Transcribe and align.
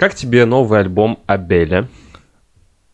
Как 0.00 0.14
тебе 0.14 0.46
новый 0.46 0.80
альбом 0.80 1.18
Абеля? 1.26 1.86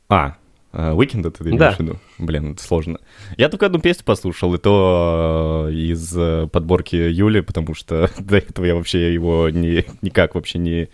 А, 0.08 0.34
Уикенда 0.72 1.30
ты 1.30 1.44
имеешь 1.44 1.56
Да. 1.60 1.70
в 1.70 1.78
виду? 1.78 2.00
Блин, 2.18 2.54
это 2.54 2.62
сложно. 2.64 2.98
Я 3.36 3.48
только 3.48 3.66
одну 3.66 3.78
песню 3.78 4.02
послушал, 4.04 4.52
и 4.56 4.58
то 4.58 5.66
э, 5.68 5.72
из 5.72 6.12
э, 6.18 6.48
подборки 6.48 6.96
Юли, 6.96 7.42
потому 7.42 7.74
что 7.76 8.10
до 8.18 8.38
этого 8.38 8.64
я 8.64 8.74
вообще 8.74 9.14
его 9.14 9.48
ни, 9.50 9.84
никак 10.02 10.34
вообще 10.34 10.58
не, 10.58 10.88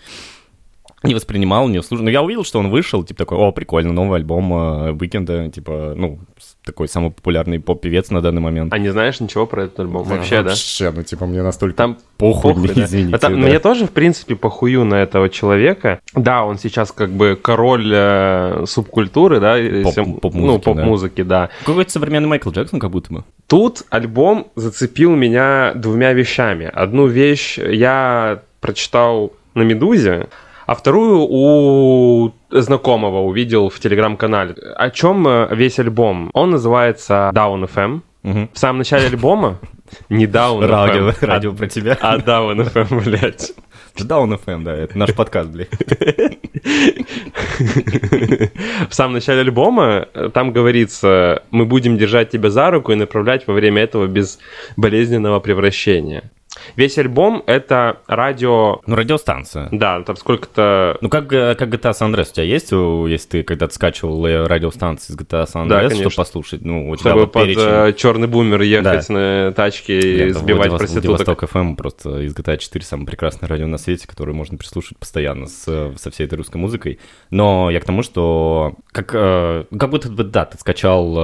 не 1.02 1.14
воспринимал, 1.14 1.68
не 1.68 1.82
слушал. 1.82 2.04
Но 2.04 2.10
я 2.10 2.22
увидел, 2.22 2.44
что 2.44 2.58
он 2.58 2.70
вышел, 2.70 3.02
типа 3.02 3.18
такой, 3.18 3.38
о, 3.38 3.52
прикольно, 3.52 3.92
новый 3.92 4.18
альбом 4.20 4.52
э, 4.52 4.92
Уикенда, 4.92 5.48
типа, 5.48 5.94
ну, 5.96 6.18
такой 6.64 6.88
самый 6.88 7.10
популярный 7.10 7.58
поп-певец 7.58 8.10
на 8.10 8.20
данный 8.20 8.40
момент. 8.40 8.72
А 8.72 8.78
не 8.78 8.90
знаешь 8.90 9.18
ничего 9.20 9.46
про 9.46 9.64
этот 9.64 9.80
альбом? 9.80 10.04
Вообще, 10.04 10.42
да? 10.42 10.50
Вообще, 10.50 10.90
ну, 10.94 11.02
типа, 11.02 11.26
мне 11.26 11.42
настолько 11.42 11.76
Там 11.76 11.98
похуй, 12.18 12.54
похуй, 12.54 12.68
да. 12.68 12.84
извините. 12.84 13.16
Это- 13.16 13.28
да. 13.28 13.34
Мне 13.36 13.58
тоже, 13.58 13.86
в 13.86 13.90
принципе, 13.90 14.36
похую 14.36 14.84
на 14.84 14.96
этого 14.96 15.28
человека. 15.28 16.00
Да, 16.14 16.44
он 16.44 16.58
сейчас 16.58 16.92
как 16.92 17.10
бы 17.10 17.38
король 17.40 17.90
э, 17.92 18.64
субкультуры, 18.66 19.40
да, 19.40 19.56
если- 19.56 20.04
поп-музыки, 20.04 20.46
ну, 20.46 20.58
да. 20.58 20.62
поп-музыки, 20.64 21.22
да. 21.22 21.48
Какой-то 21.64 21.90
современный 21.90 22.28
Майкл 22.28 22.50
Джексон, 22.50 22.78
как 22.78 22.90
будто 22.90 23.12
бы. 23.12 23.24
Тут 23.48 23.82
альбом 23.90 24.46
зацепил 24.54 25.14
меня 25.14 25.72
двумя 25.74 26.12
вещами. 26.12 26.70
Одну 26.72 27.06
вещь 27.06 27.58
я 27.58 28.40
прочитал 28.60 29.32
на 29.54 29.62
«Медузе», 29.62 30.28
а 30.72 30.74
вторую 30.74 31.26
у 31.28 32.32
знакомого 32.50 33.20
увидел 33.20 33.68
в 33.68 33.78
телеграм-канале. 33.78 34.54
О 34.54 34.88
чем 34.88 35.28
э, 35.28 35.54
весь 35.54 35.78
альбом? 35.78 36.30
Он 36.32 36.52
называется 36.52 37.30
Down 37.34 37.68
FM. 37.68 38.00
Мгм. 38.22 38.48
В 38.50 38.58
самом 38.58 38.78
начале 38.78 39.08
альбома 39.08 39.58
не 40.08 40.24
Down 40.24 40.66
Радио, 40.66 41.10
FM, 41.10 41.26
радио 41.26 41.52
про 41.52 41.66
тебя. 41.66 41.98
а, 42.00 42.14
а 42.14 42.18
Down 42.18 42.72
FM, 42.72 43.04
блядь. 43.04 43.52
Даун 43.98 44.32
FM, 44.32 44.62
да, 44.62 44.74
это 44.74 44.96
наш 44.96 45.12
подкаст, 45.14 45.50
блядь. 45.50 45.68
В 48.88 48.94
самом 48.94 49.12
начале 49.12 49.42
альбома 49.42 50.08
э, 50.14 50.30
там 50.32 50.52
говорится, 50.52 51.42
мы 51.50 51.66
будем 51.66 51.98
держать 51.98 52.30
тебя 52.30 52.48
за 52.48 52.70
руку 52.70 52.92
и 52.92 52.94
направлять 52.94 53.46
во 53.46 53.52
время 53.52 53.82
этого 53.82 54.06
без 54.06 54.38
болезненного 54.78 55.40
превращения. 55.40 56.30
Весь 56.76 56.96
альбом— 56.98 57.42
это 57.46 57.98
радио... 58.06 58.80
Ну, 58.86 58.94
радиостанция. 58.94 59.68
Да, 59.72 60.02
там 60.02 60.16
сколько-то... 60.16 60.96
Ну, 61.00 61.08
как, 61.08 61.32
э, 61.32 61.54
как 61.54 61.68
GTA 61.70 61.92
San 61.92 62.12
Andreas 62.12 62.30
у 62.30 62.34
тебя 62.34 62.44
есть, 62.44 62.70
если 62.72 63.28
ты 63.28 63.42
когда-то 63.42 63.74
скачивал 63.74 64.24
э, 64.26 64.46
радиостанции 64.46 65.12
из 65.12 65.16
GTA 65.16 65.46
San 65.46 65.66
Да, 65.68 65.80
Andreas, 65.80 65.88
конечно. 65.88 66.10
чтобы 66.10 66.14
послушать? 66.16 66.64
Ну, 66.64 66.90
у 66.90 66.96
тебя 66.96 67.10
Чтобы 67.10 67.20
вот 67.22 67.32
под 67.32 67.44
перечень. 67.44 67.94
черный 67.96 68.28
бумер 68.28 68.60
ехать 68.62 69.08
на 69.08 69.52
тачке 69.52 69.98
и 69.98 70.24
Нет, 70.26 70.36
сбивать 70.36 70.68
Владивос- 70.70 70.78
проституток. 70.78 71.08
Владивосток 71.26 71.42
FM 71.44 71.76
просто 71.76 72.20
из 72.20 72.34
GTA 72.34 72.58
4 72.58 72.84
самое 72.84 73.06
прекрасное 73.06 73.48
радио 73.48 73.66
на 73.66 73.78
свете, 73.78 74.06
которое 74.06 74.32
можно 74.32 74.56
прислушивать 74.58 74.98
постоянно 74.98 75.46
с, 75.46 75.64
э, 75.66 75.92
со 75.96 76.10
всей 76.10 76.24
этой 76.26 76.34
русской 76.34 76.58
музыкой. 76.58 76.98
Но 77.30 77.70
я 77.70 77.80
к 77.80 77.84
тому, 77.84 78.02
что 78.02 78.74
как, 78.92 79.10
э, 79.14 79.64
как 79.78 79.90
будто 79.90 80.08
бы, 80.10 80.22
да, 80.24 80.44
ты 80.44 80.58
скачал 80.58 81.14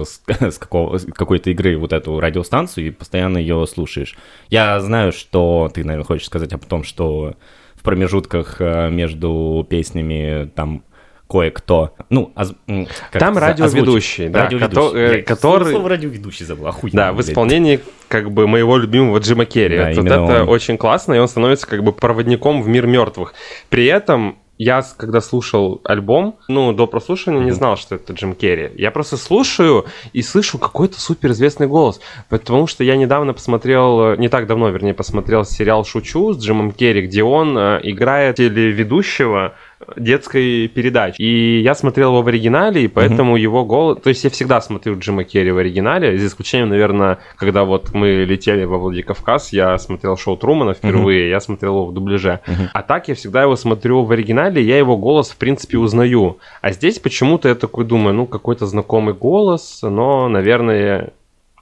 э, 0.00 0.04
с, 0.04 0.22
с 0.54 0.58
какого- 0.58 0.98
с 0.98 1.04
какой-то 1.06 1.50
игры 1.50 1.76
вот 1.76 1.92
эту 1.92 2.18
радиостанцию 2.20 2.86
и 2.86 2.90
постоянно 2.90 3.38
ее 3.38 3.66
слушаешь. 3.66 4.16
Я 4.48 4.59
знаю, 4.80 5.12
что 5.12 5.70
ты, 5.72 5.84
наверное, 5.84 6.04
хочешь 6.06 6.26
сказать 6.26 6.52
о 6.52 6.58
том, 6.58 6.84
что 6.84 7.34
в 7.76 7.82
промежутках 7.82 8.56
э, 8.60 8.90
между 8.90 9.66
песнями 9.68 10.50
там 10.54 10.82
кое-кто, 11.28 11.94
ну, 12.10 12.32
оз- 12.34 12.54
м, 12.66 12.88
как 13.12 13.20
Там 13.20 13.38
радиоведущий, 13.38 14.28
да, 14.28 14.44
Радиоведущий. 14.46 15.22
который- 15.22 15.70
Слово 15.70 15.88
радиоведущий 15.90 16.44
забыл, 16.44 16.66
охуенно. 16.66 16.96
Да, 16.96 17.12
в 17.12 17.16
блядь. 17.16 17.28
исполнении 17.28 17.78
как 18.08 18.32
бы 18.32 18.48
моего 18.48 18.76
любимого 18.76 19.18
Джима 19.18 19.44
Керри. 19.44 19.76
Да, 19.78 19.92
Вот 19.94 20.06
это 20.06 20.42
он. 20.42 20.48
очень 20.48 20.76
классно, 20.76 21.14
и 21.14 21.18
он 21.18 21.28
становится 21.28 21.68
как 21.68 21.84
бы 21.84 21.92
проводником 21.92 22.62
в 22.62 22.68
мир 22.68 22.88
мертвых. 22.88 23.32
При 23.68 23.86
этом 23.86 24.38
я, 24.62 24.84
когда 24.98 25.22
слушал 25.22 25.80
альбом, 25.84 26.36
ну, 26.46 26.74
до 26.74 26.86
прослушивания 26.86 27.42
не 27.42 27.50
знал, 27.50 27.78
что 27.78 27.94
это 27.94 28.12
Джим 28.12 28.34
Керри. 28.34 28.70
Я 28.76 28.90
просто 28.90 29.16
слушаю 29.16 29.86
и 30.12 30.20
слышу 30.20 30.58
какой-то 30.58 31.00
суперизвестный 31.00 31.66
голос. 31.66 31.98
Потому 32.28 32.66
что 32.66 32.84
я 32.84 32.96
недавно 32.96 33.32
посмотрел, 33.32 34.12
э, 34.12 34.16
не 34.18 34.28
так 34.28 34.46
давно, 34.46 34.68
вернее, 34.68 34.92
посмотрел 34.92 35.46
сериал 35.46 35.86
«Шучу» 35.86 36.34
с 36.34 36.44
Джимом 36.44 36.72
Керри, 36.72 37.06
где 37.06 37.22
он 37.22 37.56
э, 37.56 37.80
играет 37.84 38.36
телеведущего 38.36 39.54
детской 39.96 40.68
передачи. 40.68 41.20
И 41.20 41.60
я 41.60 41.74
смотрел 41.74 42.10
его 42.10 42.22
в 42.22 42.28
оригинале, 42.28 42.84
и 42.84 42.88
поэтому 42.88 43.36
его 43.36 43.64
голос... 43.64 44.00
То 44.02 44.10
есть 44.10 44.24
я 44.24 44.30
всегда 44.30 44.60
смотрю 44.60 44.98
Джима 44.98 45.24
Керри 45.24 45.50
в 45.50 45.58
оригинале, 45.58 46.18
за 46.18 46.26
исключением, 46.26 46.70
наверное, 46.70 47.18
когда 47.36 47.64
вот 47.64 47.92
мы 47.92 48.24
летели 48.24 48.64
во 48.64 48.78
Владикавказ, 48.78 49.52
я 49.52 49.78
смотрел 49.78 50.16
шоу 50.16 50.36
Трумана 50.36 50.74
впервые, 50.74 51.30
я 51.30 51.40
смотрел 51.40 51.76
его 51.76 51.86
в 51.86 51.94
дубляже. 51.94 52.40
А 52.72 52.82
так 52.82 53.08
я 53.08 53.14
всегда 53.14 53.42
его 53.42 53.56
смотрю 53.56 54.04
в 54.04 54.12
оригинале, 54.12 54.62
я 54.62 54.78
его 54.78 54.96
голос, 54.96 55.30
в 55.30 55.36
принципе, 55.36 55.78
узнаю. 55.78 56.38
А 56.60 56.72
здесь 56.72 56.98
почему-то 56.98 57.48
я 57.48 57.54
такой 57.54 57.84
думаю, 57.84 58.14
ну, 58.14 58.26
какой-то 58.26 58.66
знакомый 58.66 59.14
голос, 59.14 59.80
но, 59.82 60.28
наверное, 60.28 61.12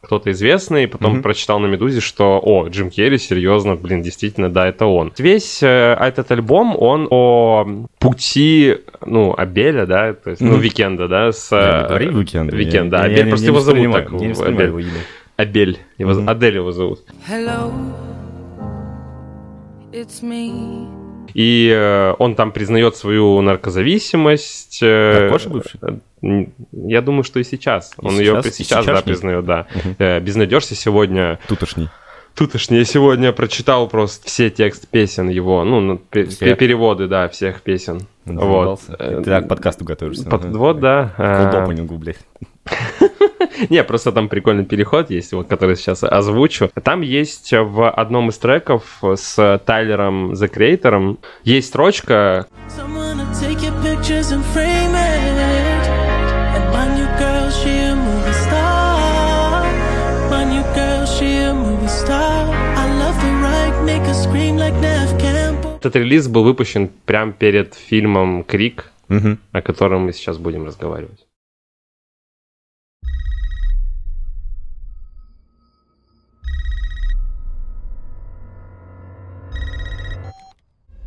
кто-то 0.00 0.30
известный, 0.30 0.86
потом 0.88 1.14
Мгм. 1.14 1.22
прочитал 1.22 1.58
на 1.58 1.66
Медузе, 1.66 2.00
что, 2.00 2.40
о, 2.42 2.68
Джим 2.68 2.90
Керри, 2.90 3.18
серьезно, 3.18 3.74
блин, 3.76 4.00
действительно, 4.02 4.48
да, 4.48 4.66
это 4.68 4.86
он. 4.86 5.12
Весь 5.18 5.62
э, 5.62 5.96
этот 6.00 6.30
альбом, 6.30 6.76
он 6.78 7.08
о 7.10 7.66
пути, 7.98 8.76
ну, 9.04 9.34
Абеля, 9.36 9.86
да, 9.86 10.12
то 10.14 10.30
есть, 10.30 10.40
ну, 10.42 10.52
Мгм. 10.52 10.60
Викенда, 10.60 11.08
да, 11.08 11.32
с... 11.32 11.50
Да, 11.50 11.86
э, 12.00 12.04
не 12.04 12.10
говори. 12.10 12.26
Викенд, 12.64 12.90
да, 12.90 13.06
Я- 13.06 13.06
я- 13.06 13.14
Абель, 13.14 13.24
я 13.24 13.28
просто 13.28 13.46
не 13.46 13.52
его 13.52 13.60
зовут 13.60 13.92
так, 13.92 14.10
я 14.12 14.18
не 14.28 14.32
Абель. 14.32 14.66
его 14.66 14.78
имя. 14.78 14.90
Абель, 15.36 15.78
его, 15.98 16.12
Мгм. 16.12 16.28
Адель 16.28 16.54
его 16.56 16.72
зовут. 16.72 17.00
Hello, 17.28 17.72
it's 19.92 20.22
me. 20.22 20.86
И 21.34 21.70
э, 21.74 22.14
он 22.18 22.34
там 22.34 22.52
признает 22.52 22.96
свою 22.96 23.40
наркозависимость. 23.42 24.80
э, 24.82 25.30
бывший? 25.30 25.78
Я 26.22 27.02
думаю, 27.02 27.22
что 27.24 27.38
и 27.40 27.44
сейчас. 27.44 27.92
И 28.00 28.04
он 28.06 28.12
сейчас? 28.12 28.44
ее 28.44 28.50
И 28.50 28.54
сейчас, 28.54 28.86
да, 28.86 29.02
признает, 29.02 29.44
да. 29.44 29.66
Мгм. 29.74 29.96
Э, 29.98 30.20
Безнадежься 30.20 30.74
сегодня 30.74 31.38
Тутошний. 31.48 31.88
Тутошний. 32.34 32.78
Я 32.78 32.84
сегодня 32.84 33.32
прочитал 33.32 33.88
просто 33.88 34.26
все 34.26 34.48
тексты 34.48 34.86
песен 34.88 35.28
его, 35.28 35.64
ну, 35.64 35.80
ну, 35.80 36.00
Все? 36.12 36.54
переводы, 36.54 37.08
да, 37.08 37.28
всех 37.28 37.62
песен. 37.62 38.02
Вот. 38.24 38.80
Заебался. 38.80 38.96
Э, 38.98 39.22
Ты 39.24 39.30
так 39.30 39.46
к 39.46 39.48
подкасту 39.48 39.84
готовишься. 39.84 40.24
под- 40.28 40.44
ага. 40.44 40.56
Вот, 40.56 40.80
да. 40.80 41.14
Cold 41.18 41.80
э, 41.80 41.98
блядь. 41.98 42.18
Не, 43.70 43.82
просто 43.82 44.12
там 44.12 44.28
прикольный 44.28 44.64
переход 44.64 45.10
есть, 45.10 45.32
вот, 45.32 45.48
который 45.48 45.74
сейчас 45.74 46.04
озвучу. 46.04 46.70
Там 46.82 47.00
есть 47.00 47.52
в 47.52 47.90
одном 47.90 48.28
из 48.28 48.38
треков 48.38 49.02
с 49.02 49.60
Тайлером 49.64 50.32
The 50.32 50.48
Creator 50.52 51.18
есть 51.42 51.68
строчка, 51.68 52.46
Someone 52.68 53.18
to 53.18 53.26
take 53.40 53.62
your 53.62 53.72
pictures 53.82 54.30
and 54.32 54.44
frame 54.54 54.94
it. 54.94 55.37
Этот 65.78 65.94
релиз 65.94 66.26
был 66.26 66.42
выпущен 66.42 66.88
прямо 67.06 67.30
перед 67.30 67.72
фильмом 67.74 68.42
«Крик», 68.42 68.90
Мгм. 69.06 69.38
о 69.52 69.62
котором 69.62 70.06
мы 70.06 70.12
сейчас 70.12 70.36
будем 70.36 70.66
разговаривать. 70.66 71.24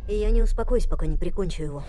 И 0.08 0.14
я 0.14 0.30
не 0.30 0.40
успокоюсь, 0.42 0.86
пока 0.86 1.06
не 1.06 1.18
прикончу 1.18 1.62
его. 1.62 1.84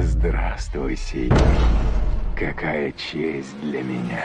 Здравствуй, 0.00 0.96
Синий. 0.96 1.32
Какая 2.38 2.92
честь 2.92 3.58
для 3.62 3.82
меня. 3.82 4.22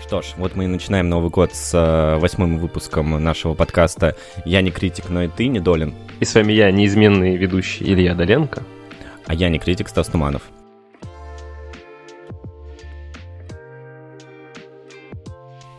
Что 0.00 0.22
ж, 0.22 0.26
вот 0.36 0.54
мы 0.54 0.64
и 0.64 0.66
начинаем 0.68 1.08
Новый 1.08 1.30
год 1.30 1.52
с 1.52 1.74
э, 1.74 2.18
восьмым 2.20 2.58
выпуском 2.58 3.10
нашего 3.20 3.54
подкаста 3.54 4.16
«Я 4.44 4.62
не 4.62 4.70
критик, 4.70 5.10
но 5.10 5.24
и 5.24 5.28
ты 5.28 5.48
недолен», 5.48 5.94
И 6.20 6.24
с 6.24 6.32
вами 6.32 6.52
я, 6.52 6.70
неизменный 6.70 7.34
ведущий 7.36 7.92
Илья 7.92 8.14
Доленко. 8.14 8.62
а 9.26 9.34
я 9.34 9.48
не 9.48 9.58
критик 9.58 9.88
Стас 9.88 10.06
Туманов. 10.06 10.42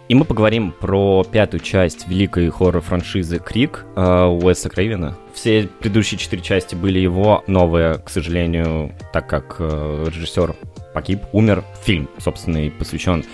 И 0.07 0.13
мы 0.13 0.23
поговорим 0.23 0.71
про 0.71 1.23
пятую 1.23 1.61
часть 1.61 2.07
великой 2.07 2.49
хоррор-франшизы 2.49 3.39
«Крик» 3.39 3.85
э, 3.95 4.25
Уэса 4.25 4.69
Крейвена. 4.69 5.17
Все 5.33 5.67
предыдущие 5.79 6.19
четыре 6.19 6.43
части 6.43 6.75
были 6.75 6.99
его, 6.99 7.43
новые, 7.47 7.95
к 7.95 8.09
сожалению, 8.09 8.93
так 9.11 9.27
как 9.27 9.55
э, 9.57 10.05
режиссер 10.07 10.55
погиб, 10.93 11.21
умер. 11.33 11.63
Фильм, 11.83 12.07
собственно, 12.19 12.57
и 12.67 12.69
посвящен 12.69 13.25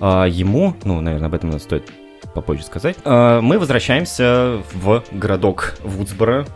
э, 0.00 0.26
ему. 0.28 0.76
Ну, 0.84 1.00
наверное, 1.00 1.26
об 1.26 1.34
этом 1.34 1.58
стоит 1.58 1.90
попозже 2.34 2.62
сказать. 2.62 2.96
Мы 3.04 3.58
возвращаемся 3.58 4.62
в 4.72 5.02
городок 5.10 5.74
Вудсборо 5.82 6.46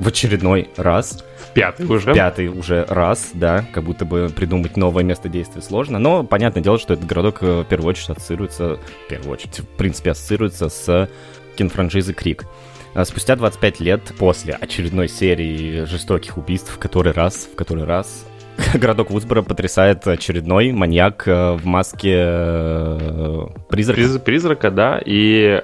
в 0.00 0.08
очередной 0.08 0.68
раз. 0.76 1.24
Пятый 1.54 1.86
уже. 1.86 2.14
Пятый 2.14 2.48
уже 2.48 2.84
раз, 2.88 3.30
да, 3.34 3.64
как 3.72 3.84
будто 3.84 4.04
бы 4.04 4.30
придумать 4.34 4.76
новое 4.76 5.04
место 5.04 5.28
действия 5.28 5.62
сложно, 5.62 5.98
но 5.98 6.24
понятное 6.24 6.62
дело, 6.62 6.78
что 6.78 6.94
этот 6.94 7.06
городок 7.06 7.38
э, 7.42 7.60
в 7.60 7.64
первую 7.64 7.90
очередь 7.90 8.10
ассоциируется, 8.10 8.78
в 9.06 9.08
первую 9.08 9.32
очередь, 9.32 9.60
в 9.60 9.66
принципе, 9.66 10.12
ассоциируется 10.12 10.68
с 10.68 11.08
кинофраншизой 11.56 12.14
Крик. 12.14 12.46
А 12.94 13.04
Спустя 13.04 13.36
25 13.36 13.80
лет 13.80 14.02
после 14.18 14.54
очередной 14.54 15.08
серии 15.08 15.84
жестоких 15.84 16.38
убийств, 16.38 16.72
в 16.74 16.78
который 16.78 17.12
раз, 17.12 17.48
в 17.52 17.54
который 17.54 17.84
раз, 17.84 18.26
городок 18.74 19.10
Вудсборо 19.10 19.42
потрясает 19.42 20.06
очередной 20.06 20.72
маньяк 20.72 21.26
э, 21.26 21.52
в 21.52 21.66
маске 21.66 22.14
э, 22.16 23.46
призрака. 23.68 24.00
Приз- 24.00 24.18
призрака, 24.18 24.70
да, 24.70 25.00
и 25.04 25.62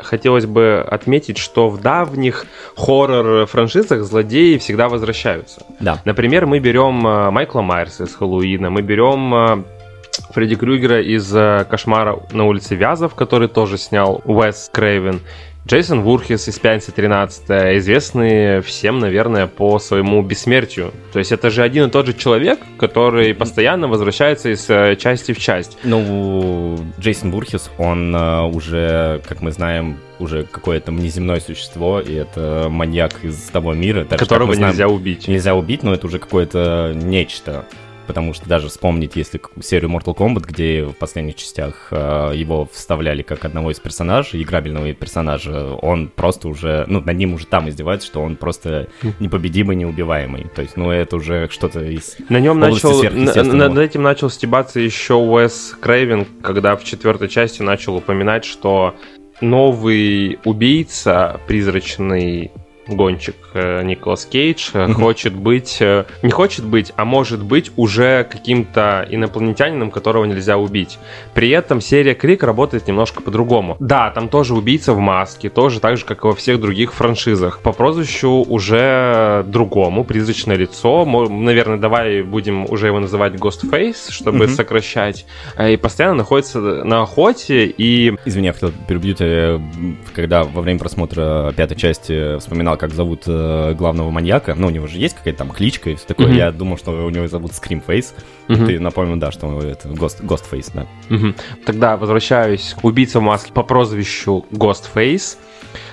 хотелось 0.00 0.46
бы 0.46 0.84
отметить, 0.88 1.38
что 1.38 1.68
в 1.68 1.80
давних 1.80 2.46
хоррор-франшизах 2.76 4.02
злодеи 4.02 4.58
всегда 4.58 4.88
возвращаются. 4.88 5.62
Да. 5.80 6.00
Например, 6.04 6.46
мы 6.46 6.58
берем 6.58 7.06
э, 7.06 7.30
Майкла 7.30 7.62
Майерса 7.62 8.04
из 8.04 8.14
Хэллоуина, 8.14 8.70
мы 8.70 8.82
берем 8.82 9.34
э, 9.34 9.64
Фредди 10.30 10.56
Крюгера 10.56 11.00
из 11.00 11.34
э, 11.34 11.64
«Кошмара 11.68 12.18
на 12.32 12.44
улице 12.44 12.74
Вязов», 12.74 13.14
который 13.14 13.48
тоже 13.48 13.78
снял 13.78 14.22
Уэс 14.24 14.70
Крейвен, 14.72 15.20
Джейсон 15.68 16.00
Вурхис 16.00 16.48
из 16.48 16.58
«Пятницы 16.58 16.92
13 16.92 17.42
известный 17.76 18.62
всем, 18.62 19.00
наверное, 19.00 19.46
по 19.46 19.78
своему 19.78 20.22
бессмертию. 20.22 20.94
То 21.12 21.18
есть 21.18 21.30
это 21.30 21.50
же 21.50 21.62
один 21.62 21.88
и 21.88 21.90
тот 21.90 22.06
же 22.06 22.14
человек, 22.14 22.58
который 22.78 23.34
постоянно 23.34 23.86
возвращается 23.86 24.48
из 24.48 24.64
э, 24.70 24.96
части 24.96 25.32
в 25.32 25.38
часть. 25.38 25.76
Ну, 25.84 26.78
Джейсон 26.98 27.30
Бурхис, 27.30 27.70
он 27.76 28.16
э, 28.16 28.44
уже, 28.44 29.20
как 29.28 29.42
мы 29.42 29.52
знаем, 29.52 29.98
уже 30.18 30.44
какое-то 30.44 30.90
внеземное 30.90 31.38
существо, 31.38 32.00
и 32.00 32.14
это 32.14 32.68
маньяк 32.70 33.22
из 33.22 33.36
того 33.36 33.74
мира. 33.74 34.06
даже, 34.08 34.24
которого 34.24 34.54
знаем, 34.54 34.72
нельзя 34.72 34.88
убить. 34.88 35.28
нельзя 35.28 35.54
убить, 35.54 35.82
но 35.82 35.92
это 35.92 36.06
уже 36.06 36.18
какое-то 36.18 36.92
нечто. 36.94 37.66
Потому 38.08 38.32
что 38.32 38.48
даже 38.48 38.68
вспомнить, 38.68 39.16
если 39.16 39.38
серию 39.60 39.90
Mortal 39.90 40.16
Kombat, 40.16 40.44
где 40.48 40.84
в 40.84 40.94
последних 40.94 41.36
частях 41.36 41.88
э, 41.90 42.32
его 42.34 42.66
вставляли 42.72 43.20
как 43.20 43.44
одного 43.44 43.70
из 43.70 43.78
персонажей, 43.78 44.42
играбельного 44.42 44.92
персонажа, 44.94 45.74
он 45.74 46.08
просто 46.08 46.48
уже, 46.48 46.84
ну, 46.88 47.00
над 47.02 47.16
ним 47.16 47.34
уже 47.34 47.46
там 47.46 47.68
издеваются, 47.68 48.06
что 48.06 48.22
он 48.22 48.36
просто 48.36 48.88
непобедимый, 49.20 49.76
неубиваемый. 49.76 50.46
То 50.56 50.62
есть, 50.62 50.76
ну, 50.78 50.90
это 50.90 51.16
уже 51.16 51.48
что-то 51.50 51.84
из... 51.84 52.16
На 52.30 52.40
нем 52.40 52.58
начал, 52.58 53.02
на- 53.14 53.42
над 53.68 53.78
этим 53.78 54.02
начал 54.02 54.30
стебаться 54.30 54.80
еще 54.80 55.14
Уэс 55.14 55.76
Крейвен, 55.78 56.26
когда 56.42 56.76
в 56.76 56.84
четвертой 56.84 57.28
части 57.28 57.60
начал 57.60 57.96
упоминать, 57.96 58.46
что 58.46 58.94
новый 59.42 60.38
убийца, 60.44 61.40
призрачный 61.46 62.50
гонщик 62.88 63.36
э, 63.54 63.82
Николас 63.82 64.24
Кейдж 64.24 64.70
э, 64.72 64.92
хочет 64.92 65.34
быть, 65.34 65.76
э, 65.80 66.04
не 66.22 66.30
хочет 66.30 66.64
быть, 66.64 66.92
а 66.96 67.04
может 67.04 67.42
быть 67.42 67.70
уже 67.76 68.26
каким-то 68.30 69.06
инопланетянином, 69.10 69.90
которого 69.90 70.24
нельзя 70.24 70.56
убить. 70.58 70.98
При 71.34 71.50
этом 71.50 71.80
серия 71.80 72.14
Крик 72.14 72.42
работает 72.42 72.88
немножко 72.88 73.22
по-другому. 73.22 73.76
Да, 73.80 74.10
там 74.10 74.28
тоже 74.28 74.54
убийца 74.54 74.92
в 74.94 74.98
маске, 74.98 75.48
тоже 75.50 75.80
так 75.80 75.96
же, 75.98 76.04
как 76.04 76.24
и 76.24 76.26
во 76.26 76.34
всех 76.34 76.60
других 76.60 76.92
франшизах. 76.94 77.60
По 77.60 77.72
прозвищу 77.72 78.44
уже 78.48 79.44
другому, 79.46 80.04
призрачное 80.04 80.56
лицо. 80.56 81.04
Мо- 81.04 81.28
Наверное, 81.28 81.78
давай 81.78 82.22
будем 82.22 82.64
уже 82.70 82.86
его 82.86 83.00
называть 83.00 83.34
Ghostface, 83.34 84.10
чтобы 84.10 84.46
Мгм. 84.46 84.54
сокращать. 84.54 85.26
И 85.62 85.76
постоянно 85.76 86.16
находится 86.16 86.58
на 86.60 87.02
охоте 87.02 87.66
и 87.66 88.14
Извини, 88.24 88.46
я 88.46 88.52
хотел 88.52 88.72
перебью 88.86 89.14
тебя, 89.14 89.60
когда 90.14 90.44
во 90.44 90.62
время 90.62 90.78
просмотра 90.80 91.52
пятой 91.56 91.76
части 91.76 92.38
вспоминал, 92.38 92.76
как 92.78 92.94
зовут 92.94 93.24
э, 93.26 93.74
главного 93.74 94.10
маньяка. 94.10 94.54
Ну, 94.54 94.68
у 94.68 94.70
него 94.70 94.86
же 94.86 94.96
есть 94.98 95.16
какая-то 95.16 95.38
там 95.40 95.50
кличка 95.50 95.90
и 95.90 95.94
все 95.96 96.06
такое. 96.06 96.28
Мгм. 96.28 96.36
Я 96.36 96.50
думал, 96.52 96.78
что 96.78 96.92
у 96.92 97.10
него 97.10 97.28
зовут 97.28 97.50
Screamface. 97.52 98.14
Мгм. 98.48 98.66
Ты 98.66 98.80
напомнил, 98.80 99.16
да, 99.16 99.30
что 99.30 99.60
это 99.60 99.88
Ghost, 99.88 100.22
Ghostface, 100.24 100.70
да. 100.74 100.86
Мгм. 101.10 101.34
Тогда 101.66 101.96
возвращаюсь 101.96 102.74
к 102.80 102.84
убийце 102.84 103.18
в 103.18 103.22
маске 103.22 103.52
по 103.52 103.62
прозвищу 103.62 104.46
Ghostface. 104.50 105.36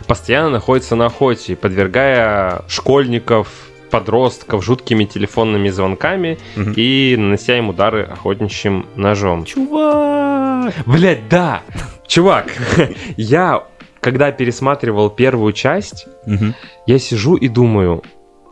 Постоянно 0.08 0.50
находится 0.52 0.96
на 0.96 1.08
охоте, 1.08 1.56
подвергая 1.56 2.62
школьников, 2.68 3.50
подростков 3.92 4.64
жуткими 4.64 5.06
телефонными 5.06 5.70
звонками 5.70 6.38
Мгм. 6.56 6.74
и 6.76 7.16
нанося 7.18 7.58
им 7.58 7.70
удары 7.70 8.04
охотничьим 8.04 8.86
ножом. 8.96 9.46
Чувак! 9.46 10.74
Блять, 10.86 11.28
да! 11.30 11.62
Чувак, 12.08 12.48
я, 13.18 13.64
когда 14.06 14.32
пересматривал 14.32 15.10
первую 15.10 15.52
часть, 15.52 16.06
я 16.86 17.00
сижу 17.00 17.36
и 17.38 17.48
думаю, 17.48 18.04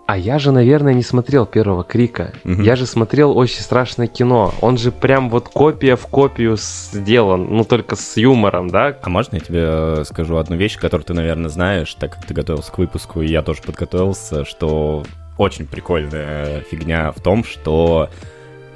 а 0.07 0.17
я 0.17 0.39
же, 0.39 0.51
наверное, 0.51 0.95
не 0.95 1.03
смотрел 1.03 1.45
первого 1.45 1.83
Крика. 1.83 2.33
Мгм. 2.43 2.63
Я 2.63 2.75
же 2.75 2.87
смотрел 2.87 3.37
очень 3.37 3.61
страшное 3.61 4.07
кино. 4.07 4.51
Он 4.61 4.79
же 4.79 4.91
прям 4.91 5.29
вот 5.29 5.49
копия 5.49 5.95
в 5.95 6.07
копию 6.07 6.57
сделан, 6.57 7.49
ну 7.51 7.65
только 7.65 7.95
с 7.95 8.17
юмором, 8.17 8.71
да? 8.71 8.97
А 9.03 9.09
можно 9.09 9.35
я 9.35 9.41
тебе 9.41 9.63
э, 9.63 10.03
скажу 10.07 10.37
одну 10.37 10.55
вещь, 10.55 10.79
которую 10.79 11.05
ты, 11.05 11.13
наверное, 11.13 11.49
знаешь, 11.49 11.93
так 11.93 12.15
как 12.15 12.25
ты 12.25 12.33
готовился 12.33 12.71
к 12.71 12.79
выпуску, 12.79 13.21
и 13.21 13.27
я 13.27 13.43
тоже 13.43 13.61
подготовился, 13.61 14.45
что 14.45 15.05
очень 15.37 15.67
прикольная 15.67 16.61
фигня 16.61 17.11
в 17.11 17.21
том, 17.21 17.43
что 17.43 18.09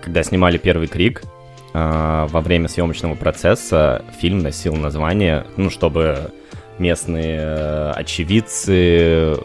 когда 0.02 0.22
снимали 0.22 0.60
первый 0.60 0.88
крик, 0.88 1.24
э, 1.74 2.28
во 2.30 2.42
время 2.42 2.68
съемочного 2.68 3.16
процесса 3.16 4.06
фильм 4.20 4.44
носил 4.44 4.76
название, 4.76 5.48
ну, 5.58 5.72
чтобы 5.72 6.32
местные 6.80 7.40
э, 7.42 7.92
очевидцы, 7.96 9.38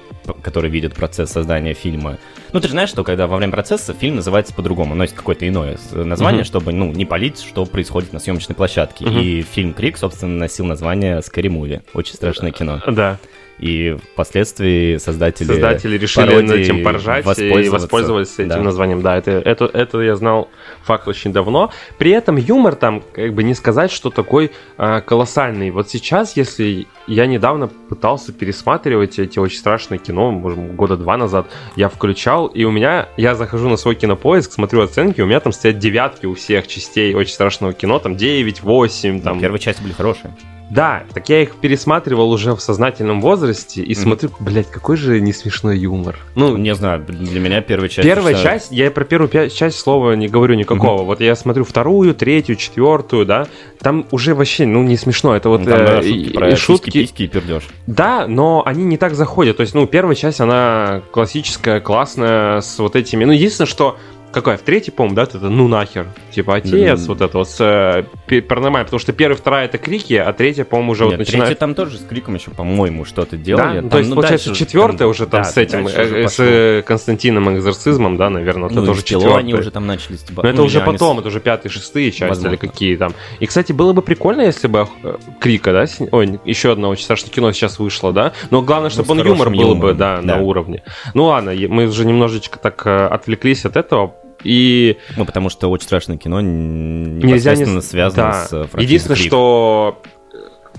которые 0.43 0.71
видят 0.71 0.95
процесс 0.95 1.31
создания 1.31 1.75
фильма. 1.75 2.19
Ну, 2.53 2.61
ты 2.61 2.69
же 2.69 2.73
знаешь, 2.73 2.89
что 2.91 3.03
когда 3.05 3.27
во 3.27 3.37
время 3.37 3.53
процесса 3.53 3.95
фильм 3.95 4.17
называется 4.17 4.55
по-другому, 4.55 4.95
носит 4.95 5.15
какое-то 5.15 5.49
иное 5.49 5.77
с- 5.79 5.93
название, 5.93 6.41
Мгм. 6.41 6.47
чтобы, 6.47 6.73
ну, 6.73 6.93
не 6.93 7.05
палить, 7.05 7.41
что 7.41 7.65
происходит 7.65 8.13
на 8.13 8.19
съемочной 8.19 8.55
площадке. 8.55 9.07
Мгм. 9.07 9.19
И 9.19 9.43
фильм 9.43 9.73
«Крик», 9.75 9.97
собственно, 9.97 10.37
носил 10.37 10.65
название 10.67 11.19
«Scary 11.19 11.49
Movie». 11.49 11.83
Очень 11.95 12.15
страшное 12.15 12.53
кино. 12.53 12.81
Да. 12.87 13.19
И 13.59 13.97
впоследствии 14.15 14.97
создатели... 14.97 15.47
Создатели 15.47 15.99
решили 15.99 16.41
над 16.41 16.51
этим 16.51 16.83
поржать 16.83 17.25
и 17.39 17.69
воспользовались 17.69 18.35
этим 18.35 18.49
Да. 18.49 18.61
названием. 18.61 19.03
Да, 19.03 19.17
это, 19.17 19.31
это, 19.33 19.67
это 19.67 20.01
я 20.01 20.17
знал 20.17 20.49
факт 20.83 21.09
очень 21.09 21.33
давно. 21.33 21.71
При 21.99 22.11
этом 22.11 22.37
юмор 22.37 22.75
там, 22.75 23.03
как 23.13 23.35
бы 23.35 23.43
не 23.43 23.55
сказать, 23.55 23.91
что 23.91 24.11
такой 24.11 24.53
а, 24.79 25.01
колоссальный. 25.01 25.71
Вот 25.71 25.91
сейчас, 25.91 26.37
если 26.37 26.87
я 27.07 27.27
недавно 27.27 27.69
пытался 27.69 28.33
пересматривать 28.33 29.19
эти 29.19 29.39
очень 29.39 29.59
страшные 29.59 29.99
кино, 29.99 30.31
может, 30.31 30.59
года 30.75 30.97
два 30.97 31.17
назад, 31.17 31.47
я 31.77 31.89
включал, 31.89 32.47
и 32.47 32.65
у 32.65 32.71
меня, 32.71 33.09
я 33.17 33.35
захожу 33.35 33.69
на 33.69 33.77
свой 33.77 33.95
кинопоиск, 33.95 34.53
смотрю 34.53 34.83
оценки, 34.83 35.21
у 35.21 35.27
меня 35.27 35.41
там 35.41 35.53
стоят 35.53 35.79
девятки 35.79 36.27
у 36.27 36.35
всех 36.35 36.67
частей 36.67 37.15
очень 37.15 37.33
страшного 37.33 37.73
кино, 37.73 37.99
там 37.99 38.17
9, 38.17 38.63
8, 38.63 39.21
Там 39.21 39.33
там 39.33 39.41
первые 39.41 39.61
части 39.61 39.83
были 39.83 39.93
хорошие. 39.93 40.35
Да, 40.71 41.03
так 41.13 41.29
я 41.29 41.43
их 41.43 41.57
пересматривал 41.57 42.31
уже 42.31 42.55
в 42.55 42.61
сознательном 42.61 43.21
возрасте 43.21 43.83
и 43.83 43.93
Мгм. 43.93 44.03
смотрю, 44.03 44.31
блядь, 44.41 44.71
какой 44.71 44.97
же 44.97 45.21
не 45.21 45.33
смешной 45.33 45.79
юмор. 45.79 46.17
Ну, 46.35 46.57
Не 46.57 46.75
знаю, 46.75 47.05
для 47.07 47.41
меня 47.41 47.61
первая 47.61 47.89
часть... 47.89 48.09
первая 48.09 48.35
вся- 48.35 48.43
часть, 48.43 48.73
я 48.73 48.91
про 48.91 49.05
первую 49.05 49.29
пя- 49.31 49.51
часть 49.51 49.79
слова 49.79 50.13
не 50.13 50.29
говорю 50.29 50.55
никакого. 50.55 51.03
Вот 51.03 51.21
я 51.21 51.37
смотрю 51.37 51.65
вторую, 51.65 52.15
третью, 52.15 52.57
четвертую, 52.57 53.27
да, 53.27 53.47
там 53.81 54.07
уже 54.11 54.35
вообще, 54.35 54.65
ну, 54.65 54.83
не 54.83 54.97
смешно. 54.97 55.37
Это 55.37 55.49
вот 55.51 55.61
Ну, 55.61 55.71
там, 55.71 55.81
э, 55.81 55.87
да, 55.87 56.03
шутки 56.03 56.33
про 56.33 56.49
и 56.51 56.55
шутки. 56.57 56.91
письки 56.91 57.23
и 57.25 57.29
пердеж. 57.29 57.65
Да, 57.87 58.27
но 58.27 58.63
они 58.65 58.85
не 58.85 58.97
так 58.97 59.15
заходят. 59.15 59.57
То 59.59 59.63
есть, 59.63 59.75
ну, 59.75 59.87
первая 59.87 60.15
часть, 60.15 60.41
она 60.41 61.03
классическая, 61.11 61.81
классная, 61.81 62.61
с 62.61 62.79
вот 62.79 62.97
этими... 62.97 63.25
Ну, 63.25 63.33
единственное, 63.33 63.67
что... 63.69 63.99
Какая? 64.33 64.57
В 64.57 64.63
третьей, 64.63 64.93
по-моему, 64.93 65.17
да, 65.17 65.23
это 65.25 65.39
ну 65.39 65.69
нахер. 65.69 66.07
Типа 66.31 66.57
отец, 66.57 67.07
вот 67.07 67.21
это 67.21 67.39
вот 67.39 67.49
с 67.49 67.61
э, 67.61 68.41
паранормальным. 68.43 68.87
Потому 68.87 69.01
что 69.01 69.13
первая, 69.13 69.37
вторая 69.37 69.67
это 69.67 69.79
крики, 69.79 70.15
а 70.15 70.33
третья, 70.33 70.65
по-моему, 70.65 70.93
уже 70.93 71.05
вот 71.05 71.19
начинает... 71.19 71.47
третья 71.49 71.61
там 71.61 71.75
тоже 71.75 71.99
с 71.99 72.05
криком 72.05 72.35
еще, 72.35 72.51
по-моему, 72.51 73.05
что-то 73.05 73.37
делали. 73.37 73.77
Ну, 73.77 73.81
Там, 73.83 73.91
то 73.91 73.99
есть, 73.99 74.11
ну, 74.11 74.17
получается, 74.17 74.49
дальше 74.49 74.65
четвертая 74.65 74.99
там- 74.99 75.09
уже 75.11 75.27
там 75.27 75.43
да, 75.43 75.49
с 75.49 75.57
этим, 75.57 75.85
уже 75.85 75.97
э, 75.97 76.29
с 76.29 76.41
э, 76.41 76.83
Константином 76.83 77.55
Экзорцизмом, 77.57 78.17
да, 78.17 78.31
наверное, 78.31 78.69
Ну, 78.71 78.75
это 78.75 78.83
и 78.83 78.87
тоже 78.87 79.03
четвертая. 79.03 79.37
они 79.39 79.55
уже 79.55 79.71
там 79.71 79.87
начали 79.87 80.17
стебаться. 80.17 80.43
Но 80.43 80.49
это 80.49 80.59
Ну, 80.59 80.65
уже 80.65 80.81
они 80.81 80.93
потом, 80.93 81.19
это 81.19 81.29
уже 81.29 81.41
пятые, 81.41 81.71
шестые 81.71 82.11
части 82.11 82.25
Возможно. 82.25 82.49
или 82.49 82.57
какие 82.57 82.97
там. 82.97 83.15
И, 83.41 83.47
кстати, 83.47 83.73
было 83.73 83.93
бы 83.93 84.03
прикольно, 84.03 84.43
если 84.43 84.67
бы 84.67 84.89
э, 85.03 85.17
Крика, 85.41 85.73
да, 85.73 85.85
сня- 85.85 86.09
ой, 86.11 86.41
еще 86.45 86.73
одно 86.73 86.89
очень 86.89 87.05
страшное 87.05 87.31
кино 87.31 87.53
сейчас 87.53 87.79
вышло, 87.79 88.13
да, 88.13 88.33
но 88.51 88.63
главное, 88.63 88.91
чтобы 88.91 89.13
он 89.13 89.25
юмор 89.27 89.51
был 89.51 89.75
бы, 89.75 89.93
да, 89.95 90.17
да. 90.17 90.23
на 90.23 90.43
уровне. 90.43 90.83
Ну 91.15 91.25
ладно, 91.25 91.53
мы 91.69 91.87
уже 91.87 92.07
немножечко 92.07 92.59
так 92.59 92.87
э, 92.87 93.07
отвлеклись 93.07 93.65
от 93.65 93.77
этого, 93.77 94.15
и 94.45 94.99
Ну, 95.17 95.25
потому 95.25 95.49
что 95.49 95.71
очень 95.71 95.87
страшное 95.87 96.17
кино 96.17 96.41
н- 96.41 97.19
нельзя 97.19 97.27
не... 97.27 97.33
непосредственно 97.61 97.81
связано 97.81 98.23
да. 98.23 98.45
с 98.45 98.53
э, 98.53 98.65
франшизой 98.67 98.83
Единственное, 98.83 99.17
Крик. 99.17 99.27
что 99.29 100.03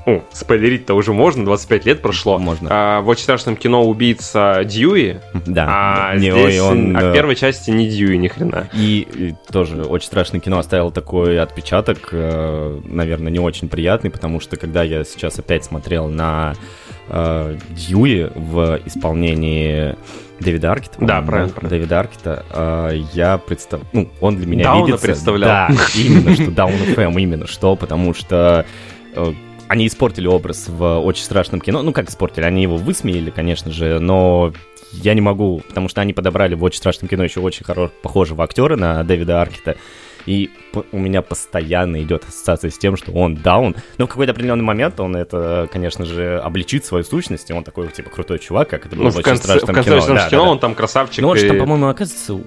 О, 0.05 0.21
спойлерить-то 0.33 0.95
уже 0.95 1.13
можно, 1.13 1.45
25 1.45 1.85
лет 1.85 2.01
прошло. 2.01 2.37
Можно. 2.37 2.67
А, 2.71 3.01
в 3.01 3.07
очень 3.07 3.23
страшном 3.23 3.55
кино 3.55 3.85
убийца 3.85 4.61
Дьюи, 4.65 5.19
Да. 5.45 6.09
а 6.11 6.15
Не, 6.17 6.31
здесь, 6.31 6.59
он, 6.61 6.97
а 6.97 6.99
в 6.99 7.03
э, 7.05 7.13
первой 7.13 7.35
части 7.35 7.71
не 7.71 7.87
Дьюи 7.87 8.17
ни 8.17 8.27
хрена. 8.27 8.67
И, 8.73 9.07
и 9.13 9.35
тоже 9.51 9.83
очень 9.83 10.07
страшное 10.07 10.41
кино 10.41 10.59
оставило 10.59 10.91
такой 10.91 11.39
отпечаток, 11.39 12.09
э, 12.11 12.81
наверное, 12.85 13.31
не 13.31 13.39
очень 13.39 13.69
приятный, 13.69 14.09
потому 14.09 14.41
что 14.41 14.57
когда 14.57 14.83
я 14.83 15.05
сейчас 15.05 15.39
опять 15.39 15.63
смотрел 15.63 16.09
на 16.09 16.55
э, 17.07 17.57
Дьюи 17.69 18.29
в 18.35 18.79
исполнении 18.85 19.95
Дэвида 20.43 20.71
Аркета, 20.71 20.95
Да, 20.99 21.21
правильно, 21.21 21.53
правильно. 21.53 21.69
Дэвида 21.69 21.99
Аркета, 21.99 22.45
э, 22.49 23.01
я 23.13 23.37
представ... 23.37 23.81
Ну, 23.93 24.09
он 24.21 24.37
для 24.37 24.45
меня 24.45 24.65
Дауна 24.65 24.85
видится... 24.85 25.05
представлял. 25.05 25.49
Да, 25.49 25.75
именно 25.95 26.33
что 26.35 26.51
Даун 26.51 26.73
ФМ, 26.73 27.17
именно 27.17 27.47
что, 27.47 27.75
потому 27.75 28.13
что 28.13 28.65
э, 29.15 29.33
они 29.67 29.87
испортили 29.87 30.27
образ 30.27 30.67
в 30.67 30.99
очень 30.99 31.23
страшном 31.23 31.61
кино. 31.61 31.81
Ну, 31.81 31.93
как 31.93 32.09
испортили? 32.09 32.45
Они 32.45 32.61
его 32.61 32.77
высмеяли, 32.77 33.29
конечно 33.29 33.71
же, 33.71 33.99
но 33.99 34.53
я 34.91 35.13
не 35.13 35.21
могу, 35.21 35.61
потому 35.67 35.89
что 35.89 36.01
они 36.01 36.13
подобрали 36.13 36.55
в 36.55 36.63
очень 36.63 36.77
страшном 36.77 37.09
кино 37.09 37.23
еще 37.23 37.39
очень 37.39 37.65
хорош, 37.65 37.89
похожего 38.01 38.43
актера 38.43 38.75
на 38.75 39.03
Дэвида 39.03 39.41
Аркета. 39.41 39.75
И 40.25 40.51
у 40.91 40.97
меня 40.97 41.21
постоянно 41.21 42.01
идет 42.01 42.23
ассоциация 42.27 42.69
с 42.71 42.77
тем, 42.77 42.97
что 42.97 43.11
он 43.11 43.35
даун. 43.35 43.75
Но 43.97 44.05
в 44.05 44.09
какой-то 44.09 44.31
определенный 44.31 44.63
момент 44.63 44.99
он 44.99 45.15
это, 45.15 45.67
конечно 45.71 46.05
же, 46.05 46.39
обличит 46.39 46.85
свою 46.85 47.03
сущность, 47.03 47.49
и 47.49 47.53
он 47.53 47.63
такой, 47.63 47.87
типа, 47.89 48.09
крутой 48.09 48.39
чувак, 48.39 48.69
как 48.69 48.85
это 48.85 48.95
было 48.95 49.05
Ну, 49.05 49.09
в 49.11 49.13
в 49.13 49.17
очень 49.17 49.25
конце, 49.25 49.41
в 49.41 49.45
страшном 49.45 49.75
конце 49.75 49.89
кино. 49.89 49.95
Да, 49.95 50.01
страшном 50.01 50.29
кино 50.29 50.43
да. 50.45 50.49
он 50.51 50.59
там 50.59 50.75
красавчик. 50.75 51.21
Ну, 51.21 51.29
он 51.29 51.37
же 51.37 51.45
и- 51.45 51.49
там, 51.49 51.59
по-моему, 51.59 51.87
оказывается, 51.87 52.39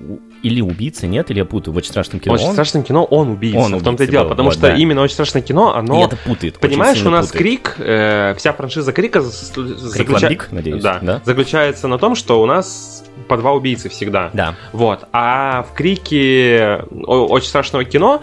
или 0.43 0.61
убийца, 0.61 1.07
нет, 1.07 1.31
или 1.31 1.39
я 1.39 1.45
путаю, 1.45 1.75
в 1.75 1.77
очень 1.77 1.91
страшном 1.91 2.21
кино 2.21 2.35
Очень 2.35 2.47
он. 2.47 2.53
страшном 2.53 2.83
кино 2.83 3.05
он 3.05 3.29
убийца. 3.31 3.59
Он 3.59 3.77
в 3.77 3.83
том-то 3.83 4.05
и 4.05 4.07
дело. 4.07 4.25
был, 4.25 4.31
потому 4.31 4.49
вот, 4.49 4.53
что 4.59 4.69
да. 4.69 4.75
именно 4.75 5.03
очень 5.03 5.15
страшное 5.15 5.43
кино, 5.43 5.73
И 5.75 5.79
оно... 5.79 6.05
это 6.05 6.17
путает. 6.17 6.59
Понимаешь, 6.59 7.03
у 7.05 7.11
нас 7.11 7.27
путает. 7.27 7.43
Крик, 7.43 7.77
э, 7.79 8.35
вся 8.37 8.53
франшиза 8.53 8.93
Крика 8.93 9.21
заключа- 9.21 10.29
Крик, 10.29 10.49
надеюсь, 10.53 10.83
да, 10.83 10.99
да? 11.03 11.21
заключается 11.25 11.89
на 11.89 11.99
том, 11.99 12.15
что 12.15 12.41
у 12.41 12.47
нас 12.47 13.05
по 13.29 13.37
два 13.37 13.53
убийцы 13.53 13.89
всегда. 13.89 14.31
Да. 14.35 14.55
Вот. 14.73 15.05
А 15.13 15.63
в 15.63 15.75
Крике 15.75 16.85
очень 17.07 17.49
страшного 17.49 17.85
кино, 17.85 18.16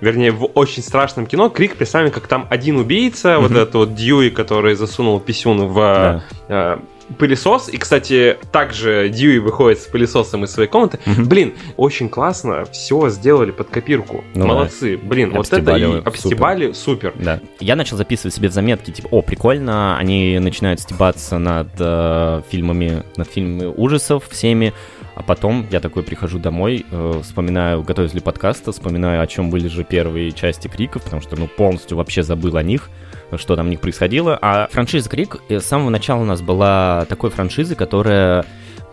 вернее, 0.00 0.32
в 0.32 0.44
очень 0.54 0.82
страшном 0.82 1.26
кино 1.26 1.48
Крик 1.48 1.76
представлен 1.76 2.10
как 2.10 2.26
там 2.26 2.46
один 2.50 2.76
убийца, 2.78 3.38
вот 3.38 3.52
этот 3.52 3.74
вот 3.74 3.94
Дьюи, 3.94 4.30
который 4.30 4.74
засунул 4.74 5.20
писюн 5.20 5.66
в 5.68 5.74
Да. 5.76 6.24
э, 6.48 6.78
пылесос. 7.18 7.68
И, 7.68 7.76
кстати, 7.76 8.38
также 8.52 9.08
Дьюи 9.10 9.38
выходит 9.38 9.80
с 9.80 9.86
пылесосом 9.86 10.44
из 10.44 10.50
своей 10.50 10.68
комнаты. 10.68 10.98
Блин, 11.06 11.52
очень 11.76 12.08
классно 12.08 12.64
все 12.72 13.10
сделали 13.10 13.50
под 13.50 13.68
копирку. 13.68 14.24
Ну 14.34 14.42
да. 14.42 14.46
Молодцы. 14.48 14.96
Блин, 14.96 15.30
вот 15.32 15.46
это 15.46 15.56
Обстебали, 15.56 15.82
и 15.82 15.86
супер. 15.86 16.08
обстебали 16.08 16.72
супер. 16.72 17.12
Да. 17.16 17.40
Я 17.60 17.76
начал 17.76 17.96
записывать 17.96 18.34
себе 18.34 18.48
в 18.48 18.52
заметки, 18.52 18.90
типа, 18.92 19.08
о, 19.10 19.20
прикольно, 19.22 19.98
они 19.98 20.38
начинают 20.38 20.80
стебаться 20.80 21.38
над 21.38 21.68
э, 21.78 22.42
фильмами, 22.50 23.02
над 23.16 23.28
фильмами 23.30 23.66
ужасов 23.76 24.24
всеми, 24.30 24.72
а 25.14 25.22
потом 25.22 25.66
я 25.70 25.80
такой 25.80 26.02
прихожу 26.02 26.38
домой, 26.38 26.86
э, 26.90 27.20
вспоминаю, 27.22 27.82
готовюсь 27.82 28.12
для 28.12 28.22
подкаста, 28.22 28.72
вспоминаю, 28.72 29.22
о 29.22 29.26
чем 29.26 29.50
были 29.50 29.68
же 29.68 29.84
первые 29.84 30.32
части 30.32 30.68
Криков, 30.68 31.04
потому 31.04 31.20
что, 31.20 31.36
ну, 31.36 31.46
полностью 31.46 31.96
вообще 31.96 32.22
забыл 32.22 32.56
о 32.56 32.62
них, 32.62 32.88
что 33.36 33.56
там 33.56 33.66
у 33.66 33.70
них 33.70 33.80
происходило. 33.80 34.38
А 34.40 34.68
франшиза 34.70 35.08
Крик 35.08 35.36
э, 35.48 35.60
с 35.60 35.66
самого 35.66 35.90
начала 35.90 36.22
у 36.22 36.24
нас 36.24 36.40
была 36.40 37.04
такой 37.08 37.30
франшизой, 37.30 37.76
которая 37.76 38.44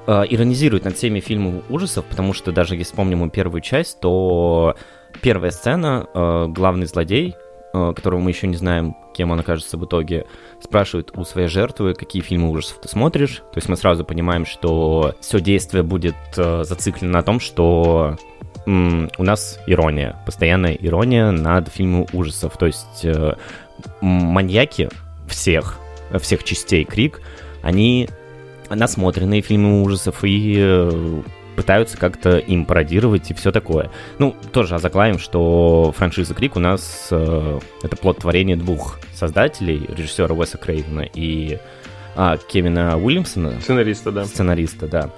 э, 0.08 0.24
иронизирует 0.30 0.86
над 0.86 0.98
всеми 0.98 1.20
фильмами 1.20 1.62
ужасов, 1.70 2.06
потому 2.06 2.34
что 2.34 2.52
даже 2.52 2.76
если 2.76 2.92
вспомним 2.92 3.30
первую 3.30 3.62
часть, 3.62 4.00
то 4.02 4.76
первая 5.22 5.52
сцена, 5.52 6.08
э, 6.14 6.46
главный 6.50 6.86
злодей, 6.86 7.36
которого 7.72 8.20
мы 8.20 8.32
еще 8.32 8.48
не 8.48 8.56
знаем, 8.56 8.96
кем 9.14 9.32
он 9.32 9.40
окажется 9.40 9.78
в 9.78 9.86
итоге, 9.86 10.26
спрашивает 10.62 11.12
у 11.18 11.24
своей 11.24 11.48
жертвы, 11.48 11.94
какие 11.94 12.22
фильмы 12.22 12.50
ужасов 12.50 12.80
ты 12.82 12.88
смотришь. 12.88 13.44
То 13.52 13.58
есть 13.58 13.70
мы 13.70 13.76
сразу 13.76 14.04
понимаем, 14.04 14.46
что 14.46 15.16
все 15.22 15.40
действие 15.40 15.84
будет 15.84 16.16
э, 16.38 16.64
зациклено 16.64 17.14
на 17.14 17.24
том, 17.24 17.40
что 17.40 18.18
у 18.66 19.24
нас 19.24 19.60
ирония, 19.66 20.22
постоянная 20.26 20.74
ирония 20.74 21.32
над 21.32 21.70
фильмом 21.70 22.06
ужасов. 22.14 22.58
То 22.58 22.68
есть 22.68 23.04
э, 23.04 23.36
маньяки 24.02 24.90
всех, 25.28 25.80
всех 26.20 26.44
частей 26.44 26.84
Крик, 26.84 27.22
они 27.64 28.10
насмотренные 28.70 29.42
фильмы 29.42 29.82
ужасов 29.82 30.24
и 30.24 30.56
э, 30.60 31.22
пытаются 31.60 31.98
как-то 31.98 32.38
им 32.38 32.64
пародировать 32.64 33.30
и 33.32 33.34
все 33.34 33.52
такое. 33.52 33.92
Ну, 34.18 34.34
тоже 34.54 34.76
озаглавим, 34.76 35.20
что 35.20 35.94
франшиза 35.94 36.34
Крик 36.34 36.56
у 36.56 36.60
нас 36.62 37.10
э, 37.12 37.60
это 37.84 37.98
плод 37.98 38.20
творения 38.20 38.56
двух 38.56 38.98
создателей, 39.14 39.86
режиссера 39.90 40.34
Уэса 40.34 40.58
Крейвена 40.58 41.02
и 41.14 41.60
а, 42.16 42.38
Кевина 42.38 42.98
Уильямсона, 42.98 43.60
Сценариста, 43.60 44.12
да. 44.14 44.24
сценариста, 44.24 44.88
да. 44.88 45.10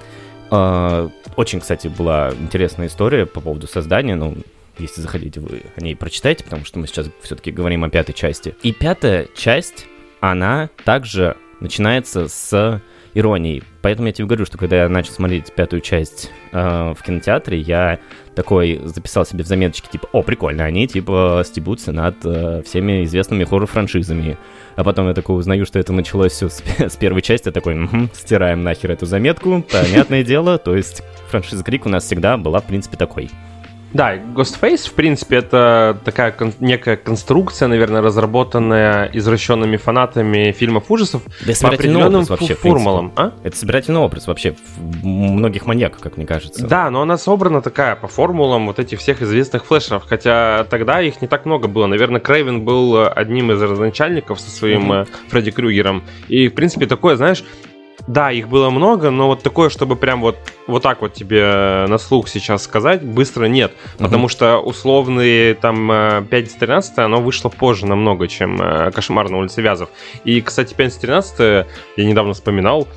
А, 0.49 1.11
Очень, 1.35 1.59
кстати, 1.59 1.89
была 1.89 2.31
интересная 2.39 2.87
история 2.87 3.27
по 3.27 3.39
поводу 3.39 3.67
создания, 3.67 4.15
ну, 4.15 4.35
если 4.79 5.01
захотите, 5.01 5.41
вы 5.41 5.61
о 5.75 5.81
ней 5.81 5.95
прочитайте, 5.95 6.43
потому 6.43 6.65
что 6.65 6.79
мы 6.79 6.87
сейчас 6.87 7.07
все-таки 7.21 7.51
говорим 7.51 7.83
о 7.83 7.89
пятой 7.91 8.13
части. 8.13 8.55
И 8.63 8.71
пятая 8.71 9.27
часть, 9.35 9.85
она 10.21 10.71
также 10.85 11.37
начинается 11.59 12.27
с 12.27 12.81
иронией. 13.13 13.63
Поэтому 13.81 14.07
я 14.07 14.13
тебе 14.13 14.27
говорю, 14.27 14.45
что 14.45 14.57
когда 14.57 14.83
я 14.83 14.89
начал 14.89 15.13
смотреть 15.13 15.53
пятую 15.53 15.81
часть 15.81 16.31
э, 16.51 16.93
в 16.97 17.03
кинотеатре, 17.03 17.59
я 17.59 17.99
такой 18.35 18.81
записал 18.85 19.25
себе 19.25 19.43
в 19.43 19.47
заметочке, 19.47 19.89
типа, 19.91 20.07
о, 20.11 20.23
прикольно, 20.23 20.63
они, 20.63 20.87
типа, 20.87 21.43
стебутся 21.45 21.91
над 21.91 22.15
э, 22.23 22.61
всеми 22.65 23.03
известными 23.03 23.43
хоррор-франшизами. 23.43 24.37
А 24.75 24.83
потом 24.83 25.07
я 25.07 25.13
такой 25.13 25.37
узнаю, 25.37 25.65
что 25.65 25.79
это 25.79 25.93
началось 25.93 26.31
все 26.31 26.49
с, 26.49 26.63
с 26.79 26.95
первой 26.95 27.21
части, 27.21 27.47
я 27.47 27.51
такой, 27.51 27.75
«Мгм, 27.75 28.09
стираем 28.13 28.63
нахер 28.63 28.91
эту 28.91 29.05
заметку, 29.05 29.63
понятное 29.69 30.23
дело, 30.23 30.57
то 30.57 30.75
есть 30.75 31.03
франшиза 31.29 31.63
Крик 31.63 31.85
у 31.85 31.89
нас 31.89 32.05
всегда 32.05 32.37
была, 32.37 32.59
в 32.61 32.65
принципе, 32.65 32.97
такой. 32.97 33.29
Да, 33.93 34.15
Ghostface, 34.15 34.89
в 34.89 34.93
принципе, 34.93 35.37
это 35.37 35.97
такая 36.03 36.31
кон- 36.31 36.53
некая 36.59 36.95
конструкция, 36.95 37.67
наверное, 37.67 38.01
разработанная 38.01 39.09
извращенными 39.13 39.77
фанатами 39.77 40.51
фильмов 40.51 40.89
ужасов 40.89 41.23
Да 41.45 41.53
по 41.61 41.69
определенным 41.69 42.23
образ 42.23 42.29
вообще, 42.29 42.55
формулам. 42.55 43.11
А? 43.15 43.33
Это 43.43 43.55
собирательный 43.55 43.99
образ 43.99 44.27
вообще 44.27 44.55
многих 44.77 45.65
маньяков, 45.65 45.99
как 45.99 46.17
мне 46.17 46.25
кажется. 46.25 46.65
Да, 46.65 46.89
но 46.89 47.01
она 47.01 47.17
собрана 47.17 47.61
такая 47.61 47.95
по 47.95 48.07
формулам 48.07 48.67
вот 48.67 48.79
этих 48.79 48.99
всех 48.99 49.21
известных 49.21 49.65
флешеров, 49.65 50.03
хотя 50.07 50.65
тогда 50.69 51.01
их 51.01 51.21
не 51.21 51.27
так 51.27 51.45
много 51.45 51.67
было. 51.67 51.87
Наверное, 51.87 52.21
Крейвен 52.21 52.61
был 52.61 53.07
одним 53.13 53.51
из 53.51 53.61
родоначальников 53.61 54.39
со 54.39 54.49
своим 54.49 54.91
э, 54.91 55.05
Фредди 55.29 55.51
Крюгером. 55.51 56.03
И, 56.27 56.47
в 56.47 56.53
принципе, 56.53 56.85
такое, 56.85 57.15
знаешь, 57.15 57.43
да, 58.11 58.31
их 58.31 58.49
было 58.49 58.69
много, 58.69 59.09
но 59.09 59.27
вот 59.27 59.41
такое, 59.41 59.69
чтобы 59.69 59.95
прям 59.95 60.19
вот, 60.21 60.37
вот 60.67 60.83
так 60.83 61.01
вот 61.01 61.13
тебе 61.13 61.39
э, 61.41 61.87
на 61.87 61.97
слух 61.97 62.27
сейчас 62.27 62.63
сказать, 62.63 63.01
быстро 63.01 63.45
нет. 63.45 63.71
Мгм. 63.95 64.05
Потому 64.05 64.27
что 64.27 64.57
условные 64.59 65.53
там 65.53 65.89
э, 65.89 66.21
5-13 66.29 66.83
оно 66.97 67.21
вышло 67.21 67.47
позже 67.47 67.85
намного, 67.85 68.27
чем 68.27 68.61
э, 68.61 68.91
Кошмар 68.91 69.29
на 69.29 69.37
улице 69.37 69.61
Вязов. 69.61 69.89
И, 70.25 70.41
кстати, 70.41 70.75
5-13 70.75 71.65
я 71.95 72.05
недавно 72.05 72.33
вспоминал, 72.33 72.87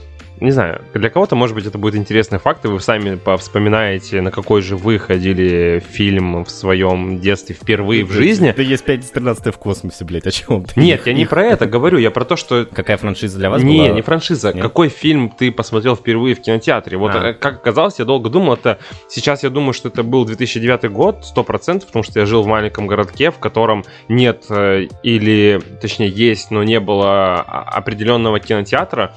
не 0.45 0.51
знаю, 0.51 0.83
для 0.95 1.11
кого-то, 1.11 1.37
может 1.37 1.55
быть, 1.55 1.67
это 1.67 1.79
будет 1.79 1.97
интересный 1.97 2.39
факт, 2.39 2.65
и 2.65 2.69
вы 2.69 2.81
сами 2.81 3.19
вспоминаете, 3.37 4.21
на 4.21 4.31
какой 4.31 4.63
же 4.63 4.77
вы 4.77 4.99
ходили 4.99 5.83
фильм 5.91 6.45
в 6.45 6.51
своем 6.51 7.19
детстве 7.21 7.55
впервые 7.55 8.05
в 8.05 8.13
жизни. 8.13 8.53
Да 8.57 8.63
есть 8.63 8.85
5 8.85 9.05
в 9.15 9.59
космосе, 9.59 10.05
блядь, 10.05 10.27
о 10.27 10.31
чем 10.31 10.65
ты? 10.65 10.81
Нет, 10.81 11.07
я 11.07 11.13
не 11.13 11.27
про 11.27 11.45
это 11.45 11.67
говорю, 11.67 11.99
я 11.99 12.11
про 12.11 12.25
то, 12.25 12.37
что 12.37 12.67
Какая 12.73 12.97
франшиза 12.97 13.39
для 13.39 13.51
вас 13.51 13.63
не, 13.63 13.79
была? 13.79 13.89
не 13.95 14.03
франшиза. 14.03 14.53
Нет? 14.53 14.63
Какой 14.63 14.89
фильм 14.89 15.31
ты 15.31 15.51
посмотрел 15.51 15.97
впервые 15.97 16.35
в 16.35 16.41
кинотеатре? 16.41 16.97
Вот 16.97 17.13
А. 17.15 17.31
э, 17.31 17.35
как 17.35 17.57
оказалось, 17.57 17.99
я 17.99 18.05
долго 18.05 18.31
думал, 18.31 18.55
это 18.55 18.79
сейчас 19.09 19.43
я 19.43 19.51
думаю, 19.51 19.73
что 19.73 19.89
это 19.89 20.03
был 20.03 20.25
2009 20.25 20.91
год, 20.91 21.25
100%, 21.35 21.87
потому 21.87 22.03
что 22.03 22.21
я 22.21 22.27
жил 22.27 22.43
в 22.43 22.47
маленьком 22.47 22.87
городке, 22.87 23.31
в 23.31 23.39
котором 23.39 23.85
нет 24.09 24.45
э, 24.51 24.89
или, 25.03 25.61
точнее, 25.81 26.09
есть, 26.09 26.51
но 26.51 26.63
не 26.63 26.81
было 26.81 27.41
а- 27.41 27.71
определенного 27.75 28.41
кинотеатра, 28.41 29.15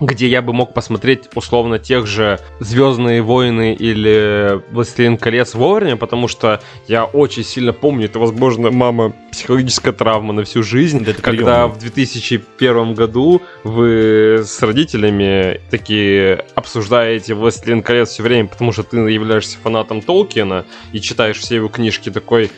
где 0.00 0.28
я 0.28 0.42
бы 0.42 0.52
мог 0.52 0.74
посмотреть 0.74 1.28
условно 1.34 1.78
тех 1.78 2.06
же 2.06 2.40
Звездные 2.58 3.22
войны 3.22 3.74
или 3.74 4.60
Властелин 4.70 5.18
колец 5.18 5.54
вовремя, 5.54 5.96
потому 5.96 6.28
что 6.28 6.60
я 6.88 7.04
очень 7.04 7.44
сильно 7.44 7.72
помню, 7.72 8.06
это, 8.06 8.18
возможно, 8.18 8.70
мама 8.70 9.12
психологическая 9.30 9.92
травма 9.92 10.32
на 10.32 10.44
всю 10.44 10.62
жизнь, 10.62 11.04
Да 11.04 11.12
когда 11.12 11.66
приемно. 11.66 11.68
в 11.68 11.78
2001 11.78 12.94
году 12.94 13.42
вы 13.64 14.42
с 14.44 14.60
родителями 14.62 15.60
такие 15.70 16.44
обсуждаете 16.54 17.34
Властелин 17.34 17.82
колец 17.82 18.10
все 18.10 18.22
время, 18.22 18.48
потому 18.48 18.72
что 18.72 18.82
ты 18.82 18.96
являешься 18.96 19.58
фанатом 19.62 20.00
Толкина 20.02 20.64
и 20.92 21.00
читаешь 21.00 21.38
все 21.38 21.56
его 21.56 21.68
книжки 21.68 22.10
такой 22.10 22.50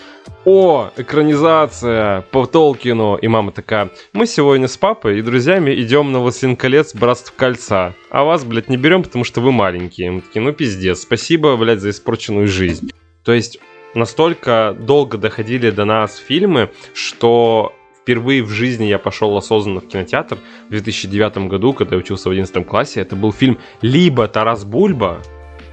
о, 0.44 0.90
экранизация 0.96 2.22
по 2.32 2.46
Толкину. 2.46 3.16
И 3.16 3.28
мама 3.28 3.52
такая, 3.52 3.90
мы 4.12 4.26
сегодня 4.26 4.66
с 4.66 4.76
папой 4.76 5.18
и 5.18 5.22
друзьями 5.22 5.72
идем 5.74 6.10
на 6.12 6.20
«Властелин 6.20 6.56
колец. 6.56 6.94
Братство 6.94 7.32
кольца». 7.36 7.94
А 8.10 8.24
вас, 8.24 8.44
блядь, 8.44 8.68
не 8.68 8.76
берем, 8.76 9.02
потому 9.02 9.24
что 9.24 9.40
вы 9.40 9.52
маленькие. 9.52 10.10
Мы 10.10 10.20
такие, 10.20 10.42
ну 10.42 10.52
пиздец, 10.52 11.02
спасибо, 11.02 11.56
блядь, 11.56 11.80
за 11.80 11.90
испорченную 11.90 12.48
жизнь. 12.48 12.90
То 13.24 13.32
есть 13.32 13.58
настолько 13.94 14.76
долго 14.78 15.16
доходили 15.18 15.70
до 15.70 15.84
нас 15.84 16.16
фильмы, 16.16 16.70
что 16.92 17.72
впервые 18.00 18.42
в 18.42 18.48
жизни 18.48 18.86
я 18.86 18.98
пошел 18.98 19.36
осознанно 19.36 19.80
в 19.80 19.86
кинотеатр 19.86 20.38
в 20.66 20.70
2009 20.70 21.48
году, 21.48 21.72
когда 21.72 21.94
я 21.94 22.00
учился 22.00 22.28
в 22.28 22.32
11 22.32 22.66
классе. 22.66 23.00
Это 23.00 23.14
был 23.14 23.32
фильм 23.32 23.58
либо 23.80 24.26
«Тарас 24.26 24.64
Бульба», 24.64 25.22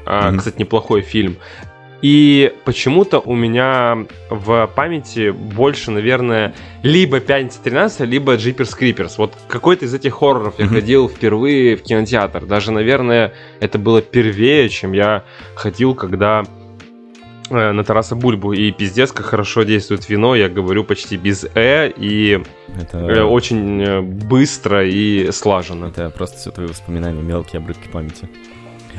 Мгм. 0.06 0.40
кстати, 0.40 0.60
неплохой 0.60 1.02
фильм, 1.02 1.38
и 2.02 2.54
почему-то 2.64 3.20
у 3.20 3.36
меня 3.36 4.06
в 4.30 4.70
памяти 4.74 5.32
больше, 5.32 5.92
наверное, 5.92 6.54
либо 6.82 7.20
«Пятница 7.20 7.60
13», 7.64 8.06
либо 8.06 8.36
«Джиперс 8.36 8.74
Криперс». 8.74 9.18
Вот 9.18 9.34
какой-то 9.48 9.86
из 9.86 9.94
этих 9.94 10.14
хорроров 10.14 10.60
я 10.60 10.68
ходил 10.68 11.10
впервые 11.10 11.76
в 11.76 11.84
кинотеатр. 11.84 12.46
Даже, 12.46 12.72
наверное, 12.72 13.34
это 13.60 13.78
было 13.80 14.02
первее, 14.02 14.70
чем 14.70 14.94
я 14.94 15.24
ходил, 15.56 15.94
когда 15.94 16.46
э, 17.50 17.72
на 17.72 17.84
Тараса 17.84 18.16
Бульбу. 18.16 18.54
И 18.54 18.72
пиздец, 18.72 19.12
как 19.12 19.26
хорошо 19.26 19.64
действует 19.64 20.08
вино. 20.08 20.36
Я 20.36 20.48
говорю 20.48 20.86
почти 20.86 21.18
без 21.18 21.46
«э» 21.54 21.92
и 21.98 22.42
Это, 22.80 22.98
э, 23.00 23.24
очень 23.24 23.82
э, 23.82 24.02
быстро 24.02 24.88
и 24.88 25.32
слаженно. 25.32 25.88
это 25.88 26.10
просто 26.12 26.38
все 26.38 26.52
твои 26.52 26.68
воспоминания, 26.68 27.22
мелкие 27.22 27.60
обрывки 27.60 27.90
памяти. 27.90 28.30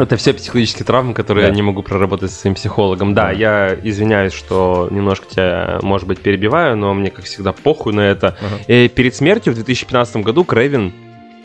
Это 0.00 0.16
все 0.16 0.32
психологические 0.32 0.86
травмы, 0.86 1.12
которые 1.12 1.42
Да. 1.44 1.48
я 1.50 1.54
не 1.54 1.60
могу 1.60 1.82
проработать 1.82 2.30
со 2.30 2.38
своим 2.40 2.54
психологом. 2.54 3.12
Да, 3.12 3.30
я 3.30 3.76
извиняюсь, 3.82 4.32
что 4.32 4.88
немножко 4.90 5.26
тебя, 5.28 5.78
может 5.82 6.08
быть, 6.08 6.20
перебиваю, 6.20 6.74
но 6.74 6.94
мне, 6.94 7.10
как 7.10 7.26
всегда, 7.26 7.52
похуй 7.52 7.92
на 7.92 8.00
это. 8.00 8.34
Ага. 8.40 8.56
И 8.66 8.88
перед 8.88 9.14
смертью 9.14 9.52
в 9.52 9.56
2015 9.56 10.16
году 10.16 10.44
Крэвин 10.44 10.94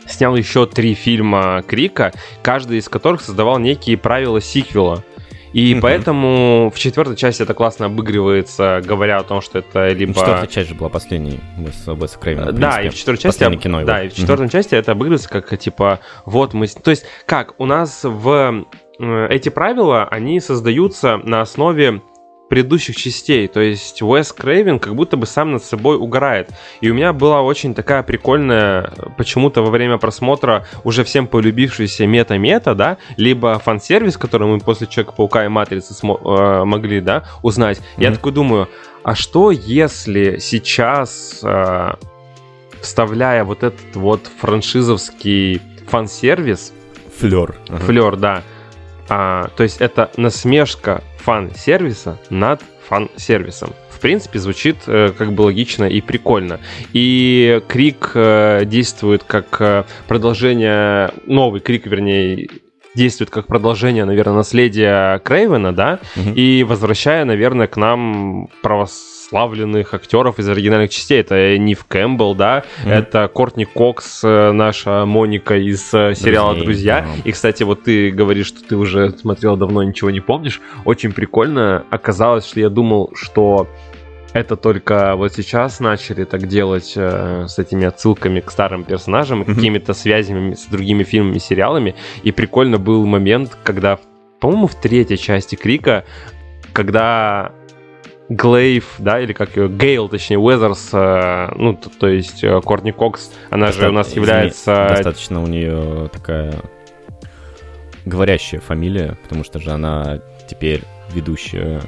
снял 0.06 0.34
еще 0.36 0.66
три 0.66 0.94
фильма 0.94 1.62
Крика, 1.66 2.12
каждый 2.42 2.78
из 2.78 2.88
которых 2.88 3.20
создавал 3.20 3.58
некие 3.58 3.98
правила 3.98 4.40
сиквела. 4.40 5.04
И 5.56 5.72
Мгм. 5.72 5.80
поэтому 5.80 6.70
в 6.74 6.78
четвертой 6.78 7.16
части 7.16 7.42
это 7.42 7.54
классно 7.54 7.86
обыгрывается, 7.86 8.82
говоря 8.84 9.16
о 9.16 9.22
том, 9.22 9.40
что 9.40 9.60
это 9.60 9.88
либо... 9.88 10.12
Четвертая 10.12 10.46
часть 10.48 10.68
же 10.68 10.74
была 10.74 10.90
последней 10.90 11.40
Уэса 11.56 11.94
Уэса 11.94 12.18
Крейвена, 12.18 12.52
в 12.52 12.58
Да, 12.58 12.82
и 12.82 12.90
в 12.90 12.94
четвертой 12.94 13.22
части, 13.22 13.38
Последнее 13.38 13.60
кино 13.62 13.78
его. 13.80 13.86
да, 13.86 14.02
и 14.04 14.10
в 14.10 14.14
четвертой 14.14 14.50
части 14.50 14.74
это 14.74 14.92
обыгрывается 14.92 15.30
как 15.30 15.56
типа 15.58 16.00
вот 16.26 16.52
мы, 16.52 16.66
с- 16.66 16.74
то 16.74 16.90
есть 16.90 17.06
как 17.24 17.54
у 17.58 17.64
нас 17.64 18.00
в 18.04 18.64
э, 19.00 19.26
эти 19.30 19.48
правила 19.48 20.04
они 20.04 20.40
создаются 20.40 21.16
на 21.24 21.40
основе 21.40 22.02
предыдущих 22.48 22.96
частей, 22.96 23.48
то 23.48 23.60
есть 23.60 24.02
Уэс 24.02 24.32
Крейвен 24.32 24.78
как 24.78 24.94
будто 24.94 25.16
бы 25.16 25.26
сам 25.26 25.52
над 25.52 25.64
собой 25.64 25.96
угорает. 25.96 26.50
И 26.80 26.88
у 26.90 26.94
меня 26.94 27.12
была 27.12 27.42
очень 27.42 27.74
такая 27.74 28.02
прикольная, 28.02 28.92
э, 28.96 29.06
почему-то 29.18 29.62
во 29.62 29.70
время 29.70 29.98
просмотра 29.98 30.64
уже 30.84 31.02
всем 31.02 31.26
полюбившаяся 31.26 32.06
мета-мета, 32.06 32.74
да, 32.74 32.98
либо 33.16 33.58
фан-сервис, 33.58 34.16
который 34.16 34.46
мы 34.46 34.60
после 34.60 34.86
Человека-паука 34.86 35.44
и 35.44 35.48
Матрицы 35.48 35.92
смо- 35.94 36.20
э, 36.60 36.64
могли, 36.64 37.00
да, 37.00 37.24
узнать. 37.42 37.80
Я 37.96 38.08
Мгм. 38.10 38.16
такой 38.16 38.32
думаю, 38.32 38.68
а 39.02 39.14
что 39.14 39.50
если 39.50 40.38
сейчас 40.38 41.40
э, 41.42 41.94
вставляя 42.80 43.42
вот 43.44 43.64
этот 43.64 43.96
вот 43.96 44.30
франшизовский 44.40 45.60
фан-сервис, 45.88 46.72
Флер. 47.18 47.56
Флер, 47.68 48.16
да, 48.16 48.42
а, 49.08 49.48
то 49.56 49.62
есть 49.62 49.80
это 49.80 50.10
насмешка 50.16 51.02
фан-сервиса 51.18 52.18
над 52.30 52.60
фан-сервисом. 52.88 53.72
В 53.90 54.00
принципе, 54.00 54.38
звучит 54.38 54.76
э, 54.86 55.12
как 55.16 55.32
бы 55.32 55.42
логично 55.42 55.84
и 55.84 56.00
прикольно. 56.00 56.60
И 56.92 57.62
Крик 57.66 58.12
э, 58.14 58.64
действует 58.66 59.24
как 59.24 59.56
э, 59.60 59.84
продолжение, 60.06 61.12
новый 61.26 61.60
Крик, 61.60 61.86
вернее, 61.86 62.48
действует 62.94 63.30
как 63.30 63.46
продолжение, 63.46 64.04
наверное, 64.04 64.36
наследия 64.36 65.18
Крейвена, 65.20 65.74
да, 65.74 65.98
Мгм. 66.14 66.34
и 66.34 66.62
возвращая, 66.62 67.24
наверное, 67.24 67.66
к 67.66 67.76
нам 67.76 68.48
православленных 69.30 69.94
актеров 69.94 70.38
из 70.38 70.48
оригинальных 70.48 70.90
частей. 70.90 71.20
Это 71.20 71.58
Нив 71.58 71.84
Кэмпбелл, 71.86 72.34
да, 72.34 72.64
Мгм. 72.82 72.92
это 72.92 73.28
Кортни 73.28 73.64
Кокс, 73.64 74.22
э, 74.24 74.52
наша 74.52 75.04
Моника 75.04 75.56
из 75.56 75.92
э, 75.92 76.14
сериала 76.14 76.54
Друзей, 76.54 76.64
«Друзья». 76.64 77.06
И, 77.24 77.32
кстати, 77.32 77.62
вот 77.62 77.82
ты 77.84 78.10
говоришь, 78.10 78.46
что 78.46 78.62
ты 78.66 78.76
уже 78.76 79.10
смотрел 79.10 79.56
давно, 79.56 79.82
ничего 79.82 80.10
не 80.10 80.20
помнишь. 80.20 80.60
Очень 80.84 81.12
прикольно. 81.12 81.84
Оказалось, 81.90 82.46
что 82.46 82.60
я 82.60 82.68
думал, 82.68 83.10
что 83.14 83.68
это 84.32 84.56
только 84.56 85.16
вот 85.16 85.32
сейчас 85.32 85.80
начали 85.80 86.24
так 86.24 86.46
делать 86.46 86.92
э, 86.96 87.46
с 87.48 87.58
этими 87.58 87.86
отсылками 87.86 88.40
к 88.40 88.50
старым 88.50 88.84
персонажам 88.84 89.44
какими-то 89.44 89.94
связями 89.94 90.54
с 90.54 90.66
другими 90.66 91.04
фильмами 91.04 91.38
сериалами. 91.38 91.94
И 92.22 92.32
прикольно 92.32 92.78
был 92.78 93.06
момент, 93.06 93.56
когда, 93.64 93.98
по-моему, 94.40 94.66
в 94.66 94.74
третьей 94.74 95.16
части 95.18 95.54
Крика, 95.54 96.04
когда 96.72 97.52
Глейв, 98.28 98.94
да, 98.98 99.20
или 99.20 99.32
как 99.32 99.56
ее, 99.56 99.68
Гейл, 99.68 100.08
точнее, 100.08 100.38
Уэзерс, 100.38 100.90
э, 100.92 101.52
ну, 101.54 101.74
то, 101.74 101.90
то 101.90 102.08
есть 102.08 102.42
э, 102.42 102.60
Кортни 102.60 102.90
Кокс, 102.90 103.30
она 103.50 103.70
же 103.70 103.88
у 103.88 103.92
нас 103.92 104.08
Извини, 104.08 104.22
является... 104.22 104.86
Достаточно 104.88 105.42
у 105.42 105.46
нее 105.46 106.10
такая 106.12 106.54
говорящая 108.04 108.60
фамилия, 108.60 109.16
потому 109.22 109.44
что 109.44 109.60
же 109.60 109.70
она 109.70 110.20
теперь 110.48 110.82
ведущая 111.12 111.82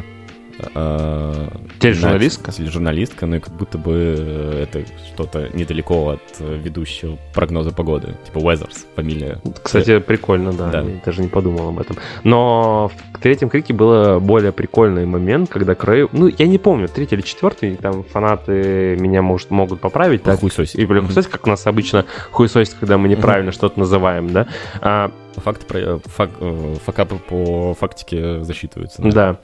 Тележурналистка? 1.78 2.48
на- 2.48 2.52
Тележурналистка, 2.52 3.26
ну 3.26 3.36
и 3.36 3.40
как 3.40 3.52
будто 3.54 3.78
бы 3.78 3.92
э, 4.18 4.62
это 4.64 4.84
что-то 5.12 5.48
недалеко 5.54 6.10
от 6.10 6.20
э, 6.40 6.56
ведущего 6.56 7.18
прогноза 7.34 7.70
погоды. 7.72 8.14
Типа 8.26 8.38
Weathers 8.38 8.86
фамилия. 8.96 9.40
Кстати, 9.62 9.98
прикольно, 10.00 10.52
да, 10.52 10.70
Да. 10.70 10.80
я 10.80 11.00
даже 11.04 11.22
не 11.22 11.28
подумал 11.28 11.68
об 11.68 11.78
этом. 11.80 11.96
Но 12.24 12.90
в 13.14 13.18
третьем 13.20 13.48
крике 13.48 13.72
было 13.72 14.18
более 14.18 14.52
прикольный 14.52 15.06
момент, 15.06 15.50
когда 15.50 15.74
Крей... 15.74 16.08
Ну, 16.12 16.26
я 16.28 16.46
не 16.46 16.58
помню, 16.58 16.88
третий 16.88 17.14
или 17.16 17.22
четвертый, 17.22 17.76
там 17.76 18.02
фанаты 18.04 18.96
меня 18.98 19.22
может, 19.22 19.50
могут 19.50 19.80
поправить. 19.80 20.22
так. 20.22 20.40
Хуесосить. 20.40 20.76
И, 20.80 20.86
бля, 20.86 21.00
хуесосить, 21.02 21.30
как 21.30 21.46
у 21.46 21.50
нас 21.50 21.66
обычно 21.66 22.04
хуесосить, 22.30 22.74
когда 22.74 22.98
мы 22.98 23.08
неправильно 23.08 23.52
что-то 23.52 23.78
называем, 23.78 24.32
да? 24.32 24.46
А, 24.80 25.10
Факты 25.36 25.66
про, 25.66 25.98
фак- 26.04 26.30
э, 26.40 26.74
факапы 26.84 27.14
по 27.28 27.72
фактике 27.74 28.42
засчитываются. 28.42 29.00
Да. 29.02 29.36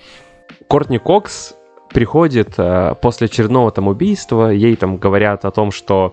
Кортни 0.68 0.98
Кокс 0.98 1.54
приходит 1.92 2.54
э, 2.58 2.94
после 3.00 3.26
очередного 3.26 3.70
там 3.70 3.88
убийства, 3.88 4.48
ей 4.50 4.76
там 4.76 4.96
говорят 4.96 5.44
о 5.44 5.50
том, 5.50 5.70
что 5.70 6.12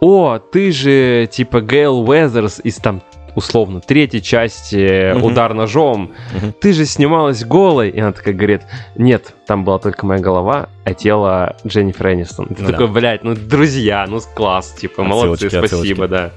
«О, 0.00 0.38
ты 0.38 0.72
же 0.72 1.28
типа 1.30 1.60
Гейл 1.60 2.08
Уэзерс 2.08 2.60
из 2.64 2.76
там 2.76 3.02
условно 3.34 3.80
третьей 3.80 4.22
части. 4.22 5.12
«Удар 5.20 5.54
ножом», 5.54 6.12
ты 6.60 6.72
же 6.72 6.84
снималась 6.86 7.44
голой. 7.44 7.90
И 7.90 7.98
она 7.98 8.12
такая 8.12 8.34
говорит, 8.34 8.62
нет, 8.96 9.34
там 9.46 9.64
была 9.64 9.78
только 9.78 10.06
моя 10.06 10.20
голова, 10.20 10.68
а 10.84 10.94
тело 10.94 11.56
Дженнифер 11.66 12.12
Энистон. 12.12 12.48
Ты 12.48 12.62
Ну 12.62 12.70
такой, 12.70 12.86
да. 12.86 12.92
блядь, 12.92 13.24
ну 13.24 13.34
друзья, 13.34 14.06
ну 14.08 14.20
класс, 14.34 14.72
типа, 14.72 15.02
молодцы, 15.02 15.46
Отсылочки, 15.46 15.66
спасибо, 15.66 16.08
да. 16.08 16.30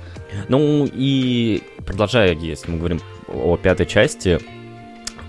Ну 0.50 0.88
и 0.92 1.64
продолжая, 1.86 2.34
если 2.34 2.72
мы 2.72 2.78
говорим 2.80 3.00
о 3.28 3.58
пятой 3.58 3.86
части, 3.86 4.40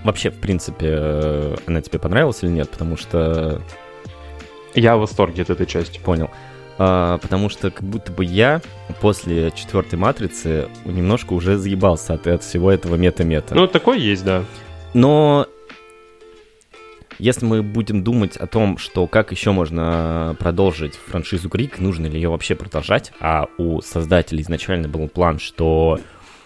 вообще, 0.04 0.30
в 0.30 0.38
принципе, 0.38 0.86
э, 0.90 1.56
она 1.66 1.80
тебе 1.80 1.98
понравилась 1.98 2.42
или 2.42 2.50
нет? 2.50 2.70
Потому 2.70 2.96
что 2.96 3.60
Я 4.74 4.96
в 4.96 5.00
восторге 5.00 5.42
от 5.42 5.50
этой 5.50 5.66
части. 5.66 5.98
понял. 5.98 6.30
А, 6.80 7.18
потому 7.18 7.48
что 7.48 7.70
как 7.72 7.82
будто 7.82 8.12
бы 8.12 8.24
я 8.24 8.60
после 9.00 9.50
четвертой 9.50 9.98
матрицы 9.98 10.68
немножко 10.84 11.32
уже 11.32 11.56
заебался 11.58 12.14
от, 12.14 12.26
от 12.28 12.44
всего 12.44 12.70
этого 12.70 12.94
мета-мета. 12.94 13.54
Ну, 13.56 13.66
такой 13.66 14.00
есть, 14.00 14.24
да. 14.24 14.44
Но 14.94 15.46
если 17.18 17.44
мы 17.46 17.64
будем 17.64 18.04
думать 18.04 18.36
о 18.36 18.46
том, 18.46 18.78
что 18.78 19.08
как 19.08 19.32
еще 19.32 19.50
можно 19.50 20.36
продолжить 20.38 20.94
франшизу 20.94 21.48
Крик, 21.48 21.80
нужно 21.80 22.06
ли 22.06 22.12
ее 22.14 22.28
вообще 22.28 22.54
продолжать, 22.54 23.12
а 23.18 23.48
у 23.58 23.80
создателей 23.80 24.42
изначально 24.42 24.88
был 24.88 25.08
план, 25.08 25.40
что... 25.40 25.98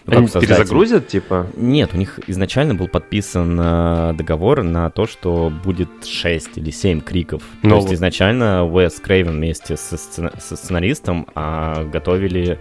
ну, 0.05 0.17
Они 0.17 0.27
перезагрузят, 0.27 1.07
типа? 1.07 1.47
Нет, 1.55 1.91
у 1.93 1.97
них 1.97 2.19
изначально 2.27 2.75
был 2.75 2.87
подписан 2.87 3.57
э, 3.59 4.13
договор 4.13 4.63
на 4.63 4.89
то, 4.89 5.05
что 5.07 5.51
будет 5.63 5.89
6 6.05 6.57
или 6.57 6.71
7 6.71 7.01
криков. 7.01 7.41
То 7.61 7.67
Ну 7.69 7.75
есть 7.77 7.93
изначально 7.93 8.65
Уэс 8.65 8.99
Крейвен 8.99 9.37
вместе 9.37 9.77
со, 9.77 9.95
сцена- 9.97 10.33
со 10.39 10.55
сценаристом 10.55 11.27
а, 11.35 11.85
готовили 11.85 12.59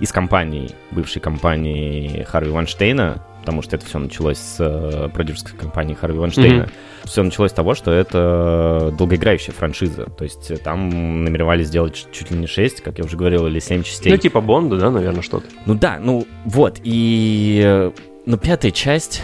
из 0.00 0.12
компании, 0.12 0.70
бывшей 0.90 1.20
компании 1.20 2.22
Харви 2.24 2.50
Ванштейна, 2.50 3.24
потому 3.44 3.60
что 3.60 3.76
это 3.76 3.84
все 3.84 3.98
началось 3.98 4.38
с 4.38 4.56
э, 4.58 5.10
продюсерской 5.12 5.58
компании 5.58 5.92
Харви 5.92 6.18
Ванштейна. 6.18 6.62
Мгм. 6.62 6.70
Все 7.04 7.22
началось 7.22 7.50
с 7.50 7.54
того, 7.54 7.74
что 7.74 7.90
это 7.92 8.90
долгоиграющая 8.98 9.52
франшиза. 9.52 10.06
То 10.06 10.24
есть 10.24 10.50
э, 10.50 10.56
там 10.56 11.24
намеревались 11.24 11.66
сделать 11.66 12.06
чуть 12.10 12.30
ли 12.30 12.38
не 12.38 12.46
6, 12.46 12.80
как 12.80 12.96
я 12.98 13.04
уже 13.04 13.18
говорил, 13.18 13.46
или 13.46 13.58
7 13.58 13.82
частей. 13.82 14.10
Ну, 14.10 14.16
типа 14.16 14.40
Бонда, 14.40 14.78
да, 14.78 14.90
наверное, 14.90 15.20
что-то. 15.20 15.44
Ну 15.66 15.74
да, 15.74 15.98
ну 16.00 16.26
вот, 16.46 16.78
и... 16.82 17.60
э, 17.62 17.90
Ну, 18.24 18.38
пятая 18.38 18.70
часть, 18.70 19.22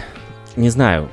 не 0.55 0.69
знаю, 0.69 1.09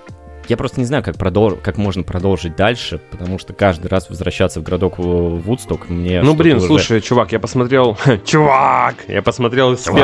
я 0.47 0.59
просто 0.59 0.79
не 0.81 0.87
знаю, 0.87 1.03
как, 1.03 1.17
продол- 1.17 1.59
как 1.59 1.79
можно 1.79 2.03
продолжить 2.03 2.57
дальше, 2.57 3.01
потому 3.11 3.39
что 3.39 3.55
каждый 3.55 3.87
раз 3.87 4.11
возвращаться 4.11 4.61
в 4.61 4.63
городок 4.65 4.99
Вудсток 4.99 5.89
мне... 5.89 6.21
Ну, 6.23 6.35
блин, 6.35 6.59
уже- 6.59 6.67
слушай, 6.67 7.01
чувак, 7.01 7.33
я 7.33 7.41
посмотрел... 7.41 7.97
Чувак! 8.27 8.97
Я 9.09 9.23
посмотрел 9.23 9.77
с 9.79 9.85
первой... 9.85 10.03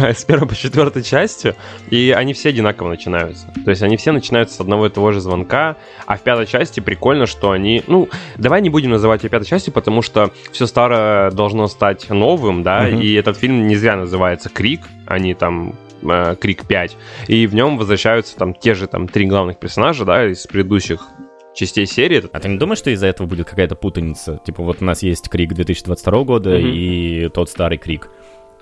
с 0.00 0.24
первой 0.24 0.48
по 0.48 0.54
четвертой 0.54 1.02
части, 1.02 1.54
и 1.90 2.14
они 2.16 2.32
все 2.34 2.50
одинаково 2.50 2.88
начинаются. 2.88 3.46
То 3.64 3.70
есть 3.70 3.82
они 3.82 3.96
все 3.96 4.12
начинаются 4.12 4.56
с 4.56 4.60
одного 4.60 4.86
и 4.86 4.90
того 4.90 5.12
же 5.12 5.20
звонка, 5.20 5.76
а 6.06 6.16
в 6.16 6.20
пятой 6.22 6.46
части 6.46 6.80
прикольно, 6.80 7.26
что 7.26 7.50
они... 7.50 7.82
Ну, 7.86 8.08
давай 8.36 8.60
не 8.62 8.70
будем 8.70 8.90
называть 8.90 9.22
ее 9.22 9.30
пятой 9.30 9.46
частью, 9.46 9.72
потому 9.72 10.02
что 10.02 10.30
все 10.52 10.66
старое 10.66 11.30
должно 11.30 11.66
стать 11.68 12.08
новым, 12.10 12.62
да, 12.62 12.82
Мгм. 12.82 13.00
и 13.00 13.12
этот 13.14 13.36
фильм 13.36 13.66
не 13.66 13.76
зря 13.76 13.96
называется 13.96 14.48
«Крик», 14.48 14.82
они 15.06 15.34
там 15.34 15.74
э, 16.02 16.36
Крик 16.40 16.66
5, 16.66 16.96
и 17.28 17.46
в 17.46 17.54
нем 17.54 17.78
возвращаются 17.78 18.36
там 18.36 18.54
те 18.54 18.74
же 18.74 18.86
там 18.86 19.08
три 19.08 19.26
главных 19.26 19.58
персонажа, 19.58 20.04
да, 20.04 20.26
из 20.30 20.46
предыдущих 20.46 21.06
частей 21.54 21.86
серии. 21.86 22.24
А 22.32 22.40
ты 22.40 22.48
не 22.48 22.58
думаешь, 22.58 22.78
что 22.80 22.90
из-за 22.90 23.06
этого 23.06 23.26
будет 23.28 23.48
какая-то 23.48 23.76
путаница? 23.76 24.40
Типа 24.44 24.62
вот 24.64 24.78
у 24.80 24.84
нас 24.84 25.02
есть 25.04 25.28
Крик 25.28 25.52
2022 25.54 26.24
года 26.24 26.50
Мгм. 26.50 26.66
и 26.66 27.28
тот 27.28 27.48
старый 27.48 27.78
Крик. 27.78 28.10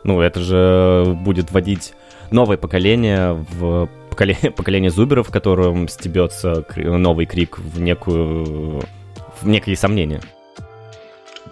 Ну, 0.05 0.21
это 0.21 0.41
же 0.41 1.17
будет 1.21 1.51
вводить 1.53 1.95
новое 2.31 2.57
поколение 2.57 3.45
в 3.53 3.89
поколение, 4.11 4.51
поколение 4.57 4.91
зуберов, 4.91 5.29
в 5.29 5.31
котором 5.31 5.89
стебется 5.89 6.65
новый 6.77 7.27
Крик 7.27 7.59
в 7.59 7.81
некую 7.81 8.83
в 9.41 9.49
некие 9.49 9.77
сомнения. 9.77 10.21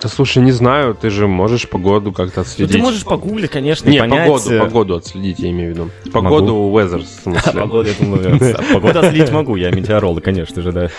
Да 0.02 0.08
слушай, 0.08 0.42
не 0.42 0.52
знаю, 0.52 0.94
ты 0.94 1.10
же 1.10 1.26
можешь 1.26 1.68
погоду 1.68 2.12
как-то 2.12 2.36
Ну, 2.40 2.42
отследить. 2.42 2.72
ты 2.76 2.78
можешь 2.80 3.04
погуглить, 3.04 3.50
конечно, 3.50 3.86
и 3.88 3.92
Не, 3.92 3.98
понять... 3.98 4.26
погоду, 4.28 4.50
э, 4.54 4.58
погоду 4.60 4.96
отследить, 4.96 5.38
я 5.40 5.50
имею 5.50 5.74
в 5.74 5.76
виду. 5.76 5.90
Погоду 6.10 6.54
weather, 6.70 6.98
в 7.02 7.06
смысле. 7.22 7.60
Погоду, 7.60 7.88
я 7.88 7.94
думаю, 7.98 8.38
а 8.58 8.62
погоду 8.74 8.98
отследить 9.00 9.30
могу, 9.30 9.56
я 9.56 9.70
метеоролог, 9.70 10.24
конечно 10.24 10.62
же, 10.62 10.72
да. 10.72 10.90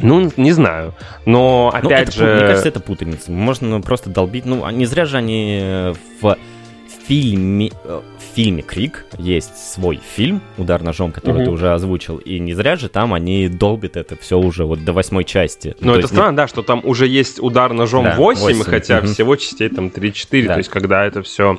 Ну, 0.00 0.30
не 0.36 0.52
знаю. 0.52 0.94
Но, 1.26 1.70
Ну, 1.72 1.78
опять 1.78 2.08
это 2.08 2.12
же... 2.18 2.24
Мне 2.34 2.40
кажется, 2.46 2.68
это 2.68 2.80
путаница. 2.80 3.32
Можно 3.32 3.80
просто 3.80 4.10
долбить. 4.10 4.44
Ну, 4.44 4.64
а 4.64 4.72
не 4.72 4.86
зря 4.86 5.04
же 5.06 5.16
они 5.16 5.58
э, 5.62 5.94
в 6.20 6.36
фильме, 7.06 7.70
э, 7.84 8.00
в 8.18 8.34
фильме 8.36 8.62
Крик 8.62 9.06
есть 9.18 9.56
свой 9.56 9.98
фильм 10.14 10.40
«Удар 10.58 10.82
ножом», 10.82 11.10
который 11.10 11.36
Мгм. 11.38 11.44
ты 11.46 11.50
уже 11.50 11.72
озвучил. 11.72 12.18
И 12.18 12.38
не 12.38 12.52
зря 12.54 12.76
же 12.76 12.88
там 12.88 13.14
они 13.14 13.48
долбят 13.48 13.96
это 13.96 14.16
все 14.16 14.38
уже 14.38 14.64
вот 14.66 14.84
до 14.84 14.92
восьмой 14.92 15.24
части. 15.24 15.74
Ну, 15.80 15.94
То 15.94 15.98
это 16.00 16.08
странно, 16.08 16.36
да, 16.36 16.46
что 16.48 16.62
там 16.62 16.82
уже 16.84 17.06
есть 17.08 17.40
удар 17.40 17.72
ножом 17.72 18.04
Да, 18.04 18.14
8, 18.16 18.40
8, 18.40 18.62
хотя 18.64 18.98
мгм. 18.98 19.08
всего 19.08 19.36
частей 19.36 19.68
там 19.68 19.88
3-4, 19.88 20.46
Да. 20.46 20.52
то 20.54 20.58
есть 20.58 20.70
когда 20.70 21.04
это 21.06 21.22
все 21.22 21.56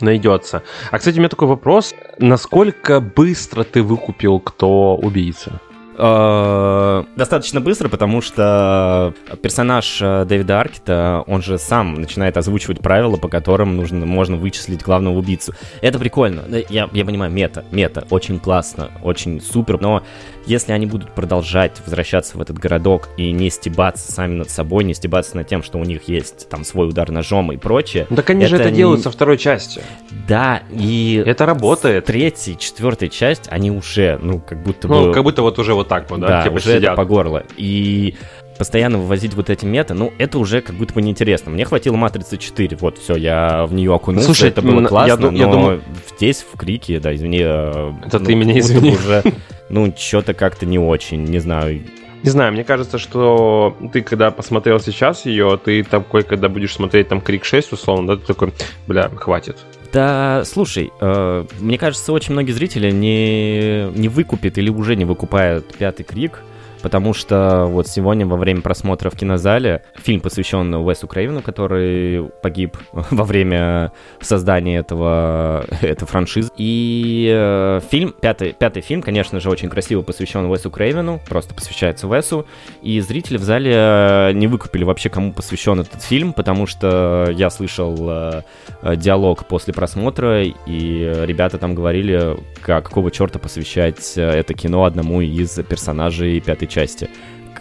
найдется. 0.00 0.62
А, 0.90 0.98
кстати, 0.98 1.16
у 1.16 1.18
меня 1.20 1.28
такой 1.28 1.48
вопрос. 1.48 1.94
Насколько 2.18 3.00
быстро 3.00 3.62
ты 3.62 3.82
выкупил, 3.82 4.40
кто 4.40 4.96
убийца? 4.96 5.60
Э, 5.96 7.04
Достаточно 7.16 7.60
быстро, 7.60 7.88
потому 7.88 8.20
что 8.20 9.14
персонаж 9.42 9.98
э, 10.00 10.24
Дэвида 10.26 10.60
Аркета, 10.60 11.24
он 11.26 11.42
же 11.42 11.58
сам 11.58 11.94
начинает 11.94 12.36
озвучивать 12.36 12.80
правила, 12.80 13.16
по 13.16 13.28
которым 13.28 13.76
нужно, 13.76 14.06
можно 14.06 14.36
вычислить 14.36 14.82
главного 14.82 15.18
убийцу. 15.18 15.52
Это 15.80 15.98
прикольно. 15.98 16.42
Я, 16.68 16.88
я 16.92 17.04
понимаю, 17.04 17.30
мета, 17.32 17.64
мета, 17.70 18.04
очень 18.10 18.38
классно, 18.38 18.90
очень 19.02 19.40
супер, 19.40 19.80
но 19.80 20.02
если 20.46 20.72
они 20.72 20.86
будут 20.86 21.12
продолжать 21.12 21.80
возвращаться 21.84 22.36
в 22.36 22.40
этот 22.40 22.58
городок 22.58 23.08
и 23.16 23.30
не 23.30 23.48
стебаться 23.50 24.10
сами 24.10 24.34
над 24.34 24.50
собой, 24.50 24.82
не 24.84 24.94
стебаться 24.94 25.36
над 25.36 25.46
тем, 25.46 25.62
что 25.62 25.78
у 25.78 25.84
них 25.84 26.08
есть 26.08 26.48
там 26.48 26.64
свой 26.64 26.88
удар 26.88 27.10
ножом 27.10 27.52
и 27.52 27.56
прочее, 27.56 28.06
Ну, 28.10 28.16
так 28.16 28.28
они 28.30 28.46
же 28.46 28.56
Это 28.56 28.64
это 28.64 28.70
не- 28.72 28.78
делают 28.78 29.02
со 29.02 29.10
второй 29.10 29.38
части. 29.38 29.82
да, 30.28 30.62
и 30.70 31.22
Это 31.24 31.46
работает. 31.46 32.06
третья, 32.06 32.54
четвертая 32.54 33.08
часть, 33.08 33.46
они 33.50 33.70
уже, 33.70 34.18
ну, 34.20 34.40
как 34.40 34.62
будто 34.62 34.88
бы... 34.88 34.94
Ну, 34.94 35.12
как 35.12 35.22
будто 35.22 35.42
вот 35.42 35.58
уже 35.58 35.74
вот 35.74 35.81
так 35.84 36.10
вот, 36.10 36.20
да, 36.20 36.28
Да, 36.28 36.42
типа 36.44 36.54
уже 36.54 36.70
это 36.70 36.78
сидят. 36.80 36.96
по 36.96 37.04
горло. 37.04 37.42
И 37.56 38.14
постоянно 38.58 38.98
вывозить 38.98 39.34
вот 39.34 39.50
эти 39.50 39.64
мета, 39.64 39.94
ну, 39.94 40.12
это 40.18 40.38
уже 40.38 40.60
как 40.60 40.76
будто 40.76 40.94
бы 40.94 41.02
неинтересно. 41.02 41.50
Мне 41.50 41.64
хватило 41.64 41.96
Матрицы 41.96 42.36
4, 42.36 42.76
вот, 42.80 42.98
все, 42.98 43.16
я 43.16 43.66
в 43.66 43.72
нее 43.74 43.92
окунулся, 43.94 44.26
Слушай, 44.26 44.50
это 44.50 44.62
было 44.62 44.80
я 44.82 44.86
классно, 44.86 45.30
я 45.30 45.46
но 45.46 45.52
думаю- 45.52 45.82
здесь, 46.16 46.44
в 46.52 46.56
Крике, 46.56 47.00
да, 47.00 47.14
извини... 47.14 47.40
э, 47.42 47.92
Это 48.06 48.18
ну, 48.18 48.24
ты 48.26 48.34
меня 48.34 48.58
извини. 48.58 48.92
уже, 48.92 49.22
ну, 49.68 49.92
что-то 49.96 50.34
как-то 50.34 50.66
не 50.66 50.78
очень, 50.78 51.24
не 51.24 51.38
знаю. 51.40 51.80
Не 52.22 52.30
знаю, 52.30 52.52
мне 52.52 52.62
кажется, 52.62 52.98
что 52.98 53.76
ты, 53.92 54.00
когда 54.02 54.30
посмотрел 54.30 54.78
сейчас 54.78 55.26
ее, 55.26 55.58
ты 55.64 55.82
такой, 55.82 56.22
когда 56.22 56.48
будешь 56.48 56.72
смотреть 56.72 57.08
там 57.08 57.20
Крик 57.20 57.44
6, 57.44 57.72
условно, 57.72 58.14
да, 58.14 58.20
ты 58.20 58.26
такой, 58.28 58.52
бля, 58.86 59.08
хватит. 59.08 59.56
Да, 59.92 60.42
слушай, 60.46 60.90
э, 61.00 61.44
мне 61.60 61.76
кажется, 61.76 62.12
очень 62.12 62.32
многие 62.32 62.52
зрители 62.52 62.90
не, 62.90 63.90
не 63.90 64.08
выкупят 64.08 64.56
или 64.56 64.70
уже 64.70 64.96
не 64.96 65.04
выкупают 65.04 65.66
пятый 65.76 66.04
крик, 66.04 66.40
потому 66.82 67.14
что 67.14 67.66
вот 67.66 67.86
сегодня 67.88 68.26
во 68.26 68.36
время 68.36 68.60
просмотра 68.60 69.10
в 69.10 69.16
кинозале 69.16 69.82
фильм, 69.94 70.20
посвященный 70.20 70.78
Уэсу 70.78 71.06
Крейвену, 71.06 71.42
который 71.42 72.30
погиб 72.42 72.76
во 72.92 73.24
время 73.24 73.92
создания 74.20 74.78
этого, 74.78 75.64
этой 75.80 76.06
франшизы. 76.06 76.50
И 76.56 77.30
э, 77.32 77.80
фильм, 77.90 78.14
пятый, 78.20 78.52
пятый 78.52 78.82
фильм, 78.82 79.02
конечно 79.02 79.40
же, 79.40 79.50
очень 79.50 79.68
красиво 79.68 80.02
посвящен 80.02 80.46
Уэсу 80.46 80.70
Крейвену, 80.70 81.20
просто 81.28 81.54
посвящается 81.54 82.08
Уэсу. 82.08 82.46
И 82.82 83.00
зрители 83.00 83.36
в 83.36 83.42
зале 83.42 83.72
э, 83.74 84.32
не 84.32 84.46
выкупили 84.46 84.84
вообще, 84.84 85.08
кому 85.08 85.32
посвящен 85.32 85.80
этот 85.80 86.02
фильм, 86.02 86.32
потому 86.32 86.66
что 86.66 87.28
я 87.32 87.50
слышал 87.50 87.96
э, 88.00 88.42
э, 88.82 88.96
диалог 88.96 89.46
после 89.46 89.72
просмотра, 89.72 90.42
и 90.42 91.24
ребята 91.24 91.58
там 91.58 91.74
говорили, 91.74 92.36
как, 92.60 92.84
какого 92.84 93.10
черта 93.10 93.38
посвящать 93.38 94.16
э, 94.16 94.22
это 94.22 94.54
кино 94.54 94.84
одному 94.84 95.20
из 95.20 95.50
персонажей 95.68 96.40
пятой 96.40 96.68
части 96.72 97.08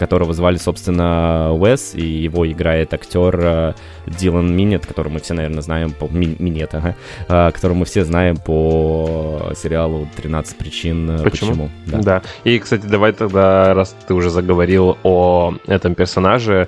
которого 0.02 0.34
звали, 0.34 0.58
собственно, 0.58 1.54
Уэс, 1.54 1.93
и 1.93 2.02
его 2.02 2.52
играет 2.52 2.91
актер 2.91 3.39
э, 3.39 3.74
Дилан 4.08 4.52
Минет, 4.52 4.88
которого 4.88 5.13
мы 5.13 5.19
все, 5.19 5.36
наверное, 5.36 5.62
знаем 5.62 5.91
по... 5.91 6.08
Ми- 6.08 6.38
Минет, 6.39 6.74
ага, 6.74 6.95
э, 7.28 7.52
которого 7.52 7.78
мы 7.78 7.86
все 7.86 8.04
знаем 8.04 8.38
по 8.38 9.52
сериалу 9.56 10.08
«13 10.17 10.56
причин 10.56 11.08
э, 11.12 11.24
Почему?» 11.24 11.52
почему». 11.52 11.69
Да. 11.86 11.97
Да. 12.00 12.21
И, 12.45 12.58
кстати, 12.58 12.88
давай 12.88 13.13
тогда, 13.13 13.76
раз 13.76 13.95
ты 14.08 14.15
уже 14.15 14.32
заговорил 14.32 14.97
о 15.04 15.54
этом 15.67 15.93
персонаже, 15.93 16.67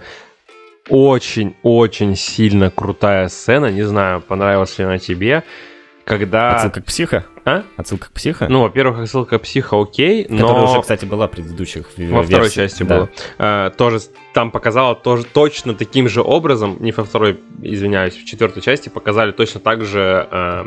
очень-очень 0.88 2.15
сильно 2.15 2.69
крутая 2.69 3.29
сцена, 3.29 3.71
не 3.71 3.82
знаю, 3.82 4.21
понравилась 4.21 4.77
ли 4.77 4.86
она 4.86 4.99
тебе, 4.99 5.43
когда... 6.06 6.58
Отсылка 6.58 6.82
к 6.82 6.86
психо? 6.86 7.25
А? 7.45 7.63
Отсылка 7.77 8.08
к 8.08 8.12
психо? 8.12 8.47
Ну, 8.49 8.62
во-первых, 8.62 8.99
отсылка 9.01 9.38
психа 9.39 9.82
окей, 9.82 10.23
Которая 10.23 10.62
но... 10.62 10.71
уже, 10.71 10.82
кстати, 10.82 11.06
была 11.06 11.27
в 11.27 11.32
предыдущих 11.32 11.88
Во 11.97 12.23
второй 12.23 12.43
версиях. 12.45 12.69
части 12.69 12.84
Да. 12.84 12.95
было. 12.97 13.10
Э, 13.38 13.71
тоже 13.77 13.99
там 14.34 14.49
показала 14.51 14.95
тоже 14.95 15.25
точно 15.25 15.73
таким 15.73 16.08
же 16.08 16.21
образом, 16.21 16.77
не 16.79 16.91
во 16.93 17.03
второй, 17.03 17.39
извиняюсь, 17.62 18.15
в 18.15 18.25
четвертой 18.25 18.62
части 18.62 18.88
показали 18.89 19.32
точно 19.32 19.60
так 19.60 19.84
же 19.84 20.25
э, 20.32 20.65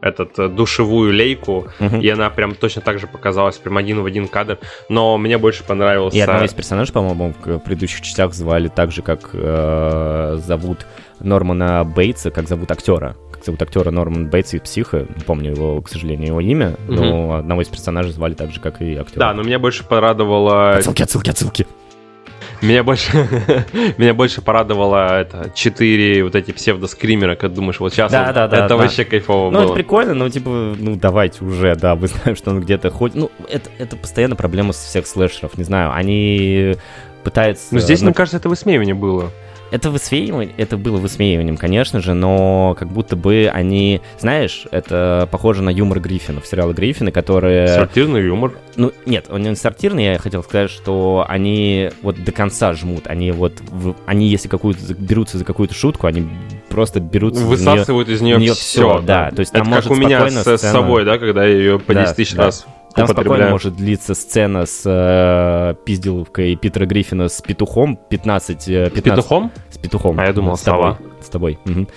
этот 0.00 0.38
э, 0.38 0.48
душевую 0.48 1.12
лейку, 1.12 1.66
Мгм. 1.80 2.00
и 2.00 2.08
она 2.08 2.30
прям 2.30 2.54
точно 2.54 2.82
так 2.82 2.98
же 3.00 3.06
показалась, 3.08 3.56
прям 3.56 3.76
один 3.76 4.02
в 4.02 4.06
один 4.06 4.28
кадр. 4.28 4.58
Но 4.88 5.18
мне 5.18 5.38
больше 5.38 5.64
понравился. 5.64 6.16
И 6.16 6.20
одного 6.20 6.44
из 6.44 6.52
персонажей, 6.54 6.92
по-моему, 6.92 7.34
в 7.44 7.58
предыдущих 7.58 8.00
частях 8.02 8.32
звали 8.32 8.68
так 8.68 8.92
же, 8.92 9.02
как 9.02 9.30
э, 9.32 10.38
зовут 10.40 10.86
Нормана 11.20 11.84
Бейтса, 11.84 12.30
как 12.30 12.48
зовут 12.48 12.70
актера. 12.70 13.16
Как 13.42 13.46
зовут 13.46 13.62
актера 13.62 13.90
Норман 13.90 14.28
Бейтс 14.28 14.54
из 14.54 14.60
«Психа». 14.60 14.98
Не 15.16 15.24
помню 15.24 15.50
его, 15.50 15.82
к 15.82 15.88
сожалению, 15.88 16.28
его 16.28 16.40
имя, 16.40 16.76
но 16.86 17.38
одного 17.38 17.62
из 17.62 17.66
персонажей 17.66 18.12
звали 18.12 18.34
так 18.34 18.52
же, 18.52 18.60
как 18.60 18.80
и 18.80 18.94
актера. 18.94 19.18
Да, 19.18 19.34
но 19.34 19.42
меня 19.42 19.58
больше 19.58 19.82
порадовало. 19.82 20.76
Отсылки, 20.76 21.02
отсылки, 21.02 21.30
отсылки. 21.30 21.66
Меня 22.60 22.84
больше, 22.84 23.10
меня 23.98 24.14
больше 24.14 24.42
порадовало 24.42 25.18
это 25.18 25.50
четыре 25.56 26.22
вот 26.22 26.36
эти 26.36 26.52
псевдоскримера, 26.52 27.34
когда 27.34 27.56
думаешь, 27.56 27.80
вот 27.80 27.92
сейчас 27.92 28.12
Да, 28.12 28.32
да, 28.32 28.46
да, 28.46 28.58
это 28.58 28.68
да. 28.68 28.76
вообще 28.76 29.04
кайфово 29.04 29.50
Ну, 29.50 29.58
это 29.58 29.66
было. 29.66 29.74
прикольно, 29.74 30.14
но 30.14 30.28
типа, 30.28 30.76
ну 30.78 30.94
давайте 30.94 31.44
уже, 31.44 31.74
да, 31.74 31.96
мы 31.96 32.06
знаем, 32.06 32.36
что 32.36 32.52
он 32.52 32.60
где-то 32.60 32.90
ходит. 32.90 33.16
Ну, 33.16 33.32
это, 33.48 33.68
это 33.78 33.96
постоянно 33.96 34.36
проблема 34.36 34.72
со 34.72 34.86
всех 34.86 35.08
слэшеров, 35.08 35.58
не 35.58 35.64
знаю, 35.64 35.92
они 35.92 36.76
пытаются... 37.24 37.74
Но 37.74 37.80
здесь, 37.80 38.02
ну, 38.02 38.06
мне 38.06 38.14
кажется, 38.14 38.36
это 38.36 38.48
высмеивание 38.48 38.94
было. 38.94 39.32
Это 39.72 39.90
высмеивание, 39.90 40.54
это 40.58 40.76
было 40.76 40.98
высмеиванием, 40.98 41.56
конечно 41.56 42.02
же, 42.02 42.12
но 42.12 42.76
как 42.78 42.88
будто 42.88 43.16
бы 43.16 43.50
они, 43.50 44.02
знаешь, 44.18 44.66
это 44.70 45.26
похоже 45.32 45.62
на 45.62 45.70
юмор 45.70 45.98
Гриффина, 45.98 46.42
в 46.42 46.46
сериале 46.46 46.74
Гриффина, 46.74 47.10
которые... 47.10 47.68
Сортирный 47.68 48.22
юмор. 48.22 48.52
Ну, 48.76 48.92
нет, 49.06 49.26
он 49.30 49.42
не 49.42 49.56
сортирный, 49.56 50.04
я 50.04 50.18
хотел 50.18 50.42
сказать, 50.42 50.68
что 50.70 51.24
они 51.26 51.90
вот 52.02 52.22
до 52.22 52.32
конца 52.32 52.74
жмут, 52.74 53.06
они 53.06 53.32
вот, 53.32 53.54
они 54.04 54.28
если 54.28 54.48
какую-то, 54.48 54.92
берутся 54.92 55.38
за 55.38 55.46
какую-то 55.46 55.72
шутку, 55.72 56.06
они 56.06 56.28
просто 56.68 57.00
берутся 57.00 57.42
Высасывают 57.42 58.10
из 58.10 58.20
нее, 58.20 58.36
в 58.36 58.40
неё 58.40 58.52
все. 58.52 58.62
всё, 58.62 59.00
да. 59.00 59.30
То 59.30 59.40
есть 59.40 59.52
это 59.52 59.64
там 59.64 59.72
как 59.72 59.86
может 59.86 59.90
у 59.90 59.94
меня 59.94 60.28
с, 60.28 60.58
собой, 60.58 61.06
да, 61.06 61.16
когда 61.16 61.46
я 61.46 61.56
ее 61.56 61.78
по 61.78 61.94
Да, 61.94 62.02
10 62.02 62.16
тысяч 62.16 62.34
да. 62.34 62.44
раз 62.44 62.66
Там 62.94 63.08
спокойно 63.08 63.50
может 63.50 63.76
длиться 63.76 64.14
сцена 64.14 64.66
с 64.66 64.82
э, 64.84 65.74
пизделовкой 65.84 66.56
Питера 66.56 66.86
Гриффина 66.86 67.28
с 67.28 67.40
петухом 67.40 67.96
15... 67.96 68.68
э, 68.68 68.90
15 68.90 69.04
Петухом? 69.04 69.50
С 69.70 69.78
петухом. 69.78 70.20
А 70.20 70.26
я 70.26 70.32
думал, 70.32 70.56
с 70.56 70.62
тобой. 70.62 70.96
С 71.20 71.28
тобой. 71.28 71.58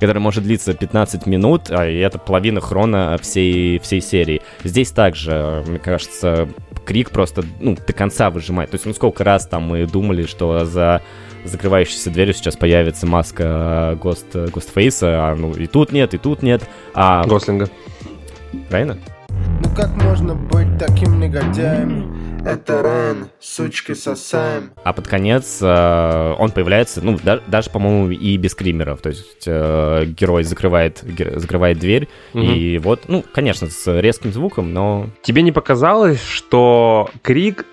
Который 0.00 0.20
может 0.20 0.44
длиться 0.44 0.74
15 0.74 1.26
минут, 1.26 1.70
а 1.70 1.86
это 1.86 2.18
половина 2.18 2.60
хрона 2.60 3.16
всей, 3.20 3.78
всей 3.78 4.00
серии. 4.00 4.42
Здесь 4.64 4.90
также, 4.90 5.64
мне 5.66 5.78
кажется, 5.78 6.48
Крик 6.84 7.10
просто, 7.10 7.44
ну, 7.60 7.76
до 7.76 7.92
конца 7.92 8.30
выжимает. 8.30 8.70
То 8.70 8.76
есть, 8.76 8.86
ну, 8.86 8.94
сколько 8.94 9.24
раз 9.24 9.46
там 9.46 9.64
мы 9.64 9.86
думали, 9.86 10.24
что 10.24 10.64
за 10.64 11.02
закрывающейся 11.44 12.10
дверью 12.10 12.34
сейчас 12.34 12.56
появится 12.56 13.06
маска 13.06 13.96
Гост, 14.00 14.34
Гостфейса, 14.34 15.28
а 15.28 15.34
ну 15.36 15.52
и 15.52 15.66
тут 15.66 15.92
нет, 15.92 16.14
и 16.14 16.18
тут 16.18 16.42
нет. 16.42 16.68
А... 16.94 17.24
Гослинга. 17.24 17.68
Правильно? 18.68 18.98
Ну 19.30 19.68
как 19.76 19.90
можно 20.02 20.34
быть 20.34 20.78
таким 20.78 21.20
негодяем? 21.20 22.16
Это 22.46 22.80
Рен, 22.82 23.26
сучки 23.40 23.92
сосаем. 23.94 24.70
А 24.84 24.92
под 24.92 25.06
конец 25.08 25.58
э, 25.60 26.34
он 26.38 26.50
появляется, 26.52 27.00
ну, 27.04 27.18
да- 27.22 27.40
даже, 27.46 27.68
по-моему, 27.68 28.10
и 28.10 28.36
без 28.36 28.54
кримеров. 28.54 29.00
То 29.00 29.10
есть 29.10 29.42
э, 29.46 30.04
герой 30.06 30.44
закрывает, 30.44 31.02
гер- 31.02 31.38
закрывает 31.38 31.78
дверь, 31.78 32.08
Мгм. 32.32 32.44
и 32.44 32.78
вот, 32.78 33.02
ну, 33.08 33.24
конечно, 33.34 33.66
с 33.68 34.00
резким 34.00 34.32
звуком, 34.32 34.72
но... 34.72 35.08
Тебе 35.22 35.42
не 35.42 35.52
показалось, 35.52 36.22
что 36.22 37.10
Крик 37.22 37.66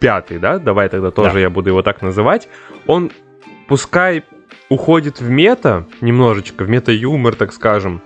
пятый, 0.00 0.38
да? 0.38 0.58
Давай 0.58 0.88
тогда 0.88 1.10
тоже 1.10 1.34
Да. 1.34 1.38
я 1.40 1.50
буду 1.50 1.68
его 1.68 1.82
так 1.82 2.00
называть. 2.02 2.48
Он, 2.86 3.12
пускай 3.68 4.24
уходит 4.70 5.20
в 5.20 5.28
мета 5.28 5.84
немножечко, 6.00 6.64
в 6.64 6.68
мета-юмор, 6.70 7.34
так 7.34 7.52
скажем, 7.52 8.00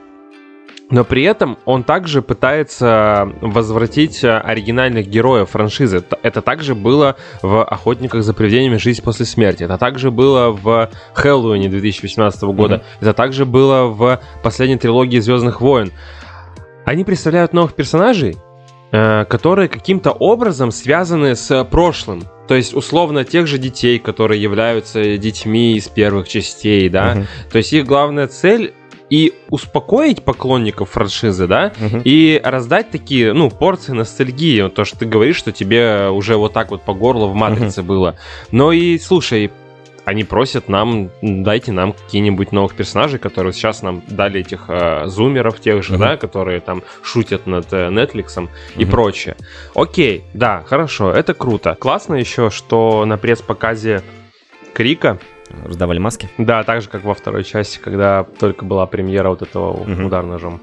но 0.91 1.05
при 1.05 1.23
этом 1.23 1.59
он 1.65 1.83
также 1.83 2.21
пытается 2.21 3.33
возвратить 3.41 4.23
э, 4.23 4.37
оригинальных 4.39 5.09
героев 5.09 5.51
франшизы. 5.51 6.05
Это 6.23 6.43
также 6.43 6.75
было 6.75 7.17
в 7.43 7.65
«Охотниках 7.65 8.23
за 8.23 8.35
привидениями. 8.35 8.77
Жизнь 8.77 9.03
после 9.03 9.25
смерти». 9.25 9.65
Это 9.65 9.79
также 9.79 10.11
было 10.11 10.51
в 10.51 10.91
«Хэллоуине» 11.15 11.69
2018 11.69 12.43
года. 12.45 12.83
Это 13.01 13.15
также 13.15 13.47
было 13.47 13.87
в 13.87 14.21
последней 14.43 14.77
трилогии 14.77 15.19
«Звездных 15.19 15.61
войн». 15.61 15.91
Они 16.85 17.03
представляют 17.03 17.55
новых 17.55 17.75
персонажей, 17.75 18.37
э, 18.93 19.25
которые 19.25 19.69
каким-то 19.69 20.13
образом 20.13 20.71
связаны 20.71 21.35
с 21.35 21.65
прошлым. 21.65 22.25
То 22.47 22.55
есть, 22.55 22.75
условно, 22.75 23.25
тех 23.25 23.47
же 23.47 23.57
детей, 23.57 23.99
которые 23.99 24.41
являются 24.43 25.17
детьми 25.17 25.77
из 25.77 25.89
первых 25.89 26.29
частей, 26.29 26.91
да. 26.91 27.15
Мгм. 27.15 27.27
То 27.51 27.59
есть 27.59 27.73
их 27.73 27.87
главная 27.87 28.27
цель 28.27 28.75
и 29.11 29.35
успокоить 29.51 30.23
поклонников 30.23 30.91
франшизы, 30.91 31.47
да, 31.47 31.73
Мгм. 31.79 32.03
и 32.05 32.41
раздать 32.43 32.91
такие, 32.91 33.33
ну, 33.33 33.51
порции 33.51 33.93
ностальгии. 33.93 34.63
Вот 34.63 34.75
то, 34.75 34.85
что 34.85 34.99
ты 34.99 35.07
говоришь, 35.07 35.37
что 35.37 35.53
тебе 35.53 36.09
уже 36.09 36.37
вот 36.37 36.53
так 36.53 36.71
вот 36.71 36.83
по 36.83 36.95
горлу 36.95 37.29
в 37.29 37.35
«Матрице» 37.35 37.83
было. 37.83 38.17
Но 38.51 38.73
и, 38.73 38.99
слушай, 38.99 39.51
они 40.07 40.23
просят 40.25 40.69
нам, 40.69 41.11
дайте 41.23 41.73
нам 41.73 41.93
какие-нибудь 41.95 42.53
новых 42.53 42.75
персонажей, 42.75 43.19
которые 43.19 43.53
сейчас 43.55 43.83
нам 43.83 44.03
дали 44.09 44.41
этих 44.41 44.67
э, 44.69 45.07
зумеров 45.07 45.61
тех 45.61 45.83
же, 45.83 45.95
Мгм. 45.95 46.03
да, 46.03 46.17
которые 46.19 46.61
там 46.61 46.83
шутят 47.03 47.47
над 47.47 47.73
э, 47.73 47.89
Netflix 47.89 48.49
и 48.77 48.83
Мгм. 48.83 48.91
прочее. 48.91 49.37
Окей, 49.75 50.25
да, 50.35 50.63
хорошо, 50.67 51.11
это 51.11 51.33
круто. 51.33 51.75
Классно 51.79 52.15
еще, 52.17 52.51
что 52.51 53.05
на 53.07 53.17
пресс-показе 53.17 54.03
Крика 54.75 55.19
Раздавали 55.65 55.99
маски. 55.99 56.29
да, 56.39 56.63
так 56.65 56.83
же, 56.83 56.89
как 56.89 57.05
во 57.05 57.15
второй 57.15 57.45
части, 57.45 57.79
когда 57.79 58.25
только 58.25 58.65
была 58.65 58.87
премьера 58.87 59.29
вот 59.31 59.43
этого 59.43 59.85
Мгм. 59.85 60.07
удар 60.07 60.25
ножом. 60.25 60.61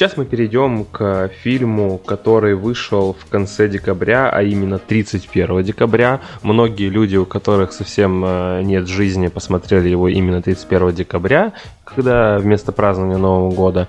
Сейчас 0.00 0.16
мы 0.16 0.24
перейдем 0.24 0.86
к 0.86 1.30
фильму, 1.42 1.98
который 1.98 2.54
вышел 2.54 3.12
в 3.12 3.28
конце 3.28 3.68
декабря, 3.68 4.30
а 4.30 4.42
именно 4.42 4.78
31 4.78 5.62
декабря. 5.62 6.22
Многие 6.42 6.88
люди, 6.88 7.18
у 7.18 7.26
которых 7.26 7.74
совсем 7.74 8.24
э, 8.24 8.62
нет 8.62 8.88
жизни, 8.88 9.28
посмотрели 9.28 9.90
его 9.90 10.08
именно 10.08 10.40
31 10.40 10.92
декабря, 10.92 11.52
когда 11.84 12.38
вместо 12.38 12.72
празднования 12.72 13.18
Нового 13.18 13.54
года. 13.54 13.88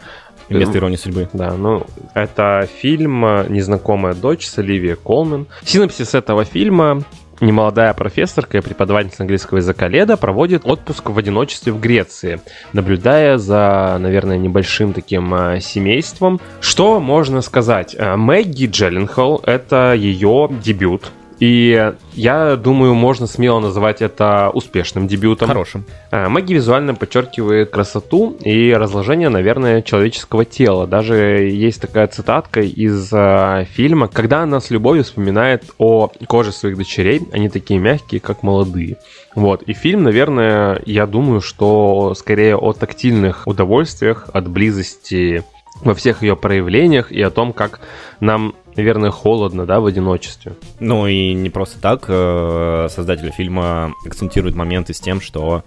Вместо 0.50 0.80
иронии 0.80 0.97
судьбы. 0.97 1.30
Да, 1.32 1.54
ну, 1.54 1.86
это 2.13 2.67
фильм 2.82 3.24
э, 3.24 3.45
«Незнакомая 3.47 4.13
дочь» 4.13 4.45
с 4.47 4.58
Оливией 4.58 4.97
Колман. 4.97 5.47
Синопсис 5.63 6.13
этого 6.13 6.43
фильма 6.43 7.06
Немолодая 7.42 7.94
профессорка 7.96 8.60
и 8.60 8.62
преподавательница 8.62 9.24
английского 9.24 9.58
языка 9.58 9.88
Леда 9.88 10.16
проводит 10.16 10.62
отпуск 10.64 11.10
в 11.10 11.18
одиночестве 11.18 11.74
в 11.74 11.80
Греции, 11.80 12.40
наблюдая 12.72 13.40
за, 13.40 13.98
наверное, 14.00 14.38
небольшим 14.38 14.94
таким 14.94 15.34
э, 15.34 15.60
семейством. 15.60 16.40
Что 16.62 17.00
можно 17.00 17.42
сказать? 17.42 17.96
Э, 17.98 18.16
Мэгги 18.16 18.68
Джилленхол— 18.68 19.42
это 19.46 19.96
ее 19.96 20.50
дебют. 20.64 21.12
И 21.42 21.92
я 22.14 22.56
думаю, 22.56 22.94
можно 22.94 23.26
смело 23.26 23.60
называть 23.60 24.04
это 24.04 24.52
успешным 24.54 25.08
дебютом. 25.08 25.48
Хорошим. 25.48 25.86
А, 26.12 26.30
Мэгги 26.30 26.54
визуально 26.54 26.94
подчеркивает 26.94 27.72
красоту 27.72 28.38
и 28.44 28.72
разложение, 28.72 29.30
наверное, 29.30 29.82
человеческого 29.82 30.46
тела. 30.46 30.86
Даже 30.86 31.16
есть 31.16 31.82
такая 31.82 32.06
цитатка 32.06 32.62
из 32.62 33.10
а, 33.12 33.66
фильма, 33.66 34.08
когда 34.08 34.44
она 34.44 34.60
с 34.60 34.70
любовью 34.70 35.04
вспоминает 35.04 35.64
о 35.80 36.12
коже 36.28 36.52
своих 36.52 36.78
дочерей, 36.78 37.22
они 37.34 37.50
такие 37.50 37.80
мягкие, 37.80 38.22
как 38.22 38.44
молодые. 38.44 38.98
Вот, 39.34 39.64
и 39.64 39.74
фильм, 39.74 40.04
наверное, 40.04 40.80
я 40.86 41.08
думаю, 41.08 41.42
что 41.42 42.14
скорее 42.16 42.56
о 42.56 42.74
тактильных 42.74 43.48
удовольствиях, 43.48 44.30
от 44.32 44.48
близости 44.48 45.44
во 45.84 45.94
всех 45.96 46.22
ее 46.22 46.36
проявлениях 46.36 47.12
и 47.12 47.22
о 47.22 47.30
том, 47.30 47.54
как 47.54 47.82
нам, 48.20 48.56
наверное, 48.76 49.12
холодно, 49.12 49.65
да, 49.65 49.80
в 49.80 49.86
одиночестве. 49.86 50.54
Ну 50.80 51.08
и 51.08 51.34
не 51.34 51.50
просто 51.50 51.80
так. 51.80 52.06
э, 52.08 52.88
Создатели 52.89 53.32
фильма 53.32 53.94
акцентируют 54.06 54.56
моменты 54.56 54.94
с 54.94 55.00
тем, 55.00 55.22
что 55.22 55.63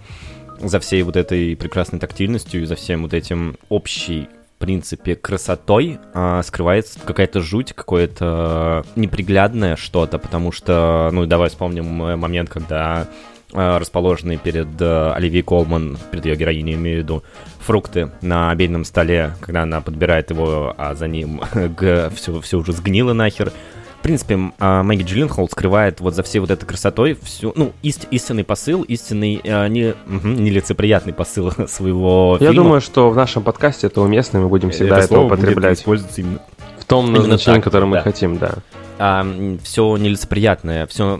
за 0.59 0.79
всей 0.79 1.03
вот 1.03 1.15
этой 1.15 1.55
прекрасной 1.55 1.99
тактильностью 1.99 2.61
и 2.61 2.65
за 2.65 2.75
всем 2.75 3.03
вот 3.03 3.13
этим 3.13 3.57
общей 3.69 4.27
в 4.55 4.57
принципе, 4.57 5.15
красотой 5.15 5.99
а, 6.13 6.41
скрывается 6.41 6.97
какая-то 7.03 7.41
жуть, 7.41 7.73
какое-то 7.73 8.85
неприглядное 8.95 9.75
что-то, 9.75 10.17
потому 10.17 10.53
что, 10.53 11.09
ну, 11.11 11.25
давай 11.25 11.49
вспомним 11.49 12.01
э, 12.01 12.15
момент, 12.15 12.49
когда 12.49 13.09
расположенные 13.55 14.37
перед 14.37 14.67
э, 14.79 15.11
Оливией 15.13 15.43
Колман, 15.43 15.97
перед 16.11 16.25
ее 16.25 16.35
героиней, 16.35 16.75
имею 16.75 16.99
в 16.99 17.03
виду, 17.03 17.23
фрукты 17.59 18.11
на 18.21 18.51
обеденном 18.51 18.85
столе, 18.85 19.35
когда 19.41 19.63
она 19.63 19.81
подбирает 19.81 20.29
его, 20.29 20.73
а 20.77 20.93
за 20.95 21.07
ним 21.07 21.41
все, 22.15 22.41
все 22.41 22.57
уже 22.57 22.71
сгнило 22.73 23.13
нахер. 23.13 23.51
В 23.99 24.03
принципе, 24.05 24.51
а, 24.59 24.83
Мэгги 24.83 25.01
Джилленхол 25.01 25.49
скрывает 25.49 25.99
вот 25.99 26.13
за 26.13 26.21
всей 26.21 26.37
вот 26.37 26.51
этой 26.51 26.63
красотой 26.65 27.17
всю, 27.23 27.53
ну, 27.55 27.73
ист- 27.81 28.07
истинный 28.11 28.43
посыл, 28.43 28.83
истинный, 28.83 29.41
э, 29.43 29.67
не, 29.67 29.95
мгм, 30.05 30.35
нелицеприятный 30.35 31.11
посыл 31.11 31.51
своего 31.67 32.37
Я 32.39 32.49
фильма. 32.51 32.63
думаю, 32.63 32.81
что 32.81 33.09
в 33.09 33.15
нашем 33.15 33.41
подкасте 33.41 33.87
это 33.87 34.01
уместно, 34.01 34.41
мы 34.41 34.49
будем 34.49 34.69
всегда 34.69 34.99
это, 34.99 35.07
будет 35.15 35.25
употреблять 35.25 35.79
использоваться 35.79 36.21
именно 36.21 36.39
в 36.77 36.85
том 36.85 37.11
назначении, 37.11 37.61
которое 37.61 37.87
мы 37.87 37.95
да. 37.97 38.03
хотим, 38.03 38.37
да. 38.37 39.25
все 39.63 39.97
нелицеприятное, 39.97 40.85
все 40.85 41.19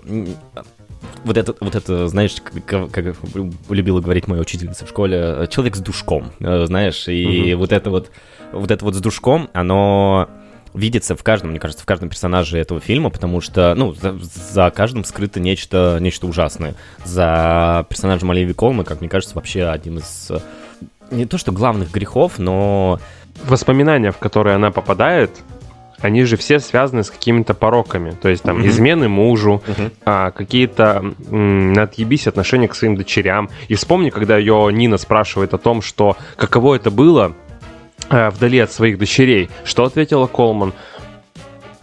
вот 1.26 1.38
это, 1.38 1.56
вот 1.60 1.76
это, 1.76 2.08
знаешь, 2.08 2.36
как, 2.66 2.92
как 2.92 3.16
любила 3.70 4.00
говорить 4.00 4.28
моя 4.28 4.42
учительница 4.42 4.86
в 4.86 4.90
школе, 4.90 5.48
человек 5.50 5.76
с 5.76 5.80
душком, 5.80 6.32
э, 6.40 6.66
знаешь, 6.68 7.08
и 7.08 7.52
Мгм. 7.54 7.60
вот 7.60 7.72
это 7.74 7.90
вот, 7.90 8.12
вот 8.52 8.72
это 8.72 8.86
вот 8.86 8.96
с 8.96 9.00
душком, 9.00 9.50
оно 9.54 10.30
видится 10.74 11.16
в 11.16 11.24
каждом, 11.24 11.52
мне 11.52 11.60
кажется, 11.60 11.84
в 11.84 11.86
каждом 11.86 12.10
персонаже 12.10 12.58
этого 12.60 12.80
фильма, 12.80 13.10
потому 13.10 13.42
что, 13.42 13.74
ну, 13.76 13.94
за, 13.94 14.18
за 14.20 14.72
каждым 14.72 15.04
скрыто 15.04 15.40
нечто, 15.40 15.98
нечто 16.00 16.28
ужасное. 16.28 16.76
За 17.04 17.86
персонажем 17.90 18.30
Оливии 18.32 18.54
Колмы, 18.54 18.84
как 18.84 19.00
мне 19.00 19.10
кажется, 19.10 19.36
вообще 19.36 19.66
один 19.66 20.00
из 20.00 20.28
э, 20.30 20.40
не 21.12 21.26
то 21.26 21.38
что 21.38 21.52
главных 21.52 21.92
грехов, 21.92 22.40
но 22.40 23.00
Воспоминания, 23.44 24.12
в 24.12 24.18
которые 24.18 24.56
она 24.56 24.72
попадает, 24.72 25.32
они 26.00 26.24
же 26.24 26.38
все 26.38 26.60
связаны 26.60 27.04
с 27.04 27.10
какими-то 27.10 27.54
пороками. 27.54 28.12
То 28.12 28.30
есть 28.30 28.44
там 28.44 28.58
Мгм. 28.60 28.68
измены 28.68 29.08
мужу, 29.10 29.62
Мгм. 29.68 29.92
а, 30.06 30.32
какие-то 30.32 31.14
м, 31.32 31.74
отъебись 31.78 32.28
отношения 32.28 32.68
к 32.68 32.76
своим 32.76 32.96
дочерям. 32.96 33.50
И 33.68 33.76
вспомни, 33.76 34.10
когда 34.10 34.38
ее 34.38 34.70
Нина 34.72 34.98
спрашивает 34.98 35.54
о 35.54 35.58
том, 35.58 35.82
что 35.82 36.18
каково 36.36 36.76
это 36.76 36.92
было 36.92 37.34
э, 38.10 38.30
вдали 38.30 38.60
от 38.60 38.72
своих 38.72 39.00
дочерей. 39.00 39.50
Что 39.64 39.84
ответила 39.86 40.28
Колман? 40.28 40.74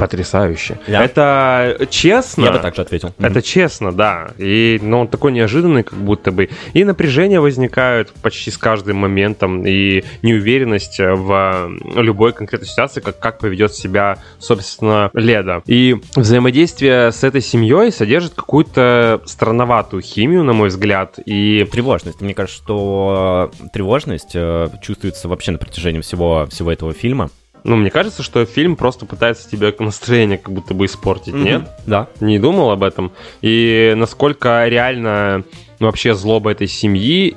Потрясающе. 0.02 0.78
Да. 0.88 1.04
Это 1.04 1.86
честно. 1.88 2.46
Я 2.46 2.52
бы 2.52 2.58
так 2.58 2.74
же 2.74 2.82
ответил. 2.82 3.14
Это 3.20 3.40
честно, 3.40 3.92
да. 3.92 4.32
И, 4.36 4.80
ну, 4.82 5.00
он 5.00 5.08
такой 5.08 5.30
неожиданный, 5.30 5.84
как 5.84 5.98
будто 5.98 6.32
бы. 6.32 6.48
И 6.72 6.82
напряжение 6.82 7.38
возникает 7.38 8.10
почти 8.20 8.50
с 8.50 8.58
каждым 8.58 8.96
моментом, 8.96 9.64
и 9.64 10.02
неуверенность 10.22 10.98
в 10.98 11.70
любой 11.94 12.32
конкретной 12.32 12.66
ситуации, 12.66 13.00
как, 13.00 13.20
как 13.20 13.38
поведет 13.38 13.74
себя, 13.74 14.18
собственно, 14.40 15.08
Леда. 15.14 15.62
И 15.66 15.96
взаимодействие 16.16 17.12
с 17.12 17.22
этой 17.22 17.40
семьей 17.40 17.92
содержит 17.92 18.34
какую-то 18.34 19.22
странноватую 19.26 20.02
химию, 20.02 20.42
на 20.42 20.52
мой 20.52 20.68
взгляд, 20.68 21.20
и 21.24 21.64
Тревожность. 21.70 22.20
Мне 22.20 22.34
кажется, 22.34 22.60
что 22.60 23.52
э, 23.62 23.68
тревожность 23.72 24.32
э, 24.34 24.68
чувствуется 24.82 25.28
вообще 25.28 25.52
на 25.52 25.58
протяжении 25.58 26.00
всего, 26.00 26.46
всего 26.50 26.72
этого 26.72 26.92
фильма. 26.92 27.30
Ну, 27.64 27.76
мне 27.76 27.90
кажется, 27.90 28.22
что 28.22 28.44
фильм 28.44 28.76
просто 28.76 29.06
пытается 29.06 29.48
тебе 29.48 29.74
настроение 29.78 30.38
как 30.38 30.52
будто 30.52 30.74
бы 30.74 30.86
испортить, 30.86 31.34
нет? 31.34 31.68
Да. 31.86 32.08
Не 32.20 32.38
думал 32.38 32.70
об 32.70 32.82
этом. 32.82 33.12
И 33.40 33.92
насколько 33.96 34.66
реально 34.66 35.44
вообще 35.78 36.14
злоба 36.14 36.50
этой 36.52 36.66
семьи 36.66 37.36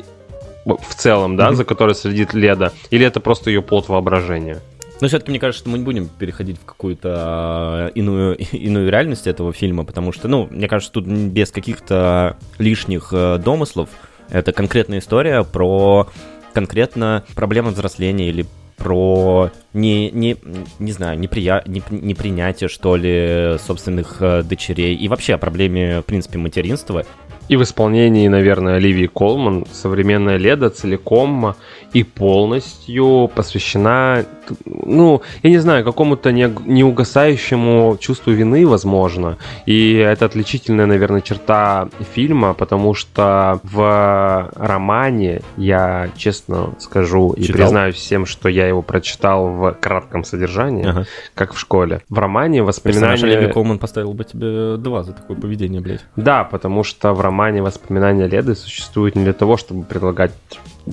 в 0.66 0.96
целом, 0.96 1.36
да, 1.38 1.48
Мгм. 1.48 1.56
за 1.58 1.66
которой 1.66 1.94
следит 1.96 2.34
Леда, 2.34 2.74
или 2.90 3.06
это 3.06 3.20
просто 3.20 3.50
ее 3.52 3.62
плод 3.62 3.88
воображения? 3.88 4.62
Но 5.02 5.08
все-таки 5.08 5.30
мне 5.30 5.40
кажется, 5.40 5.62
что 5.62 5.70
мы 5.70 5.78
не 5.78 5.84
будем 5.84 6.08
переходить 6.08 6.58
в 6.60 6.66
какую-то 6.66 7.90
э, 7.90 7.92
иную, 7.96 8.38
иную 8.52 8.90
реальность 8.90 9.28
этого 9.28 9.54
фильма, 9.54 9.84
потому 9.84 10.12
что, 10.12 10.28
ну, 10.28 10.48
мне 10.50 10.68
кажется, 10.68 10.92
тут 10.94 11.06
без 11.06 11.52
каких-то 11.52 12.38
лишних 12.58 13.10
э, 13.12 13.38
домыслов 13.38 13.90
это 14.30 14.54
конкретная 14.54 15.00
история 15.00 15.44
про 15.44 16.08
конкретно 16.54 17.24
проблемы 17.36 17.72
взросления 17.72 18.30
или 18.30 18.46
про 18.78 19.52
не, 19.74 20.12
не, 20.12 20.38
не 20.80 20.92
знаю, 20.92 21.20
неприя... 21.20 21.64
не- 21.66 21.84
непринятие, 21.90 22.70
что 22.70 22.96
ли, 22.96 23.58
собственных 23.60 24.18
э, 24.22 24.44
дочерей 24.44 24.96
и 24.96 25.08
вообще 25.08 25.34
о 25.34 25.38
проблеме, 25.38 26.02
в 26.02 26.06
принципе, 26.06 26.38
материнства. 26.38 27.06
И 27.48 27.58
в 27.58 27.64
исполнении, 27.64 28.28
наверное, 28.28 28.76
Оливии 28.76 29.06
Колман 29.06 29.66
современная 29.72 30.38
Леда 30.38 30.70
целиком 30.70 31.56
и 31.96 32.04
полностью 32.04 33.32
посвящена, 33.34 34.26
ну, 34.66 35.22
я 35.44 35.50
не 35.50 35.60
знаю, 35.60 35.86
какому-то 35.86 36.34
не- 36.34 36.54
неугасающему 36.66 37.96
чувству 38.02 38.34
вины, 38.34 38.68
возможно. 38.68 39.38
И 39.66 39.94
это 39.94 40.26
отличительная, 40.26 40.88
наверное, 40.88 41.22
черта 41.22 41.88
фильма, 42.14 42.54
потому 42.54 42.94
что 42.96 43.62
в 43.64 44.52
романе, 44.56 45.42
я 45.56 46.10
честно 46.18 46.76
скажу 46.80 47.32
и 47.32 47.44
Читал? 47.44 47.56
признаюсь 47.62 47.96
всем, 47.96 48.26
что 48.26 48.50
я 48.50 48.68
его 48.68 48.82
прочитал 48.82 49.48
в 49.48 49.72
кратком 49.80 50.26
содержании, 50.26 50.86
Ага. 50.90 51.06
как 51.34 51.54
в 51.54 51.58
школе. 51.60 52.02
В 52.10 52.20
романе 52.20 52.60
Персонаж 52.62 52.76
воспоминания... 52.76 53.38
Оливии 53.38 53.54
Колман 53.54 53.80
поставил 53.80 54.12
бы 54.14 54.26
тебе 54.26 54.76
два 54.76 55.04
за 55.04 55.14
такое 55.14 55.38
поведение, 55.38 55.80
блядь. 55.80 56.04
Да, 56.18 56.44
потому 56.44 56.84
что 56.84 57.14
в 57.14 57.22
романе 57.22 57.62
воспоминания 57.62 58.28
Леды 58.28 58.54
существуют 58.54 59.16
не 59.16 59.24
для 59.24 59.34
того, 59.34 59.56
чтобы 59.56 59.84
предлагать 59.84 60.34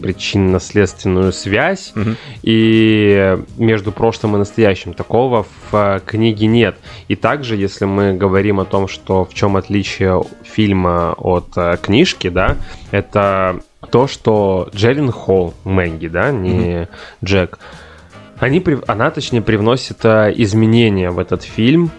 причинно-следственную 0.00 1.32
связь, 1.32 1.92
Мгм. 1.94 2.16
и 2.42 3.38
между 3.58 3.92
прошлым 3.92 4.36
и 4.36 4.38
настоящим 4.38 4.94
такого 4.94 5.42
в 5.42 5.74
э, 5.74 6.00
книге 6.04 6.46
нет. 6.46 6.76
И 7.08 7.16
также, 7.16 7.56
если 7.56 7.84
мы 7.84 8.14
говорим 8.14 8.60
о 8.60 8.64
том, 8.64 8.88
что 8.88 9.24
в 9.24 9.34
чем 9.34 9.56
отличие 9.56 10.22
фильма 10.42 11.14
от 11.16 11.48
э, 11.56 11.76
книжки, 11.80 12.28
да, 12.28 12.56
это 12.90 13.60
то, 13.90 14.06
что 14.06 14.68
Джерин 14.74 15.10
Холл, 15.10 15.54
Мэнги, 15.64 16.08
да, 16.08 16.30
не 16.30 16.88
Джек, 17.24 17.58
они, 18.38 18.64
она, 18.86 19.10
точнее, 19.10 19.42
привносит 19.42 20.04
э, 20.04 20.32
изменения 20.36 21.10
в 21.10 21.18
этот 21.18 21.42
фильм, 21.42 21.90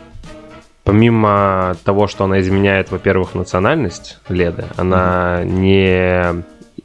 Помимо 0.84 1.78
того, 1.86 2.08
что 2.08 2.26
она 2.26 2.42
изменяет, 2.42 2.92
во-первых, 2.92 3.36
национальность 3.36 4.20
Леды, 4.28 4.66
она 4.76 5.42
не 5.46 6.44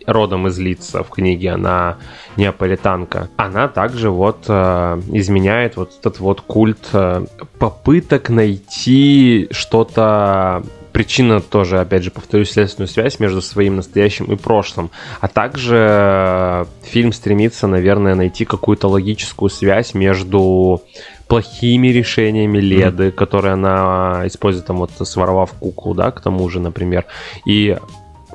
родом 0.09 0.47
из 0.49 0.59
лица 0.59 1.03
в 1.03 1.11
книге, 1.11 1.51
она 1.51 1.99
неаполитанка. 2.37 3.29
Она 3.37 3.68
также 3.68 4.11
вот 4.11 4.44
э, 4.49 5.01
изменяет 5.12 5.77
вот 5.77 5.92
этот 6.01 6.18
вот 6.18 6.40
культ 6.40 6.88
э, 6.92 7.27
попыток 7.59 8.31
найти 8.31 9.49
что-то 9.51 10.62
причина 10.92 11.40
тоже, 11.40 11.79
опять 11.79 12.03
же, 12.03 12.11
повторюсь, 12.11 12.51
следственную 12.51 12.88
связь 12.88 13.21
между 13.21 13.40
своим 13.42 13.77
настоящим 13.77 14.25
и 14.33 14.37
прошлым. 14.37 14.90
А 15.21 15.29
также 15.29 15.77
э, 15.79 16.64
фильм 16.83 17.12
стремится, 17.12 17.66
наверное, 17.66 18.14
найти 18.14 18.44
какую-то 18.44 18.88
логическую 18.88 19.51
связь 19.51 19.94
между 19.94 20.83
плохими 21.29 21.88
решениями 21.88 22.59
Леды, 22.59 23.11
которые 23.11 23.53
она 23.53 24.23
использует, 24.25 24.66
там 24.66 24.79
вот 24.79 24.90
своровав 24.90 25.53
куклу, 25.53 25.94
да, 25.94 26.11
к 26.11 26.21
тому 26.21 26.49
же, 26.49 26.59
например, 26.59 27.05
и 27.44 27.77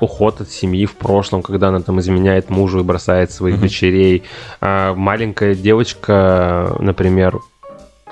уход 0.03 0.41
от 0.41 0.49
семьи 0.49 0.85
в 0.85 0.95
прошлом, 0.95 1.41
когда 1.41 1.69
она 1.69 1.81
там 1.81 1.99
изменяет 1.99 2.49
мужу 2.49 2.79
и 2.79 2.83
бросает 2.83 3.31
своих 3.31 3.55
Мгм. 3.55 3.63
дочерей. 3.63 4.23
А 4.61 4.93
маленькая 4.93 5.55
девочка, 5.55 6.75
например, 6.79 7.39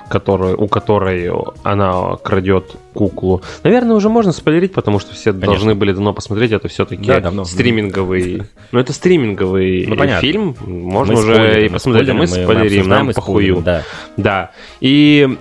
которую, 0.08 0.60
у 0.62 0.68
которой 0.68 1.30
она 1.62 2.16
крадет 2.16 2.76
куклу. 2.92 3.40
Наверное, 3.62 3.96
уже 3.96 4.10
можно 4.10 4.32
спойлерить, 4.32 4.74
потому 4.74 4.98
что 4.98 5.14
все 5.14 5.30
Конечно. 5.32 5.46
должны 5.52 5.74
были 5.74 5.92
давно 5.92 6.12
посмотреть. 6.12 6.52
Это 6.52 6.68
все-таки 6.68 7.06
Да, 7.06 7.20
давно. 7.20 7.44
стриминговый. 7.44 8.42
Ну, 8.72 8.78
это 8.78 8.92
стриминговый 8.92 9.86
Ну, 9.86 9.96
понятно. 9.96 10.20
фильм. 10.20 10.54
Можно 10.66 11.14
Мы 11.14 11.20
уже 11.20 11.34
спойлерим, 11.34 11.66
и 11.66 11.68
посмотреть. 11.70 12.08
А 12.10 12.14
мы 12.14 12.26
спойлерим, 12.26 12.88
нам 12.88 13.10
и 13.10 13.14
похую. 13.14 13.62
Да. 13.62 13.82
Да. 14.18 14.50
И 14.80 15.38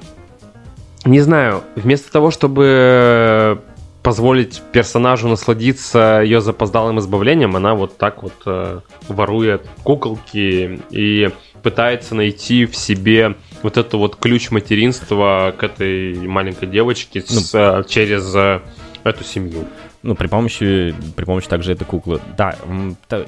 не 1.04 1.20
знаю, 1.20 1.64
вместо 1.76 2.10
того, 2.10 2.32
чтобы 2.32 3.60
позволить 4.04 4.62
персонажу 4.72 5.28
насладиться 5.28 6.22
ее 6.24 6.42
запоздалым 6.42 7.00
избавлением, 7.00 7.56
она 7.56 7.76
вот 7.76 7.98
так 7.98 8.24
вот 8.24 8.34
э, 8.46 8.80
ворует 9.08 9.68
куколки 9.84 10.82
и 10.90 11.30
пытается 11.62 12.16
найти 12.16 12.66
в 12.66 12.76
себе 12.76 13.36
вот 13.62 13.78
это 13.78 13.98
вот 13.98 14.16
ключ 14.16 14.50
материнства 14.52 15.54
к 15.56 15.64
этой 15.64 16.16
маленькой 16.28 16.68
девочке 16.68 17.22
с, 17.22 17.54
э, 17.54 17.84
через 17.88 18.34
э, 18.36 18.62
эту 19.04 19.24
семью. 19.24 19.66
Ну, 20.04 20.16
при 20.16 20.26
помощи, 20.28 20.96
при 21.16 21.26
помощи 21.26 21.48
также 21.48 21.74
этой 21.74 21.86
куклы. 21.86 22.20
Да, 22.36 22.56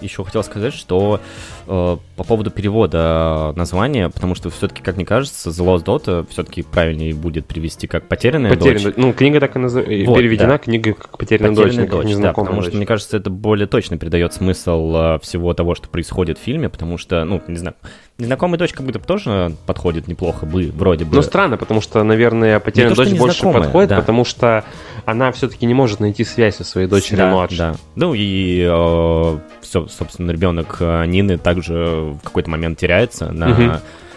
еще 0.01 0.23
хотел 0.23 0.43
сказать, 0.43 0.73
что 0.73 1.19
э, 1.67 1.97
по 2.15 2.23
поводу 2.23 2.49
перевода 2.49 3.53
названия, 3.55 4.09
потому 4.09 4.33
что 4.33 4.49
все-таки, 4.49 4.81
как 4.81 4.95
мне 4.95 5.05
кажется, 5.05 5.51
The 5.51 5.63
Lost 5.65 5.83
Daughter 5.85 6.25
все-таки 6.31 6.63
правильнее 6.63 7.13
будет 7.13 7.45
привести 7.45 7.85
как 7.85 8.07
потерянная, 8.07 8.51
Потерянная- 8.55 8.83
дочь. 8.85 8.93
Ну, 8.97 9.13
книга 9.13 9.39
так 9.39 9.55
и 9.55 9.59
назов- 9.59 9.85
Вот, 9.85 10.17
переведена, 10.17 10.49
да. 10.49 10.57
книга 10.57 10.93
как 10.93 11.17
потерянная, 11.17 11.51
Потерянная 11.51 11.85
дочь, 11.85 11.89
как 11.89 11.89
дочь, 11.91 12.03
да, 12.05 12.09
незнакомая 12.09 12.45
потому 12.47 12.61
что, 12.63 12.71
дочь. 12.71 12.77
мне 12.77 12.85
кажется, 12.87 13.17
это 13.17 13.29
более 13.29 13.67
точно 13.67 13.97
передает 13.99 14.33
смысл 14.33 14.93
э, 14.95 15.19
всего 15.21 15.53
того, 15.53 15.75
что 15.75 15.87
происходит 15.89 16.39
в 16.39 16.41
фильме, 16.41 16.69
потому 16.69 16.97
что, 16.97 17.23
ну, 17.23 17.39
не 17.47 17.57
знаю, 17.57 17.75
незнакомая 18.17 18.57
дочь 18.57 18.73
как 18.73 18.85
будто 18.85 18.99
бы 18.99 19.05
тоже 19.05 19.53
подходит 19.65 20.07
неплохо 20.07 20.45
бы, 20.45 20.71
вроде 20.75 21.05
бы. 21.05 21.15
Ну, 21.15 21.21
странно, 21.21 21.57
потому 21.57 21.81
что, 21.81 22.03
наверное, 22.03 22.59
потерянная 22.59 22.95
что 22.95 23.05
дочь 23.05 23.13
больше 23.13 23.43
подходит, 23.43 23.89
да. 23.89 23.99
потому 23.99 24.25
что 24.25 24.63
она 25.05 25.31
все-таки 25.31 25.65
не 25.65 25.73
может 25.73 25.99
найти 25.99 26.23
связь 26.23 26.61
со 26.63 26.71
своей 26.71 26.87
дочерью 26.87 27.17
да, 27.25 27.31
младшей. 27.31 27.57
да. 27.57 27.75
Ну 27.95 28.13
и, 28.13 28.61
э, 28.67 29.37
всё, 29.61 29.87
собственно, 29.87 30.31
ребенок 30.31 30.77
э, 30.79 31.05
Нины 31.05 31.37
также 31.37 31.73
в 31.73 32.19
какой-то 32.23 32.49
момент 32.49 32.77
теряется 32.79 33.31
на, 33.31 33.47
Мгм. 33.49 33.73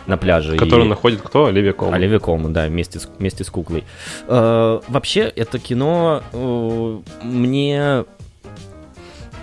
на 0.06 0.16
пляже. 0.16 0.56
Которую 0.56 0.87
и... 0.87 0.88
находит 0.90 1.20
кто? 1.22 1.46
Оливия 1.46 1.72
Колман. 1.72 1.94
Оливия 1.94 2.18
Колман, 2.18 2.52
да, 2.52 2.66
вместе 2.66 2.98
с, 2.98 3.09
вместе 3.18 3.44
с 3.44 3.50
куклой. 3.50 3.85
Э, 4.28 4.80
вообще, 4.88 5.20
это 5.22 5.59
кино 5.59 6.22
э, 6.32 6.98
мне 7.22 8.04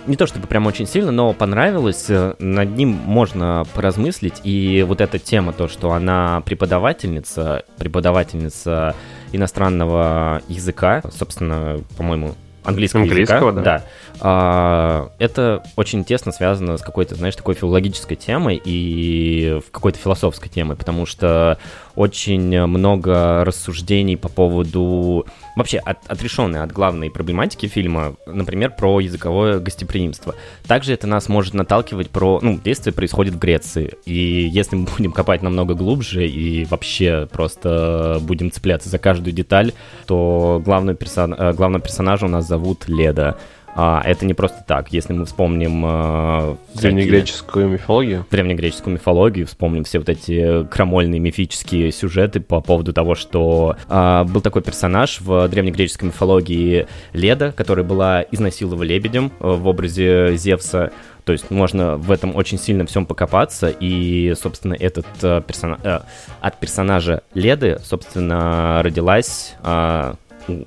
не 0.06 0.16
то 0.16 0.26
чтобы 0.26 0.46
прям 0.46 0.66
очень 0.66 0.86
сильно, 0.86 1.10
но 1.12 1.32
понравилось. 1.32 2.06
Э, 2.10 2.34
Над 2.38 2.76
ним 2.76 2.88
можно 2.88 3.64
поразмыслить. 3.74 4.40
И 4.44 4.84
вот 4.86 5.00
эта 5.00 5.18
тема, 5.18 5.52
то, 5.52 5.66
что 5.66 5.92
она 5.92 6.42
преподавательница, 6.44 7.64
преподавательница 7.78 8.94
иностранного 9.32 10.42
языка, 10.48 11.02
собственно, 11.10 11.80
по-моему, 11.96 12.34
английского, 12.64 13.02
Английского, 13.02 13.50
языка, 13.50 13.62
да. 13.62 13.84
а, 14.20 15.10
это 15.18 15.62
очень 15.76 16.04
тесно 16.04 16.32
связано 16.32 16.76
с 16.76 16.82
какой-то, 16.82 17.14
знаешь, 17.14 17.36
такой 17.36 17.54
филологической 17.54 18.16
темой 18.16 18.60
и 18.64 19.60
в 19.66 19.70
какой-то 19.70 19.98
философской 19.98 20.48
темой, 20.48 20.76
потому 20.76 21.06
что 21.06 21.58
очень 21.96 22.66
много 22.66 23.44
рассуждений 23.44 24.16
по 24.16 24.28
поводу 24.28 25.26
вообще 25.56 25.78
от, 25.78 25.98
отрешенной 26.08 26.60
от 26.60 26.72
главной 26.72 27.10
проблематики 27.10 27.66
фильма, 27.66 28.14
например, 28.26 28.74
про 28.76 29.00
языковое 29.00 29.58
гостеприимство. 29.58 30.34
Также 30.66 30.92
это 30.92 31.06
нас 31.06 31.28
может 31.28 31.54
наталкивать 31.54 32.10
про, 32.10 32.40
ну, 32.42 32.58
действие 32.58 32.92
происходит 32.92 33.34
в 33.34 33.38
Греции, 33.38 33.94
и 34.04 34.48
если 34.52 34.76
мы 34.76 34.86
будем 34.96 35.12
копать 35.12 35.42
намного 35.42 35.74
глубже 35.74 36.26
и 36.26 36.64
вообще 36.64 37.28
просто 37.30 38.18
будем 38.22 38.50
цепляться 38.50 38.88
за 38.88 38.98
каждую 38.98 39.32
деталь, 39.32 39.72
то 40.06 40.60
главную 40.64 40.96
персон... 40.96 41.34
э, 41.34 41.52
главного 41.52 41.82
персонажа 41.82 42.26
у 42.26 42.28
нас 42.28 42.46
зовут 42.46 42.88
Леда. 42.88 43.38
А, 43.76 44.00
это 44.04 44.24
не 44.24 44.34
просто 44.34 44.64
так. 44.66 44.92
Если 44.92 45.12
мы 45.12 45.24
вспомним 45.26 45.84
э, 45.84 46.56
всякие- 46.74 46.92
Древнегреческую 46.92 47.68
мифологию. 47.68 48.26
древнегреческую 48.30 48.94
мифологию, 48.94 49.46
вспомним 49.46 49.84
все 49.84 49.98
вот 49.98 50.08
эти 50.08 50.64
крамольные 50.66 51.18
мифические 51.20 51.90
сюжеты 51.90 52.40
по 52.40 52.60
поводу 52.60 52.92
того, 52.92 53.14
что 53.14 53.76
а, 53.88 54.24
был 54.24 54.40
такой 54.40 54.62
персонаж 54.62 55.20
в 55.20 55.48
древнегреческой 55.48 56.08
мифологии 56.08 56.86
Леда, 57.12 57.52
которая 57.52 57.84
была 57.84 58.22
изнасилована 58.22 58.84
лебедем 58.84 59.32
э, 59.40 59.48
в 59.48 59.66
образе 59.66 60.36
Зевса. 60.36 60.92
То 61.24 61.32
есть 61.32 61.50
можно 61.50 61.96
в 61.96 62.10
этом 62.10 62.36
очень 62.36 62.58
сильно 62.58 62.84
всем 62.84 63.06
покопаться, 63.06 63.68
и, 63.68 64.34
собственно, 64.40 64.74
этот 64.74 65.06
э, 65.22 65.40
персона- 65.46 65.80
э, 65.82 66.00
от 66.40 66.60
персонажа 66.60 67.22
Леды, 67.32 67.78
собственно, 67.82 68.82
родилась 68.84 69.54
у 69.62 69.66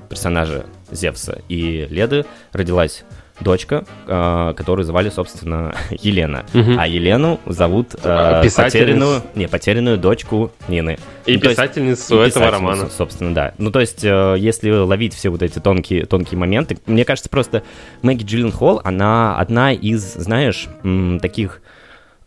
персонажа 0.10 0.66
Зевса 0.92 1.42
и 1.50 1.88
Леды 1.90 2.26
родилась 2.54 3.04
дочка, 3.40 3.86
э, 4.08 4.54
которую 4.58 4.84
звали, 4.84 5.10
собственно, 5.10 5.76
Елена. 5.92 6.44
Мгм. 6.54 6.80
А 6.80 6.88
Елену 6.88 7.40
зовут 7.46 7.94
э, 8.04 8.42
потерянную, 8.56 9.22
не, 9.36 9.48
потерянную 9.48 9.98
дочку 10.00 10.52
Нины. 10.68 10.98
И 11.28 11.34
Ну, 11.34 11.44
есть- 11.44 11.44
писательницу 11.44 12.24
и 12.24 12.28
этого 12.28 12.50
романа. 12.50 12.90
Собственно, 12.90 13.36
да. 13.36 13.54
Ну, 13.60 13.70
то 13.70 13.80
есть, 13.80 14.04
э, 14.04 14.36
если 14.40 14.72
ловить 14.72 15.14
все 15.14 15.30
вот 15.30 15.44
эти 15.44 15.60
тонкие, 15.60 16.06
тонкие 16.08 16.40
моменты, 16.40 16.80
мне 16.88 17.06
кажется, 17.06 17.30
просто 17.30 17.62
Мэгги 18.02 18.24
Джилленхол, 18.24 18.82
она 18.84 19.38
одна 19.38 19.72
из, 19.72 20.02
знаешь, 20.16 20.68
м, 20.84 21.20
таких 21.20 21.62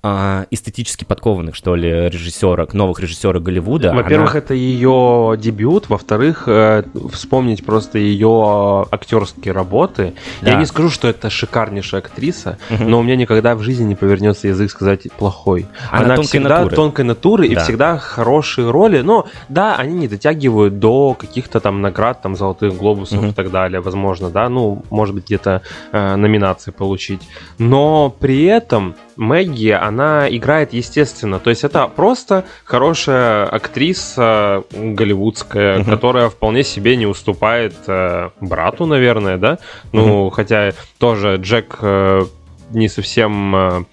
эстетически 0.03 1.05
подкованных, 1.05 1.55
что 1.55 1.75
ли, 1.75 1.89
режиссерок, 2.09 2.73
новых 2.75 3.01
режиссерок 3.01 3.43
Голливуда. 3.43 3.93
Во-первых, 3.93 4.31
Она- 4.31 4.39
это 4.39 4.55
ее 4.55 5.35
дебют. 5.39 5.89
Во-вторых, 5.91 6.45
э, 6.47 6.85
вспомнить 7.13 7.65
просто 7.67 7.99
ее 7.99 8.87
актерские 8.91 9.53
работы. 9.53 10.15
Да. 10.41 10.53
Я 10.53 10.57
не 10.57 10.65
скажу, 10.67 10.89
что 10.89 11.07
это 11.09 11.29
шикарнейшая 11.29 12.01
актриса, 12.01 12.57
Мгм. 12.71 12.89
но 12.91 12.99
у 13.01 13.03
меня 13.03 13.17
никогда 13.17 13.55
в 13.55 13.63
жизни 13.63 13.85
не 13.85 13.95
повернется 13.95 14.49
язык 14.49 14.71
сказать 14.71 15.03
плохой. 15.19 15.67
Она 15.91 16.17
тонкой 16.17 16.29
всегда 16.29 16.57
натуры. 16.61 16.77
тонкой 16.77 17.05
натуры 17.05 17.47
и 17.47 17.55
Да. 17.55 17.61
всегда 17.65 17.99
хорошие 17.99 18.71
роли. 18.71 19.03
Но 19.03 19.27
да, 19.49 19.77
они 19.77 19.95
не 19.95 20.09
дотягивают 20.09 20.79
до 20.79 21.15
каких-то 21.15 21.61
там 21.61 21.83
наград, 21.83 22.23
там 22.23 22.37
золотых 22.37 22.75
глобусов 22.77 23.19
Мгм. 23.21 23.29
и 23.29 23.33
так 23.33 23.51
далее, 23.51 23.81
возможно, 23.81 24.31
да, 24.31 24.49
ну, 24.49 24.83
может 24.91 25.15
быть, 25.15 25.27
где-то 25.27 25.61
э, 25.93 26.17
номинации 26.17 26.71
получить. 26.71 27.21
Но 27.59 28.11
при 28.19 28.45
этом 28.45 28.95
Мэгги, 29.21 29.69
она 29.69 30.27
играет 30.35 30.73
естественно. 30.73 31.39
То 31.39 31.51
есть 31.51 31.63
это 31.63 31.87
просто 31.89 32.47
хорошая 32.65 33.45
актриса 33.45 34.65
голливудская, 34.73 35.81
Мгм. 35.81 35.85
которая 35.91 36.31
вполне 36.31 36.65
себе 36.65 36.97
не 36.97 37.05
уступает 37.05 37.75
э, 37.87 38.31
брату, 38.41 38.87
наверное, 38.87 39.37
да? 39.37 39.59
Ну, 39.93 40.31
хотя 40.31 40.73
тоже 40.99 41.37
Джек 41.37 41.77
э, 41.83 42.23
не 42.71 42.89
совсем 42.89 43.55
э, 43.55 43.85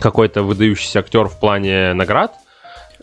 какой-то 0.00 0.42
выдающийся 0.42 0.98
актер 0.98 1.28
в 1.28 1.38
плане 1.38 1.92
наград. 1.94 2.32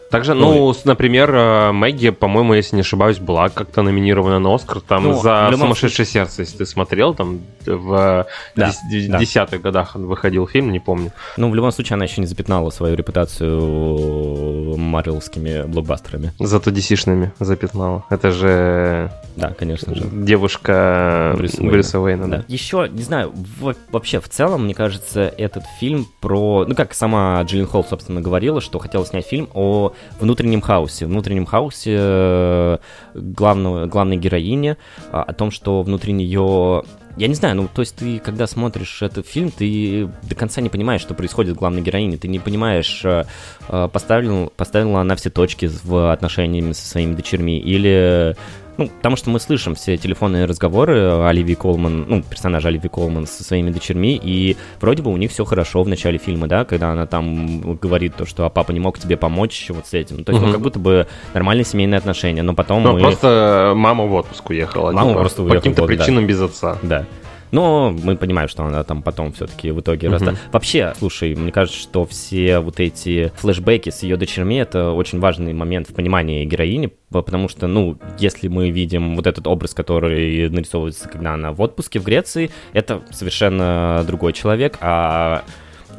Также, 0.10 0.34
ну, 0.34 0.74
с- 0.74 0.86
например, 0.86 1.34
э, 1.34 1.72
Мэгги, 1.72 2.10
по-моему, 2.12 2.53
если 2.53 2.76
не 2.76 2.82
ошибаюсь, 2.82 3.18
была 3.20 3.49
как-то 3.49 3.82
номинирована 3.82 4.39
на 4.39 4.53
Оскар 4.55 4.80
там 4.82 5.03
Ну, 5.03 5.14
за 5.22 5.49
«Сумасшедшее 5.51 6.05
сердце», 6.05 6.41
если 6.43 6.58
ты 6.60 6.66
смотрел, 6.66 7.14
там 7.14 7.41
в 7.66 8.26
Да, 8.55 8.68
дес- 8.89 9.08
да. 9.10 9.20
десятых 9.20 9.62
годах 9.62 9.95
выходил 9.95 10.47
фильм, 10.47 10.72
не 10.72 10.80
помню. 10.80 11.12
Ну, 11.36 11.49
в 11.49 11.55
любом 11.55 11.72
случае, 11.72 11.95
она 11.95 12.05
еще 12.05 12.22
не 12.22 12.28
запятнала 12.28 12.70
свою 12.70 12.95
репутацию 12.95 14.78
марвелскими 14.78 15.64
блокбастерами. 15.68 16.32
Зато 16.39 16.72
DC-шными 16.72 17.32
запятнала. 17.39 18.03
Это 18.10 18.32
же 18.32 19.12
Да, 19.36 19.49
конечно 19.51 19.93
же. 19.95 20.03
девушка 20.12 21.34
Брюса 21.38 21.62
Брюса, 21.64 21.99
Уэйна. 21.99 22.24
Уэйна. 22.24 22.38
Да. 22.38 22.43
Еще, 22.47 22.88
не 22.91 23.03
знаю, 23.03 23.34
во- 23.60 23.76
вообще 23.91 24.20
в 24.20 24.30
целом, 24.30 24.66
мне 24.66 24.74
кажется, 24.74 25.22
этот 25.38 25.64
фильм 25.80 26.08
про... 26.22 26.66
Ну, 26.68 26.76
как 26.76 26.93
сама 26.93 27.41
Джиллин 27.43 27.68
Холл, 27.68 27.84
собственно, 27.84 28.22
говорила, 28.22 28.62
что 28.62 28.80
хотела 28.80 29.05
снять 29.05 29.26
фильм 29.28 29.49
о 29.53 29.93
внутреннем 30.19 30.61
хаосе. 30.61 31.05
Внутреннем 31.05 31.45
хаосе 31.45 31.95
э, 31.97 32.77
главного, 33.13 33.85
главной 33.85 34.17
героини, 34.17 34.77
а, 35.11 35.23
о 35.23 35.33
том, 35.33 35.51
что 35.51 35.81
внутри 35.81 36.13
нее... 36.13 36.83
Я 37.17 37.27
не 37.27 37.33
знаю, 37.33 37.55
ну, 37.55 37.67
то 37.73 37.81
есть 37.81 37.95
ты, 37.95 38.19
когда 38.19 38.45
смотришь 38.45 39.01
этот 39.01 39.25
фильм, 39.25 39.49
ты 39.49 40.07
до 40.21 40.35
конца 40.35 40.61
не 40.61 40.69
понимаешь, 40.69 41.01
что 41.01 41.15
происходит 41.15 41.55
с 41.55 41.57
главной 41.57 41.81
героиней. 41.81 42.17
Ты 42.17 42.27
не 42.27 42.39
понимаешь, 42.39 43.01
э, 43.03 43.25
э, 43.69 43.89
поставил, 43.91 44.53
поставила 44.55 45.01
она 45.01 45.15
все 45.15 45.29
точки 45.29 45.69
в 45.83 46.11
отношении 46.11 46.71
со 46.73 46.87
своими 46.87 47.15
дочерьми, 47.15 47.59
или 47.59 48.35
ну, 48.78 48.88
потому 48.88 49.15
что 49.15 49.30
мы 49.30 49.39
слышим 49.39 49.75
все 49.75 49.97
телефонные 49.97 50.45
разговоры 50.45 51.23
Оливии 51.23 51.55
Колман, 51.55 52.05
ну, 52.07 52.21
персонажа 52.23 52.67
Оливии 52.67 52.88
Колман 52.88 53.28
со 53.28 53.43
своими 53.43 53.71
дочерьми, 53.71 54.19
и 54.21 54.55
вроде 54.80 55.03
бы 55.03 55.11
у 55.11 55.17
них 55.17 55.32
все 55.32 55.45
хорошо 55.45 55.84
в 55.84 55.88
начале 55.88 56.17
фильма, 56.17 56.47
да, 56.47 56.65
когда 56.65 56.91
она 56.91 57.05
там 57.05 57.78
говорит 57.78 58.15
то, 58.15 58.25
что 58.25 58.45
а 58.45 58.49
папа 58.49 58.71
не 58.71 58.80
мог 58.80 58.99
тебе 58.99 59.17
помочь 59.17 59.67
вот 59.69 59.88
с 59.88 59.93
этим. 59.93 60.23
То 60.23 60.32
есть, 60.32 60.41
ну, 60.41 60.47
Мгм. 60.47 60.53
как 60.53 60.61
будто 60.61 60.80
бы 60.80 61.07
нормальные 61.34 61.65
семейные 61.65 61.97
отношения, 61.97 62.43
но 62.43 62.53
потом 62.53 62.84
Ну, 62.84 62.93
мы... 62.93 63.01
просто 63.01 63.73
мама 63.75 64.05
в 64.05 64.13
отпуск 64.13 64.49
уехала. 64.49 64.91
Мама 64.91 65.09
типа, 65.09 65.19
просто 65.21 65.38
По 65.38 65.41
уехала 65.43 65.59
каким-то 65.59 65.82
в 65.82 65.86
отпуск, 65.86 65.97
да. 65.97 66.03
причинам 66.05 66.28
без 66.28 66.41
отца. 66.41 66.78
Да. 66.84 67.05
Но 67.51 67.91
мы 67.91 68.15
понимаем, 68.15 68.49
что 68.49 68.63
она 68.63 68.83
там 68.83 69.01
потом 69.01 69.31
все-таки 69.33 69.71
в 69.71 69.79
итоге 69.79 70.07
Мгм. 70.07 70.13
разда... 70.13 70.35
Вообще, 70.51 70.93
слушай, 70.97 71.35
мне 71.35 71.51
кажется, 71.51 71.79
что 71.79 72.05
все 72.05 72.59
вот 72.59 72.79
эти 72.79 73.31
флешбеки 73.35 73.89
с 73.89 74.03
ее 74.03 74.17
дочерьми 74.17 74.57
это 74.57 74.91
очень 74.91 75.19
важный 75.19 75.53
момент 75.53 75.89
в 75.89 75.93
понимании 75.93 76.45
героини, 76.45 76.91
потому 77.09 77.47
что, 77.47 77.67
ну, 77.67 77.97
если 78.19 78.47
мы 78.47 78.69
видим 78.69 79.15
вот 79.15 79.27
этот 79.27 79.47
образ, 79.47 79.73
который 79.73 80.49
нарисовывается, 80.49 81.07
когда 81.07 81.33
она 81.33 81.51
в 81.51 81.61
отпуске 81.61 81.99
в 81.99 82.03
Греции, 82.03 82.51
это 82.73 83.01
совершенно 83.11 84.03
другой 84.05 84.33
человек, 84.33 84.77
а 84.81 85.43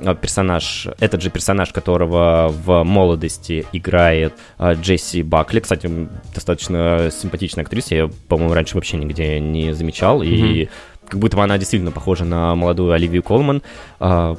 а, 0.04 0.14
персонаж, 0.14 0.88
этот 1.00 1.22
же 1.22 1.30
персонаж, 1.30 1.72
которого 1.72 2.48
в 2.64 2.84
молодости 2.84 3.66
играет 3.72 4.34
а, 4.56 4.74
Джесси 4.74 5.22
Бакли. 5.22 5.60
Кстати, 5.60 5.90
достаточно 6.34 7.10
симпатичная 7.10 7.64
актриса, 7.64 7.94
я, 7.94 8.10
по-моему, 8.28 8.54
раньше 8.54 8.76
вообще 8.76 8.96
нигде 8.96 9.40
не 9.40 9.72
замечал, 9.72 10.22
и 10.22 10.68
как 11.08 11.18
будто 11.18 11.36
бы 11.36 11.42
она 11.42 11.58
действительно 11.58 11.90
похожа 11.90 12.24
на 12.24 12.54
молодую 12.54 12.92
Оливию 12.92 13.22
Колман. 13.22 13.62
А, 14.00 14.36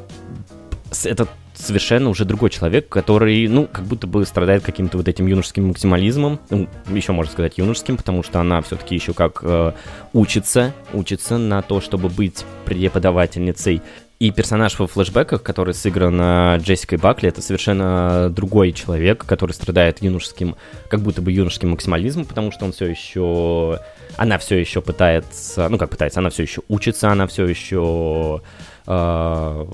Это 1.03 1.27
совершенно 1.59 2.09
уже 2.09 2.25
другой 2.25 2.49
человек, 2.49 2.87
который, 2.87 3.47
ну, 3.47 3.67
как 3.71 3.83
будто 3.85 4.07
бы 4.07 4.25
страдает 4.25 4.63
каким-то 4.63 4.97
вот 4.97 5.07
этим 5.07 5.27
юношеским 5.27 5.67
максимализмом, 5.67 6.39
ну, 6.49 6.67
еще 6.87 7.11
можно 7.11 7.31
сказать 7.31 7.57
юношеским, 7.57 7.97
потому 7.97 8.23
что 8.23 8.39
она 8.39 8.61
все-таки 8.61 8.95
еще 8.95 9.13
как 9.13 9.39
э, 9.43 9.73
учится, 10.13 10.73
учится 10.93 11.37
на 11.37 11.61
то, 11.61 11.81
чтобы 11.81 12.09
быть 12.09 12.45
преподавательницей. 12.65 13.81
И 14.19 14.31
персонаж 14.31 14.77
во 14.79 14.87
флешбеках, 14.87 15.43
который 15.43 15.73
сыгран 15.73 16.19
э, 16.19 16.57
Джессикой 16.59 16.97
Бакли, 16.97 17.29
это 17.29 17.41
совершенно 17.41 18.29
другой 18.29 18.71
человек, 18.71 19.25
который 19.25 19.51
страдает 19.51 20.01
юношеским, 20.01 20.55
как 20.89 21.01
будто 21.01 21.21
бы 21.21 21.31
юношеским 21.31 21.71
максимализмом, 21.71 22.25
потому 22.25 22.51
что 22.51 22.65
он 22.65 22.71
все 22.71 22.85
еще, 22.85 23.79
она 24.19 24.37
все 24.37 24.57
еще 24.57 24.81
пытается, 24.81 25.69
ну 25.69 25.77
как 25.77 25.89
пытается, 25.89 26.19
она 26.19 26.29
все 26.29 26.43
еще 26.43 26.61
учится, 26.67 27.09
она 27.09 27.25
все 27.27 27.45
еще 27.45 28.41
э, 28.85 29.65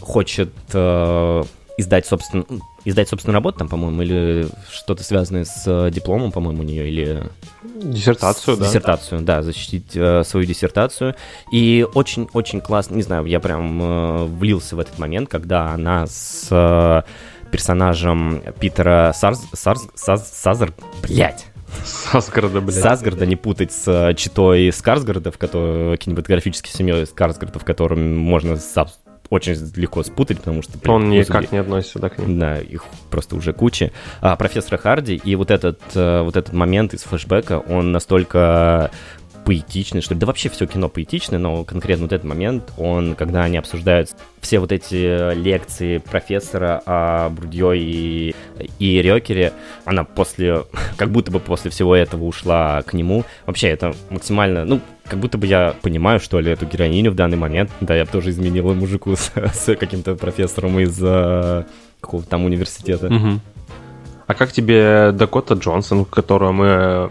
хочет 0.00 0.52
э, 0.72 1.42
издать 1.78 2.06
собственно 2.06 2.44
издать 2.84 3.08
собственную 3.08 3.34
работу 3.36 3.58
там, 3.58 3.68
по-моему, 3.68 4.02
или 4.02 4.48
что-то 4.68 5.04
связанное 5.04 5.44
с 5.44 5.62
э, 5.66 5.90
дипломом, 5.92 6.32
по-моему, 6.32 6.62
у 6.62 6.64
нее, 6.64 6.88
или 6.88 7.22
Диссертацию, 7.80 8.56
с- 8.56 8.58
да. 8.58 8.66
Диссертацию, 8.66 9.20
да, 9.20 9.42
защитить 9.42 9.92
э, 9.94 10.24
свою 10.24 10.44
диссертацию. 10.46 11.14
И 11.52 11.86
очень-очень 11.94 12.60
классно, 12.60 12.96
не 12.96 13.02
знаю, 13.02 13.24
я 13.26 13.38
прям 13.38 13.80
э, 13.80 14.24
влился 14.24 14.74
в 14.74 14.80
этот 14.80 14.98
момент, 14.98 15.28
когда 15.28 15.70
она 15.70 16.08
с 16.08 16.48
э, 16.50 17.02
персонажем 17.52 18.42
Питера 18.58 19.12
Сарз, 19.14 19.44
Сарз, 19.52 19.86
Саз- 19.94 20.28
Сазер, 20.32 20.72
блядь, 21.04 21.46
Сасгарда, 21.84 22.60
блядь. 22.60 22.74
Сасгарда 22.74 23.26
не 23.26 23.36
путать 23.36 23.72
с 23.72 23.88
э, 23.88 24.14
читой 24.14 24.72
Скарсгарда, 24.72 25.30
в 25.30 25.38
которой 25.38 25.96
кинематографической 25.96 26.72
семьей 26.72 27.06
Скарсгарда, 27.06 27.58
в 27.58 27.64
котором 27.64 28.16
можно 28.16 28.56
очень 29.32 29.54
легко 29.76 30.02
спутать, 30.02 30.38
потому 30.38 30.60
что... 30.60 30.76
блин, 30.76 30.94
Он 30.94 31.08
никак 31.08 31.50
не 31.52 31.58
относится 31.58 31.98
да, 31.98 32.10
к 32.10 32.18
ним. 32.18 32.38
да, 32.38 32.58
их 32.58 32.84
просто 33.10 33.34
уже 33.34 33.54
куча. 33.54 33.90
А, 34.20 34.36
профессора 34.36 34.76
Харди, 34.76 35.14
и 35.14 35.34
вот 35.36 35.50
этот, 35.50 35.80
э, 35.94 36.20
вот 36.20 36.36
этот 36.36 36.52
момент 36.52 36.92
из 36.92 37.02
флешбека, 37.02 37.58
он 37.58 37.92
настолько 37.92 38.90
поэтичный, 39.44 40.00
что 40.00 40.14
ли. 40.14 40.20
Да 40.20 40.26
вообще 40.26 40.48
все 40.48 40.66
кино 40.66 40.88
поэтичное, 40.88 41.38
но 41.38 41.64
конкретно 41.64 42.04
вот 42.04 42.12
этот 42.12 42.26
момент, 42.26 42.72
он, 42.76 43.14
когда 43.14 43.42
они 43.44 43.56
обсуждают 43.56 44.10
все 44.40 44.58
вот 44.58 44.72
эти 44.72 45.34
лекции 45.34 45.98
профессора 45.98 46.82
о 46.86 47.30
Брудье 47.30 47.76
и, 47.76 48.34
и 48.78 49.02
Рёкере, 49.02 49.52
она 49.84 50.04
после, 50.04 50.64
как 50.96 51.10
будто 51.10 51.30
бы 51.30 51.40
после 51.40 51.70
всего 51.70 51.94
этого 51.94 52.24
ушла 52.24 52.82
к 52.82 52.92
нему. 52.92 53.24
Вообще 53.46 53.68
это 53.68 53.94
максимально, 54.10 54.64
ну, 54.64 54.80
как 55.04 55.18
будто 55.18 55.38
бы 55.38 55.46
я 55.46 55.74
понимаю, 55.82 56.20
что 56.20 56.40
ли, 56.40 56.50
эту 56.50 56.66
героиню 56.66 57.10
в 57.10 57.14
данный 57.14 57.36
момент. 57.36 57.70
Да, 57.80 57.94
я 57.94 58.04
бы 58.04 58.10
тоже 58.10 58.30
изменила 58.30 58.72
мужику 58.72 59.14
с, 59.16 59.32
с 59.54 59.74
каким-то 59.76 60.14
профессором 60.14 60.78
из 60.78 60.98
э, 61.02 61.64
какого-то 62.00 62.28
там 62.28 62.44
университета. 62.44 63.10
Мгм. 63.10 63.40
А 64.26 64.34
как 64.34 64.52
тебе 64.52 65.12
Дакота 65.12 65.54
Джонсон, 65.54 66.04
которую 66.04 66.52
мы 66.52 67.10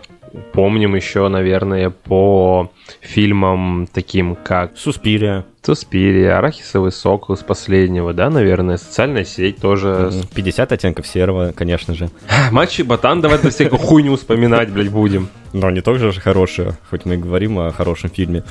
помним 0.54 0.96
еще, 0.96 1.28
наверное, 1.28 1.90
по 1.90 2.72
фильмам 3.02 3.88
таким, 3.92 4.36
как 4.36 4.78
Суспирия. 4.78 5.46
Суспирия, 5.64 6.38
Арахисовый 6.38 6.92
сок 6.92 7.30
из 7.30 7.40
последнего, 7.40 8.14
да, 8.14 8.30
наверное, 8.30 8.78
социальная 8.78 9.26
сеть 9.26 9.58
тоже. 9.58 10.12
50 10.34 10.72
оттенков 10.72 11.08
серого, 11.08 11.52
конечно 11.52 11.94
же. 11.94 12.10
Матч 12.52 12.80
и 12.80 12.84
Ботан, 12.84 13.22
давай 13.22 13.38
эту 13.38 13.50
всякую 13.50 13.80
хуйню 13.80 14.16
вспоминать, 14.16 14.70
блядь, 14.70 14.90
будем. 14.90 15.30
Но 15.54 15.70
не 15.70 15.82
тоже 15.82 16.12
же 16.12 16.20
хорошая, 16.20 16.78
хоть 16.90 17.06
мы 17.06 17.16
и 17.16 17.18
говорим 17.18 17.60
о 17.60 17.72
хорошем 17.72 18.10
фильме. 18.10 18.44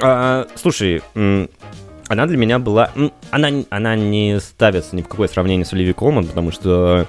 А, 0.00 0.46
слушай, 0.56 1.00
она 2.12 2.26
для 2.26 2.36
меня 2.36 2.58
была... 2.58 2.90
Она, 3.30 3.48
она 3.70 3.96
не 3.96 4.38
ставится 4.40 4.94
ни 4.94 5.02
в 5.02 5.08
какое 5.08 5.28
сравнение 5.28 5.64
с 5.64 5.72
Оливией 5.72 5.94
Колман, 5.94 6.26
потому 6.26 6.50
что... 6.50 7.06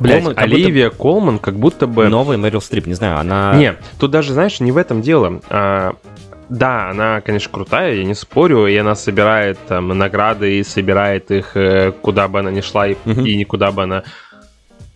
Блядь, 0.00 0.22
Колман 0.22 0.34
как 0.34 0.48
будто 0.48 0.56
Оливия 0.56 0.90
Колман 0.90 1.38
как 1.38 1.54
будто 1.56 1.86
бы... 1.86 2.08
Новая 2.08 2.36
Мэрил 2.36 2.60
Стрип, 2.60 2.86
не 2.86 2.94
знаю, 2.94 3.18
она... 3.18 3.54
Не, 3.54 3.76
тут 3.98 4.10
даже, 4.10 4.32
знаешь, 4.32 4.60
не 4.60 4.72
в 4.72 4.76
этом 4.76 5.02
дело. 5.02 5.40
А, 5.48 5.94
да, 6.48 6.90
она, 6.90 7.20
конечно, 7.20 7.50
крутая, 7.50 7.94
я 7.94 8.04
не 8.04 8.14
спорю, 8.14 8.66
и 8.66 8.76
она 8.76 8.94
собирает 8.94 9.58
там 9.68 9.88
награды 9.88 10.58
и 10.58 10.64
собирает 10.64 11.30
их 11.30 11.56
э, 11.56 11.92
куда 11.92 12.28
бы 12.28 12.40
она 12.40 12.50
ни 12.50 12.60
шла 12.60 12.86
и, 12.86 12.96
и 13.04 13.36
никуда 13.36 13.72
бы 13.72 13.82
она 13.82 14.04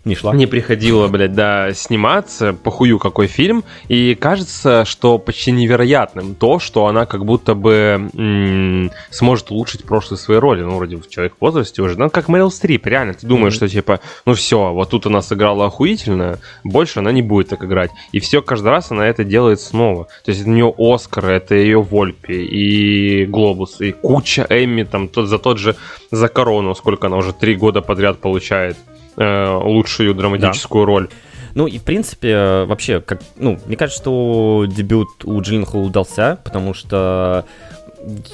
Не 0.04 0.14
шла. 0.14 0.34
не 0.34 0.46
приходила, 0.46 1.08
блядь, 1.08 1.34
да, 1.34 1.74
сниматься, 1.74 2.54
похую 2.54 2.98
какой 2.98 3.26
фильм, 3.26 3.64
и 3.88 4.14
кажется, 4.14 4.86
что 4.86 5.18
почти 5.18 5.52
невероятным 5.52 6.34
то, 6.34 6.58
что 6.58 6.86
она 6.86 7.04
как 7.04 7.26
будто 7.26 7.54
бы 7.54 8.08
м, 8.14 8.90
сможет 9.10 9.50
улучшить 9.50 9.84
прошлые 9.84 10.18
свои 10.18 10.38
роли, 10.38 10.62
ну, 10.62 10.76
вроде 10.76 10.96
в 10.96 11.06
человек 11.10 11.34
в 11.38 11.42
возрасте 11.42 11.82
уже, 11.82 11.98
ну, 11.98 12.08
как 12.08 12.28
Мэрил 12.28 12.50
Стрип, 12.50 12.86
реально, 12.86 13.12
ты 13.12 13.26
думаешь, 13.26 13.52
Мгм. 13.52 13.56
что, 13.56 13.68
типа, 13.68 14.00
ну, 14.24 14.32
все, 14.32 14.72
вот 14.72 14.88
тут 14.88 15.04
она 15.04 15.20
сыграла 15.20 15.66
охуительно, 15.66 16.38
больше 16.64 17.00
она 17.00 17.12
не 17.12 17.20
будет 17.20 17.50
так 17.50 17.62
играть, 17.62 17.90
и 18.12 18.20
все, 18.20 18.40
каждый 18.40 18.68
раз 18.68 18.90
она 18.90 19.06
это 19.06 19.22
делает 19.24 19.60
снова, 19.60 20.04
то 20.24 20.30
есть 20.30 20.40
это 20.40 20.48
у 20.50 20.54
нее 20.54 20.74
Оскар, 20.78 21.26
это 21.26 21.54
ее 21.54 21.82
Вольпи, 21.82 22.32
и 22.32 23.26
Глобус, 23.26 23.82
и 23.82 23.92
куча 23.92 24.46
Эмми, 24.48 24.84
там, 24.84 25.08
тот, 25.08 25.28
за 25.28 25.38
тот 25.38 25.58
же, 25.58 25.76
за 26.10 26.28
Корону, 26.28 26.74
сколько 26.74 27.08
она 27.08 27.18
уже 27.18 27.34
три 27.34 27.54
года 27.54 27.82
подряд 27.82 28.18
получает, 28.18 28.78
лучшую 29.24 30.14
драматическую 30.14 30.84
роль. 30.84 31.08
Ну 31.54 31.66
и 31.66 31.78
в 31.78 31.82
принципе, 31.82 32.30
э, 32.30 32.64
вообще, 32.64 33.00
как, 33.00 33.20
ну, 33.36 33.58
мне 33.66 33.76
кажется, 33.76 34.00
что 34.00 34.66
дебют 34.68 35.24
у 35.24 35.40
Джилленхол 35.40 35.86
удался, 35.86 36.38
потому 36.44 36.74
что 36.74 37.44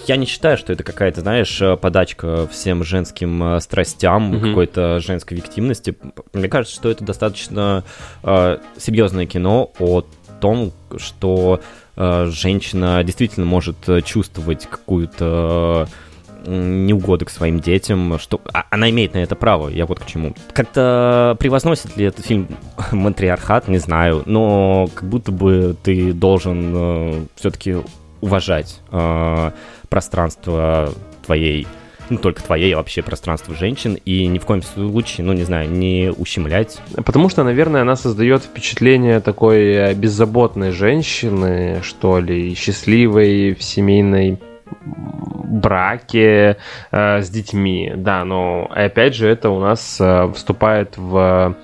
я 0.07 0.17
не 0.17 0.27
считаю, 0.27 0.57
что 0.59 0.73
это 0.73 0.85
какая-то, 0.85 1.23
знаешь, 1.23 1.61
э, 1.61 1.77
подачка 1.77 2.47
всем 2.49 2.85
женским 2.85 3.43
э, 3.57 3.61
страстям, 3.61 4.29
Мгм. 4.31 4.49
какой-то 4.49 5.01
женской 5.01 5.37
виктивности. 5.37 5.97
Мне 6.35 6.49
кажется, 6.49 6.77
что 6.77 6.91
это 6.91 7.05
достаточно 7.05 7.83
э, 8.23 8.59
серьезное 8.79 9.27
кино 9.27 9.73
о 9.79 10.03
том, 10.41 10.73
что 10.99 11.61
э, 11.97 12.27
женщина 12.31 13.03
действительно 13.03 13.47
может 13.47 13.89
э, 13.89 14.03
чувствовать 14.03 14.67
какую-то 14.69 15.89
э, 15.89 16.16
неугоды 16.47 17.25
к 17.25 17.31
своим 17.31 17.61
детям, 17.61 18.19
что 18.19 18.41
а- 18.53 18.65
она 18.71 18.91
имеет 18.91 19.15
на 19.15 19.19
это 19.19 19.35
право, 19.35 19.69
я 19.69 19.87
вот 19.87 20.01
к 20.01 20.07
чему. 20.07 20.35
Как-то 20.53 21.37
превозносит 21.39 21.97
ли 21.97 22.07
этот 22.07 22.25
фильм 22.25 22.49
матриархат, 22.93 23.69
не 23.69 23.79
знаю, 23.79 24.23
но 24.27 24.89
как 24.95 25.09
будто 25.09 25.33
бы 25.33 25.77
ты 25.83 26.13
должен 26.13 27.29
все-таки 27.37 27.77
уважать 28.21 28.81
э, 28.91 29.51
пространство 29.89 30.93
твоей, 31.25 31.67
ну 32.09 32.19
только 32.19 32.43
твоей, 32.43 32.73
а 32.75 32.79
вообще 32.79 33.03
пространство 33.03 33.55
женщин, 33.55 33.99
и 34.05 34.27
ни 34.27 34.39
в 34.39 34.45
коем 34.45 34.63
случае, 34.63 35.27
ну 35.27 35.33
не 35.33 35.45
знаю, 35.45 35.71
не 35.71 36.13
ущемлять. 36.17 36.81
Потому 37.05 37.29
что, 37.29 37.45
наверное, 37.45 37.83
она 37.83 37.97
создает 37.97 38.43
впечатление 38.43 39.21
такой 39.21 39.73
э, 39.73 39.95
беззаботной 39.95 40.71
женщины, 40.73 41.81
что 41.83 42.19
ли, 42.21 42.55
счастливой 42.55 43.55
в 43.55 43.63
семейной 43.63 44.39
браке 44.67 46.57
э, 46.91 47.23
с 47.23 47.31
детьми. 47.31 47.93
Да, 47.97 48.25
но 48.25 48.69
опять 48.71 49.15
же 49.15 49.29
это 49.29 49.51
у 49.51 49.61
нас 49.61 49.99
э, 50.01 50.33
вступает 50.35 50.97
в 50.97 51.57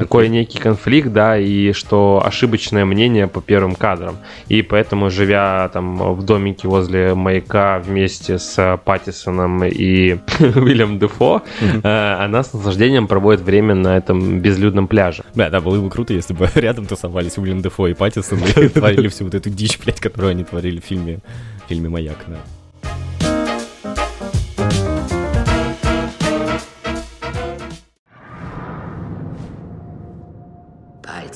такой 0.00 0.30
некий 0.30 0.58
конфликт, 0.58 1.12
да, 1.12 1.36
и 1.36 1.72
что 1.72 2.22
ошибочное 2.24 2.86
мнение 2.86 3.26
по 3.26 3.42
первым 3.42 3.74
кадрам. 3.74 4.16
И 4.48 4.62
поэтому, 4.62 5.10
живя 5.10 5.68
там 5.74 6.14
в 6.14 6.24
домике 6.24 6.68
возле 6.68 7.14
маяка 7.14 7.78
вместе 7.80 8.38
с 8.38 8.80
Паттисоном 8.82 9.62
и 9.62 10.16
Уильям 10.40 10.98
Дефо, 10.98 11.42
э, 11.60 12.14
она 12.18 12.42
с 12.42 12.54
наслаждением 12.54 13.08
проводит 13.08 13.42
время 13.42 13.74
на 13.74 13.98
этом 13.98 14.40
безлюдном 14.40 14.88
пляже. 14.88 15.22
Да, 15.34 15.50
да, 15.50 15.60
было 15.60 15.78
бы 15.78 15.90
круто, 15.90 16.14
если 16.14 16.32
бы 16.32 16.48
рядом 16.54 16.86
тусовались 16.86 17.36
Уильям 17.36 17.60
Дефо 17.60 17.86
и 17.88 17.92
Паттисон 17.92 18.38
и 18.56 18.68
творили 18.68 19.08
всю 19.08 19.24
вот 19.24 19.34
эту 19.34 19.50
дичь, 19.50 19.78
блядь, 19.84 20.00
которую 20.00 20.30
они 20.30 20.44
творили 20.44 20.80
в 20.80 20.84
фильме, 20.84 21.18
в 21.66 21.68
фильме 21.68 21.90
«Маяк», 21.90 22.16
да. 22.26 22.38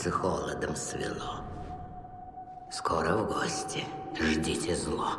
Пальцы 0.05 0.11
холодом 0.11 0.77
свело. 0.77 1.41
Скоро 2.71 3.17
в 3.17 3.27
гости. 3.27 3.85
Ждите 4.21 4.77
зло. 4.77 5.13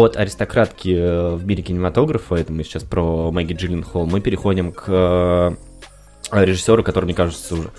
От 0.00 0.16
аристократки 0.16 0.94
э, 0.96 1.34
в 1.34 1.46
мире 1.46 1.62
кинематографа, 1.62 2.36
это 2.36 2.52
мы 2.52 2.64
сейчас 2.64 2.82
про 2.82 3.30
Мэгги 3.30 3.52
Джилленхол, 3.52 4.06
мы 4.06 4.20
переходим 4.20 4.72
к 4.72 4.84
э, 4.88 5.50
режиссеру, 6.32 6.82
который, 6.82 7.04
мне 7.04 7.14
кажется, 7.14 7.54
уже 7.54 7.70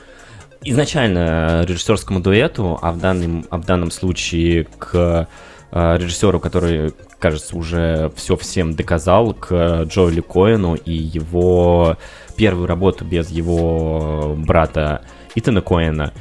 изначально 0.64 1.64
режиссерскому 1.64 2.20
дуэту, 2.20 2.78
а 2.82 2.92
в 2.92 3.00
данном, 3.00 3.46
а 3.50 3.58
в 3.58 3.66
данном 3.66 3.90
случае 3.90 4.68
к 4.78 5.28
э, 5.72 5.98
режиссеру, 5.98 6.40
который, 6.40 6.94
кажется, 7.18 7.58
уже 7.58 8.12
все 8.16 8.36
всем 8.36 8.76
доказал, 8.76 9.34
к 9.34 9.84
Джоэли 9.84 10.22
Коэну 10.22 10.76
и 10.76 10.94
его 10.94 11.98
первую 12.36 12.68
работу 12.68 13.04
без 13.04 13.30
его 13.30 14.36
брата 14.38 15.04
Итана 15.34 15.62
Коэна. 15.62 16.14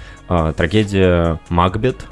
Трагедия 0.56 1.40
Макбет 1.48 2.06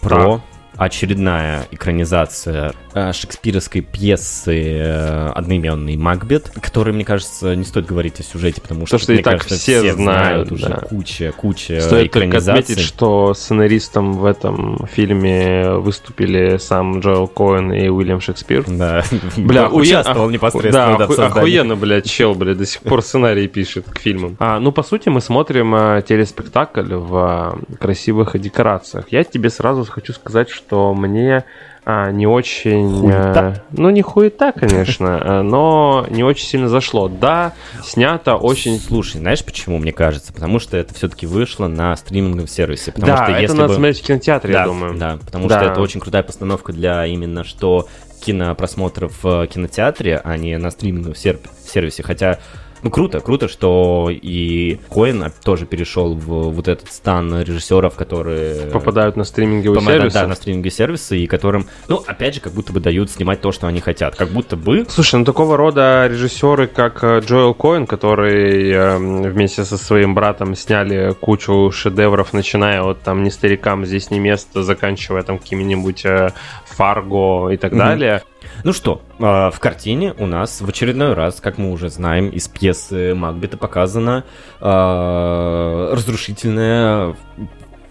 про 0.00 0.42
очередная 0.76 1.66
экранизация 1.70 2.74
шекспировской 3.12 3.80
пьесы 3.80 4.78
э, 4.78 5.28
одноименный 5.30 5.96
Макбет, 5.96 6.50
который, 6.60 6.94
мне 6.94 7.04
кажется, 7.04 7.54
не 7.56 7.64
стоит 7.64 7.86
говорить 7.86 8.20
о 8.20 8.22
сюжете, 8.22 8.60
потому 8.60 8.86
что, 8.86 8.98
что 8.98 9.12
мне 9.12 9.20
и 9.20 9.24
так 9.24 9.42
кажется, 9.42 9.56
все 9.56 9.92
знают, 9.92 10.52
уже 10.52 10.68
да. 10.68 10.76
куча, 10.76 11.32
куча 11.36 11.80
Стоит 11.80 12.12
только 12.12 12.38
отметить, 12.38 12.78
что 12.78 13.34
сценаристом 13.34 14.12
в 14.12 14.24
этом 14.24 14.86
фильме 14.86 15.72
выступили 15.72 16.58
сам 16.58 17.00
Джоэл 17.00 17.26
Коэн 17.26 17.72
и 17.72 17.88
Уильям 17.88 18.20
Шекспир. 18.20 18.64
Да, 18.68 19.02
Бля, 19.36 19.68
участвовал 19.68 20.30
непосредственно 20.30 20.96
да, 20.98 21.04
оху- 21.06 21.20
охуенно, 21.20 21.76
блядь, 21.76 22.08
чел, 22.08 22.34
блядь, 22.34 22.58
до 22.58 22.66
сих 22.66 22.82
пор 22.82 23.02
сценарий 23.02 23.48
пишет 23.48 23.86
к 23.90 23.98
фильмам. 23.98 24.36
А, 24.38 24.60
ну, 24.60 24.72
по 24.72 24.82
сути, 24.82 25.08
мы 25.08 25.20
смотрим 25.20 25.74
а, 25.74 26.02
телеспектакль 26.02 26.94
в 26.94 27.58
красивых 27.80 28.38
декорациях. 28.38 29.06
Я 29.10 29.24
тебе 29.24 29.50
сразу 29.50 29.84
хочу 29.84 30.12
сказать, 30.12 30.48
что 30.48 30.94
мне 30.94 31.44
а, 31.84 32.10
не 32.10 32.26
очень... 32.26 33.00
Хуета? 33.00 33.38
а, 33.38 33.54
ну, 33.70 33.90
не 33.90 34.02
хуета, 34.02 34.52
конечно, 34.52 35.20
а, 35.22 35.42
но 35.42 36.06
не 36.08 36.22
очень 36.24 36.46
сильно 36.46 36.68
зашло. 36.68 37.08
Да, 37.08 37.52
снято 37.82 38.36
очень... 38.36 38.78
Слушай, 38.78 39.18
знаешь 39.18 39.44
почему, 39.44 39.78
мне 39.78 39.92
кажется? 39.92 40.32
Потому 40.32 40.58
что 40.60 40.76
это 40.76 40.94
все-таки 40.94 41.26
вышло 41.26 41.68
на 41.68 41.94
стриминговом 41.96 42.48
сервисе. 42.48 42.92
Потому 42.92 43.12
да, 43.12 43.24
что 43.24 43.32
это 43.32 43.40
если 43.42 43.56
надо 43.56 43.68
бы... 43.68 43.74
смотреть 43.74 44.00
в 44.00 44.06
кинотеатре, 44.06 44.52
да, 44.52 44.60
я 44.60 44.66
думаю. 44.66 44.98
Да, 44.98 45.18
потому 45.24 45.48
Да. 45.48 45.60
что 45.60 45.70
это 45.70 45.80
очень 45.80 46.00
крутая 46.00 46.22
постановка 46.22 46.72
для 46.72 47.04
именно 47.06 47.44
что 47.44 47.86
кинопросмотров 48.24 49.22
в 49.22 49.46
кинотеатре, 49.46 50.20
а 50.24 50.36
не 50.36 50.56
на 50.56 50.70
стриминговом 50.70 51.14
сер- 51.14 51.40
сервисе. 51.66 52.02
Хотя, 52.02 52.38
ну 52.84 52.90
круто, 52.90 53.20
круто, 53.20 53.48
что 53.48 54.08
и 54.12 54.78
Коэн 54.90 55.32
тоже 55.42 55.66
перешел 55.66 56.14
в 56.14 56.50
вот 56.52 56.68
этот 56.68 56.92
стан 56.92 57.42
режиссеров, 57.42 57.94
которые 57.96 58.66
Попадают 58.70 59.16
на 59.16 59.24
стриминговые 59.24 59.78
помогают, 59.80 60.02
сервисы. 60.02 60.18
да, 60.20 60.26
на 60.28 60.34
стриминговые 60.36 60.70
сервисы, 60.70 61.18
и 61.18 61.26
которым, 61.26 61.66
ну, 61.88 62.02
опять 62.06 62.34
же, 62.34 62.40
как 62.40 62.52
будто 62.52 62.72
бы 62.72 62.80
дают 62.80 63.10
снимать 63.10 63.40
то, 63.40 63.50
что 63.52 63.66
они 63.66 63.80
хотят. 63.80 64.14
Как 64.14 64.28
будто 64.28 64.56
бы 64.56 64.86
Слушай, 64.88 65.16
ну 65.16 65.24
такого 65.24 65.56
рода 65.56 66.06
режиссеры, 66.08 66.66
как 66.66 67.02
э, 67.02 67.20
Джоэл 67.20 67.54
Коэн, 67.54 67.86
который 67.86 68.70
э, 68.70 68.96
вместе 68.98 69.64
со 69.64 69.78
своим 69.78 70.14
братом 70.14 70.54
сняли 70.54 71.14
кучу 71.18 71.70
шедевров, 71.72 72.32
начиная 72.32 72.82
от 72.82 73.00
там 73.00 73.22
«Не 73.24 73.30
старикам 73.30 73.86
здесь 73.86 74.10
не 74.10 74.18
место», 74.20 74.62
заканчивая 74.62 75.22
там 75.22 75.38
какими-нибудь 75.38 76.04
э, 76.04 76.30
«Фарго» 76.66 77.48
и 77.50 77.56
так 77.56 77.72
Мгм. 77.72 77.78
далее. 77.78 78.22
Ну 78.62 78.72
что, 78.72 79.02
э, 79.18 79.22
в 79.22 79.58
картине 79.60 80.14
у 80.18 80.26
нас 80.26 80.60
в 80.60 80.68
очередной 80.68 81.14
раз, 81.14 81.40
как 81.40 81.58
мы 81.58 81.72
уже 81.72 81.88
знаем, 81.88 82.28
из 82.28 82.48
пьесы 82.48 83.14
Макбета 83.14 83.56
показано 83.56 84.24
э, 84.60 85.90
разрушительное 85.92 87.16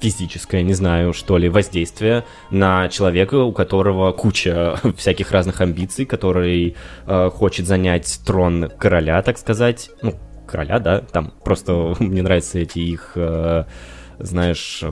физическое, 0.03 0.63
не 0.63 0.73
знаю, 0.73 1.13
что 1.13 1.37
ли, 1.37 1.47
воздействие 1.47 2.25
на 2.51 2.89
человека, 2.89 3.35
у 3.35 3.53
которого 3.53 4.11
куча 4.11 4.77
всяких 4.97 5.31
разных 5.31 5.61
амбиций, 5.61 6.05
который 6.05 6.75
э, 7.05 7.29
хочет 7.29 7.67
занять 7.67 8.19
трон 8.25 8.69
короля, 8.77 9.21
так 9.21 9.37
сказать. 9.37 9.89
Ну, 10.01 10.15
короля, 10.45 10.79
да, 10.79 10.99
там 10.99 11.33
просто 11.43 11.95
мне 11.99 12.21
нравятся 12.21 12.59
эти 12.59 12.79
их, 12.79 13.13
э, 13.15 13.63
знаешь, 14.19 14.83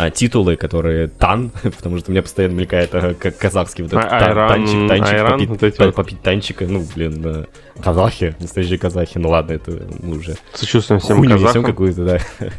а, 0.00 0.10
титулы, 0.10 0.56
которые 0.56 1.08
тан, 1.08 1.50
потому 1.62 1.98
что 1.98 2.10
у 2.10 2.12
меня 2.12 2.22
постоянно 2.22 2.54
мелькает 2.54 2.94
э, 2.94 3.14
как 3.14 3.36
казахский 3.38 3.84
вот 3.84 3.92
этот 3.92 4.06
А- 4.10 4.20
тан- 4.20 4.48
танчик, 4.48 4.88
танчик, 4.88 5.14
айран, 5.14 5.32
попить, 5.32 5.48
вот 5.48 5.62
эти 5.62 5.76
по- 5.76 5.84
вот. 5.86 5.94
попить 5.94 6.22
танчика, 6.22 6.66
ну, 6.66 6.86
блин, 6.94 7.46
казахи, 7.80 8.36
настоящие 8.40 8.78
казахи, 8.78 9.18
ну 9.18 9.30
ладно, 9.30 9.52
это 9.52 9.82
мы 10.02 10.18
уже 10.18 10.36
Сочувствуем 10.54 11.00
всем 11.00 11.16
хуйню 11.18 11.38
казахам. 11.38 11.64
какую-то, 11.64 12.04
да. 12.04 12.18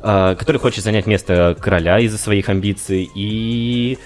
А, 0.00 0.36
который 0.36 0.58
хочет 0.58 0.84
занять 0.84 1.06
место 1.06 1.56
короля 1.60 1.98
из-за 1.98 2.18
своих 2.18 2.48
амбиций, 2.48 3.10
и 3.16 3.98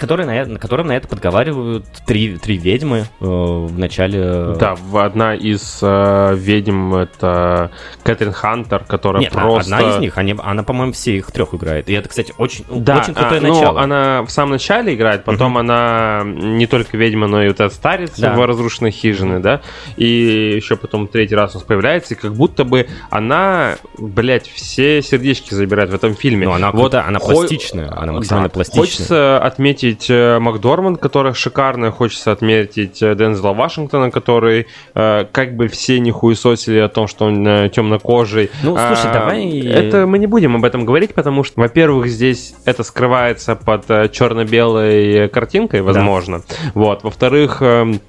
который 0.00 0.26
на, 0.26 0.36
это- 0.36 0.58
которым 0.58 0.88
на 0.88 0.96
это 0.96 1.06
подговаривают 1.06 1.84
три, 2.06 2.36
три 2.38 2.56
ведьмы 2.56 3.04
э, 3.20 3.24
в 3.24 3.78
начале... 3.78 4.54
Да, 4.58 4.74
в- 4.74 4.96
одна 4.98 5.34
из 5.34 5.78
э, 5.82 6.34
ведьм 6.36 6.94
это 6.94 7.70
Кэтрин 8.02 8.32
Хантер, 8.32 8.84
которая 8.84 9.22
Нет, 9.22 9.32
а- 9.36 9.40
просто... 9.40 9.76
одна 9.76 9.90
из 9.90 10.00
них, 10.00 10.18
они, 10.18 10.34
она, 10.42 10.62
по-моему, 10.62 10.92
все 10.92 11.16
их 11.18 11.30
трех 11.30 11.54
играет. 11.54 11.88
И 11.90 11.92
это, 11.92 12.08
кстати, 12.08 12.32
очень, 12.38 12.64
Да, 12.70 12.98
очень 12.98 13.14
крутое 13.14 13.40
а, 13.40 13.42
ну, 13.42 13.54
начало. 13.54 13.80
она 13.82 14.22
в 14.22 14.30
самом 14.30 14.52
начале 14.52 14.94
играет, 14.94 15.24
потом 15.24 15.58
она 15.58 16.22
не 16.24 16.66
только 16.66 16.96
ведьма, 16.96 17.26
но 17.26 17.42
и 17.42 17.48
вот 17.48 17.60
эта 17.60 17.72
старец 17.74 18.18
Да. 18.18 18.34
в 18.34 18.44
разрушенной 18.46 18.90
хижины, 18.90 19.40
да, 19.40 19.60
и 19.96 20.52
еще 20.56 20.76
потом 20.76 21.08
третий 21.08 21.34
раз 21.34 21.54
у 21.54 21.58
нас 21.58 21.64
появляется, 21.64 22.14
и 22.14 22.16
как 22.16 22.34
будто 22.34 22.64
бы 22.64 22.88
она, 23.10 23.76
блядь, 23.98 24.48
все 24.48 25.02
сердечки 25.02 25.52
забирает 25.54 25.90
в 25.90 25.94
этом 25.94 26.14
фильме. 26.14 26.46
Ну, 26.46 26.52
она 26.52 26.70
вот 26.70 26.80
крутая, 26.80 27.06
она 27.06 27.18
пластичная, 27.18 27.92
она 27.96 28.12
максимально 28.12 28.48
Да. 28.48 28.52
пластичная. 28.54 28.80
Хочется 28.86 29.38
отметить 29.38 29.89
э, 30.10 30.38
Макдорманд, 30.38 30.98
которая 31.00 31.32
шикарная, 31.34 31.90
хочется 31.90 32.32
отметить 32.32 33.02
э, 33.02 33.14
Дензела 33.14 33.52
Вашингтона, 33.54 34.10
который 34.10 34.66
э, 34.94 35.24
как 35.32 35.56
бы 35.56 35.68
все 35.68 35.98
не 36.00 36.10
хуесосили 36.10 36.78
о 36.78 36.88
том, 36.88 37.06
что 37.08 37.24
он 37.26 37.70
темнокожий. 37.70 38.50
Ну, 38.62 38.76
слушай, 38.76 39.10
А, 39.10 39.12
давай- 39.12 39.60
Это 39.60 40.06
мы 40.06 40.18
не 40.18 40.26
будем 40.26 40.56
об 40.56 40.64
этом 40.64 40.84
говорить, 40.84 41.14
потому 41.14 41.44
что, 41.44 41.60
во-первых, 41.60 42.06
здесь 42.08 42.54
это 42.64 42.82
скрывается 42.84 43.56
под 43.56 43.86
черно-белой 44.12 45.28
картинкой, 45.28 45.82
возможно. 45.82 46.42
Вот. 46.74 47.02
Во-вторых, 47.02 47.58
эм, 47.62 48.00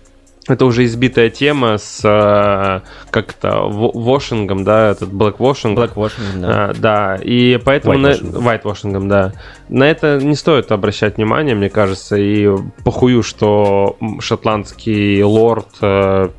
это 0.52 0.66
уже 0.66 0.86
избитая 0.86 1.30
тема 1.30 1.78
с 1.78 2.02
э, 2.04 2.82
как-то 3.10 3.68
во- 3.68 3.91
вошингом, 3.91 4.64
да, 4.64 4.91
этот 4.91 5.12
блэк-вошинг. 5.12 5.78
Blackwashing, 5.78 6.39
да. 6.39 6.47
А, 6.47 6.74
да, 6.74 7.16
и 7.22 7.58
поэтому... 7.64 7.95
Whitewashing, 7.95 9.08
да. 9.08 9.34
На 9.70 9.89
это 9.89 10.20
не 10.22 10.36
стоит 10.36 10.72
обращать 10.72 11.18
внимание, 11.18 11.56
мне 11.56 11.70
кажется, 11.70 12.16
и 12.18 12.49
похую, 12.84 13.24
что 13.24 13.97
шотландский 14.20 15.24
лорд 15.24 15.68
э, 15.82 16.30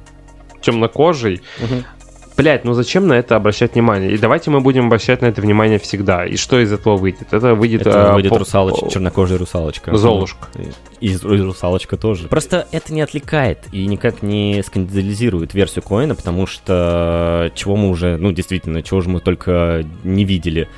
темнокожий. 0.60 1.42
Мгм. 1.60 1.84
Блять, 2.42 2.64
ну 2.64 2.72
зачем 2.72 3.06
на 3.06 3.12
это 3.12 3.36
обращать 3.36 3.74
внимание? 3.74 4.10
И 4.10 4.18
давайте 4.18 4.50
мы 4.50 4.60
будем 4.60 4.86
обращать 4.86 5.22
на 5.22 5.26
это 5.26 5.40
внимание 5.40 5.78
всегда. 5.78 6.26
И 6.26 6.36
что 6.36 6.58
из 6.58 6.72
этого 6.72 6.96
выйдет? 6.96 7.28
Это 7.30 7.54
выйдет... 7.54 7.82
Это 7.82 7.90
э, 7.90 8.14
выйдет 8.14 8.30
по- 8.30 8.38
русалочка, 8.38 8.90
чернокожая 8.90 9.38
русалочка. 9.38 9.96
Золушка. 9.96 10.48
И, 11.00 11.12
и 11.12 11.16
русалочка 11.16 11.96
тоже. 11.96 12.26
Просто 12.26 12.66
это 12.72 12.92
не 12.92 13.00
отвлекает 13.00 13.58
и 13.70 13.86
никак 13.86 14.22
не 14.22 14.60
скандализирует 14.66 15.54
версию 15.54 15.84
Коэна, 15.84 16.16
потому 16.16 16.46
что 16.48 17.52
чего 17.54 17.76
мы 17.76 17.90
уже, 17.90 18.16
ну, 18.16 18.32
действительно, 18.32 18.82
чего 18.82 19.00
же 19.02 19.08
мы 19.08 19.20
только 19.20 19.84
не 20.02 20.24
видели. 20.24 20.68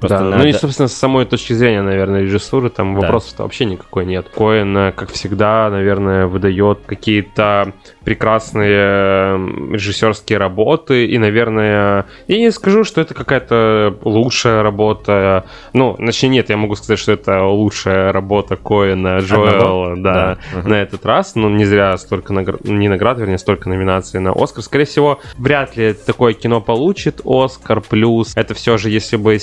Просто 0.00 0.18
Да, 0.18 0.24
надо- 0.24 0.36
Ну 0.42 0.48
и, 0.48 0.52
собственно, 0.52 0.88
с 0.88 0.94
самой 0.94 1.24
точки 1.24 1.52
зрения, 1.54 1.82
наверное, 1.82 2.22
режиссуры, 2.22 2.68
там 2.70 2.94
Да. 2.94 3.00
вопросов-то 3.00 3.42
вообще 3.44 3.64
никакой 3.64 4.04
нет. 4.06 4.26
Коэн, 4.34 4.76
э, 4.76 4.92
как 4.92 5.10
всегда, 5.12 5.68
наверное, 5.70 6.26
выдает 6.26 6.80
какие-то 6.86 7.72
прекрасные 8.04 9.34
м, 9.34 9.74
режиссерские 9.74 10.38
работы, 10.38 11.06
и, 11.06 11.18
наверное, 11.18 12.06
я 12.28 12.38
не 12.38 12.50
скажу, 12.50 12.84
что 12.84 13.00
это 13.00 13.14
какая-то 13.14 13.96
лучшая 14.04 14.62
работа. 14.62 15.44
Ну, 15.72 15.96
значит, 15.98 16.30
нет, 16.30 16.50
я 16.50 16.56
могу 16.56 16.74
сказать, 16.76 16.98
что 16.98 17.12
это 17.12 17.44
лучшая 17.44 18.12
работа 18.12 18.56
Коэна, 18.56 19.18
Джоэла, 19.18 19.96
да, 19.96 20.38
Да, 20.54 20.68
на 20.68 20.74
этот 20.74 21.04
раз. 21.06 21.34
Ну, 21.34 21.48
не 21.48 21.64
зря 21.64 21.96
столько 21.96 22.32
наград, 22.32 22.64
не 22.64 22.88
наград, 22.88 23.18
вернее, 23.18 23.38
столько 23.38 23.68
номинаций 23.68 24.20
на 24.20 24.32
Оскар. 24.32 24.62
Скорее 24.62 24.84
всего, 24.84 25.20
вряд 25.38 25.76
ли 25.76 25.92
такое 25.94 26.32
кино 26.34 26.60
получит 26.60 27.20
Оскар. 27.24 27.80
Плюс 27.80 28.32
это 28.36 28.54
все 28.54 28.76
же, 28.78 28.90
если 28.90 29.16
бы 29.16 29.38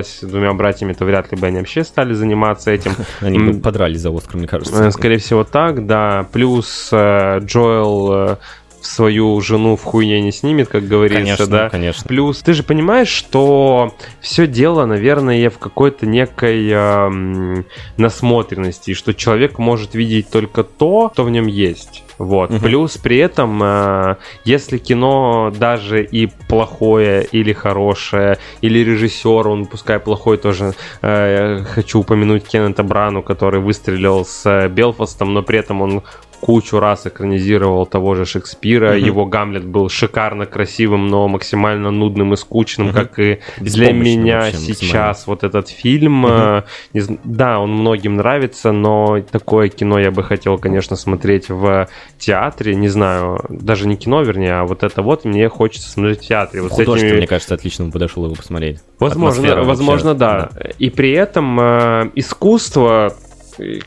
снималось 0.00 0.18
двумя 0.22 0.52
братьями, 0.54 0.92
то 0.92 1.04
вряд 1.04 1.30
ли 1.32 1.38
бы 1.38 1.46
они 1.46 1.58
вообще 1.58 1.84
стали 1.84 2.14
заниматься 2.14 2.70
этим. 2.70 2.92
Они 3.20 3.38
бы 3.38 3.50
М, 3.50 3.60
подрались 3.60 4.00
за 4.00 4.16
Оскар, 4.16 4.36
мне 4.36 4.46
кажется. 4.46 4.84
Э, 4.86 4.90
Скорее 4.90 5.18
всего, 5.18 5.44
так, 5.44 5.86
да. 5.86 6.26
Плюс 6.32 6.88
э, 6.92 7.40
Джоэл 7.40 8.12
э, 8.12 8.36
свою 8.80 9.40
жену 9.40 9.76
в 9.76 9.82
хуйне 9.82 10.20
не 10.20 10.32
снимет, 10.32 10.68
как 10.68 10.86
говорится, 10.86 11.20
Конечно, 11.22 11.46
да. 11.46 11.68
конечно. 11.68 12.04
Плюс 12.08 12.38
ты 12.42 12.52
же 12.52 12.62
понимаешь, 12.62 13.08
что 13.08 13.94
все 14.20 14.46
дело, 14.46 14.86
наверное, 14.86 15.50
в 15.50 15.58
какой-то 15.58 16.06
некой 16.06 16.68
эм, 16.70 17.64
насмотренности, 17.96 18.94
что 18.94 19.14
человек 19.14 19.58
может 19.58 19.94
видеть 19.94 20.30
только 20.30 20.64
то, 20.64 21.10
что 21.12 21.24
в 21.24 21.30
нем 21.30 21.46
есть. 21.46 22.01
Вот. 22.18 22.50
Мгм. 22.50 22.60
Плюс 22.60 22.98
при 22.98 23.18
этом, 23.18 23.62
э, 23.62 24.16
если 24.44 24.78
кино 24.78 25.52
даже 25.54 26.04
и 26.04 26.26
плохое 26.26 27.24
или 27.24 27.52
хорошее, 27.52 28.38
или 28.60 28.78
режиссер, 28.80 29.48
он 29.48 29.66
пускай 29.66 29.98
плохой 29.98 30.36
тоже, 30.36 30.74
э, 31.02 31.64
хочу 31.64 32.00
упомянуть 32.00 32.44
Кеннета 32.44 32.82
Брану, 32.82 33.22
который 33.22 33.60
выстрелил 33.60 34.24
с 34.24 34.46
э, 34.46 34.68
Белфастом, 34.68 35.34
но 35.34 35.42
при 35.42 35.58
этом 35.58 35.82
он 35.82 36.02
кучу 36.42 36.80
раз 36.80 37.06
экранизировал 37.06 37.86
того 37.86 38.16
же 38.16 38.24
Шекспира. 38.26 38.94
Мгм. 38.96 39.04
Его 39.06 39.26
Гамлет 39.26 39.64
был 39.64 39.88
шикарно 39.88 40.44
красивым, 40.44 41.06
но 41.06 41.28
максимально 41.28 41.92
нудным 41.92 42.34
и 42.34 42.36
скучным, 42.36 42.88
Мгм. 42.88 42.94
как 42.96 43.18
и 43.20 43.38
для 43.60 43.92
меня 43.92 44.40
вообще 44.40 44.56
сейчас 44.58 45.26
вот 45.28 45.44
этот 45.44 45.68
фильм. 45.68 46.26
Зн- 46.26 47.20
Да, 47.22 47.60
он 47.60 47.70
многим 47.72 48.16
нравится, 48.16 48.72
но 48.72 49.20
такое 49.30 49.68
кино 49.68 50.00
я 50.00 50.10
бы 50.10 50.24
хотел, 50.24 50.58
конечно, 50.58 50.96
смотреть 50.96 51.48
в 51.48 51.88
театре. 52.18 52.74
Не 52.74 52.88
знаю, 52.88 53.38
даже 53.48 53.86
не 53.86 53.96
кино, 53.96 54.22
вернее, 54.22 54.54
а 54.54 54.64
вот 54.64 54.82
это 54.82 55.00
вот 55.02 55.24
мне 55.24 55.48
хочется 55.48 55.88
смотреть 55.88 56.24
в 56.24 56.26
театре. 56.26 56.62
Вот 56.62 56.72
Художество, 56.72 57.06
этими- 57.06 57.18
мне 57.18 57.26
кажется, 57.28 57.54
отлично 57.54 57.88
подошел 57.90 58.24
его 58.24 58.34
посмотреть. 58.34 58.80
Возможно, 58.98 59.42
Атмосфера 59.42 59.64
возможно, 59.64 60.14
вообще, 60.14 60.18
да. 60.58 60.70
И 60.80 60.90
при 60.90 61.12
этом 61.12 61.58
э, 61.60 62.10
искусство 62.16 63.14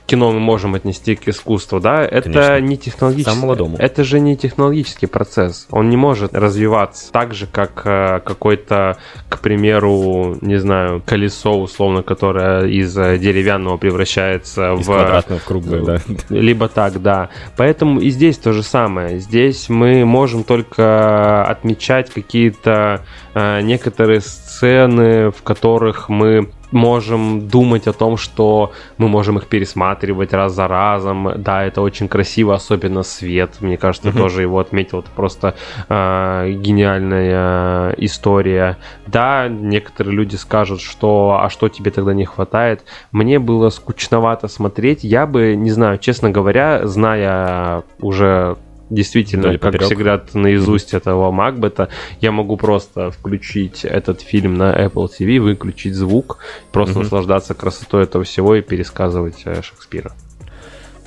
кино 0.06 0.32
мы 0.32 0.40
можем 0.40 0.76
отнести 0.76 1.16
к 1.16 1.28
искусству, 1.28 1.80
да, 1.80 2.04
это 2.04 2.32
Конечно. 2.32 2.60
не 2.60 2.78
технологический. 2.78 3.30
Самому 3.30 3.48
молодому. 3.48 3.78
Это 3.78 4.04
же 4.04 4.20
не 4.20 4.36
технологический 4.36 5.08
процесс. 5.08 5.68
Он 5.72 5.90
не 5.90 5.98
может 5.98 6.34
развиваться 6.34 7.12
так 7.12 7.34
же, 7.34 7.48
как 7.48 7.82
э, 7.86 8.20
какой-то, 8.20 8.98
к 9.30 9.40
примеру, 9.40 10.38
не 10.42 10.58
знаю, 10.58 11.02
колесо, 11.06 11.60
условно, 11.60 12.04
которое 12.04 12.66
из 12.68 12.98
э, 12.98 13.18
деревянного 13.18 13.78
превращается 13.78 14.74
Из 14.74 14.82
в 14.82 14.86
квадратного 14.86 15.40
в 15.40 15.44
круглое, 15.46 15.82
да. 15.82 16.00
либо 16.30 16.68
так, 16.68 17.02
да. 17.02 17.30
Поэтому 17.58 18.00
и 18.00 18.10
здесь 18.10 18.38
то 18.38 18.54
же 18.54 18.64
самое. 18.64 19.20
Здесь 19.20 19.70
мы 19.70 20.06
можем 20.06 20.44
только 20.44 21.44
отмечать 21.46 22.10
какие-то 22.12 23.06
э, 23.34 23.62
некоторые 23.62 24.22
сцены, 24.22 25.32
в 25.32 25.42
которых 25.44 26.10
мы 26.10 26.50
можем 26.76 27.48
думать 27.48 27.88
о 27.88 27.94
том, 27.94 28.18
что 28.18 28.72
мы 28.98 29.08
можем 29.08 29.38
их 29.38 29.48
пересматривать 29.48 30.34
раз 30.34 30.54
за 30.54 30.68
разом. 30.68 31.32
Да, 31.38 31.64
это 31.64 31.82
очень 31.82 32.08
красиво, 32.08 32.54
особенно 32.54 33.02
свет. 33.04 33.62
Мне 33.62 33.78
кажется, 33.78 34.10
Мгм. 34.10 34.18
тоже 34.18 34.42
его 34.42 34.60
отметил. 34.60 35.00
Это 35.00 35.10
просто 35.16 35.56
э, 35.90 36.52
гениальная 36.52 37.92
история. 37.98 38.78
Да, 39.08 39.48
некоторые 39.48 40.16
люди 40.16 40.36
скажут, 40.36 40.82
что 40.82 41.40
а 41.42 41.50
что 41.50 41.70
тебе 41.70 41.92
тогда 41.92 42.14
не 42.14 42.26
хватает? 42.26 42.84
Мне 43.12 43.40
было 43.40 43.70
скучновато 43.70 44.48
смотреть. 44.48 45.04
Я 45.04 45.26
бы, 45.26 45.56
не 45.56 45.72
знаю, 45.72 45.98
честно 45.98 46.30
говоря, 46.30 46.86
зная 46.86 47.84
уже 48.00 48.58
действительно, 48.90 49.44
Вдоль 49.44 49.58
как 49.60 49.72
поперек. 49.74 49.88
всегда, 49.88 50.24
наизусть 50.34 50.94
этого 50.94 51.32
Макбета, 51.32 51.90
я 52.22 52.32
могу 52.32 52.58
просто 52.58 53.12
включить 53.12 53.84
этот 53.86 54.22
фильм 54.22 54.56
на 54.58 54.74
Apple 54.86 55.08
TV, 55.20 55.40
выключить 55.40 55.96
звук, 55.96 56.38
просто 56.72 56.94
Мгм. 56.96 57.04
наслаждаться 57.04 57.54
красотой 57.54 58.04
этого 58.04 58.24
всего 58.24 58.56
и 58.56 58.62
пересказывать 58.62 59.42
э, 59.46 59.62
Шекспира. 59.62 60.12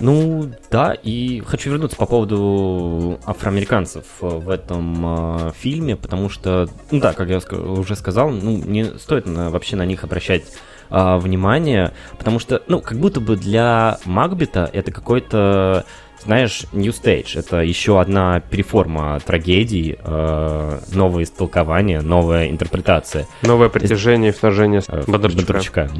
Ну, 0.00 0.48
да, 0.70 0.92
и 0.94 1.42
хочу 1.44 1.70
вернуться 1.70 1.96
по 1.96 2.06
поводу 2.06 3.18
афроамериканцев 3.26 4.04
э, 4.22 4.26
в 4.28 4.48
этом 4.48 5.48
э, 5.48 5.52
фильме, 5.58 5.96
потому 5.96 6.28
что, 6.28 6.68
ну 6.92 7.00
да, 7.00 7.12
как 7.14 7.28
я 7.30 7.40
уже 7.52 7.96
сказал, 7.96 8.30
ну, 8.30 8.58
не 8.64 8.84
стоит 8.98 9.26
на- 9.26 9.50
вообще 9.50 9.74
на 9.74 9.84
них 9.86 10.04
обращать 10.04 10.44
а, 10.90 11.18
внимание, 11.18 11.92
потому 12.16 12.38
что, 12.38 12.62
ну, 12.66 12.80
как 12.80 12.96
будто 12.98 13.20
бы 13.20 13.36
для 13.36 13.98
Макбета 14.06 14.70
это 14.72 14.90
какой-то 14.90 15.84
знаешь, 16.28 16.66
New 16.72 16.92
Stage— 16.92 17.28
это 17.38 17.60
еще 17.62 17.98
одна 17.98 18.40
переформа 18.40 19.18
трагедии, 19.24 19.98
э, 19.98 20.78
новое 20.92 21.24
истолкование, 21.24 22.02
новая 22.02 22.50
интерпретация. 22.50 23.26
Новое 23.40 23.70
притяжение 23.70 24.28
и 24.30 24.34
вторжение 24.34 24.82
Э, 24.88 25.04
Бондарчука. 25.06 25.46
Бондарчука. 25.46 25.90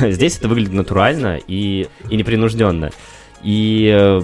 Здесь 0.00 0.36
это 0.36 0.48
выглядит 0.48 0.74
натурально 0.74 1.40
и, 1.48 1.88
и 2.10 2.16
непринужденно. 2.16 2.90
И 3.42 4.20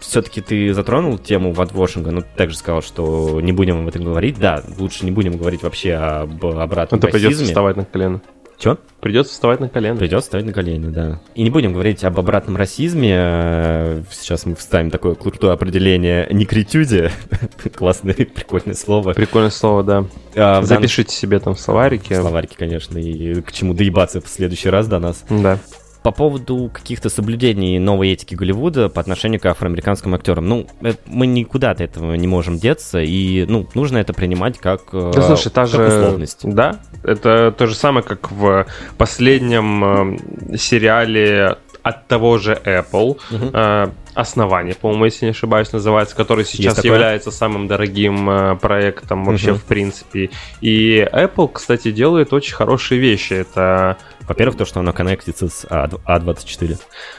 все-таки 0.00 0.40
ты 0.40 0.74
затронул 0.74 1.16
тему 1.16 1.52
ватвошинга, 1.52 2.10
но 2.10 2.22
ты 2.22 2.26
также 2.36 2.56
сказал, 2.56 2.82
что 2.82 3.40
не 3.40 3.52
будем 3.52 3.82
об 3.82 3.88
этом 3.88 4.02
говорить. 4.02 4.36
Да, 4.40 4.64
лучше 4.78 5.04
не 5.04 5.12
будем 5.12 5.36
говорить 5.36 5.62
вообще 5.62 5.94
об 5.94 6.44
обратном 6.44 7.00
придется 7.00 7.28
расизме. 7.28 7.46
вставать 7.46 7.76
на 7.76 7.84
колено. 7.84 8.20
Чё? 8.62 8.78
Придется 9.00 9.32
вставать 9.32 9.58
на 9.58 9.68
колено. 9.68 9.98
Придется 9.98 10.28
ставить 10.28 10.46
на 10.46 10.52
колени, 10.52 10.88
да. 10.88 11.18
И 11.34 11.42
не 11.42 11.50
будем 11.50 11.72
говорить 11.72 12.04
об 12.04 12.20
обратном 12.20 12.56
расизме. 12.56 13.12
Э, 13.12 14.02
Сейчас 14.12 14.46
мы 14.46 14.54
вставим 14.54 14.88
такое 14.88 15.16
крутое 15.16 15.52
определение 15.52 16.28
некритюде. 16.30 17.10
Классное, 17.74 18.14
прикольное 18.14 18.76
слово. 18.76 19.14
Прикольное 19.14 19.50
слово, 19.50 19.82
да. 19.82 20.04
А, 20.36 20.60
в 20.60 20.66
Запишите 20.66 21.12
себе 21.12 21.40
там 21.40 21.56
в 21.56 21.60
словарике. 21.60 22.20
Словарики, 22.20 22.54
конечно, 22.56 22.98
и 22.98 23.40
к 23.40 23.50
чему 23.50 23.74
доебаться 23.74 24.20
в 24.20 24.28
следующий 24.28 24.68
раз 24.68 24.86
до 24.86 25.00
нас. 25.00 25.24
Да. 25.28 25.58
По 26.02 26.10
поводу 26.10 26.70
каких-то 26.72 27.08
соблюдений 27.10 27.78
новой 27.78 28.10
этики 28.12 28.34
Голливуда 28.34 28.88
по 28.88 29.00
отношению 29.00 29.40
к 29.40 29.46
афроамериканским 29.46 30.14
актерам. 30.14 30.48
Ну, 30.48 30.66
э, 30.82 30.94
мы 31.06 31.26
никуда 31.26 31.70
от 31.70 31.80
этого 31.80 32.14
не 32.14 32.26
можем 32.26 32.58
деться, 32.58 33.00
и, 33.00 33.44
ну, 33.46 33.68
нужно 33.74 33.98
это 33.98 34.12
принимать 34.12 34.58
как, 34.58 34.82
э, 34.92 35.12
Да, 35.14 35.22
слушай, 35.22 35.50
та 35.50 35.62
как 35.62 35.70
же... 35.70 35.86
условность. 35.86 36.40
Да, 36.42 36.80
это 37.04 37.52
то 37.56 37.66
же 37.66 37.74
самое, 37.76 38.04
как 38.04 38.32
в 38.32 38.66
последнем 38.98 40.16
э, 40.54 40.56
сериале 40.58 41.56
от 41.82 42.06
того 42.08 42.38
же 42.38 42.60
Apple. 42.64 43.18
Мгм. 43.30 43.50
э, 43.52 43.88
Основание, 44.14 44.74
по-моему, 44.74 45.06
если 45.06 45.24
не 45.24 45.30
ошибаюсь, 45.30 45.72
называется, 45.72 46.14
который 46.14 46.44
сейчас 46.44 46.84
является 46.84 47.30
самым 47.30 47.66
дорогим 47.66 48.28
э, 48.28 48.56
проектом 48.56 49.24
вообще 49.24 49.52
Мгм. 49.52 49.58
в 49.60 49.64
принципе. 49.64 50.28
И 50.60 50.98
Apple, 51.10 51.50
кстати, 51.50 51.90
делает 51.90 52.34
очень 52.34 52.54
хорошие 52.54 53.00
вещи. 53.00 53.32
Это 53.32 53.96
Во-первых, 54.32 54.56
то, 54.56 54.64
что 54.64 54.80
оно 54.80 54.94
коннектится 54.94 55.48
с 55.48 55.66
А- 55.68 55.88
А24. 56.06 56.78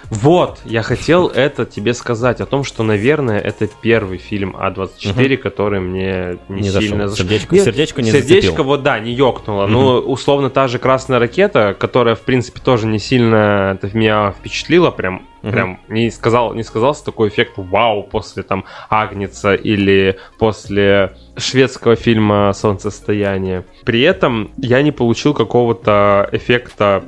Вот, 0.09 0.59
я 0.65 0.81
хотел 0.81 1.27
это 1.27 1.65
тебе 1.65 1.93
сказать 1.93 2.41
о 2.41 2.47
том, 2.47 2.63
что, 2.63 2.81
наверное, 2.81 3.39
это 3.39 3.67
первый 3.67 4.17
фильм 4.17 4.55
А24, 4.59 5.37
который 5.37 5.79
мне 5.79 6.39
не, 6.49 6.61
Не 6.61 6.69
сильно 6.69 7.07
зашел. 7.07 7.25
заш- 7.25 7.29
Сердечко- 7.29 7.53
Нет, 7.55 7.63
сердечко 7.65 8.01
не 8.01 8.11
Сердечко, 8.11 8.63
вот 8.63 8.81
да, 8.81 8.99
не 8.99 9.13
ёкнуло. 9.13 9.67
Ну, 9.67 9.97
условно, 9.99 10.49
та 10.49 10.67
же 10.67 10.79
красная 10.79 11.19
ракета, 11.19 11.75
которая, 11.79 12.15
в 12.15 12.21
принципе, 12.21 12.59
тоже 12.59 12.87
не 12.87 12.97
сильно 12.97 13.77
это 13.81 13.95
меня 13.95 14.31
впечатлила, 14.31 14.89
прям. 14.89 15.27
Прям 15.51 15.81
не 15.89 16.09
сказал, 16.09 16.53
не 16.53 16.63
сказался 16.63 17.03
такой 17.03 17.27
эффект 17.27 17.53
вау 17.57 18.03
после 18.03 18.43
там 18.43 18.63
Агница 18.89 19.53
или 19.53 20.17
после 20.39 21.17
шведского 21.35 21.97
фильма 21.97 22.53
Солнцестояние. 22.53 23.65
При 23.83 24.01
этом 24.01 24.51
я 24.57 24.81
не 24.81 24.91
получил 24.91 25.33
какого-то 25.33 26.29
эффекта 26.31 27.03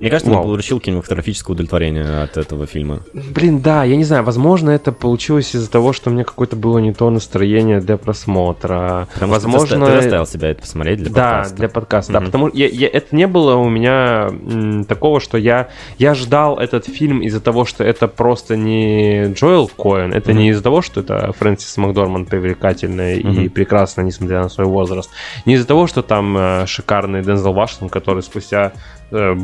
Мне 0.00 0.08
кажется, 0.10 0.30
он 0.30 0.36
Вау. 0.38 0.44
получил 0.46 0.80
кинематографическое 0.80 1.54
удовлетворение 1.54 2.22
от 2.22 2.36
этого 2.38 2.66
фильма. 2.66 3.00
Блин, 3.12 3.60
да, 3.60 3.84
я 3.84 3.96
не 3.96 4.04
знаю, 4.04 4.24
возможно, 4.24 4.70
это 4.70 4.92
получилось 4.92 5.54
из-за 5.54 5.70
того, 5.70 5.92
что 5.92 6.08
у 6.10 6.12
меня 6.12 6.24
какое-то 6.24 6.56
было 6.56 6.78
не 6.78 6.92
то 6.94 7.10
настроение 7.10 7.80
для 7.80 7.96
просмотра. 7.98 9.08
Потому 9.14 9.32
возможно, 9.32 9.66
что 9.66 9.76
ты, 9.76 9.80
заста- 9.82 9.96
ты 9.96 10.02
заставил 10.02 10.26
себя 10.26 10.48
это 10.50 10.60
посмотреть 10.62 10.98
для 11.02 11.10
да, 11.10 11.30
подкаста. 11.32 11.56
для 11.56 11.68
подкаста. 11.68 12.12
Да, 12.14 12.20
Мгм. 12.20 12.26
потому 12.26 12.48
я, 12.54 12.66
я- 12.68 12.88
это 12.88 13.14
не 13.14 13.26
было 13.26 13.56
у 13.56 13.68
меня 13.68 14.28
м, 14.30 14.84
такого, 14.86 15.20
что 15.20 15.36
я, 15.36 15.68
я 15.98 16.14
ждал 16.14 16.58
этот 16.58 16.86
фильм 16.86 17.20
из-за 17.22 17.40
того, 17.40 17.64
что 17.66 17.84
это 17.84 18.08
просто 18.08 18.56
не 18.56 19.32
Джоэл 19.34 19.68
Коэн, 19.68 20.12
это 20.14 20.32
не 20.32 20.44
Мгм. 20.44 20.50
из-за 20.52 20.62
того, 20.62 20.80
что 20.82 21.00
это 21.00 21.32
Фрэнсис 21.38 21.76
Макдорманд 21.76 22.28
привлекательная 22.28 23.16
и 23.16 23.26
Мгм. 23.26 23.50
прекрасная, 23.50 24.04
несмотря 24.06 24.42
на 24.42 24.48
свой 24.48 24.66
возраст. 24.66 25.10
Не 25.44 25.54
из-за 25.54 25.66
того, 25.66 25.86
что 25.86 26.02
там 26.02 26.36
э, 26.38 26.66
шикарный 26.66 27.22
Дензел 27.22 27.52
Вашингтон, 27.52 27.90
который 27.90 28.22
спустя 28.22 28.72
э, 29.12 29.36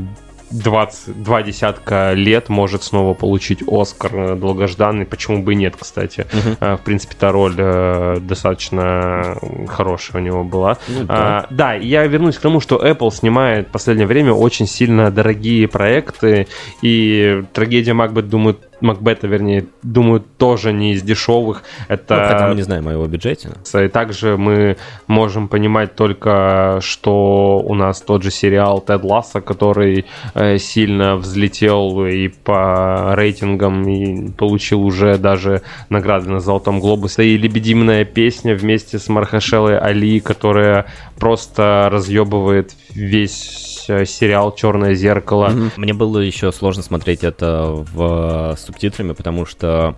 22 0.51 1.43
десятка 1.43 2.13
лет 2.13 2.49
может 2.49 2.83
снова 2.83 3.15
получить 3.15 3.63
Оскар 3.67 4.37
долгожданный. 4.37 5.05
Почему 5.05 5.43
бы 5.43 5.53
и 5.53 5.57
нет, 5.57 5.75
кстати. 5.79 6.27
Э, 6.61 6.77
В 6.77 6.81
принципе, 6.81 7.15
та 7.19 7.33
роль 7.33 7.55
э, 7.57 8.19
достаточно 8.21 9.37
хорошая 9.69 10.21
у 10.23 10.25
него 10.25 10.45
была. 10.45 10.79
Ну, 10.89 11.05
да. 11.05 11.15
А, 11.15 11.47
да, 11.51 11.75
я 11.75 12.07
вернусь 12.07 12.37
к 12.37 12.41
тому, 12.41 12.61
что 12.61 12.77
Apple 12.77 13.11
снимает 13.13 13.69
в 13.69 13.71
последнее 13.73 14.07
время 14.07 14.33
очень 14.33 14.67
сильно 14.67 15.11
дорогие 15.11 15.69
проекты, 15.69 16.47
и 16.83 17.43
трагедия 17.53 17.93
Макбет, 17.93 18.29
думаю, 18.29 18.59
Макбета, 18.81 19.27
вернее, 19.27 19.67
думаю, 19.83 20.21
тоже 20.21 20.73
не 20.73 20.93
из 20.93 21.03
дешевых. 21.03 21.63
Это 21.89 22.17
Ну, 22.17 22.23
хотя 22.29 22.49
мы 22.49 22.55
не 22.55 22.63
знаем 22.63 22.89
о 22.89 22.93
его 22.93 23.07
бюджете. 23.07 23.51
и 23.83 23.89
также 23.89 24.37
мы 24.37 24.77
можем 25.07 25.49
понимать 25.49 25.95
только, 25.95 26.79
что 26.83 27.63
у 27.65 27.75
нас 27.75 28.01
тот 28.03 28.23
же 28.23 28.31
сериал 28.31 28.81
Тед 28.81 29.03
Ласса, 29.05 29.41
который 29.41 30.07
э, 30.35 30.59
сильно 30.59 31.17
взлетел 31.17 32.05
и 32.07 32.29
по 32.29 33.15
рейтингам 33.15 33.89
и 33.89 34.31
получил 34.33 34.83
уже 34.83 35.17
даже 35.19 35.63
награды 35.89 36.31
на 36.31 36.41
Золотом 36.41 36.81
Глобусе. 36.81 37.25
И 37.25 37.39
«Лебединая 37.39 38.05
песня» 38.05 38.55
вместе 38.55 38.99
с 38.99 39.09
Мархашелой 39.09 39.79
Али, 39.79 40.21
которая 40.21 40.87
просто 41.19 41.89
разъебывает 41.91 42.73
весь 42.95 43.76
сериал 43.87 44.55
«Черное 44.55 44.95
зеркало». 44.95 45.53
Мне 45.77 45.95
было 45.95 46.19
еще 46.19 46.53
сложно 46.53 46.83
смотреть 46.83 47.25
это 47.25 47.67
в 47.71 48.55
с 48.57 48.65
субтитрами, 48.65 49.13
потому 49.13 49.47
что 49.47 49.97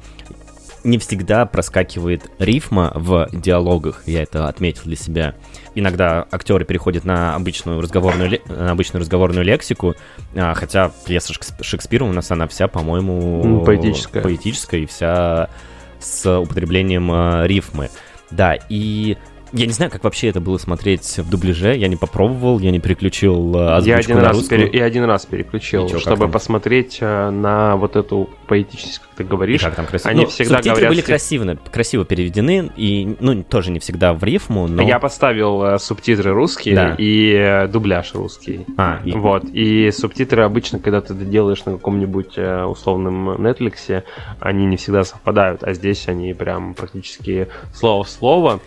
не 0.85 0.99
всегда 0.99 1.45
проскакивает 1.45 2.31
рифма 2.39 2.93
в 2.95 3.29
диалогах, 3.33 4.03
я 4.07 4.23
это 4.23 4.49
отметил 4.49 4.83
для 4.85 4.97
себя. 4.97 5.35
Иногда 5.75 6.27
актеры 6.31 6.65
переходят 6.65 7.05
на 7.05 7.35
обычную 7.35 7.81
разговорную, 7.81 8.41
на 8.47 8.71
обычную 8.71 9.01
разговорную 9.01 9.45
лексику, 9.45 9.95
а, 10.35 10.55
хотя 10.55 10.93
пьеса 11.05 11.33
Шекс- 11.33 11.53
Шекспира 11.63 12.05
у 12.05 12.13
нас 12.13 12.31
она 12.31 12.47
вся, 12.47 12.69
по-моему, 12.69 13.43
М, 13.45 13.65
поэтическая. 13.65 14.23
поэтическая 14.23 14.81
и 14.81 14.87
вся 14.87 15.51
с 15.99 16.39
употреблением 16.39 17.45
рифмы. 17.45 17.91
Да, 18.31 18.57
и 18.69 19.17
я 19.53 19.67
не 19.67 19.73
знаю, 19.73 19.91
как 19.91 20.05
вообще 20.05 20.29
это 20.29 20.41
было 20.41 20.59
смотреть 20.59 21.19
в 21.19 21.29
дубляже, 21.31 21.77
я 21.77 21.89
не 21.89 21.97
попробовал, 21.97 22.59
я 22.59 22.71
не 22.71 22.79
переключил 22.81 23.55
Я 23.55 23.77
озвучку 23.77 24.01
один, 24.01 24.17
на 24.17 24.23
раз 24.25 24.37
русскую. 24.37 24.61
пере- 24.67 24.79
я 24.79 24.85
один 24.85 25.05
раз 25.05 25.27
переключил, 25.27 25.87
И 25.87 25.91
чё, 25.91 25.99
чтобы 25.99 26.25
там? 26.25 26.31
посмотреть 26.33 26.99
э, 27.01 27.31
на 27.31 27.77
вот 27.77 27.97
эту 27.97 28.29
поэтическую, 28.47 29.09
как 29.09 29.17
ты 29.19 29.23
И 29.23 29.27
говоришь. 29.27 29.61
как 29.63 29.75
там 29.75 29.87
красиво? 29.87 30.11
Они 30.11 30.23
Ну, 30.23 30.29
всегда 30.29 30.55
субтитры 30.57 30.71
говорят... 30.75 30.91
были 30.93 31.01
красиво, 31.01 31.59
красиво 31.73 32.05
переведены, 32.05 32.71
и, 32.77 33.17
ну, 33.21 33.43
тоже 33.43 33.71
не 33.71 33.79
всегда 33.79 34.13
в 34.15 34.23
рифму, 34.25 34.67
но... 34.67 34.83
Я 34.83 34.99
поставил 34.99 35.63
э, 35.65 35.79
субтитры 35.79 36.33
русские 36.33 36.75
Да. 36.75 36.95
и 36.99 37.33
э, 37.35 37.69
дубляж 37.69 38.15
русский. 38.15 38.67
А, 38.77 39.01
и- 39.05 39.13
Вот. 39.13 39.45
И 39.53 39.91
субтитры 39.91 40.43
обычно, 40.43 40.79
когда 40.79 41.01
ты 41.01 41.15
делаешь 41.15 41.65
на 41.65 41.73
каком-нибудь 41.73 42.35
э, 42.37 42.65
условном 42.65 43.31
Netflix, 43.31 44.03
они 44.41 44.67
не 44.67 44.77
всегда 44.77 45.05
совпадают, 45.05 45.63
а 45.65 45.73
здесь 45.75 46.09
они 46.09 46.33
прям 46.35 46.75
практически 46.75 47.49
слово 47.75 48.05
в 48.05 48.09
слово. 48.09 48.61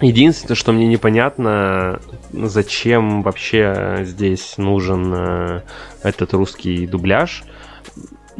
Единственное, 0.00 0.56
что 0.56 0.72
мне 0.72 0.86
непонятно, 0.86 2.00
зачем 2.32 3.22
вообще 3.22 3.98
здесь 4.02 4.54
нужен 4.56 5.12
э, 5.14 5.60
этот 6.02 6.32
русский 6.32 6.86
дубляж. 6.86 7.44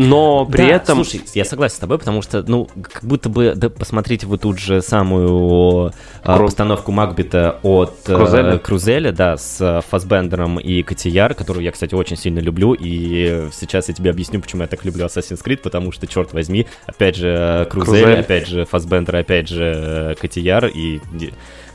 Но 0.01 0.47
при 0.47 0.63
Да, 0.63 0.77
этом... 0.77 1.05
Слушай, 1.05 1.21
я 1.35 1.45
согласен 1.45 1.77
с 1.77 1.79
тобой, 1.79 1.99
потому 1.99 2.23
что, 2.23 2.43
ну, 2.47 2.69
как 2.83 3.05
будто 3.05 3.29
бы, 3.29 3.53
да, 3.55 3.69
посмотрите 3.69 4.27
вы 4.27 4.39
тут 4.39 4.59
же 4.59 4.81
самую 4.81 5.93
а, 6.23 6.39
Кру- 6.39 6.47
постановку 6.47 6.91
Макбета 6.91 7.59
от 7.63 7.93
э, 8.09 8.15
Крузеля? 8.15 8.59
Крузеля, 8.59 9.13
да, 9.13 9.37
с 9.37 9.61
э, 9.61 9.83
Фасбендером 9.91 10.59
и 10.59 10.83
Котияр, 10.83 11.35
которую 11.35 11.65
я, 11.65 11.71
кстати, 11.73 11.95
очень 11.95 12.17
сильно 12.17 12.39
люблю, 12.39 12.73
и 12.73 13.49
сейчас 13.53 13.89
я 13.89 13.95
тебе 13.95 14.09
объясню, 14.11 14.41
почему 14.41 14.63
я 14.63 14.69
так 14.69 14.85
люблю 14.87 15.05
Assassin's 15.05 15.45
Creed, 15.45 15.59
потому 15.59 15.93
что, 15.93 16.07
черт 16.07 16.33
возьми, 16.33 16.67
опять 16.87 17.17
же, 17.17 17.67
Крузель, 17.71 18.03
Крузель. 18.03 18.21
опять 18.21 18.47
же, 18.49 18.65
Фасбендер, 18.65 19.17
опять 19.17 19.49
же, 19.49 20.17
Котияр, 20.19 20.67
и 20.67 21.01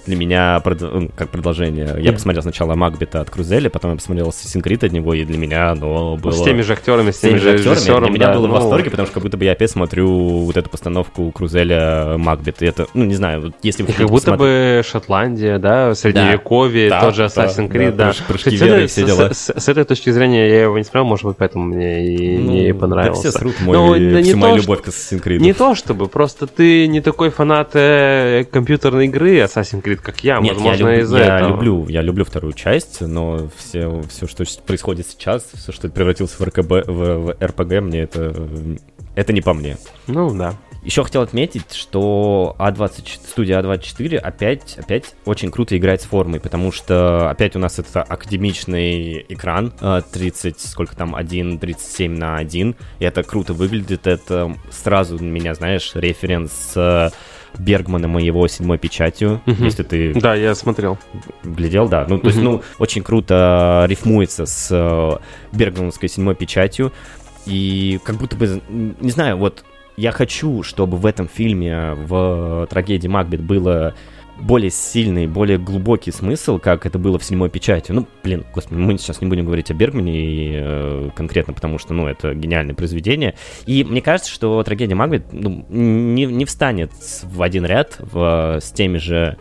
для 0.06 0.16
меня 0.16 0.62
ну, 0.82 1.10
как 1.16 1.30
продолжение. 1.30 1.96
Я 1.98 2.10
Мгм. 2.12 2.14
посмотрел 2.16 2.42
сначала 2.44 2.76
Макбета 2.76 3.22
от 3.22 3.30
Крузеля, 3.30 3.70
потом 3.70 3.92
я 3.92 3.98
посмотрел 3.98 4.28
Assassin's 4.30 4.62
Creed 4.64 4.86
от 4.86 4.92
него, 4.92 5.14
и 5.14 5.24
для 5.24 5.38
меня 5.38 5.72
оно 5.72 6.18
было... 6.18 6.32
С 6.32 6.44
теми 6.44 6.62
же 6.62 6.74
актерами, 6.74 7.12
с 7.12 7.18
С 7.18 7.20
теми 7.20 7.40
теми 7.40 7.40
же 7.40 7.58
же 7.60 7.72
актерами, 7.72 8.06
для 8.06 8.12
меня 8.14 8.28
да, 8.28 8.34
было 8.36 8.46
в 8.48 8.50
ну, 8.50 8.54
восторге, 8.56 8.90
потому 8.90 9.06
что 9.08 9.14
как 9.16 9.24
будто 9.24 9.38
бы 9.38 9.46
я 9.46 9.54
опять 9.54 9.72
смотрю 9.72 10.08
вот 10.10 10.58
эту 10.58 10.70
постановку 10.70 11.32
Крузеля 11.32 12.18
Макбет. 12.18 12.62
И 12.62 12.66
это, 12.66 12.88
ну, 12.94 13.06
не 13.06 13.16
знаю, 13.16 13.42
вот 13.42 13.54
если 13.64 13.84
вы 13.84 13.94
Как 13.94 14.08
будто 14.10 14.32
посмотреть- 14.32 14.38
бы 14.40 14.82
Шотландия, 14.88 15.60
да, 15.60 15.94
Средневековье, 15.96 16.90
Да, 16.90 17.02
тот 17.02 17.16
же 17.16 17.22
да, 17.24 17.28
Assassin's 17.28 17.68
да, 17.68 17.76
Creed, 17.76 17.92
да. 17.96 18.10
прыж- 18.10 18.24
прыжки 18.28 18.50
Кстати, 18.52 18.64
веры 18.70 18.88
с- 18.88 18.92
все 18.92 19.02
с- 19.04 19.06
дела. 19.06 19.30
С, 19.34 19.54
с 19.58 19.70
этой 19.70 19.84
точки 19.86 20.10
зрения 20.12 20.48
я 20.50 20.62
его 20.64 20.78
не 20.78 20.84
смотрел, 20.84 21.06
может 21.06 21.26
быть, 21.26 21.38
поэтому 21.38 21.66
мне 21.66 22.06
и 22.06 22.38
Ну, 22.38 22.52
не 22.52 22.74
да 22.74 22.80
понравился. 22.80 23.22
все 23.30 23.32
срут 23.32 23.56
мой, 23.62 23.76
Ну, 23.78 24.16
да 24.16 24.22
всю 24.24 24.38
мою 24.38 24.56
то, 24.56 24.62
любовь 24.62 24.82
к 24.82 24.88
Assassin's 24.90 25.24
Creed. 25.24 25.40
Не 25.40 25.54
то 25.54 25.76
чтобы, 25.76 26.08
просто 26.08 26.48
ты 26.48 26.88
не 26.88 27.02
такой 27.02 27.30
фанат 27.30 27.72
э, 27.74 28.46
компьютерной 28.52 29.06
игры 29.06 29.38
Assassin's 29.40 29.82
Creed, 29.84 29.95
мыслит, 29.96 30.02
как 30.02 30.24
я, 30.24 30.40
Нет, 30.40 30.54
возможно, 30.56 30.88
я, 30.90 31.00
из-за 31.02 31.18
я 31.18 31.38
этого. 31.38 31.50
люблю, 31.50 31.88
я 31.88 32.02
люблю 32.02 32.26
вторую 32.26 32.54
часть, 32.54 33.02
но 33.02 33.50
все, 33.58 34.02
все, 34.10 34.28
что 34.28 34.46
происходит 34.66 35.08
сейчас, 35.08 35.46
все, 35.54 35.72
что 35.72 35.90
превратился 35.90 36.38
в 36.38 36.42
РКБ, 36.44 36.88
в, 36.88 36.88
в 36.88 37.36
РПГ, 37.42 37.82
мне 37.82 38.02
это, 38.02 38.34
это 39.16 39.34
не 39.34 39.42
по 39.42 39.54
мне. 39.54 39.78
Ну, 40.08 40.34
да. 40.36 40.56
Еще 40.84 41.04
хотел 41.04 41.24
отметить, 41.24 41.74
что 41.74 42.56
А24, 42.60 43.28
студия 43.28 43.60
А24 43.60 44.18
опять, 44.18 44.78
опять 44.78 45.16
очень 45.26 45.50
круто 45.50 45.76
играет 45.76 46.02
с 46.02 46.06
формой, 46.06 46.40
потому 46.40 46.72
что 46.72 47.28
опять 47.28 47.56
у 47.56 47.60
нас 47.60 47.80
это 47.80 48.04
академичный 48.04 49.26
экран, 49.28 49.74
э, 49.82 50.02
30, 50.14 50.60
сколько 50.60 50.96
там, 50.96 51.16
1, 51.16 51.58
37 51.58 52.16
на 52.16 52.38
1, 52.38 52.76
и 53.00 53.04
это 53.04 53.24
круто 53.24 53.54
выглядит, 53.54 54.06
это 54.06 54.56
сразу 54.70 55.18
меня, 55.18 55.56
знаешь, 55.56 55.94
референс 55.96 56.52
с 56.52 57.12
Бергманом 57.60 58.18
и 58.20 58.24
его 58.24 58.48
седьмой 58.48 58.78
печатью, 58.78 59.42
Мгм. 59.46 59.64
если 59.66 59.84
ты 59.84 60.14
Да, 60.14 60.36
я 60.36 60.56
смотрел. 60.56 60.98
глядел, 61.44 61.88
да. 61.88 62.06
Ну, 62.08 62.18
то 62.20 62.28
есть, 62.28 62.38
Мгм. 62.38 62.46
ну, 62.46 62.62
очень 62.80 63.04
круто 63.04 63.86
рифмуется 63.88 64.46
с 64.46 64.70
э, 64.72 65.18
Бергмановской 65.56 66.10
седьмой 66.10 66.36
печатью. 66.36 66.92
И 67.46 68.00
как 68.04 68.16
будто 68.16 68.36
бы, 68.36 68.62
не 68.70 69.12
знаю, 69.12 69.38
вот 69.38 69.64
я 69.98 70.12
хочу, 70.12 70.64
чтобы 70.64 70.98
в 70.98 71.06
этом 71.06 71.28
фильме, 71.28 71.94
в 71.96 72.68
трагедии 72.70 73.08
Макбет 73.08 73.42
было 73.42 73.94
более 74.40 74.70
сильный, 74.70 75.28
более 75.28 75.58
глубокий 75.58 76.12
смысл, 76.12 76.60
как 76.60 76.86
это 76.86 77.00
было 77.00 77.18
в 77.18 77.24
седьмой 77.24 77.50
печати. 77.50 77.92
Ну, 77.92 78.06
блин, 78.24 78.46
господи, 78.54 78.78
мы 78.80 78.98
сейчас 78.98 79.22
не 79.22 79.28
будем 79.28 79.46
говорить 79.46 79.72
о 79.72 79.74
Бергмане 79.74 80.14
и, 80.14 80.52
э, 80.56 81.10
конкретно, 81.16 81.54
потому 81.54 81.78
что, 81.80 81.94
ну, 81.94 82.08
это 82.08 82.34
гениальное 82.34 82.76
произведение. 82.76 83.36
И 83.66 83.84
мне 83.84 84.02
кажется, 84.02 84.32
что 84.32 84.62
трагедия 84.64 84.96
Макбет 84.96 85.32
ну, 85.32 85.66
не, 85.70 86.26
не 86.26 86.46
встанет 86.46 86.92
в 87.24 87.42
один 87.42 87.66
ряд 87.66 87.98
в- 88.00 88.60
с 88.62 88.72
теми 88.72 88.98
же 88.98 89.38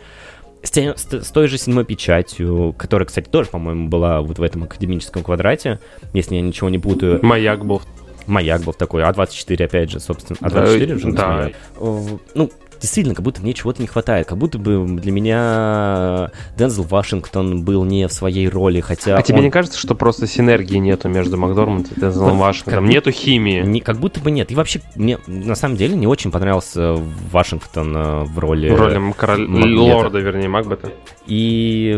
с, 0.63 0.71
тем- 0.71 0.95
с 0.97 1.05
с 1.05 1.29
той 1.29 1.47
же 1.47 1.57
седьмой 1.59 1.85
печатью, 1.85 2.73
которая, 2.77 3.05
кстати, 3.05 3.29
тоже, 3.29 3.49
по-моему, 3.49 3.87
была 3.87 4.21
вот 4.21 4.39
в 4.39 4.41
этом 4.43 4.63
академическом 4.63 5.23
квадрате, 5.23 5.79
если 6.13 6.35
я 6.35 6.41
ничего 6.41 6.69
не 6.69 6.79
путаю. 6.79 7.19
Маяк 7.23 7.65
был. 7.65 7.81
Маяк 8.25 8.61
был 8.63 8.73
такой, 8.73 9.03
А24, 9.03 9.63
опять 9.65 9.91
же, 9.91 9.99
собственно. 9.99 10.35
А24 10.41 10.95
уже 10.95 11.11
да. 11.11 11.51
О, 11.77 12.19
Ну, 12.33 12.49
действительно, 12.85 13.15
как 13.15 13.23
будто 13.25 13.41
мне 13.41 13.53
чего-то 13.53 13.81
не 13.81 13.87
хватает. 13.87 14.27
Как 14.27 14.37
будто 14.37 14.59
бы 14.59 14.85
для 14.87 15.11
меня 15.11 16.29
Дензел 16.57 16.83
Вашингтон 16.83 17.63
был 17.63 17.83
не 17.83 18.07
в 18.07 18.13
своей 18.13 18.47
роли, 18.47 18.79
хотя 18.79 19.17
А 19.17 19.21
тебе 19.23 19.39
он- 19.39 19.43
не 19.45 19.49
кажется, 19.51 19.79
что 19.79 19.95
просто 19.95 20.27
синергии 20.27 20.77
нету 20.77 21.09
между 21.09 21.35
Макдормандом 21.37 21.91
и 21.95 21.99
Дензелом 21.99 22.37
Вот 22.37 22.45
Вашингтоном? 22.45 22.85
как 22.85 22.93
Нету 22.93 23.11
химии. 23.11 23.61
не- 23.63 23.81
как 23.81 23.97
будто 23.97 24.19
бы 24.19 24.29
нет. 24.31 24.51
И 24.51 24.55
вообще, 24.55 24.81
мне 24.95 25.17
на 25.27 25.55
самом 25.55 25.77
деле 25.77 25.95
не 25.95 26.05
очень 26.07 26.29
понравился 26.31 26.95
Вашингтон 27.31 27.95
э, 27.97 28.23
в 28.25 28.37
роли... 28.39 28.69
В 28.69 28.79
роли 28.79 29.13
король... 29.17 29.47
Лорда, 29.49 30.19
вернее, 30.19 30.47
Макбета. 30.47 30.91
И, 31.25 31.93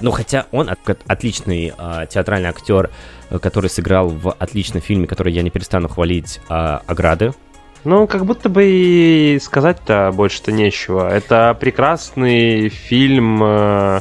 ну, 0.00 0.10
хотя 0.10 0.46
он 0.50 0.68
от- 0.68 0.98
отличный 1.06 1.72
а, 1.78 2.06
театральный 2.06 2.48
актер, 2.48 2.90
э, 3.30 3.38
который 3.38 3.70
сыграл 3.70 4.08
в 4.08 4.32
отличном 4.32 4.82
фильме, 4.82 5.06
который 5.06 5.32
я 5.32 5.42
не 5.42 5.50
перестану 5.50 5.88
хвалить, 5.88 6.40
а, 6.48 6.82
«Ограды». 6.86 7.32
Ну, 7.84 8.06
как 8.06 8.24
будто 8.26 8.48
бы 8.48 8.64
и 8.64 9.38
сказать-то 9.40 10.10
больше-то 10.14 10.50
нечего. 10.52 11.08
Это 11.08 11.56
прекрасный 11.58 12.68
фильм, 12.68 13.40
э, 13.42 14.00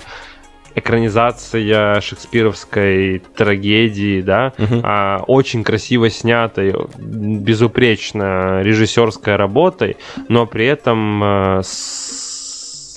экранизация 0.76 2.02
шекспировской 2.02 3.20
трагедии, 3.36 4.22
да, 4.22 4.54
Мгм. 4.58 4.82
а, 4.84 5.24
очень 5.28 5.64
красиво 5.64 6.10
снятой, 6.10 6.76
безупречно 6.98 8.62
режиссерской 8.62 9.36
работой, 9.38 9.98
но 10.28 10.46
при 10.46 10.66
этом 10.66 11.24
э, 11.24 11.62
с 11.64 12.25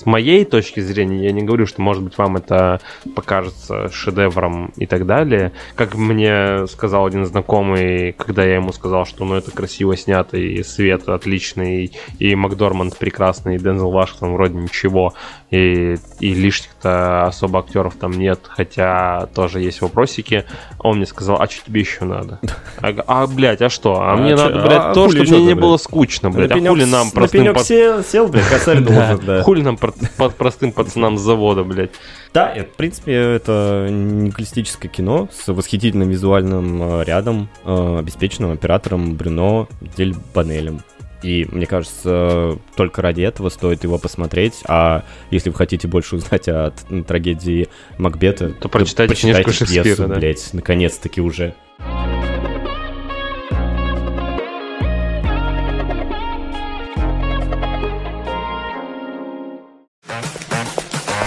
моей 0.09 0.43
точки 0.45 0.79
зрения, 0.81 1.23
я 1.25 1.31
не 1.31 1.43
говорю, 1.43 1.65
что, 1.65 1.81
может 1.81 2.03
быть, 2.03 2.17
вам 2.17 2.35
это 2.37 2.81
покажется 3.15 3.89
шедевром 3.91 4.71
и 4.75 4.85
так 4.85 5.05
далее. 5.05 5.51
Как 5.75 5.95
мне 5.95 6.67
сказал 6.67 7.05
один 7.05 7.25
знакомый, 7.25 8.13
когда 8.13 8.43
я 8.43 8.55
ему 8.55 8.71
сказал, 8.73 9.05
что 9.05 9.23
ну 9.25 9.35
это 9.35 9.51
красиво 9.51 9.95
снято, 9.95 10.37
и 10.37 10.63
свет 10.63 11.07
отличный, 11.07 11.91
и 12.19 12.35
Макдорманд 12.35 12.97
прекрасный, 12.97 13.55
и 13.55 13.59
Дензел 13.59 13.91
Вашингтон 13.91 14.33
вроде 14.33 14.55
ничего, 14.57 15.13
и, 15.51 15.95
и 16.19 16.33
лишних-то 16.33 17.25
особо 17.25 17.59
актеров 17.59 17.95
там 17.95 18.11
нет, 18.11 18.39
хотя 18.47 19.27
тоже 19.33 19.59
есть 19.61 19.81
вопросики. 19.81 20.45
Он 20.79 20.97
мне 20.97 21.05
сказал, 21.05 21.41
а 21.41 21.47
что 21.47 21.65
тебе 21.65 21.81
еще 21.81 22.05
надо? 22.05 22.39
А, 22.81 22.93
а, 23.07 23.27
блядь, 23.27 23.61
а 23.61 23.67
что? 23.69 23.99
А, 24.01 24.13
А 24.13 24.15
мне 24.15 24.29
чё- 24.31 24.37
надо, 24.37 24.61
блядь, 24.61 24.79
а 24.79 24.93
то, 24.93 25.09
чтобы 25.09 25.25
мне 25.29 25.43
не 25.43 25.53
было 25.53 25.75
скучно, 25.75 26.29
блядь. 26.31 26.49
На 26.51 26.55
А 26.55 26.69
хули 26.69 26.85
нам 26.85 27.07
на 27.07 27.11
простым 27.11 27.41
пенёк 27.41 27.57
пац- 27.57 27.65
сел, 27.65 28.03
сел, 28.03 28.27
блядь, 28.29 28.47
косарь 28.47 28.79
должен, 28.79 29.19
да. 29.25 29.43
Хули 29.43 29.61
нам 29.61 29.75
про- 29.99 30.07
по- 30.17 30.29
простым 30.29 30.71
пацанам 30.71 31.17
с 31.17 31.21
завода, 31.21 31.63
блядь. 31.63 31.91
Да, 32.33 32.51
это, 32.53 32.69
в 32.71 32.75
принципе, 32.75 33.13
это 33.13 33.87
николистическое 33.89 34.89
кино 34.91 35.29
с 35.31 35.47
восхитительным 35.51 36.09
визуальным 36.09 36.81
э, 37.01 37.03
рядом, 37.05 37.49
э, 37.65 37.97
обеспеченным 37.99 38.51
оператором 38.51 39.15
Брюно 39.15 39.67
Дель 39.97 40.15
Банелем. 40.33 40.81
И 41.21 41.45
мне 41.51 41.65
кажется, 41.65 42.57
только 42.77 43.01
ради 43.01 43.21
этого 43.23 43.49
стоит 43.49 43.83
его 43.83 43.97
посмотреть. 43.97 44.61
А 44.67 45.03
если 45.31 45.49
вы 45.49 45.55
хотите 45.57 45.85
больше 45.87 46.15
узнать 46.15 46.47
о 46.47 46.71
трагедии 47.07 47.67
Макбета, 47.97 48.51
То 48.51 48.69
прочитайте 48.69 49.15
книжку 49.15 49.43
почитайте 49.43 49.57
Шекспира, 49.65 49.83
пьесу, 49.83 50.07
да. 50.07 50.15
блядь, 50.15 50.49
наконец-таки 50.53 51.19
уже. 51.19 51.55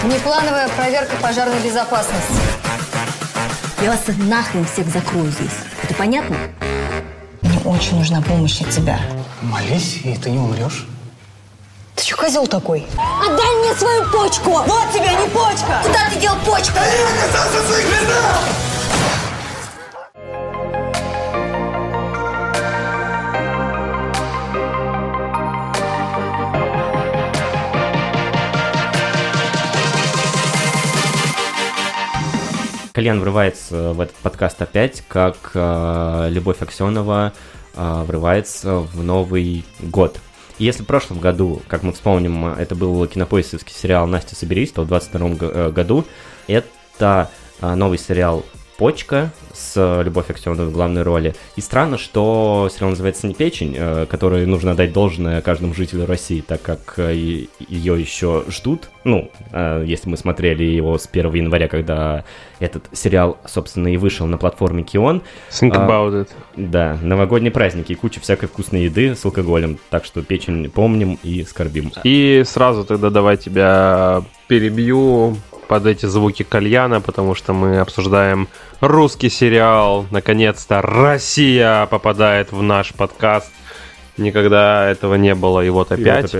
Внеплановая 0.03 0.67
проверка 0.67 1.15
пожарной 1.21 1.61
безопасности. 1.61 2.33
Я 3.81 3.91
вас 3.91 4.01
нахрен 4.17 4.65
всех 4.65 4.87
закрою 4.89 5.31
здесь. 5.31 5.55
Это 5.81 5.93
понятно? 5.93 6.35
Мне 7.41 7.57
очень 7.63 7.97
нужна 7.97 8.21
помощь 8.21 8.59
от 8.59 8.69
тебя. 8.69 8.99
Молись, 9.41 10.01
и 10.03 10.13
ты 10.17 10.31
не 10.31 10.39
умрешь. 10.39 10.85
Ты 11.95 12.03
что, 12.03 12.17
козел 12.17 12.47
такой? 12.47 12.85
Отдай 12.97 13.55
мне 13.61 13.73
свою 13.75 14.03
почку! 14.11 14.51
Вот 14.51 14.91
тебе 14.91 15.07
не 15.07 15.29
почка! 15.29 15.81
Куда 15.83 16.09
ты 16.11 16.19
дел 16.19 16.35
почку? 16.45 16.79
Кальян 32.93 33.19
врывается 33.19 33.91
в 33.93 34.01
этот 34.01 34.15
подкаст 34.17 34.61
опять, 34.61 35.03
как 35.07 35.49
э, 35.55 36.27
Любовь 36.29 36.61
Аксенова 36.61 37.33
э, 37.73 38.03
врывается 38.05 38.81
в 38.81 39.03
Новый 39.03 39.65
год. 39.79 40.19
И 40.59 40.65
Если 40.65 40.83
в 40.83 40.85
прошлом 40.85 41.19
году, 41.19 41.63
как 41.67 41.81
мы 41.81 41.91
вспомним, 41.93 42.45
это 42.45 42.75
был 42.75 43.07
кинопоисковский 43.07 43.73
сериал 43.73 44.05
«Настя, 44.05 44.35
соберись», 44.35 44.71
то 44.71 44.83
в 44.83 44.87
22 44.87 45.29
э, 45.39 45.71
году 45.71 46.05
это 46.45 47.31
э, 47.61 47.73
новый 47.73 47.97
сериал 47.97 48.45
«Почка» 48.77 49.31
с 49.53 50.01
Любовь 50.03 50.29
Аксеновой 50.29 50.67
в 50.67 50.71
главной 50.71 51.03
роли. 51.03 51.35
И 51.55 51.61
странно, 51.61 51.97
что 51.97 52.69
сериал 52.73 52.91
называется 52.91 53.27
«Не 53.27 53.33
печень», 53.33 53.75
э, 53.77 54.05
которой 54.09 54.45
нужно 54.45 54.71
отдать 54.71 54.93
должное 54.93 55.41
каждому 55.41 55.73
жителю 55.73 56.05
России, 56.05 56.41
так 56.41 56.61
как 56.61 56.95
э, 56.97 57.13
ее 57.13 57.99
еще 57.99 58.43
ждут. 58.49 58.89
Ну, 59.03 59.31
э, 59.51 59.83
если 59.85 60.09
мы 60.09 60.17
смотрели 60.17 60.63
его 60.63 60.97
с 60.97 61.07
1 61.11 61.33
января, 61.33 61.67
когда 61.67 62.23
этот 62.59 62.85
сериал, 62.93 63.37
собственно, 63.45 63.87
и 63.89 63.97
вышел 63.97 64.25
на 64.25 64.37
платформе 64.37 64.83
Кион. 64.83 65.21
Think 65.51 65.73
А, 65.75 65.87
about 65.87 66.13
it. 66.13 66.29
Да, 66.55 66.97
новогодние 67.01 67.51
праздники 67.51 67.91
и 67.91 67.95
куча 67.95 68.19
всякой 68.19 68.47
вкусной 68.47 68.85
еды 68.85 69.15
с 69.15 69.25
алкоголем. 69.25 69.77
Так 69.89 70.05
что 70.05 70.23
печень 70.23 70.69
помним 70.69 71.19
и 71.23 71.43
скорбим. 71.43 71.91
И 72.03 72.43
сразу 72.45 72.85
тогда 72.85 73.09
давай 73.09 73.37
тебя 73.37 74.23
перебью 74.47 75.37
под 75.67 75.85
эти 75.85 76.05
звуки 76.05 76.43
кальяна, 76.43 77.01
потому 77.01 77.35
что 77.35 77.53
мы 77.53 77.79
обсуждаем 77.79 78.47
русский 78.81 79.29
сериал. 79.29 80.05
Наконец-то 80.11 80.81
Россия 80.81 81.85
попадает 81.87 82.51
в 82.51 82.61
наш 82.61 82.93
подкаст. 82.93 83.51
Никогда 84.17 84.89
этого 84.89 85.15
не 85.15 85.35
было, 85.35 85.61
и 85.61 85.69
вот 85.69 85.91
опять. 85.91 86.33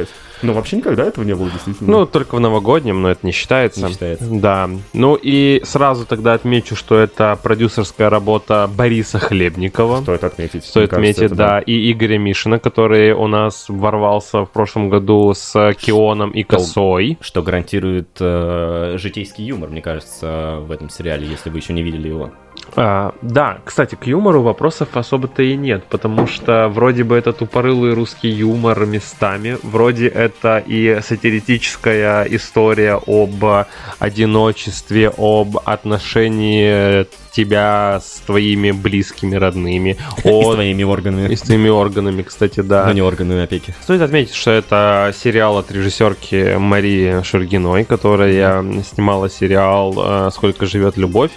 Ну, 0.44 0.54
вообще 0.54 0.78
никогда 0.78 1.04
этого 1.04 1.24
не 1.24 1.36
было, 1.36 1.50
действительно. 1.50 1.92
Ну, 1.92 2.06
только 2.06 2.36
в 2.36 2.40
новогоднем, 2.40 3.02
но 3.02 3.10
это 3.10 3.26
не 3.26 3.32
считается. 3.32 3.86
Не 3.86 3.92
считается. 3.92 4.26
Да. 4.30 4.70
Ну 4.94 5.16
и 5.16 5.62
сразу 5.64 6.06
тогда 6.06 6.34
отмечу, 6.34 6.76
что 6.76 6.98
это 6.98 7.38
продюсерская 7.42 8.10
работа 8.10 8.70
Бориса 8.74 9.20
Хлебникова. 9.20 10.02
стоит 10.02 10.24
отметить. 10.24 10.66
Стоит 10.66 10.92
Мне 10.92 11.02
кажется, 11.02 11.26
отметить, 11.26 11.34
это 11.34 11.36
да, 11.36 11.60
и 11.60 11.92
Игоря 11.92 12.18
Мишина, 12.18 12.60
который 12.60 13.14
у 13.14 13.28
нас 13.28 13.66
ворвался 13.68 14.46
в 14.46 14.52
прошлом 14.52 14.90
году 14.90 15.34
с 15.34 15.74
Кионом 15.80 16.32
и 16.32 16.44
Косой. 16.44 17.18
Что 17.22 17.42
гарантирует 17.42 18.10
э, 18.20 18.96
житейский 18.98 19.46
юмор, 19.46 19.70
мне 19.70 19.82
кажется, 19.82 20.60
в 20.62 20.72
этом 20.72 20.90
сериале, 20.90 21.28
если 21.28 21.50
вы 21.50 21.60
еще 21.60 21.74
не 21.74 21.84
видели 21.84 22.08
его. 22.10 22.32
А, 22.76 23.14
да, 23.22 23.60
кстати, 23.64 23.96
к 23.96 24.06
юмору 24.08 24.42
вопросов 24.42 24.90
особо-то 24.94 25.44
и 25.44 25.56
нет, 25.56 25.84
потому 25.90 26.28
что 26.28 26.70
вроде 26.70 27.04
бы 27.04 27.16
это 27.16 27.34
тупорылый 27.34 27.94
русский 27.94 28.30
юмор 28.30 28.86
местами, 28.86 29.58
вроде 29.64 30.08
это 30.08 30.64
и 30.66 31.00
сатирическая 31.02 32.24
история 32.26 33.00
об 33.06 33.68
одиночестве, 34.00 35.12
об 35.16 35.58
отношении 35.66 37.06
тебя 37.32 38.00
с 38.04 38.22
твоими 38.26 38.72
близкими, 38.72 39.36
родными. 39.36 39.98
И 40.24 40.30
с 40.30 40.54
твоими 40.54 40.84
органами. 40.84 41.34
И 41.34 41.36
с 41.36 41.42
твоими 41.42 41.70
органами, 41.70 42.22
кстати, 42.22 42.60
да. 42.60 42.86
Но 42.86 42.94
не 42.94 43.02
органами 43.02 43.44
опеки. 43.44 43.74
Стоит 43.82 44.02
отметить, 44.02 44.36
что 44.36 44.52
это 44.52 45.14
сериал 45.18 45.58
от 45.58 45.72
режиссерки 45.72 46.58
Марии 46.58 47.24
Шургиной, 47.24 47.86
которая 47.86 48.64
снимала 48.84 49.32
сериал 49.32 50.32
«Сколько 50.32 50.68
живет 50.68 50.96
любовь». 50.96 51.32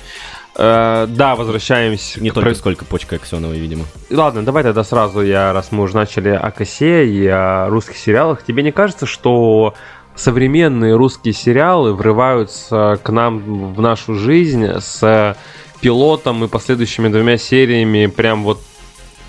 Э, 0.59 1.07
да, 1.09 1.35
возвращаемся. 1.37 2.21
Не 2.21 2.31
только 2.31 2.51
про- 2.51 2.55
сколько 2.55 2.85
почка 2.85 3.17
Аксеновой, 3.17 3.59
видимо. 3.59 3.85
Ладно, 4.11 4.45
давай 4.45 4.63
тогда 4.63 4.85
сразу 4.85 5.21
я, 5.21 5.53
раз 5.53 5.71
мы 5.71 5.83
уже 5.83 5.95
начали 5.95 6.31
о 6.31 6.51
косе 6.51 7.07
и 7.07 7.27
о 7.27 7.69
русских 7.69 7.97
сериалах, 7.97 8.43
тебе 8.45 8.63
не 8.63 8.73
кажется, 8.73 9.07
что 9.07 9.75
современные 10.15 10.97
русские 10.97 11.35
сериалы 11.35 11.93
врываются 11.93 12.99
к 13.03 13.11
нам 13.11 13.75
в 13.75 13.81
нашу 13.81 14.15
жизнь 14.15 14.67
с 14.81 15.37
пилотом 15.81 16.45
и 16.45 16.49
последующими 16.49 17.09
двумя 17.09 17.37
сериями 17.37 18.07
прям 18.07 18.43
вот 18.43 18.61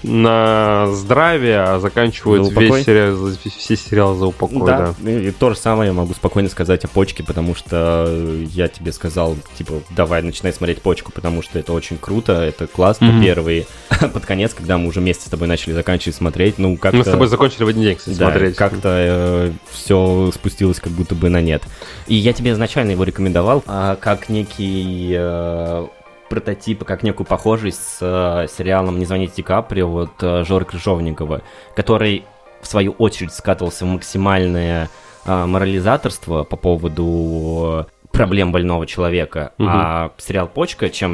на 0.08 0.88
здравие, 0.94 1.60
а 1.62 1.80
заканчивают 1.80 2.52
весь 2.52 2.86
сериал, 2.86 3.16
за- 3.16 3.38
все 3.38 3.76
сериалы 3.76 4.18
за 4.18 4.26
упокой, 4.28 4.66
да. 4.66 4.94
И, 5.04 5.28
и 5.28 5.32
то 5.32 5.50
же 5.52 5.58
самое 5.58 5.88
я 5.90 5.94
могу 5.94 6.14
спокойно 6.14 6.50
сказать 6.50 6.84
о 6.86 6.88
почке, 6.88 7.24
потому 7.24 7.54
что 7.56 8.08
я 8.54 8.68
тебе 8.68 8.92
сказал, 8.92 9.36
типа, 9.58 9.82
давай 9.90 10.22
начинай 10.22 10.54
смотреть 10.54 10.82
почку, 10.82 11.12
потому 11.12 11.42
что 11.42 11.60
это 11.60 11.74
очень 11.74 11.98
круто, 11.98 12.34
это 12.42 12.68
классно, 12.68 13.08
Мгм. 13.08 13.22
первый. 13.24 13.68
Под 14.14 14.26
конец, 14.26 14.54
когда 14.54 14.78
мы 14.78 14.88
уже 14.88 15.00
вместе 15.00 15.26
с 15.26 15.30
тобой 15.30 15.48
начали 15.48 15.74
заканчивать 15.74 16.16
смотреть, 16.16 16.58
ну 16.58 16.78
как-то... 16.78 16.98
Мы 16.98 17.04
с 17.04 17.08
тобой 17.08 17.28
закончили 17.28 17.64
в 17.64 17.68
один 17.68 17.84
день, 17.84 17.96
кстати, 17.96 18.18
Да, 18.18 18.30
смотреть. 18.32 18.56
как-то 18.56 19.54
все 19.72 20.32
спустилось 20.34 20.80
как 20.80 20.92
будто 20.94 21.16
бы 21.16 21.30
на 21.30 21.42
нет. 21.42 21.64
И 22.08 22.16
я 22.16 22.34
тебе 22.34 22.52
изначально 22.52 22.92
его 22.92 23.04
рекомендовал 23.04 23.64
а, 23.68 23.96
как 23.96 24.30
некий 24.30 25.14
э, 25.18 25.88
прототип, 26.30 26.84
как 26.84 27.04
некую 27.04 27.26
похожесть 27.26 27.82
с 27.82 28.00
э, 28.02 28.48
сериалом 28.48 29.00
«Не 29.00 29.06
звоните 29.06 29.34
Ди 29.38 29.42
Каприо» 29.44 30.04
от 30.04 30.22
э, 30.22 30.44
Жоры 30.44 30.66
Крыжовникова, 30.66 31.42
который, 31.76 32.24
в 32.62 32.68
свою 32.68 32.92
очередь, 32.94 33.34
скатывался 33.34 33.86
в 33.86 33.90
максимальное 33.90 34.90
э, 35.26 35.46
морализаторство 35.46 36.44
по 36.44 36.56
поводу 36.56 37.88
э, 37.90 38.08
проблем 38.12 38.52
больного 38.52 38.88
человека. 38.88 39.54
Мгм. 39.58 39.70
А 39.72 40.12
сериал 40.18 40.48
«Почка», 40.48 40.90
чем 40.90 41.12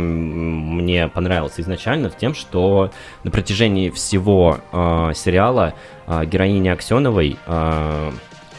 мне 0.78 1.08
понравился 1.08 1.62
изначально, 1.62 2.10
в 2.10 2.18
тем, 2.18 2.34
что 2.34 2.92
на 3.24 3.32
протяжении 3.32 3.90
всего 3.90 4.60
э, 4.72 5.12
сериала 5.16 5.74
э, 6.08 6.26
героиня 6.26 6.74
Аксеновой 6.74 7.38
э, 7.46 8.12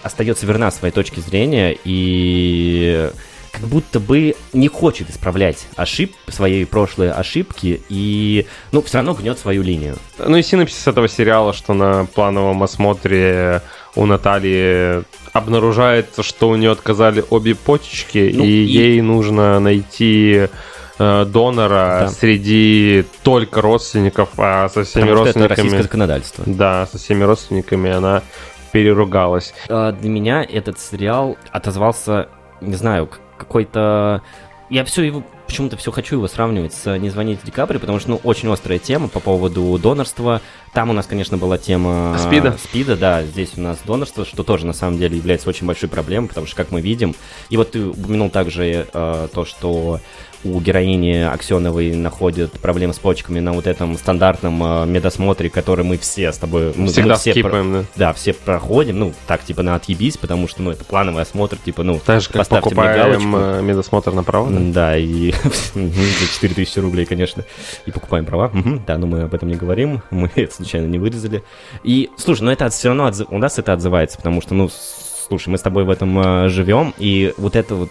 остается 0.02 0.46
верна 0.46 0.70
своей 0.70 0.92
точке 0.92 1.20
зрения 1.20 1.76
и 1.84 3.10
как 3.54 3.68
будто 3.68 4.00
бы 4.00 4.34
не 4.52 4.68
хочет 4.68 5.10
исправлять 5.10 5.66
ошиб 5.76 6.12
свои 6.28 6.64
прошлые 6.64 7.12
ошибки 7.12 7.80
и, 7.88 8.46
ну, 8.72 8.82
все 8.82 8.98
равно 8.98 9.14
гнет 9.14 9.38
свою 9.38 9.62
линию. 9.62 9.96
Ну 10.18 10.36
и 10.36 10.42
синопсис 10.42 10.86
этого 10.88 11.08
сериала, 11.08 11.52
что 11.52 11.72
на 11.72 12.04
плановом 12.06 12.62
осмотре 12.64 13.62
у 13.94 14.06
Натальи 14.06 15.04
обнаружается, 15.32 16.22
что 16.24 16.48
у 16.48 16.56
нее 16.56 16.72
отказали 16.72 17.24
обе 17.30 17.54
почечки, 17.54 18.32
Ну, 18.34 18.42
и, 18.44 18.48
и- 18.48 18.64
ей 18.66 19.00
нужно 19.00 19.60
найти 19.60 20.48
э, 20.98 21.24
донора 21.26 22.00
Да. 22.02 22.08
среди 22.08 23.04
только 23.22 23.60
родственников, 23.60 24.30
а 24.38 24.68
со 24.68 24.84
всеми 24.84 25.02
Потому 25.08 25.26
что 25.26 25.30
это 25.30 25.38
родственниками... 25.40 25.56
российское 25.56 25.82
законодательство. 25.82 26.44
Да, 26.46 26.86
со 26.86 26.98
всеми 26.98 27.24
родственниками 27.24 27.90
она 27.92 28.22
переругалась. 28.72 29.54
А, 29.68 29.92
Для 29.92 30.08
меня 30.10 30.42
этот 30.44 30.78
сериал 30.80 31.36
отозвался, 31.52 32.28
не 32.60 32.74
знаю, 32.74 33.08
какой-то... 33.44 34.22
Я 34.70 34.84
все 34.84 35.02
его 35.04 35.22
почему-то 35.46 35.76
все 35.76 35.90
хочу 35.92 36.16
его 36.16 36.28
сравнивать 36.28 36.72
с 36.72 36.96
«Не 36.98 37.10
звоните 37.10 37.40
Ди 37.44 37.50
Каприо», 37.50 37.80
потому 37.80 37.98
что, 38.00 38.10
ну, 38.10 38.20
очень 38.24 38.52
острая 38.52 38.78
тема 38.78 39.08
по 39.08 39.20
поводу 39.20 39.78
донорства. 39.78 40.40
Там 40.72 40.90
у 40.90 40.92
нас, 40.92 41.06
конечно, 41.06 41.36
была 41.36 41.58
тема... 41.58 42.16
СПИДа. 42.18 42.56
СПИДа, 42.62 42.96
да. 42.96 43.22
Здесь 43.22 43.52
у 43.56 43.60
нас 43.60 43.78
донорство, 43.86 44.24
что 44.24 44.42
тоже, 44.42 44.66
на 44.66 44.72
самом 44.72 44.98
деле, 44.98 45.16
является 45.16 45.48
очень 45.48 45.66
большой 45.66 45.88
проблемой, 45.88 46.28
потому 46.28 46.46
что, 46.46 46.56
как 46.56 46.70
мы 46.70 46.80
видим... 46.80 47.14
И 47.50 47.56
вот 47.56 47.72
ты 47.72 47.86
упомянул 47.86 48.30
также 48.30 48.86
э, 48.92 49.28
то, 49.32 49.44
что 49.44 50.00
у 50.44 50.60
героини 50.60 51.22
Аксеновой 51.22 51.94
находят 51.94 52.52
проблемы 52.52 52.92
с 52.92 52.98
почками 52.98 53.40
на 53.40 53.52
вот 53.52 53.66
этом 53.66 53.96
стандартном 53.96 54.62
э, 54.62 54.86
медосмотре, 54.86 55.48
который 55.48 55.84
мы 55.84 55.96
все 55.96 56.32
с 56.32 56.38
тобой... 56.38 56.72
Мы, 56.76 56.88
Всегда 56.88 57.14
мы 57.14 57.18
все 57.18 57.32
про- 57.32 57.40
скипаем, 57.40 57.72
да. 57.72 57.84
да, 57.96 58.12
все 58.12 58.32
проходим, 58.32 58.98
ну, 58.98 59.14
так, 59.26 59.42
типа, 59.44 59.62
на 59.62 59.74
отъебись, 59.76 60.16
потому 60.16 60.48
что, 60.48 60.62
ну, 60.62 60.70
это 60.70 60.84
плановый 60.84 61.22
осмотр, 61.22 61.56
типа, 61.56 61.82
ну, 61.82 62.00
Так 62.04 62.20
же, 62.20 62.28
как 62.28 62.38
поставьте 62.38 62.70
покупаем 62.70 63.36
э, 63.36 63.62
медосмотр 63.62 64.12
направо. 64.12 64.50
Да, 64.50 64.96
и 64.96 65.32
за 65.74 66.40
4000 66.40 66.78
рублей, 66.78 67.06
конечно, 67.06 67.44
и 67.86 67.90
покупаем 67.90 68.24
права. 68.24 68.50
Да, 68.86 68.98
но 68.98 69.06
мы 69.06 69.22
об 69.22 69.34
этом 69.34 69.48
не 69.48 69.56
говорим, 69.56 70.02
мы 70.10 70.30
это 70.34 70.54
случайно 70.54 70.86
не 70.86 70.98
вырезали. 70.98 71.42
И, 71.82 72.10
слушай, 72.16 72.42
ну 72.42 72.50
это 72.50 72.68
все 72.70 72.88
равно 72.88 73.10
у 73.30 73.38
нас 73.38 73.58
это 73.58 73.72
отзывается, 73.72 74.16
потому 74.16 74.40
что, 74.40 74.54
ну, 74.54 74.70
слушай, 75.28 75.48
мы 75.48 75.58
с 75.58 75.62
тобой 75.62 75.84
в 75.84 75.90
этом 75.90 76.18
э, 76.18 76.48
живем, 76.48 76.94
и 76.98 77.32
вот 77.36 77.56
эта 77.56 77.74
вот 77.74 77.90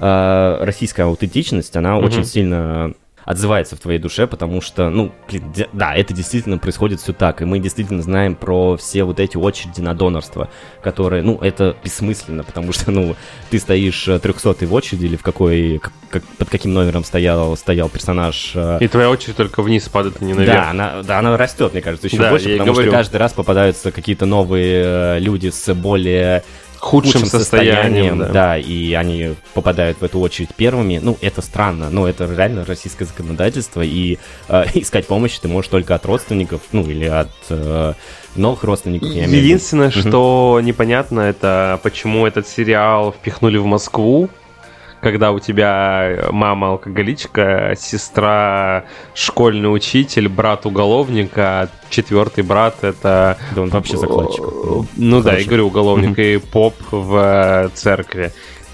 э, 0.00 0.58
российская 0.60 1.04
аутентичность, 1.04 1.76
она 1.76 1.98
очень 1.98 2.24
сильно 2.24 2.94
отзывается 3.24 3.76
в 3.76 3.80
твоей 3.80 3.98
душе, 3.98 4.26
потому 4.26 4.60
что, 4.60 4.90
ну, 4.90 5.12
блин, 5.28 5.44
да, 5.72 5.94
это 5.94 6.12
действительно 6.14 6.58
происходит 6.58 7.00
все 7.00 7.12
так, 7.12 7.42
и 7.42 7.44
мы 7.44 7.58
действительно 7.58 8.02
знаем 8.02 8.34
про 8.34 8.76
все 8.76 9.04
вот 9.04 9.20
эти 9.20 9.36
очереди 9.36 9.80
на 9.80 9.94
донорство, 9.94 10.48
которые, 10.82 11.22
ну, 11.22 11.38
это 11.40 11.76
бессмысленно, 11.82 12.44
потому 12.44 12.72
что, 12.72 12.90
ну, 12.90 13.16
ты 13.50 13.58
стоишь 13.58 14.04
300 14.04 14.66
в 14.66 14.74
очереди 14.74 15.06
или 15.06 15.16
в 15.16 15.22
какой, 15.22 15.80
как- 16.10 16.22
под 16.38 16.48
каким 16.50 16.72
номером 16.74 17.04
стоял, 17.04 17.56
стоял 17.56 17.88
персонаж 17.88 18.52
э, 18.54 18.78
И 18.80 18.88
твоя 18.88 19.10
очередь 19.10 19.36
только 19.36 19.62
вниз 19.62 19.88
падает, 19.88 20.16
а 20.20 20.24
не 20.24 20.34
наверх. 20.34 20.54
да, 20.54 20.70
она, 20.70 21.02
да, 21.02 21.18
она 21.18 21.36
растет, 21.36 21.72
мне 21.72 21.82
кажется, 21.82 22.06
еще 22.08 22.18
Да, 22.18 22.30
больше, 22.30 22.50
потому 22.52 22.72
говорю. 22.72 22.90
что 22.90 22.96
каждый 22.98 23.16
раз 23.16 23.32
попадаются 23.32 23.90
какие-то 23.90 24.26
новые 24.26 24.82
э, 24.84 25.18
люди 25.20 25.48
с 25.50 25.72
более 25.74 26.42
Худшим 26.84 27.24
состоянием, 27.24 28.18
да. 28.18 28.28
да, 28.28 28.58
и 28.58 28.92
они 28.92 29.34
попадают 29.54 30.02
в 30.02 30.04
эту 30.04 30.20
очередь 30.20 30.54
первыми. 30.54 31.00
Ну, 31.02 31.16
это 31.22 31.40
странно, 31.40 31.88
но 31.88 32.06
это 32.06 32.26
реально 32.26 32.66
российское 32.66 33.06
законодательство, 33.06 33.80
и 33.80 34.18
э, 34.48 34.64
искать 34.74 35.06
помощи 35.06 35.40
ты 35.40 35.48
можешь 35.48 35.70
только 35.70 35.94
от 35.94 36.04
родственников, 36.04 36.60
ну, 36.72 36.82
или 36.82 37.06
от 37.06 37.30
э, 37.48 37.94
новых 38.36 38.64
родственников, 38.64 39.08
я. 39.08 39.24
Единственное, 39.24 39.90
что 39.90 40.60
непонятно, 40.62 41.20
это 41.20 41.80
почему 41.82 42.26
этот 42.26 42.46
сериал 42.46 43.12
впихнули 43.12 43.56
в 43.56 43.64
Москву, 43.64 44.28
когда 45.04 45.32
у 45.32 45.38
тебя 45.38 46.28
мама 46.30 46.70
алкоголичка, 46.70 47.74
сестра 47.78 48.86
школьный 49.14 49.72
учитель, 49.72 50.28
брат 50.28 50.64
уголовника, 50.64 51.68
четвертый 51.90 52.42
брат 52.42 52.82
это... 52.82 53.36
Да 53.54 53.62
он 53.62 53.68
вообще 53.68 53.98
закладчик. 53.98 54.44
Ну 54.96 55.22
да, 55.22 55.36
я 55.36 55.44
говорю, 55.44 55.66
уголовник 55.66 56.18
и 56.18 56.38
поп 56.38 56.74
в 56.90 57.16
э, 57.16 57.68
церкви. 57.74 58.32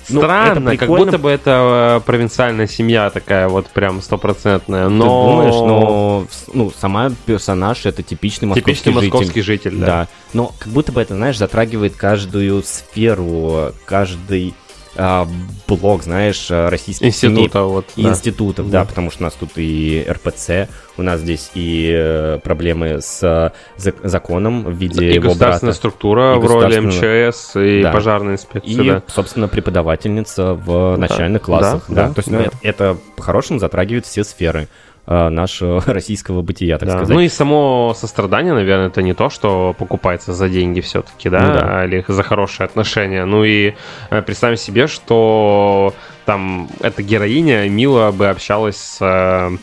Ну, 0.08 0.20
Странно, 0.20 0.70
это 0.70 0.78
как 0.78 0.88
будто 0.88 1.18
бы 1.18 1.30
это 1.30 2.00
э, 2.00 2.06
провинциальная 2.06 2.66
семья 2.68 3.10
такая 3.10 3.48
вот 3.48 3.68
прям 3.68 4.00
стопроцентная, 4.00 4.88
но... 4.88 5.04
Ты 5.04 5.30
думаешь, 5.30 5.54
но 5.54 6.26
ну, 6.52 6.72
сама 6.78 7.10
персонаж 7.26 7.86
это 7.86 8.02
типичный 8.04 8.46
московский 8.48 8.72
Типичный 8.72 8.92
житель. 8.92 9.10
московский 9.12 9.42
житель, 9.42 9.76
да. 9.78 9.86
Да. 9.86 10.08
Но 10.32 10.52
как 10.58 10.68
будто 10.68 10.92
бы 10.92 11.00
это, 11.00 11.14
знаешь, 11.14 11.38
затрагивает 11.38 11.96
каждую 11.96 12.62
сферу, 12.62 13.72
каждый 13.84 14.54
а, 14.96 15.26
блок, 15.68 16.02
знаешь, 16.02 16.48
а, 16.50 16.68
российских 16.70 17.06
Института, 17.06 17.58
семей 17.58 17.66
вот, 17.68 17.86
и 17.96 18.02
да. 18.02 18.08
институтов, 18.10 18.70
да. 18.70 18.84
потому 18.84 19.10
что 19.10 19.22
у 19.22 19.24
нас 19.24 19.34
тут 19.34 19.50
и 19.56 20.04
РПЦ, 20.08 20.68
у 20.96 21.02
нас 21.02 21.20
здесь 21.20 21.50
и 21.54 21.90
э, 21.94 22.38
проблемы 22.42 23.00
с 23.00 23.22
э, 23.22 23.50
зак- 23.80 24.06
законом 24.06 24.64
в 24.64 24.72
виде 24.72 25.04
И 25.10 25.14
его 25.14 25.28
государственная 25.28 25.70
брата. 25.72 25.78
структура 25.78 26.34
И 26.36 26.38
в 26.38 26.44
роли 26.46 26.78
МЧС 26.80 27.56
и 27.56 27.82
Да. 27.82 27.92
пожарная 27.92 28.34
инспекция, 28.34 28.82
И, 28.82 28.88
да. 28.88 29.02
собственно, 29.06 29.48
преподавательница 29.48 30.54
в 30.54 30.66
Да, 30.66 30.96
начальных 30.96 31.42
классах. 31.42 31.84
да, 31.88 31.94
Да, 31.94 32.08
да, 32.08 32.14
То 32.14 32.18
есть, 32.18 32.30
ну, 32.30 32.38
да. 32.38 32.44
это, 32.44 32.56
это 32.62 32.96
по-хорошему 33.16 33.58
затрагивает 33.60 34.04
все 34.06 34.24
сферы 34.24 34.68
нашего 35.06 35.82
российского 35.86 36.42
бытия, 36.42 36.78
так 36.78 36.88
Да. 36.88 36.96
сказать. 36.98 37.14
Ну 37.14 37.20
и 37.20 37.28
само 37.28 37.94
сострадание, 37.98 38.52
наверное, 38.54 38.88
это 38.88 39.02
не 39.02 39.14
то, 39.14 39.28
что 39.30 39.74
покупается 39.78 40.32
за 40.32 40.48
деньги 40.48 40.80
все-таки, 40.80 41.28
да, 41.28 41.40
Ну 41.40 41.54
да. 41.54 41.84
или 41.84 42.04
за 42.06 42.22
хорошие 42.22 42.64
отношения. 42.66 43.24
Ну 43.24 43.42
и 43.44 43.74
э, 44.10 44.22
представим 44.22 44.56
себе, 44.56 44.86
что 44.86 45.94
там 46.26 46.68
эта 46.80 47.02
героиня 47.02 47.68
мило 47.68 48.10
бы 48.12 48.28
общалась 48.28 48.76
с 48.76 48.98
э, 49.00 49.56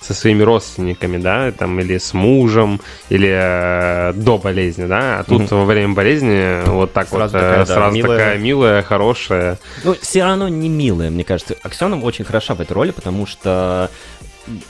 со 0.00 0.14
своими 0.14 0.42
родственниками, 0.42 1.16
да, 1.16 1.52
там, 1.52 1.78
или 1.78 1.96
с 1.96 2.12
мужем, 2.12 2.80
или 3.08 3.30
э, 3.32 4.12
до 4.14 4.36
болезни, 4.36 4.86
да, 4.86 5.20
а 5.20 5.22
тут 5.22 5.42
Мгм. 5.42 5.60
во 5.60 5.64
время 5.64 5.94
болезни 5.94 6.68
вот 6.68 6.92
так 6.92 7.06
Сразу 7.08 7.34
вот 7.38 7.42
э, 7.44 7.46
такая, 7.46 7.58
да, 7.58 7.66
сразу 7.74 7.94
милая. 7.96 8.18
такая 8.18 8.38
милая, 8.38 8.82
хорошая. 8.82 9.58
Ну, 9.84 9.94
все 10.00 10.24
равно 10.24 10.48
не 10.48 10.68
милая, 10.68 11.08
мне 11.10 11.22
кажется. 11.22 11.54
Аксенова 11.62 12.04
очень 12.04 12.24
хороша 12.24 12.54
в 12.56 12.60
этой 12.60 12.72
роли, 12.72 12.90
потому 12.90 13.26
что 13.26 13.90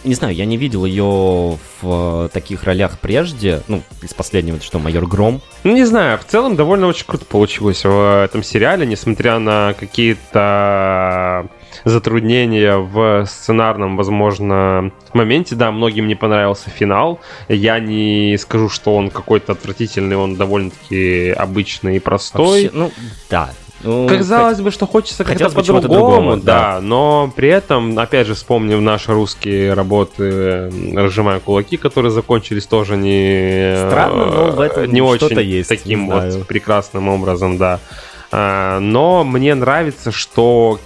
не 0.04 0.14
знаю, 0.14 0.34
я 0.34 0.44
не 0.44 0.56
видел 0.56 0.84
ее 0.84 1.58
в 1.80 1.82
э, 1.82 2.28
таких 2.32 2.64
ролях 2.64 2.98
прежде. 2.98 3.62
Ну, 3.68 3.82
из 4.02 4.14
последнего, 4.14 4.60
что, 4.60 4.78
майор 4.78 5.06
Гром. 5.06 5.40
Ну, 5.64 5.72
не 5.72 5.84
знаю, 5.84 6.18
в 6.18 6.24
целом 6.24 6.56
довольно 6.56 6.86
очень 6.86 7.06
круто 7.06 7.24
получилось 7.24 7.84
в 7.84 8.24
этом 8.24 8.42
сериале, 8.42 8.86
несмотря 8.86 9.38
на 9.38 9.74
какие-то 9.78 11.48
затруднения 11.84 12.76
в 12.76 13.24
сценарном, 13.26 13.96
возможно, 13.96 14.92
моменте. 15.12 15.54
Да, 15.54 15.70
многим 15.70 16.06
не 16.06 16.14
понравился 16.14 16.70
финал. 16.70 17.20
Я 17.48 17.80
не 17.80 18.36
скажу, 18.38 18.68
что 18.68 18.94
он 18.94 19.10
какой-то 19.10 19.52
отвратительный, 19.52 20.16
он 20.16 20.36
довольно-таки 20.36 21.30
обычный 21.30 21.96
и 21.96 22.00
простой. 22.00 22.64
Вообще, 22.64 22.78
ну, 22.78 22.92
да. 23.30 23.50
Ну, 23.82 24.08
Казалось 24.08 24.60
бы, 24.60 24.70
что 24.70 24.86
хочется 24.86 25.24
как-то 25.24 25.48
по-другому, 25.50 26.36
да, 26.36 26.74
да. 26.74 26.80
но 26.80 27.32
при 27.34 27.48
этом, 27.48 27.98
опять 27.98 28.26
же, 28.26 28.34
вспомнив 28.34 28.80
наши 28.80 29.12
русские 29.12 29.74
работы 29.74 30.70
«Разжимая 30.94 31.40
кулаки», 31.40 31.76
которые 31.76 32.12
закончились 32.12 32.66
тоже 32.66 32.96
не... 32.96 33.74
Странно, 33.86 34.26
но 34.26 34.50
в 34.52 34.60
этом 34.60 34.92
не 34.92 35.02
очень 35.02 35.40
есть, 35.40 35.68
таким 35.68 36.04
не 36.04 36.10
вот 36.10 36.30
знаю. 36.30 36.44
прекрасным 36.44 37.08
образом, 37.08 37.58
да. 37.58 37.80
А, 38.30 38.78
Но 38.80 39.24
мне 39.24 39.54
нравится, 39.54 40.12
что 40.12 40.78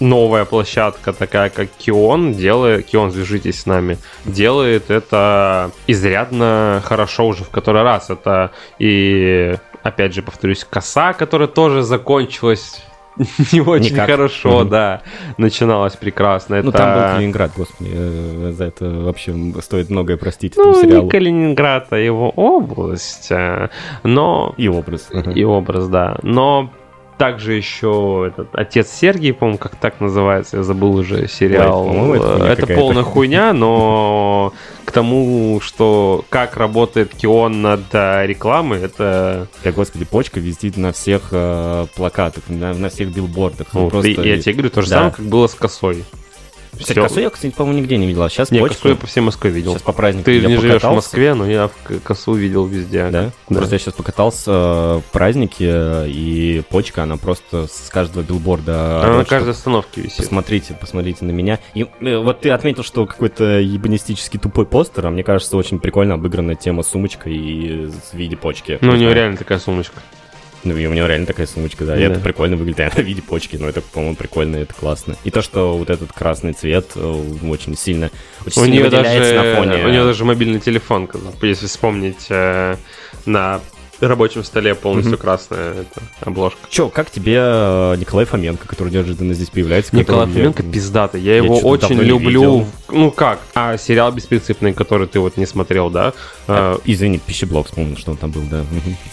новая 0.00 0.44
площадка, 0.44 1.12
такая 1.12 1.50
как 1.50 1.68
Кион, 1.78 2.32
делает, 2.32 2.86
Кион, 2.86 3.12
свяжитесь 3.12 3.60
с 3.60 3.66
нами, 3.66 3.98
делает 4.24 4.90
это 4.90 5.70
изрядно 5.86 6.82
хорошо 6.84 7.28
уже 7.28 7.44
в 7.44 7.50
который 7.50 7.82
раз. 7.82 8.10
Это 8.10 8.50
и, 8.78 9.56
опять 9.84 10.12
же, 10.14 10.22
повторюсь, 10.22 10.66
коса, 10.68 11.12
которая 11.12 11.46
тоже 11.46 11.82
закончилась 11.82 12.82
не 13.52 13.60
очень 13.60 13.92
Никак. 13.94 14.10
хорошо, 14.10 14.60
Мгм. 14.62 14.68
да, 14.70 15.02
начиналась 15.38 15.94
прекрасно. 15.94 16.60
Ну, 16.62 16.70
Это- 16.70 16.78
там 16.78 16.94
был 16.94 17.14
Калининград, 17.14 17.52
господи, 17.56 17.90
э, 17.94 18.52
за 18.56 18.64
это 18.64 18.86
вообще 18.90 19.32
стоит 19.60 19.88
многое 19.90 20.16
простить 20.16 20.54
ну, 20.56 20.70
этому 20.70 20.82
сериалу. 20.84 21.04
не 21.04 21.10
Калининград, 21.10 21.86
а 21.90 21.96
его 21.96 22.30
область, 22.30 23.28
э, 23.30 23.68
но 24.02 24.52
И 24.56 24.66
образ. 24.66 25.10
и 25.32 25.44
образ, 25.44 25.86
да. 25.88 26.18
Но 26.22 26.70
также 27.18 27.54
еще 27.54 28.26
этот 28.28 28.48
отец 28.54 28.90
Сергий, 28.90 29.32
по-моему, 29.32 29.58
как 29.58 29.76
так 29.76 30.00
называется, 30.00 30.58
я 30.58 30.62
забыл 30.62 30.96
уже 30.96 31.28
сериал. 31.28 31.86
По-моему, 31.86 32.14
это 32.14 32.44
это 32.44 32.66
полная 32.74 33.02
хуйня, 33.04 33.52
но 33.52 34.52
к 34.84 34.92
тому, 34.92 35.60
что 35.62 36.24
как 36.28 36.56
работает 36.56 37.14
Кион 37.14 37.62
над 37.62 37.82
э, 37.92 38.26
рекламой, 38.26 38.82
это 38.82 39.48
Да, 39.62 39.72
господи, 39.72 40.04
почка 40.04 40.40
висит 40.40 40.76
на 40.76 40.92
всех 40.92 41.28
э, 41.32 41.86
плакатах, 41.96 42.44
на, 42.48 42.74
на 42.74 42.88
всех 42.88 43.08
билбордах. 43.14 43.68
Ну, 43.72 43.82
ну, 43.82 43.90
просто- 43.90 44.22
я 44.22 44.38
тебе 44.40 44.52
говорю, 44.52 44.70
то 44.70 44.82
же 44.82 44.90
Да. 44.90 44.96
самое, 44.96 45.12
как 45.14 45.24
было 45.26 45.46
с 45.46 45.54
косой. 45.54 46.04
Кстати, 46.78 46.98
Всё. 46.98 47.02
косу 47.02 47.20
я, 47.20 47.30
кстати, 47.30 47.52
по-моему, 47.52 47.80
нигде 47.80 47.96
не 47.96 48.06
видел. 48.06 48.22
А 48.22 48.28
сейчас 48.28 48.50
Не, 48.50 48.60
почку... 48.60 48.74
косу 48.76 48.88
я 48.88 48.94
по 48.96 49.06
всей 49.06 49.20
Москве 49.20 49.50
видел. 49.50 49.72
Сейчас 49.72 49.82
по 49.82 49.92
празднику 49.92 50.26
Ты 50.26 50.40
не 50.40 50.56
живешь 50.56 50.82
в. 50.82 50.90
Москве, 50.92 51.34
но 51.34 51.46
я 51.48 51.70
косу 52.02 52.34
видел 52.34 52.66
везде. 52.66 53.08
Да? 53.10 53.32
Да. 53.48 53.56
Просто 53.56 53.74
я 53.74 53.78
сейчас 53.78 53.94
покатался 53.94 54.50
э, 54.50 55.00
в 55.06 55.12
празднике, 55.12 56.06
и 56.06 56.62
почка, 56.68 57.02
она 57.02 57.16
просто 57.16 57.66
с 57.66 57.90
каждого 57.90 58.22
билборда... 58.22 59.02
Она 59.04 59.18
на 59.18 59.24
каждой 59.24 59.50
остановке 59.50 60.02
висит. 60.02 60.18
Посмотрите, 60.18 60.76
посмотрите 60.80 61.24
на 61.24 61.30
меня. 61.30 61.58
И 61.74 61.86
э, 62.00 62.16
вот 62.18 62.40
ты 62.40 62.50
отметил, 62.50 62.82
что 62.82 63.06
какой-то 63.06 63.60
ебанистический 63.60 64.38
тупой 64.38 64.66
постер, 64.66 65.06
а 65.06 65.10
мне 65.10 65.22
кажется, 65.22 65.56
очень 65.56 65.78
прикольно 65.78 66.14
обыгранная 66.14 66.54
тема 66.54 66.82
с 66.82 66.88
сумочкой 66.88 67.34
и 67.36 67.86
в 67.86 68.14
виде 68.14 68.36
почки. 68.36 68.78
Ну, 68.80 68.92
у 68.92 68.94
Не 68.94 69.02
него 69.02 69.12
реально 69.12 69.36
такая 69.36 69.58
сумочка. 69.58 70.00
Ну, 70.64 70.76
и 70.76 70.86
у 70.86 70.92
него 70.92 71.06
реально 71.06 71.26
такая 71.26 71.46
сумочка, 71.46 71.84
да. 71.84 71.96
И 71.96 72.00
Да. 72.00 72.12
это 72.12 72.20
прикольно 72.20 72.56
выглядит, 72.56 72.80
она 72.94 73.02
в 73.04 73.06
виде 73.06 73.22
почки, 73.22 73.56
но 73.56 73.68
это, 73.68 73.80
по-моему, 73.82 74.16
прикольно, 74.16 74.56
это 74.56 74.74
классно. 74.74 75.16
И 75.24 75.30
то, 75.30 75.42
что 75.42 75.76
вот 75.76 75.90
этот 75.90 76.12
красный 76.12 76.52
цвет 76.52 76.92
э, 76.96 77.22
очень 77.44 77.76
сильно, 77.76 78.10
очень 78.46 78.62
У 78.62 78.64
сильно 78.64 78.80
нее, 78.80 78.90
даже, 78.90 79.34
на 79.34 79.56
фоне... 79.56 79.84
у 79.84 79.88
нее 79.88 80.04
даже 80.04 80.24
мобильный 80.24 80.60
телефон, 80.60 81.08
если 81.42 81.66
вспомнить, 81.66 82.26
э, 82.30 82.76
на 83.26 83.60
рабочем 84.08 84.44
столе 84.44 84.74
полностью 84.74 85.18
красная 85.18 85.72
эта 85.72 86.00
обложка. 86.20 86.58
Че, 86.70 86.88
как 86.88 87.10
тебе 87.10 87.36
э, 87.38 87.96
Николай 87.98 88.24
Фоменко, 88.24 88.66
который 88.68 88.92
неожиданно 88.92 89.34
здесь 89.34 89.50
появляется? 89.50 89.94
Николай 89.96 90.26
которого 90.26 90.38
я- 90.38 90.52
Фоменко 90.52 90.62
пиздатый. 90.62 91.20
Я, 91.20 91.32
я 91.32 91.36
его 91.44 91.58
очень 91.58 92.00
люблю. 92.00 92.18
видел. 92.40 92.66
Ну 92.90 93.10
как? 93.10 93.40
А 93.54 93.76
сериал 93.76 94.12
«Беспринципный», 94.12 94.72
который 94.72 95.06
ты 95.06 95.18
вот 95.20 95.36
не 95.36 95.46
смотрел, 95.46 95.90
да? 95.90 96.12
А, 96.48 96.74
Э, 96.76 96.78
Извини, 96.84 97.18
пищеблок 97.18 97.66
вспомнил, 97.66 97.96
что 97.96 98.12
он 98.12 98.16
там 98.16 98.30
был, 98.30 98.42
да. 98.50 98.64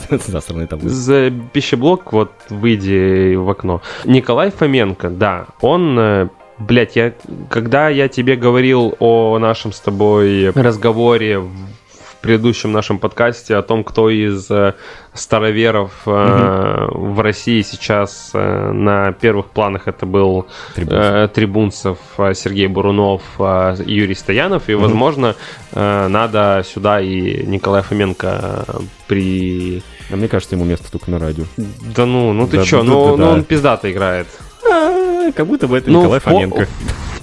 Засранный 0.28 0.68
там 0.68 0.80
был. 0.80 0.90
За 0.90 1.32
пищеблок, 1.54 2.12
вот, 2.14 2.32
выйди 2.50 3.36
в 3.36 3.50
окно. 3.50 3.82
Николай 4.06 4.52
Фоменко, 4.52 5.10
да, 5.10 5.48
он... 5.62 5.98
э, 6.00 6.28
Блять, 6.60 6.96
я, 6.96 7.12
когда 7.50 7.90
я 7.90 8.08
тебе 8.08 8.36
говорил 8.36 8.94
о 9.00 9.40
нашем 9.40 9.72
с 9.74 9.80
тобой 9.80 10.52
разговоре 10.52 11.42
предыдущем 12.22 12.72
нашем 12.72 13.00
подкасте 13.00 13.56
о 13.56 13.62
том, 13.62 13.84
кто 13.84 14.10
из 14.10 14.50
э, 14.50 14.74
староверов 15.14 15.92
э, 16.06 16.88
в 16.92 17.20
России 17.20 17.62
сейчас 17.64 18.32
э, 18.34 18.72
на 18.72 19.12
первых 19.12 19.48
планах 19.48 19.88
это 19.88 20.06
был 20.06 20.48
Трибунцев. 20.76 21.04
э, 21.14 21.28
Трибунцев, 21.34 21.98
Сергей 22.36 22.68
Бурунов, 22.68 23.22
э, 23.40 23.76
Юрий 23.86 24.16
Стоянов, 24.16 24.70
и, 24.70 24.76
возможно, 24.76 25.36
э, 25.74 26.08
надо 26.08 26.64
сюда 26.66 27.02
и 27.02 27.44
Николая 27.46 27.82
Фоменко 27.82 28.66
при 29.08 29.82
А 30.12 30.16
мне 30.16 30.28
кажется, 30.28 30.56
ему 30.56 30.66
место 30.66 30.92
только 30.92 31.10
на 31.12 31.20
радио. 31.20 31.46
да 31.58 32.06
ну, 32.06 32.34
ну 32.34 32.48
ты 32.48 32.58
Да, 32.58 32.64
чё, 32.64 32.78
да, 32.78 32.84
ну, 32.84 33.06
да, 33.06 33.12
ну 33.12 33.18
да. 33.18 33.30
он 33.32 33.44
пиздато 33.44 33.92
играет. 33.92 34.28
А, 34.70 35.32
Как 35.32 35.48
будто 35.48 35.68
бы 35.68 35.78
это 35.78 35.90
Ну, 35.90 36.02
Николай 36.02 36.20
Фоменко. 36.20 36.68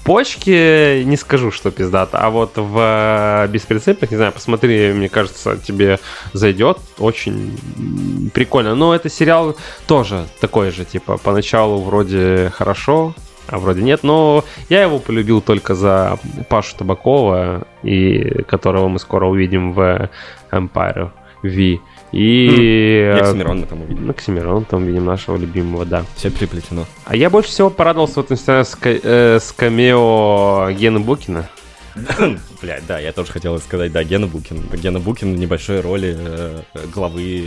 В 0.09 0.11
почке 0.11 1.05
не 1.05 1.19
скажу, 1.19 1.51
что 1.51 1.71
пиздато, 1.71 2.17
а 2.17 2.31
вот 2.31 2.53
в 2.57 2.79
э, 2.79 3.47
беспринципных, 3.49 4.11
не 4.11 4.17
знаю, 4.17 4.33
посмотри, 4.33 4.91
мне 4.95 5.11
кажется, 5.11 5.59
тебе 5.59 5.99
зайдет. 6.33 6.79
Очень 6.99 8.31
прикольно. 8.33 8.75
Но 8.75 8.95
это 8.95 9.11
сериал 9.11 9.55
тоже 9.87 10.25
такой 10.41 10.71
же, 10.71 10.87
типа, 10.87 11.19
поначалу 11.19 11.83
вроде 11.83 12.51
хорошо, 12.55 13.15
а 13.49 13.59
вроде 13.59 13.83
нет. 13.83 14.03
Но 14.03 14.47
я 14.71 14.81
его 14.81 14.99
полюбил 14.99 15.43
только 15.43 15.75
за 15.75 16.19
Пашу 16.49 16.75
Табакова, 16.79 17.67
и 17.83 18.45
которого 18.45 18.89
мы 18.89 19.01
скоро 19.01 19.27
увидим 19.27 19.75
в 19.75 20.09
Empire 20.51 21.11
V. 21.43 21.81
И... 22.13 23.11
Хм, 23.13 23.17
э, 23.17 23.21
Оксимирон 23.21 23.61
мы 23.61 23.67
там 23.67 23.83
увидели. 23.83 24.05
Ну, 24.05 24.11
Оксимирон, 24.11 24.65
там 24.65 24.85
видим 24.87 25.05
нашего 25.05 25.37
любимого, 25.37 25.85
да. 25.85 26.05
Все 26.17 26.31
переплетено. 26.31 26.87
А 27.05 27.17
я 27.17 27.31
больше 27.31 27.51
всего 27.51 27.71
порадовался 27.71 28.17
вот 28.17 28.33
иногда 28.33 28.65
с, 28.65 28.77
э, 28.83 29.39
с 29.41 29.53
камео 29.53 30.71
Гены 30.73 31.01
Букина. 31.01 31.49
Блядь, 32.63 32.87
да, 32.87 32.99
я 32.99 33.13
тоже 33.13 33.33
хотел 33.33 33.59
сказать, 33.59 33.93
да, 33.93 34.03
Гена 34.05 34.27
Букин. 34.27 34.63
Гена 34.73 35.01
Букин 35.01 35.35
в 35.35 35.39
небольшой 35.39 35.81
роли 35.81 36.17
э, 36.19 36.61
главы... 36.95 37.45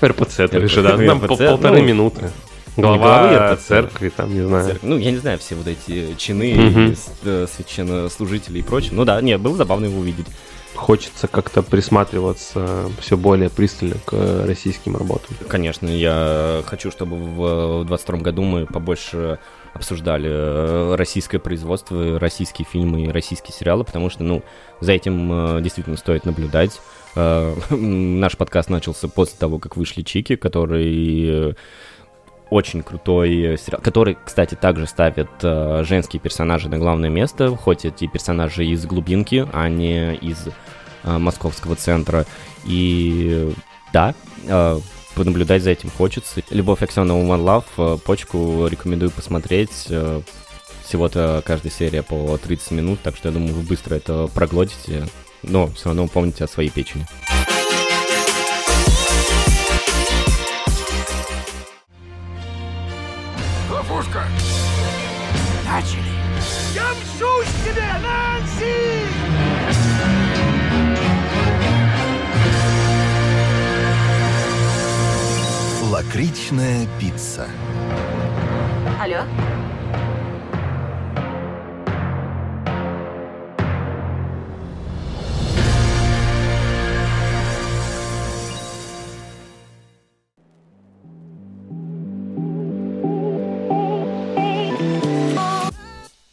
э, 0.00 0.06
РПЦ, 0.06 0.36
же, 0.68 0.82
да? 0.82 0.96
Там 0.96 1.20
полторы 1.20 1.80
ну, 1.80 1.84
минуты. 1.84 2.30
главы 2.76 2.98
Глава 2.98 3.52
РПЦ. 3.54 3.66
церкви, 3.66 4.08
там, 4.14 4.34
не 4.34 4.46
знаю. 4.46 4.66
церкви. 4.66 4.86
Ну, 4.86 4.98
я 4.98 5.10
не 5.10 5.18
знаю, 5.18 5.38
все 5.38 5.54
вот 5.54 5.66
эти 5.66 6.14
чины, 6.16 6.94
э, 7.24 7.46
священнослужители 7.54 8.58
и 8.58 8.62
прочее. 8.62 8.92
Ну 8.94 9.04
да, 9.04 9.20
нет, 9.20 9.40
было 9.40 9.56
забавно 9.56 9.86
его 9.86 10.00
увидеть. 10.00 10.26
Хочется 10.78 11.26
как-то 11.26 11.62
присматриваться 11.62 12.88
все 13.00 13.16
более 13.16 13.50
пристально 13.50 13.96
к 14.04 14.46
российским 14.46 14.96
работам. 14.96 15.36
Конечно, 15.48 15.88
я 15.88 16.62
хочу, 16.66 16.92
чтобы 16.92 17.16
в 17.16 17.84
22 17.84 18.18
году 18.18 18.42
мы 18.42 18.64
побольше 18.64 19.40
обсуждали 19.74 20.30
э, 20.30 20.94
российское 20.94 21.40
производство, 21.40 22.18
российские 22.20 22.64
фильмы 22.64 23.02
и 23.02 23.08
российские 23.08 23.52
сериалы, 23.52 23.82
потому 23.82 24.08
что, 24.08 24.22
ну, 24.22 24.44
за 24.80 24.92
этим 24.92 25.58
э, 25.58 25.62
действительно 25.62 25.96
стоит 25.96 26.24
наблюдать. 26.24 26.80
Э, 27.16 27.54
Наш 27.70 28.36
подкаст 28.36 28.70
начался 28.70 29.08
после 29.08 29.36
того, 29.36 29.58
как 29.58 29.76
вышли 29.76 30.02
Чики, 30.02 30.36
который 30.36 31.56
очень 32.50 32.82
крутой 32.82 33.58
сериал, 33.58 33.80
который, 33.82 34.16
кстати, 34.24 34.54
также 34.54 34.86
ставит 34.86 35.28
э, 35.42 35.84
женские 35.86 36.20
персонажи 36.20 36.68
на 36.68 36.78
главное 36.78 37.10
место, 37.10 37.54
хоть 37.56 37.84
эти 37.84 38.06
персонажи 38.06 38.64
из 38.64 38.86
глубинки, 38.86 39.46
а 39.52 39.68
не 39.68 40.14
из 40.14 40.48
э, 41.04 41.18
московского 41.18 41.76
центра. 41.76 42.24
И 42.64 43.52
да, 43.92 44.14
э, 44.46 44.78
понаблюдать 45.14 45.62
за 45.62 45.70
этим 45.70 45.90
хочется. 45.90 46.42
Любовь 46.50 46.82
Аксенова 46.82 47.20
One 47.20 47.44
Love, 47.44 47.96
э, 47.96 47.98
почку 47.98 48.66
рекомендую 48.66 49.10
посмотреть. 49.10 49.86
э, 49.90 50.22
Всего-то 50.84 51.42
каждая 51.44 51.70
серия 51.72 52.02
по 52.02 52.38
30 52.38 52.70
минут, 52.70 53.00
так 53.02 53.16
что 53.16 53.28
я 53.28 53.34
думаю, 53.34 53.54
вы 53.54 53.62
быстро 53.62 53.94
это 53.96 54.26
проглотите. 54.34 55.06
Но 55.42 55.66
все 55.68 55.86
равно 55.86 56.08
помните 56.08 56.44
о 56.44 56.48
своей 56.48 56.70
печени. 56.70 57.06
Ловушка! 63.88 64.24
Начали. 65.64 66.12
Я 66.74 66.90
мщусь 66.92 67.48
тебе, 67.64 67.88
Нэнси! 68.02 69.08
Лакричная 75.90 76.86
пицца. 77.00 77.48
Алло? 79.00 79.22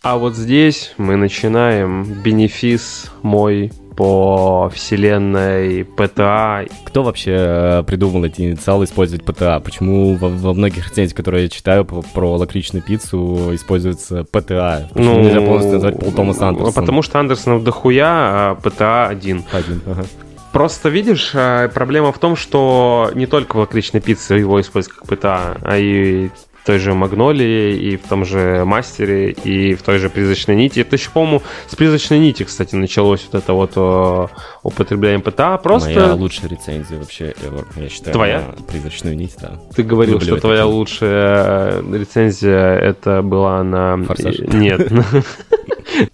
А 0.06 0.18
вот 0.18 0.36
здесь 0.36 0.94
мы 0.99 1.15
начинаем 1.15 2.03
бенефис 2.03 3.11
мой 3.23 3.72
по 3.98 4.69
вселенной 4.72 5.82
PTA. 5.82 6.72
Кто 6.86 7.02
вообще 7.02 7.34
э, 7.36 7.84
придумал 7.88 8.23
эти 8.23 8.41
инициалы 8.41 8.86
использовать 8.86 9.26
PTA? 9.26 9.60
Почему 9.61 10.14
во, 10.15 10.30
во 10.30 10.53
многих 10.53 10.90
рецензиях, 10.90 11.18
которые 11.18 11.45
я 11.45 11.49
читаю 11.49 11.86
по, 11.86 12.03
про 12.03 12.38
лакричную 12.38 12.84
пиццу, 12.84 13.56
используется 13.56 14.19
PTA? 14.32 14.90
Почему 14.94 15.15
Ну, 15.15 15.22
нельзя 15.23 15.41
полностью 15.41 15.73
назвать 15.73 15.99
Пол 15.99 16.11
Томас 16.11 16.40
Андерсон? 16.40 16.73
Потому 16.73 17.02
что 17.02 17.19
Андерсонов 17.19 17.64
дохуя, 17.64 18.06
а 18.52 18.60
PTA 18.61 19.07
один. 19.07 19.44
Один, 19.52 19.82
ага. 19.88 20.06
Просто 20.53 20.90
видишь, 20.90 21.32
а, 21.34 21.68
проблема 21.69 22.11
в 22.11 22.19
том, 22.19 22.36
что 22.36 23.10
не 23.15 23.26
только 23.26 23.56
в 23.56 23.60
лакричной 23.60 24.02
пицце 24.02 24.36
его 24.36 24.61
используют 24.61 24.99
как 24.99 25.10
PTA, 25.10 25.61
а 25.64 25.77
и 25.80 26.30
той 26.66 26.80
же 26.80 26.94
Магнолии, 26.94 27.76
и 27.76 27.98
в 27.98 28.08
том 28.08 28.26
же 28.26 28.64
Мастере, 28.66 29.32
и 29.32 29.76
в 29.76 29.84
той 29.84 30.00
же 30.00 30.10
призрачной 30.10 30.56
нити. 30.56 30.80
Это 30.80 30.96
еще, 30.96 31.10
по-моему, 31.12 31.42
с 31.68 31.76
призрачной 31.76 32.20
нити, 32.20 32.44
кстати, 32.44 32.76
началось 32.76 33.28
вот 33.32 33.42
это 33.44 33.54
вот 33.54 33.72
о, 33.78 34.30
употребление 34.64 35.20
ПТА. 35.20 35.58
Просто 35.58 35.90
Моя 35.90 36.14
лучшая 36.14 36.50
рецензия 36.50 36.98
вообще 36.98 37.34
ever, 37.44 37.66
я 37.76 37.90
считаю. 37.90 38.14
Твоя? 38.14 38.56
Призрачную 38.68 39.16
нить, 39.16 39.36
да. 39.40 39.60
ты 39.76 39.84
говорил, 39.84 40.16
Люблю 40.16 40.34
что 40.34 40.42
твоя 40.42 40.64
кино. 40.64 40.72
лучшая 40.72 41.82
рецензия 41.82 42.76
это 42.76 43.22
была 43.22 43.64
на... 43.64 43.98
«Форсаж». 44.04 44.40
Нет. 44.40 44.92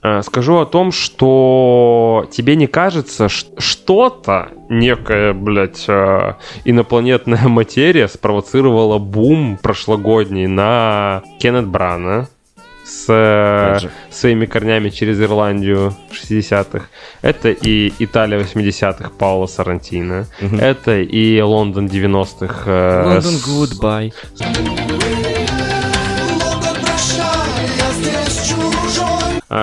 А, 0.02 0.22
Скажу 0.22 0.57
о 0.57 0.65
том, 0.65 0.91
что 0.91 2.28
тебе 2.32 2.56
не 2.56 2.68
кажется, 2.68 3.30
что-то, 3.30 4.49
некая, 4.72 5.34
блядь, 5.34 5.85
а, 5.88 6.38
инопланетная 6.65 7.48
материя 7.48 8.07
спровоцировала 8.07 8.98
бум 8.98 9.60
прошлогодний 9.61 10.48
на 10.48 11.22
Кеннет 11.39 11.68
Брана 11.68 12.27
с 12.84 13.06
э, 13.07 13.77
своими 14.10 14.45
корнями 14.48 14.89
через 14.89 15.22
Ирландию 15.22 15.93
60-х. 16.11 16.85
Это 17.22 17.49
и 17.49 17.93
Италия 17.99 18.39
80-х 18.39 19.11
Паула 19.18 19.45
Сарантино. 19.45 20.26
Это 20.39 20.99
и 20.99 21.39
Лондон 21.41 21.85
90-х. 21.85 22.64
э, 22.65 23.03
Лондон, 23.06 23.35
goodbye. 23.35 24.14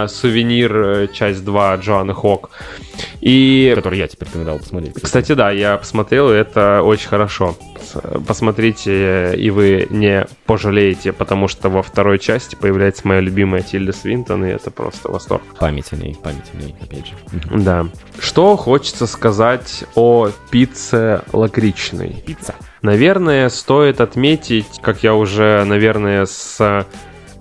Сувенир, 0.08 0.76
э, 0.76 1.08
часть 1.12 1.44
2 1.44 1.76
Джоанны 1.76 2.14
Хок. 2.14 2.50
И, 3.20 3.72
Который 3.74 3.98
я 3.98 4.08
теперь 4.08 4.28
рекомендовал 4.28 4.60
посмотреть. 4.60 4.94
кстати, 5.00 5.32
да, 5.32 5.50
я 5.50 5.76
посмотрел, 5.76 6.32
и 6.32 6.36
это 6.36 6.82
очень 6.82 7.08
хорошо. 7.08 7.56
Посмотрите, 8.26 8.92
э, 8.92 9.36
и 9.36 9.50
вы 9.50 9.86
не 9.90 10.26
пожалеете, 10.46 11.12
потому 11.12 11.48
что 11.48 11.68
во 11.70 11.82
второй 11.82 12.18
части 12.18 12.54
появляется 12.54 13.06
моя 13.08 13.20
любимая 13.20 13.62
Тильда 13.62 13.92
Свинтон, 13.92 14.44
и 14.44 14.50
это 14.50 14.70
просто 14.70 15.10
восторг. 15.10 15.42
Память 15.58 15.92
о 15.92 15.96
ней, 15.96 16.16
память 16.22 16.50
о 16.52 16.56
ней, 16.62 16.74
опять 16.80 17.06
же. 17.06 17.12
Да. 17.50 17.86
Что 18.18 18.56
хочется 18.56 19.06
сказать 19.06 19.84
о 19.94 20.30
пицце 20.50 21.22
лакричной? 21.32 22.22
Пицца. 22.26 22.54
Наверное, 22.82 23.48
стоит 23.48 24.00
отметить, 24.00 24.66
как 24.82 25.02
я 25.02 25.14
уже, 25.14 25.64
наверное, 25.64 26.26
с 26.26 26.86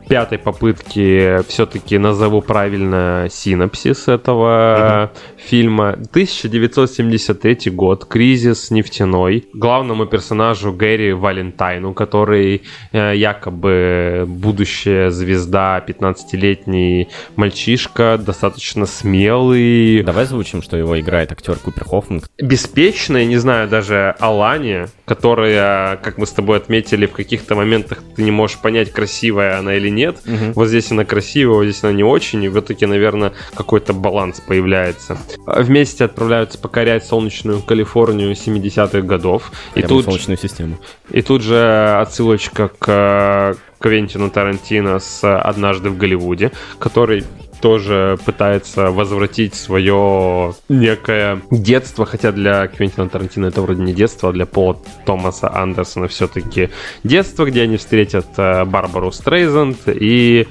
пятой 0.07 0.37
попытки 0.37 1.41
все-таки 1.47 1.97
назову 1.97 2.41
правильно 2.41 3.27
синопсис 3.29 4.07
этого 4.07 5.11
фильма. 5.37 5.89
1973 5.89 7.71
год, 7.71 8.05
кризис 8.05 8.71
нефтяной. 8.71 9.45
Главному 9.53 10.05
персонажу 10.05 10.73
Гэри 10.73 11.13
Валентайну, 11.13 11.93
который 11.93 12.63
э, 12.91 13.13
якобы 13.15 14.25
будущая 14.27 15.09
звезда, 15.09 15.83
15-летний 15.85 17.09
мальчишка, 17.35 18.19
достаточно 18.23 18.85
смелый, 18.85 20.03
Давай 20.03 20.23
озвучим, 20.23 20.61
что 20.61 20.77
его 20.77 20.99
играет 20.99 21.31
актер 21.31 21.55
Купер 21.57 21.85
Хоффман. 21.85 22.21
Беспечная, 22.39 23.25
не 23.25 23.37
знаю, 23.37 23.67
даже 23.67 24.15
Алане, 24.19 24.87
которая, 25.05 25.97
как 25.97 26.17
мы 26.17 26.25
с 26.25 26.31
тобой 26.31 26.57
отметили, 26.57 27.05
в 27.05 27.13
каких-то 27.13 27.55
моментах 27.55 28.03
ты 28.15 28.23
не 28.23 28.31
можешь 28.31 28.59
понять, 28.59 28.91
красивая 28.91 29.57
она 29.57 29.75
или 29.75 29.89
нет. 29.89 30.17
Вот 30.53 30.67
здесь 30.67 30.91
она 30.91 31.05
красивая, 31.05 31.55
вот 31.55 31.63
здесь 31.65 31.83
она 31.83 31.93
не 31.93 32.03
очень, 32.03 32.43
и 32.43 32.49
в 32.49 32.59
итоге, 32.59 32.87
наверное, 32.87 33.33
какой-то 33.53 33.93
баланс 33.93 34.39
появляется. 34.39 35.17
Вместе 35.45 36.05
отправляются 36.05 36.57
покорять 36.57 37.05
солнечную 37.05 37.61
Калифорнию 37.61 38.31
70-х 38.31 39.01
годов. 39.01 39.51
И 39.75 39.81
тут, 39.81 40.05
Солнечную 40.05 40.37
систему. 40.37 40.77
и 41.11 41.21
тут 41.21 41.41
же 41.41 41.97
отсылочка 41.99 42.69
к 42.69 42.85
э, 42.87 43.55
Квентину 43.79 44.29
Тарантино 44.29 44.99
с 44.99 45.23
«Однажды 45.23 45.89
в 45.89 45.97
Голливуде», 45.97 46.51
который 46.79 47.23
тоже 47.61 48.17
пытается 48.25 48.91
возвратить 48.91 49.55
свое 49.55 50.53
некое 50.69 51.41
детство, 51.51 52.05
хотя 52.05 52.31
для 52.31 52.67
Квентина 52.67 53.09
Тарантино 53.09 53.47
это 53.47 53.61
вроде 53.61 53.81
не 53.81 53.93
детство, 53.93 54.29
а 54.29 54.33
для 54.33 54.45
Пола 54.45 54.77
Томаса 55.05 55.53
Андерсона 55.53 56.07
все-таки 56.07 56.69
детство, 57.03 57.45
где 57.45 57.63
они 57.63 57.77
встретят 57.77 58.27
э, 58.37 58.65
Барбару 58.65 59.11
Стрейзанд 59.11 59.77
и 59.87 60.47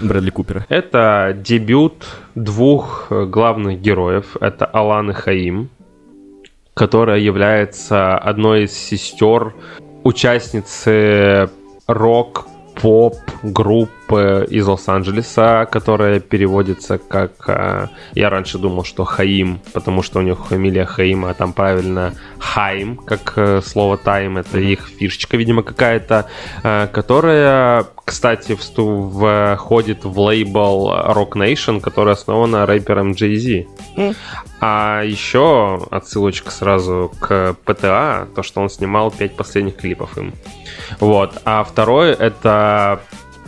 Брэдли 0.00 0.30
Купера. 0.30 0.66
это 0.68 1.36
дебют 1.36 2.06
двух 2.34 3.08
главных 3.10 3.80
героев. 3.80 4.36
Это 4.40 4.64
Алан 4.66 5.10
и 5.10 5.14
Хаим, 5.14 5.68
которая 6.74 7.18
является 7.18 8.16
одной 8.16 8.64
из 8.64 8.72
сестер 8.72 9.54
участницы 10.04 11.50
рок 11.86 12.46
поп 12.80 13.16
группы 13.42 14.46
из 14.50 14.66
Лос-Анджелеса, 14.66 15.68
которая 15.70 16.20
переводится 16.20 16.98
как... 16.98 17.32
э, 17.46 17.88
Я 18.14 18.30
раньше 18.30 18.58
думал, 18.58 18.84
что 18.84 19.04
Хаим, 19.04 19.60
потому 19.72 20.02
что 20.02 20.18
у 20.18 20.22
них 20.22 20.46
фамилия 20.46 20.84
Хаима, 20.84 21.30
а 21.30 21.34
там 21.34 21.52
правильно 21.52 22.14
Хайм, 22.38 22.96
как 22.96 23.34
э, 23.36 23.60
слово 23.62 23.96
тайм, 23.96 24.38
это 24.38 24.58
их 24.58 24.88
фишечка, 24.98 25.36
видимо, 25.36 25.62
какая-то, 25.62 26.26
э, 26.62 26.88
которая, 26.92 27.86
кстати, 28.04 28.56
входит 28.56 30.04
в 30.04 30.18
лейбл 30.18 30.90
Rock 30.90 31.32
Nation, 31.32 31.80
который 31.80 32.14
основана 32.14 32.66
рэпером 32.66 33.12
Jay-Z. 33.12 33.66
А 34.60 35.02
еще 35.02 35.86
отсылочка 35.90 36.50
сразу 36.50 37.12
к 37.20 37.54
ПТА, 37.64 38.28
то, 38.34 38.42
что 38.42 38.60
он 38.60 38.68
снимал 38.68 39.10
пять 39.10 39.36
последних 39.36 39.76
клипов 39.76 40.18
им. 40.18 40.32
Вот. 40.98 41.40
А 41.44 41.64
второй 41.64 42.10
это 42.10 43.00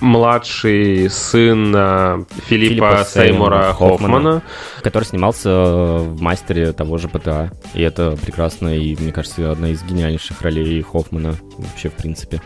младший 0.02 1.09
сын 1.09 1.72
э, 1.74 2.24
Филиппа, 2.46 2.96
Филиппа 2.96 3.04
Сеймура 3.04 3.72
Хоффмана. 3.72 3.98
Хоффмана. 3.98 4.42
Который 4.82 5.04
снимался 5.04 5.48
э, 5.48 5.98
в 5.98 6.20
мастере 6.20 6.72
того 6.72 6.98
же 6.98 7.09
ПТА. 7.09 7.52
И 7.74 7.82
это 7.82 8.16
прекрасно, 8.20 8.76
и, 8.76 8.96
мне 8.96 9.12
кажется, 9.12 9.52
одна 9.52 9.68
из 9.68 9.82
гениальнейших 9.82 10.42
ролей 10.42 10.82
Хоффмана 10.82 11.36
вообще, 11.56 11.88
в 11.88 11.94
принципе. 11.94 12.42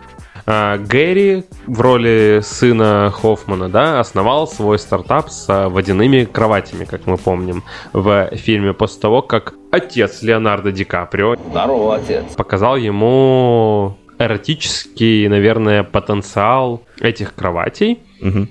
А, 0.48 0.78
Гэри 0.78 1.44
в 1.66 1.80
роли 1.80 2.40
сына 2.42 3.12
Хоффмана, 3.12 3.68
да, 3.68 3.98
основал 3.98 4.46
свой 4.46 4.78
стартап 4.78 5.30
с 5.30 5.46
а, 5.48 5.68
водяными 5.68 6.24
кроватями, 6.24 6.84
как 6.84 7.06
мы 7.06 7.16
помним, 7.16 7.64
в 7.92 8.30
фильме 8.36 8.72
после 8.72 9.00
того, 9.00 9.22
как 9.22 9.54
отец 9.72 10.22
Леонардо 10.22 10.70
Ди 10.70 10.84
Каприо 10.84 11.34
Здорово, 11.50 11.96
отец. 11.96 12.24
показал 12.36 12.76
ему 12.76 13.98
эротический, 14.18 15.28
наверное, 15.28 15.82
потенциал 15.82 16.82
этих 17.00 17.34
кроватей, 17.34 17.98
Мгм. 18.20 18.48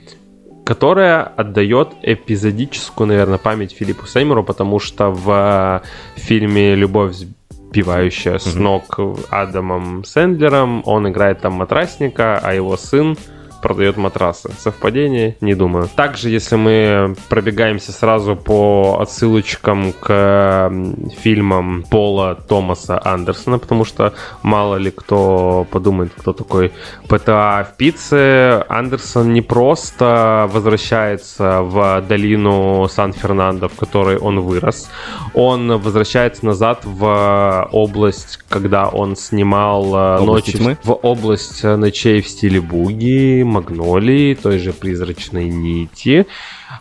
которая 0.65 1.23
отдает 1.23 1.89
эпизодическую, 2.01 3.07
наверное, 3.07 3.37
память 3.37 3.71
Филиппу 3.73 4.05
Сеймуру, 4.05 4.43
потому 4.43 4.79
что 4.79 5.09
в 5.11 5.81
фильме 6.15 6.75
«Любовь 6.75 7.13
сбивающая 7.13 8.37
с 8.37 8.55
ног 8.55 8.99
Адамом 9.29 10.03
Сэндлером 10.05 10.81
он 10.85 11.09
играет 11.09 11.41
там 11.41 11.53
матрасника, 11.53 12.39
а 12.41 12.53
его 12.53 12.77
сын 12.77 13.17
продает 13.65 13.97
матрасы. 13.97 14.51
Совпадение? 14.59 15.37
Не 15.41 15.55
думаю. 15.55 15.89
Также, 15.95 16.29
если 16.29 16.55
мы 16.55 17.15
пробегаемся 17.29 17.91
сразу 17.91 18.35
по 18.35 18.99
отсылочкам 19.01 19.91
к 19.91 20.71
фильмам 21.17 21.83
Пола 21.89 22.35
Томаса 22.35 23.01
Андерсона, 23.03 23.57
потому 23.57 23.83
что 23.83 24.13
мало 24.43 24.75
ли 24.75 24.91
кто 24.91 25.65
подумает, 25.71 26.11
кто 26.15 26.31
такой 26.31 26.73
ПТА 27.09 27.67
в 27.67 27.75
пицце. 27.75 28.63
Андерсон 28.69 29.33
не 29.33 29.41
просто 29.41 30.47
возвращается 30.53 31.61
в 31.61 32.03
долину 32.07 32.87
Сан-Фернандо, 32.87 33.67
в 33.67 33.73
которой 33.73 34.17
он 34.17 34.41
вырос. 34.41 34.91
Он 35.33 35.79
возвращается 35.79 36.45
назад 36.45 36.81
в 36.83 37.67
область, 37.71 38.37
когда 38.47 38.89
он 38.89 39.15
снимал 39.15 40.19
э, 40.19 40.23
ночи 40.23 40.55
тьмы? 40.55 40.77
в 40.83 40.91
область 41.01 41.63
ночей 41.63 42.21
в 42.21 42.27
стиле 42.27 42.61
буги, 42.61 43.41
магнолии, 43.55 44.35
той 44.35 44.59
же 44.59 44.73
призрачной 44.73 45.49
нити. 45.49 46.25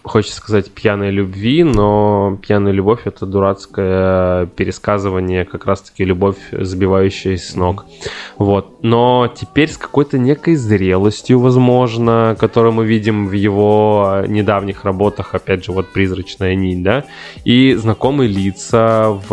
Хочется 0.02 0.36
сказать 0.36 0.70
пьяной 0.70 1.11
любви, 1.11 1.65
но 1.65 2.39
пьяная 2.40 2.73
любовь 2.73 3.02
это 3.05 3.27
дурацкое 3.27 4.47
пересказывание, 4.47 5.44
как 5.44 5.66
раз-таки 5.66 6.05
любовь, 6.05 6.36
сбивающая 6.52 7.36
с 7.36 7.55
ног. 7.55 7.86
Вот. 8.39 8.82
Но 8.82 9.32
теперь 9.35 9.70
с 9.70 9.77
какой-то 9.77 10.19
некой 10.19 10.56
зрелостью, 10.56 11.40
возможно, 11.40 12.36
которую 12.39 12.73
мы 12.73 12.85
видим 12.85 13.28
в 13.28 13.32
его 13.32 14.23
недавних 14.27 14.85
работах, 14.85 15.35
опять 15.35 15.65
же, 15.65 15.73
вот 15.73 15.93
«Призрачная 15.93 16.55
нить», 16.55 16.82
да, 16.82 17.05
и 17.44 17.74
знакомые 17.74 18.28
лица 18.28 19.11
в, 19.11 19.28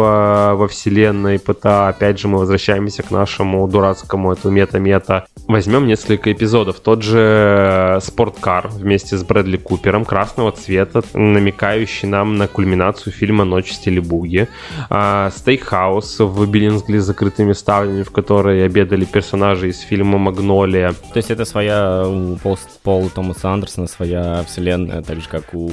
во 0.55 0.67
вселенной 0.67 1.39
ПТА, 1.39 1.89
опять 1.89 2.19
же, 2.19 2.27
мы 2.27 2.39
возвращаемся 2.39 3.03
к 3.03 3.11
нашему 3.11 3.67
дурацкому 3.67 4.31
эту 4.31 4.49
мета-мета. 4.49 5.25
Возьмем 5.47 5.87
несколько 5.87 6.31
эпизодов. 6.31 6.79
Тот 6.79 7.03
же 7.03 7.99
«Спорткар» 8.01 8.69
вместе 8.69 9.17
с 9.17 9.23
Брэдли 9.23 9.57
Купером, 9.57 10.05
красного 10.41 10.51
цвета, 10.51 11.03
намекающий 11.13 12.07
нам 12.07 12.37
на 12.37 12.47
кульминацию 12.47 13.13
фильма 13.13 13.45
«Ночь 13.45 13.69
в 13.69 13.73
стиле 13.73 14.01
буги». 14.01 14.47
А, 14.89 15.29
«Стейкхаус» 15.29 16.19
в 16.19 16.49
Биллингсли 16.49 16.97
с 16.97 17.03
закрытыми 17.03 17.53
ставнями, 17.53 18.03
в 18.03 18.11
которой 18.11 18.65
обедали 18.65 19.05
персонажи 19.05 19.69
из 19.69 19.79
фильма 19.81 20.17
«Магнолия». 20.17 20.93
То 21.13 21.17
есть 21.17 21.31
это 21.31 21.45
своя 21.45 22.07
у 22.07 22.35
Пол, 22.37 22.57
Пола 22.83 23.09
Томаса 23.09 23.49
Андерсона, 23.49 23.87
своя 23.87 24.43
вселенная, 24.47 25.03
так 25.03 25.21
же, 25.21 25.29
как 25.29 25.53
у 25.53 25.71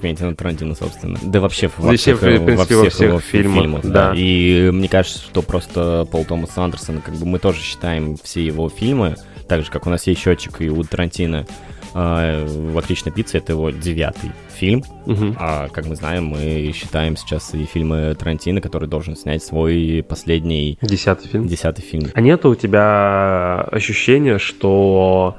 Квентина 0.00 0.34
Тарантино, 0.34 0.74
собственно. 0.74 1.18
Да 1.22 1.40
вообще 1.40 1.70
во 1.76 1.96
всех, 1.96 2.18
в 2.18 2.20
принципе, 2.20 2.56
во 2.56 2.64
всех, 2.64 2.76
во 2.78 2.90
всех 2.90 3.08
его 3.08 3.20
фильмах, 3.20 3.62
фильмах. 3.62 3.86
да. 3.86 4.12
И 4.14 4.70
мне 4.70 4.88
кажется, 4.88 5.20
что 5.20 5.42
просто 5.42 6.06
Пол 6.10 6.24
Томас 6.24 6.56
Андерсон, 6.56 7.00
как 7.00 7.14
бы 7.14 7.26
мы 7.26 7.38
тоже 7.38 7.60
считаем 7.62 8.16
все 8.22 8.44
его 8.44 8.68
фильмы, 8.68 9.16
так 9.48 9.64
же, 9.64 9.70
как 9.70 9.86
у 9.86 9.90
нас 9.90 10.06
есть 10.06 10.20
счетчик 10.20 10.60
и 10.60 10.68
у 10.68 10.82
Тарантино, 10.84 11.46
э, 11.94 12.46
«Лакричная 12.74 13.12
пицца»— 13.12 13.38
это 13.38 13.52
его 13.52 13.70
девятый 13.70 14.30
фильм, 14.48 14.82
Мгм. 15.06 15.36
а 15.38 15.68
как 15.68 15.86
мы 15.86 15.96
знаем, 15.96 16.26
мы 16.26 16.72
считаем 16.74 17.16
сейчас 17.16 17.54
и 17.54 17.64
фильмы 17.64 18.14
Тарантино, 18.18 18.60
который 18.60 18.88
должен 18.88 19.16
снять 19.16 19.42
свой 19.42 20.04
последний 20.08 20.78
Десятый 20.82 21.28
фильм. 21.28 21.46
десятый 21.46 21.82
фильм. 21.82 22.08
А 22.14 22.20
нет 22.20 22.44
у 22.46 22.54
тебя 22.54 23.60
ощущения, 23.72 24.38
что 24.38 25.36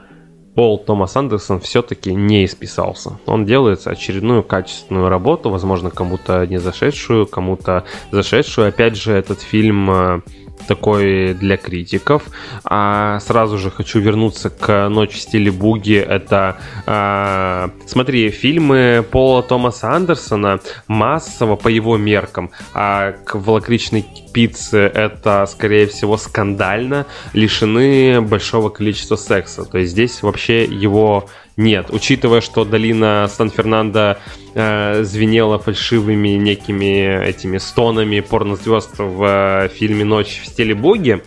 Пол 0.56 0.80
Томас 0.80 1.16
Андерсон 1.16 1.62
все-таки 1.62 2.14
не 2.14 2.44
исписался. 2.44 3.18
Он 3.26 3.46
делает 3.46 3.88
очередную 3.88 4.44
качественную 4.44 5.08
работу, 5.08 5.50
возможно, 5.50 5.90
кому-то 5.92 6.46
не 6.46 6.58
зашедшую, 6.60 7.26
кому-то 7.26 7.86
зашедшую. 8.12 8.68
Опять 8.68 8.98
же, 8.98 9.14
этот 9.14 9.40
фильм 9.42 9.90
э, 9.90 10.22
такой 10.68 11.34
для 11.34 11.58
критиков. 11.58 12.24
А 12.64 13.20
сразу 13.20 13.58
же 13.58 13.72
хочу 13.72 14.00
вернуться 14.00 14.50
к 14.50 14.90
«Ночь 14.90 15.14
в 15.14 15.20
стиле 15.20 15.52
буги». 15.52 15.96
Это, 15.96 16.58
а, 16.86 17.72
смотри, 17.86 18.30
фильмы 18.30 19.06
Пола 19.10 19.44
Томаса 19.44 19.92
Андерсона 19.92 20.60
массово 20.88 21.56
по 21.56 21.68
его 21.68 21.98
меркам, 21.98 22.52
а 22.74 23.12
к 23.12 23.36
«Волокричной 23.36 24.06
пицце» 24.34 24.80
это, 24.80 25.46
скорее 25.46 25.88
всего, 25.88 26.18
скандально, 26.18 27.06
лишены 27.34 28.22
большого 28.22 28.70
количества 28.70 29.16
секса. 29.16 29.66
То 29.66 29.78
есть 29.78 29.92
здесь 29.92 30.22
вообще 30.24 30.64
его 30.64 31.30
нет, 31.58 31.88
учитывая, 31.90 32.42
что 32.42 32.64
долина 32.66 33.30
Сан-Фернандо 33.30 34.18
э, 34.54 35.04
звенела 35.04 35.60
фальшивыми 35.60 36.30
некими 36.30 37.26
этими 37.26 37.58
стонами 37.58 38.22
порнозвезд 38.22 38.98
в 38.98 39.24
э, 39.24 39.70
фильме 39.70 40.06
«Ночь 40.06 40.42
в 40.44 40.48
стиле 40.48 40.74
боги», 40.74 41.22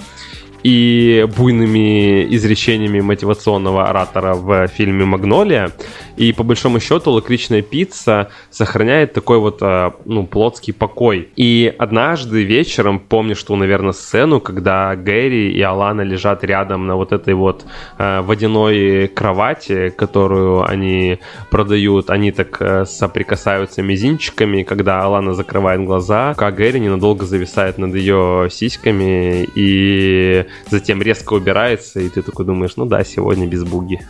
и 0.64 1.28
буйными 1.36 2.24
изречениями 2.34 3.00
мотивационного 3.00 3.88
оратора 3.88 4.34
в 4.34 4.66
фильме 4.68 5.04
«Магнолия». 5.04 5.70
И 6.16 6.32
по 6.32 6.42
большому 6.42 6.80
счету 6.80 7.10
лакричная 7.10 7.60
пицца 7.60 8.30
сохраняет 8.50 9.12
такой 9.12 9.38
вот, 9.38 9.58
э, 9.60 9.90
ну, 10.04 10.26
плотский 10.26 10.72
покой. 10.72 11.28
И 11.36 11.74
однажды 11.76 12.44
вечером, 12.44 13.00
помню, 13.00 13.34
что, 13.34 13.56
наверное, 13.56 13.92
сцену, 13.92 14.40
когда 14.40 14.94
Гэри 14.94 15.52
и 15.52 15.60
Алана 15.60 16.02
лежат 16.02 16.44
рядом 16.44 16.86
на 16.86 16.96
вот 16.96 17.12
этой 17.12 17.34
вот 17.34 17.66
э, 17.98 18.20
водяной 18.20 19.08
кровати, 19.08 19.90
которую 19.90 20.64
они 20.64 21.18
продают, 21.50 22.10
они 22.10 22.30
так 22.30 22.56
э, 22.60 22.84
соприкасаются 22.86 23.82
мизинчиками, 23.82 24.62
когда 24.62 25.02
Алана 25.02 25.34
закрывает 25.34 25.84
глаза, 25.84 26.34
а 26.36 26.50
Гэри 26.52 26.78
ненадолго 26.78 27.26
зависает 27.26 27.76
над 27.76 27.94
ее 27.94 28.48
сиськами 28.50 29.48
и 29.56 30.46
затем 30.70 31.02
резко 31.02 31.34
убирается, 31.34 32.00
и 32.00 32.08
ты 32.08 32.22
такой 32.22 32.46
думаешь, 32.46 32.76
ну 32.76 32.86
да, 32.86 33.04
сегодня 33.04 33.46
без 33.46 33.64
буги. 33.64 34.00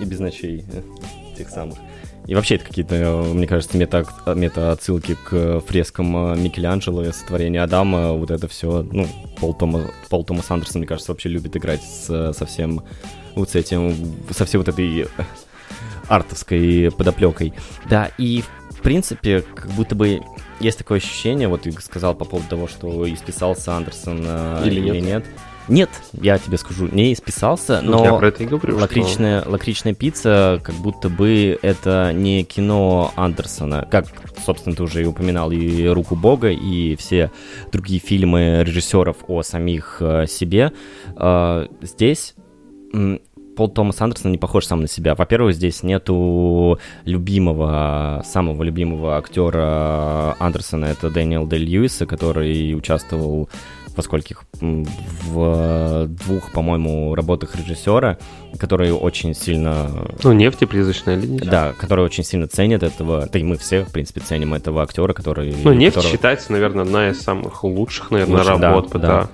И 0.00 0.04
без 0.04 0.20
ночей 0.20 0.64
э, 0.72 0.82
тех 1.36 1.48
самых. 1.48 1.78
И 2.26 2.34
вообще 2.34 2.56
это 2.56 2.66
какие-то, 2.66 2.94
э, 2.94 3.22
мне 3.32 3.46
кажется, 3.46 3.76
мета, 3.76 4.04
мета-отсылки 4.26 5.16
к 5.24 5.60
фрескам 5.60 6.34
э, 6.34 6.36
Микеланджело, 6.36 7.04
сотворение 7.12 7.62
Адама, 7.62 8.12
вот 8.12 8.30
это 8.30 8.48
все, 8.48 8.82
ну, 8.82 9.06
Пол, 9.40 9.54
Тома, 9.54 9.90
Пол 10.08 10.24
Томас 10.24 10.50
Андерсон, 10.50 10.80
мне 10.80 10.86
кажется, 10.86 11.12
вообще 11.12 11.30
любит 11.30 11.56
играть 11.56 11.82
с, 11.82 12.32
со 12.32 12.46
всем 12.46 12.82
вот 13.34 13.50
с 13.50 13.54
этим, 13.54 13.94
со 14.30 14.44
всей 14.44 14.58
вот 14.58 14.68
этой 14.68 15.06
артовской 16.08 16.90
подоплекой. 16.96 17.54
Да, 17.88 18.10
и 18.18 18.44
в 18.70 18.82
принципе, 18.82 19.42
как 19.42 19.70
будто 19.70 19.94
бы 19.94 20.20
есть 20.60 20.78
такое 20.78 20.98
ощущение, 20.98 21.48
вот 21.48 21.62
ты 21.62 21.72
сказал 21.72 22.14
по 22.14 22.24
поводу 22.24 22.48
того, 22.48 22.68
что 22.68 23.12
исписался 23.12 23.72
Андерсон 23.72 24.18
Или 24.64 24.80
или, 24.80 24.80
нет? 24.80 25.04
нет. 25.04 25.24
Нет, 25.68 25.90
я 26.12 26.38
тебе 26.38 26.56
скажу, 26.58 26.88
не 26.90 27.12
исписался, 27.12 27.80
Ну, 27.82 28.02
я 28.04 28.10
но 28.10 28.18
про 28.18 28.28
это 28.28 28.42
и 28.42 28.46
говорю, 28.46 28.72
что- 28.72 28.80
лакричная, 28.82 29.44
лакричная 29.46 29.94
пицца, 29.94 30.60
как 30.62 30.74
будто 30.76 31.08
бы 31.08 31.58
это 31.62 32.12
не 32.14 32.44
кино 32.44 33.12
Андерсона, 33.16 33.86
как, 33.90 34.06
собственно, 34.44 34.74
ты 34.74 34.82
уже 34.82 35.02
и 35.02 35.06
упоминал 35.06 35.50
и 35.50 35.86
«Руку 35.86 36.16
Бога», 36.16 36.50
и 36.50 36.96
все 36.96 37.30
другие 37.72 38.00
фильмы 38.00 38.62
режиссеров 38.64 39.16
о 39.28 39.42
самих 39.42 39.98
э, 40.00 40.26
себе. 40.26 40.72
Э, 41.16 41.66
здесь 41.82 42.34
Пол 43.56 43.68
Томас 43.68 44.00
Андерсон 44.00 44.30
не 44.30 44.38
похож 44.38 44.66
сам 44.66 44.82
на 44.82 44.86
себя. 44.86 45.16
Во-первых, 45.16 45.52
здесь 45.52 45.82
нету 45.82 46.78
любимого, 47.04 48.22
самого 48.24 48.62
любимого 48.62 49.16
актера 49.18 50.36
Андерсона, 50.38 50.86
это 50.86 51.10
Дэниел 51.10 51.44
Дель 51.46 51.64
Льюиса, 51.64 52.06
который 52.06 52.74
участвовал 52.74 53.48
М, 54.60 54.86
В 55.24 56.06
двух, 56.08 56.52
по-моему, 56.52 57.14
работах 57.14 57.54
режиссера, 57.56 58.18
которые 58.58 58.94
очень 58.94 59.34
сильно... 59.34 60.08
Ну, 60.22 60.32
нефть 60.32 60.62
и 60.62 60.66
призрачная 60.66 61.16
линия. 61.16 61.40
Да, 61.44 61.72
которые 61.72 62.04
очень 62.06 62.24
сильно 62.24 62.46
ценят 62.48 62.82
этого, 62.82 63.28
да 63.30 63.38
и 63.38 63.42
мы 63.42 63.56
все, 63.56 63.84
в 63.84 63.92
принципе, 63.92 64.20
ценим 64.20 64.54
этого 64.54 64.82
актера, 64.82 65.12
который... 65.12 65.54
Ну, 65.64 65.72
нефть 65.72 65.96
которого- 65.96 66.12
считается, 66.12 66.52
наверное, 66.52 66.84
одна 66.84 67.10
из 67.10 67.20
самых 67.20 67.62
лучших, 67.64 68.10
наверное, 68.10 68.38
Лучше, 68.38 68.50
работ. 68.50 68.90
да. 68.92 68.98
да. 68.98 69.08
Да, 69.08 69.28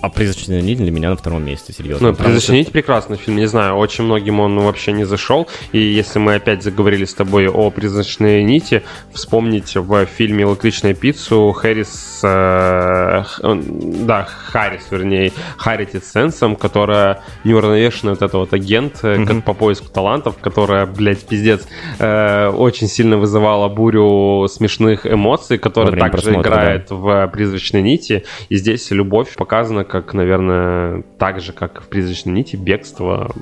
А 0.00 0.08
«Призрачная 0.08 0.60
нить» 0.62 0.78
для 0.78 0.90
меня 0.90 1.10
на 1.10 1.16
втором 1.16 1.44
месте, 1.44 1.72
серьезно. 1.72 2.08
Ну, 2.08 2.14
«Призрачная 2.14 2.40
что- 2.40 2.52
нить» 2.54 2.72
прекрасный 2.72 3.16
фильм, 3.16 3.36
не 3.38 3.46
знаю, 3.46 3.74
очень 3.76 4.04
многим 4.04 4.40
он 4.40 4.58
вообще 4.60 4.92
не 4.92 5.04
зашел. 5.04 5.48
И 5.72 5.78
если 5.78 6.18
мы 6.18 6.34
опять 6.34 6.62
заговорили 6.62 7.04
с 7.04 7.14
тобой 7.14 7.48
о 7.48 7.70
«Призрачной 7.70 8.42
нити», 8.44 8.82
вспомнить 9.12 9.74
в 9.76 10.06
фильме 10.06 10.44
«Лакричная 10.46 10.94
пиццу» 10.94 11.52
Хэрис... 11.52 12.20
э, 12.22 13.24
он- 13.42 14.06
да, 14.06 14.24
Харрис, 14.24 14.82
вернее, 14.90 15.32
Харритит 15.56 16.04
Сенсом, 16.04 16.56
которая 16.56 17.22
неуравновешенная 17.44 18.14
вот 18.14 18.22
эта 18.22 18.38
вот 18.38 18.52
агент 18.52 19.00
э, 19.02 19.16
Мгм. 19.18 19.26
как 19.26 19.44
по 19.44 19.54
поиску 19.54 19.88
талантов, 19.88 20.36
которая, 20.40 20.86
блядь, 20.86 21.20
пиздец, 21.26 21.66
э, 21.98 22.48
очень 22.48 22.88
сильно 22.88 23.16
вызывала 23.18 23.68
бурю 23.68 24.46
смешных 24.48 25.06
эмоций, 25.06 25.58
которая 25.58 25.92
также 25.98 26.22
просмотра, 26.22 26.50
играет 26.52 26.90
в 26.90 27.26
«Призрачной 27.32 27.82
нити». 27.82 28.24
И 28.48 28.56
здесь 28.56 28.90
любовь 28.90 29.34
показана 29.42 29.82
как, 29.82 30.14
наверное, 30.14 31.02
так 31.18 31.40
же, 31.40 31.52
как 31.52 31.82
в 31.82 31.88
«Призрачной 31.88 32.32
нити», 32.32 32.54
бегство 32.54 33.34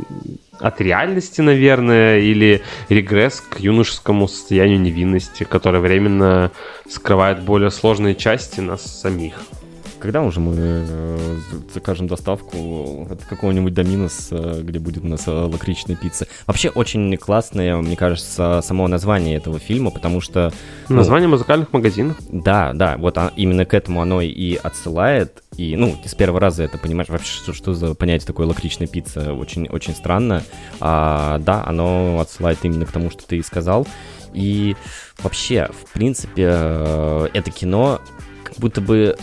от 0.58 0.80
реальности, 0.80 1.42
наверное, 1.42 2.20
или 2.20 2.62
регресс 2.88 3.42
к 3.42 3.60
юношескому 3.60 4.26
состоянию 4.26 4.80
невинности, 4.80 5.44
которое 5.44 5.80
временно 5.80 6.52
скрывает 6.88 7.42
более 7.42 7.70
сложные 7.70 8.14
части 8.14 8.60
нас 8.60 8.80
самих. 9.02 9.34
Когда 10.00 10.22
уже 10.22 10.40
мы 10.40 10.54
э, 10.56 11.36
закажем 11.74 12.06
доставку 12.06 13.06
от 13.10 13.22
какого-нибудь 13.26 13.74
Доминос, 13.74 14.28
э, 14.30 14.62
где 14.62 14.78
будет 14.78 15.04
у 15.04 15.08
нас 15.08 15.28
э, 15.28 15.30
лакричная 15.30 15.94
пицца? 15.94 16.26
Вообще 16.46 16.70
очень 16.70 17.14
классное, 17.18 17.76
мне 17.76 17.96
кажется, 17.96 18.60
само 18.64 18.88
название 18.88 19.36
этого 19.36 19.58
фильма, 19.58 19.90
потому 19.90 20.22
что... 20.22 20.52
ну, 20.88 20.96
Название 20.96 21.28
музыкальных 21.28 21.74
магазинов. 21.74 22.16
Да, 22.30 22.72
да, 22.72 22.96
вот 22.96 23.18
а- 23.18 23.32
именно 23.36 23.66
к 23.66 23.74
этому 23.74 24.00
оно 24.00 24.22
и 24.22 24.54
отсылает. 24.54 25.42
И, 25.60 25.76
ну, 25.76 25.94
с 26.06 26.14
первого 26.14 26.40
раза 26.40 26.64
это 26.64 26.78
понимаешь, 26.78 27.10
вообще, 27.10 27.30
что, 27.30 27.52
что 27.52 27.74
за 27.74 27.94
понятие 27.94 28.26
такое 28.26 28.46
лакричная 28.46 28.86
пицца, 28.86 29.34
очень, 29.34 29.68
очень 29.68 29.94
странно. 29.94 30.42
А, 30.80 31.38
да, 31.40 31.62
оно 31.66 32.18
отсылает 32.18 32.60
именно 32.62 32.86
к 32.86 32.92
тому, 32.92 33.10
что 33.10 33.26
ты 33.26 33.42
сказал. 33.42 33.86
И 34.32 34.74
вообще, 35.22 35.68
в 35.70 35.92
принципе, 35.92 36.46
э, 36.48 37.28
это 37.34 37.50
кино 37.50 38.00
как 38.42 38.56
будто 38.56 38.80
бы 38.80 39.18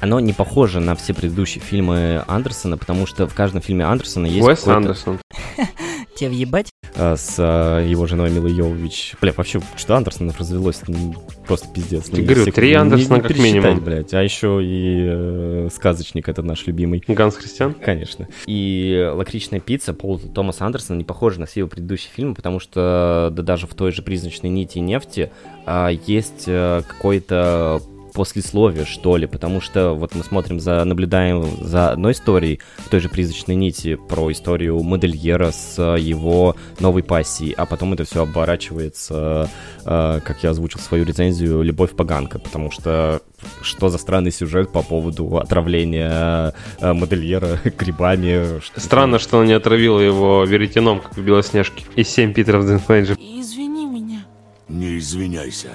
оно 0.00 0.20
не 0.20 0.32
похоже 0.32 0.80
на 0.80 0.94
все 0.94 1.14
предыдущие 1.14 1.62
фильмы 1.62 2.22
Андерсона, 2.26 2.76
потому 2.76 3.06
что 3.06 3.26
в 3.26 3.34
каждом 3.34 3.60
фильме 3.62 3.84
Андерсона 3.84 4.26
есть 4.26 4.46
Уэс 4.46 4.60
какой-то- 4.60 4.76
Андерсон. 4.76 5.18
Тебе 6.16 6.30
въебать? 6.30 6.70
а, 6.96 7.16
с 7.16 7.36
а, 7.38 7.80
его 7.84 8.06
женой 8.06 8.30
Милой 8.30 8.52
Йовович. 8.52 9.16
Бля, 9.20 9.32
вообще, 9.36 9.60
что 9.76 9.96
Андерсонов 9.96 10.38
развелось? 10.38 10.80
Ну, 10.86 11.14
просто 11.46 11.68
пиздец. 11.68 12.08
Я 12.10 12.22
говорю, 12.22 12.42
всех- 12.42 12.54
три 12.54 12.72
Андерсона 12.72 13.20
как 13.20 13.38
минимум. 13.38 13.80
блядь. 13.80 14.14
А 14.14 14.22
еще 14.22 14.60
и 14.62 15.04
э, 15.06 15.68
сказочник, 15.72 16.28
это 16.28 16.42
наш 16.42 16.66
любимый. 16.66 17.02
Ганс 17.06 17.36
Христиан? 17.36 17.74
Конечно. 17.74 18.28
И 18.46 19.10
«Лакричная 19.14 19.60
пицца» 19.60 19.92
Пола 19.92 20.18
Томаса 20.18 20.64
Андерсона 20.64 20.96
не 20.96 21.04
похожа 21.04 21.40
на 21.40 21.46
все 21.46 21.60
его 21.60 21.68
предыдущие 21.68 22.10
фильмы, 22.14 22.34
потому 22.34 22.60
что 22.60 23.30
да 23.32 23.42
даже 23.42 23.66
в 23.66 23.74
той 23.74 23.92
же 23.92 24.02
«Призрачной 24.02 24.50
нити 24.50 24.78
и 24.78 24.80
нефти» 24.80 25.30
а, 25.66 25.90
есть 26.06 26.44
э, 26.46 26.82
какое-то 26.88 27.82
послесловие, 28.16 28.86
что 28.86 29.16
ли, 29.18 29.26
потому 29.26 29.60
что 29.60 29.92
вот 29.92 30.14
мы 30.14 30.24
смотрим 30.24 30.58
за, 30.58 30.82
наблюдаем 30.84 31.46
за 31.60 31.90
одной 31.90 32.12
историей 32.12 32.60
в 32.78 32.88
той 32.88 33.00
же 33.00 33.08
«Призрачной 33.10 33.54
нити» 33.54 33.94
про 34.08 34.32
историю 34.32 34.82
модельера 34.82 35.50
с 35.50 35.74
э, 35.78 36.00
его 36.00 36.56
новой 36.80 37.02
пассией, 37.02 37.52
а 37.52 37.66
потом 37.66 37.92
это 37.92 38.04
все 38.04 38.22
оборачивается, 38.22 39.50
э, 39.84 40.20
как 40.24 40.42
я 40.42 40.50
озвучил 40.50 40.80
свою 40.80 41.04
рецензию, 41.04 41.62
«Любовь 41.62 41.94
поганка», 41.94 42.38
потому 42.38 42.70
что 42.70 43.20
что 43.60 43.90
за 43.90 43.98
странный 43.98 44.32
сюжет 44.32 44.72
по 44.72 44.82
поводу 44.82 45.36
отравления 45.36 46.54
э, 46.80 46.92
модельера 46.94 47.60
грибами. 47.78 48.60
что- 48.60 48.80
Странно, 48.80 49.18
что 49.18 49.38
она 49.38 49.46
не 49.46 49.52
отравила 49.52 50.00
его 50.00 50.42
веретеном, 50.44 51.00
как 51.00 51.16
в 51.16 51.22
Белоснежке. 51.22 51.84
И 51.96 52.02
семь 52.02 52.32
Питеров 52.32 52.66
Дэнфейджер. 52.66 53.16
Извини 53.20 53.84
меня. 53.86 54.24
Не 54.68 54.96
извиняйся. 54.98 55.68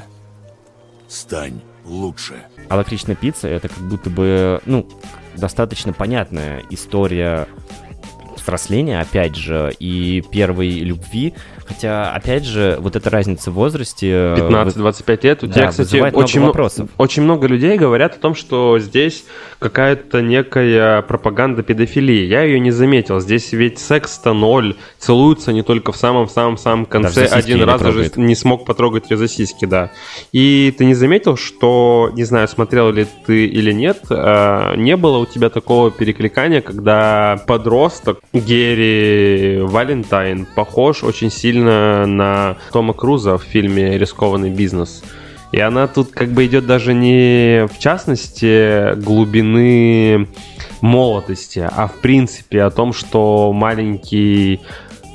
Стань 1.08 1.62
лучше. 1.86 2.36
А 2.70 2.76
лакричная 2.76 3.16
пицца 3.16 3.48
это 3.48 3.68
как 3.68 3.80
будто 3.80 4.10
бы, 4.10 4.62
ну, 4.66 4.88
достаточно 5.36 5.94
понятная 5.94 6.64
история 6.70 7.48
взросления, 8.42 9.00
опять 9.00 9.36
же, 9.36 9.74
и 9.80 10.24
первой 10.32 10.70
любви. 10.80 11.34
Хотя, 11.66 12.12
опять 12.14 12.46
же, 12.46 12.78
вот 12.80 12.96
эта 12.96 13.10
разница 13.10 13.52
в 13.52 13.54
возрасте... 13.54 14.10
э, 14.10 14.36
15-25 14.38 15.20
лет. 15.24 15.44
У 15.44 15.48
да, 15.48 15.54
тебя, 15.54 15.68
кстати, 15.70 15.96
много 15.96 16.16
очень, 16.16 16.40
мо- 16.42 16.48
вопросов. 16.48 16.90
очень 16.98 17.24
много 17.24 17.48
людей 17.48 17.78
говорят 17.78 18.16
о 18.16 18.20
том, 18.20 18.36
что 18.36 18.78
здесь 18.80 19.24
какая-то 19.60 20.22
некая 20.22 21.02
пропаганда 21.02 21.64
педофилии. 21.64 22.26
Я 22.26 22.42
ее 22.42 22.60
не 22.60 22.72
заметил. 22.72 23.20
Здесь 23.20 23.54
ведь 23.54 23.80
секс-то 23.80 24.34
ноль. 24.34 24.76
Целуются 24.98 25.54
не 25.54 25.64
только 25.64 25.92
в 25.92 25.98
самом-самом-самом 25.98 26.86
конце. 26.86 27.22
Даже 27.22 27.34
Один 27.34 27.64
раз 27.64 27.82
даже 27.82 28.12
не 28.16 28.36
смог 28.36 28.66
потрогать 28.66 29.10
ее 29.10 29.18
за 29.18 29.28
сиськи, 29.28 29.66
да. 29.66 29.92
И 30.32 30.74
ты 30.78 30.86
не 30.86 30.94
заметил, 30.94 31.38
что, 31.38 32.12
не 32.14 32.24
знаю, 32.24 32.48
смотрел 32.48 32.92
ли 32.92 33.08
ты 33.26 33.46
или 33.46 33.72
нет, 33.72 34.00
э, 34.10 34.76
не 34.76 34.98
было 34.98 35.18
у 35.20 35.26
тебя 35.26 35.50
такого 35.50 35.92
перекликания, 35.92 36.62
когда 36.62 37.40
подросток 37.48 38.20
Герри 38.34 39.60
Валентайн 39.62 40.46
похож 40.46 41.04
очень 41.04 41.30
сильно 41.30 42.06
на 42.06 42.58
Тома 42.72 42.94
Круза 42.94 43.38
в 43.38 43.44
фильме 43.44 43.98
«Рискованный 43.98 44.50
бизнес». 44.50 45.04
И 45.52 45.60
она 45.60 45.88
тут 45.88 46.12
как 46.12 46.30
бы 46.30 46.46
идет 46.46 46.66
даже 46.66 46.94
не 46.94 47.68
в 47.68 47.78
частности 47.78 48.96
глубины 48.96 50.30
молодости, 50.80 51.60
а 51.60 51.88
в 51.88 52.00
принципе 52.00 52.64
о 52.64 52.70
том, 52.70 52.94
что 52.94 53.52
маленький 53.52 54.62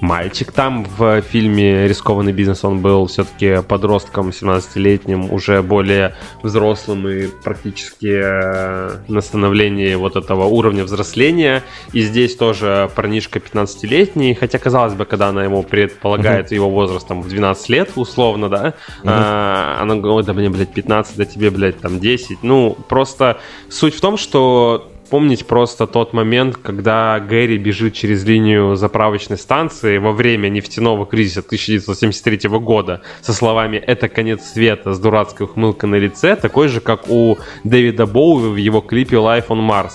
мальчик 0.01 0.53
там 0.53 0.85
в 0.85 1.23
фильме 1.23 1.87
«Рискованный 1.89 2.33
бизнес» 2.33 2.65
он 2.65 2.81
был 2.81 3.07
все-таки 3.07 3.63
подростком 3.67 4.29
17-летним, 4.29 5.33
уже 5.33 5.63
более 5.63 6.15
взрослым 6.43 7.09
и 7.09 7.27
практически 7.27 8.21
э, 8.23 8.99
на 9.09 9.21
становлении 9.21 9.95
вот 9.95 10.17
этого 10.17 10.45
уровня 10.45 10.85
взросления. 10.85 11.63
И 11.93 12.03
здесь 12.03 12.37
тоже 12.37 12.91
парнишка 12.95 13.39
15-летний, 13.39 14.35
хотя, 14.35 14.59
казалось 14.59 14.95
бы, 14.95 15.05
когда 15.05 15.29
она 15.29 15.45
ему 15.45 15.63
предполагает 15.63 16.53
его 16.53 16.71
возрастом 16.71 17.23
в 17.23 17.29
12 17.29 17.69
лет, 17.69 17.91
условно, 17.97 18.49
да, 18.49 18.75
а, 19.05 19.79
она 19.81 19.97
говорит, 19.97 20.27
да 20.27 20.33
мне, 20.33 20.51
блядь, 20.51 20.73
15, 20.73 21.17
да 21.17 21.25
тебе, 21.25 21.51
блядь, 21.51 21.81
там 21.81 22.01
10. 22.01 22.43
Ну, 22.43 22.77
просто 22.89 23.39
суть 23.69 23.95
в 23.95 24.01
том, 24.01 24.17
что 24.17 24.91
помнить 25.09 25.47
просто 25.47 25.87
тот 25.87 26.13
момент, 26.13 26.57
когда 26.57 27.19
Гэри 27.21 27.59
бежит 27.59 27.95
через 27.95 28.25
линию 28.25 28.77
заправочной 28.77 29.39
станции 29.39 29.99
во 29.99 30.13
время 30.13 30.49
нефтяного 30.49 31.07
кризиса 31.07 31.41
1973 31.41 32.49
года 32.59 33.03
со 33.23 33.33
словами 33.33 33.77
«это 33.77 34.09
конец 34.09 34.45
света» 34.45 34.93
с 34.93 34.99
дурацкой 34.99 35.47
ухмылкой 35.47 35.91
на 35.91 35.97
лице, 35.97 36.37
такой 36.37 36.69
же, 36.69 36.81
как 36.81 37.09
у 37.09 37.39
Дэвида 37.65 38.07
Боуи 38.07 38.51
в 38.51 38.57
его 38.57 38.81
клипе 38.81 39.17
«Life 39.17 39.49
on 39.49 39.69
Mars». 39.69 39.93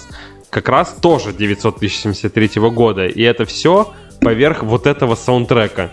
Как 0.49 0.67
раз 0.67 0.95
тоже 1.01 1.31
973 1.31 2.61
года. 2.69 3.05
И 3.05 3.21
это 3.21 3.45
все 3.45 3.93
поверх 4.19 4.63
вот 4.63 4.85
этого 4.85 5.15
саундтрека. 5.15 5.91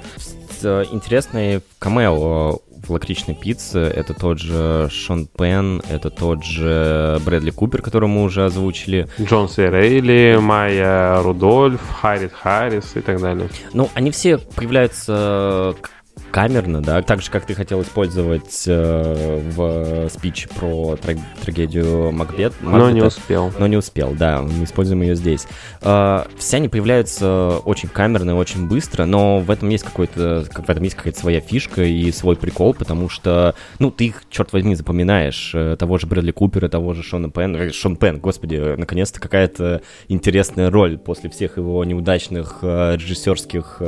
Э, 0.62 0.85
Интересный 0.90 1.62
камео 1.78 2.59
лакричной 2.90 3.35
пицце. 3.35 3.81
Это 3.81 4.15
тот 4.15 4.39
же 4.39 4.89
Шон 4.90 5.27
Пен, 5.27 5.82
это 5.89 6.10
тот 6.10 6.44
же 6.44 7.20
Брэдли 7.24 7.51
Купер, 7.51 7.82
которого 7.82 8.09
мы 8.09 8.23
уже 8.24 8.44
озвучили. 8.44 9.09
Джон 9.20 9.48
Си 9.48 9.62
Рейли, 9.66 10.39
Майя 10.40 11.23
Рудольф, 11.23 11.81
Харрит 12.01 12.32
Харрис 12.32 12.93
и 12.97 13.01
так 13.01 13.20
далее. 13.20 13.48
Ну, 13.73 13.89
они 13.94 14.10
все 14.10 14.39
появляются 14.39 15.74
к- 15.81 15.90
камерно, 16.31 16.81
да, 16.82 17.03
так 17.03 17.23
же, 17.23 17.31
как 17.31 17.47
ты 17.47 17.55
хотел 17.55 17.82
использовать 17.82 18.65
э, 18.66 19.40
в 19.55 20.09
спич 20.11 20.49
про 20.49 20.97
тра- 20.97 21.16
трагедию 21.43 22.12
Макбет. 22.12 22.53
Но 22.61 22.90
не 22.90 23.03
успел. 23.03 23.53
Но 23.59 23.66
не 23.66 23.77
успел, 23.77 24.12
да, 24.12 24.43
мы 24.43 24.65
используем 24.65 25.03
ее 25.03 25.15
здесь. 25.15 25.47
Э, 25.82 26.24
все 26.36 26.57
они 26.59 26.69
появляются 26.69 27.59
очень 27.65 27.89
камерно 27.89 28.31
и 28.31 28.35
очень 28.35 28.69
быстро, 28.69 29.05
но 29.05 29.39
в 29.39 29.51
этом 29.51 29.69
есть 29.69 29.85
какой-то, 29.85 30.45
как 30.53 30.66
в 30.66 30.70
этом 30.70 30.82
есть 30.85 30.97
какая-то 30.97 31.19
своя 31.19 31.40
фишка 31.40 31.82
и 31.82 32.11
свой 32.12 32.36
прикол, 32.36 32.74
потому 32.74 33.09
что, 33.09 33.55
ну, 33.78 33.90
ты 33.90 34.07
их, 34.07 34.23
черт 34.31 34.53
возьми, 34.53 34.74
запоминаешь. 34.74 35.53
Э, 35.55 35.77
Того 35.78 35.99
же 35.99 36.07
Брэдли 36.07 36.31
Купера, 36.32 36.69
того 36.69 36.95
же 36.95 37.03
Шона 37.03 37.31
Пен. 37.31 37.57
Э, 37.57 37.70
Шон 37.73 37.97
Пен, 37.97 38.19
господи, 38.19 38.74
наконец-то 38.77 39.20
какая-то 39.20 39.82
интересная 40.09 40.70
роль 40.70 40.99
после 40.99 41.31
всех 41.31 41.57
его 41.57 41.85
неудачных 41.85 42.59
э, 42.62 42.97
режиссерских 42.97 43.81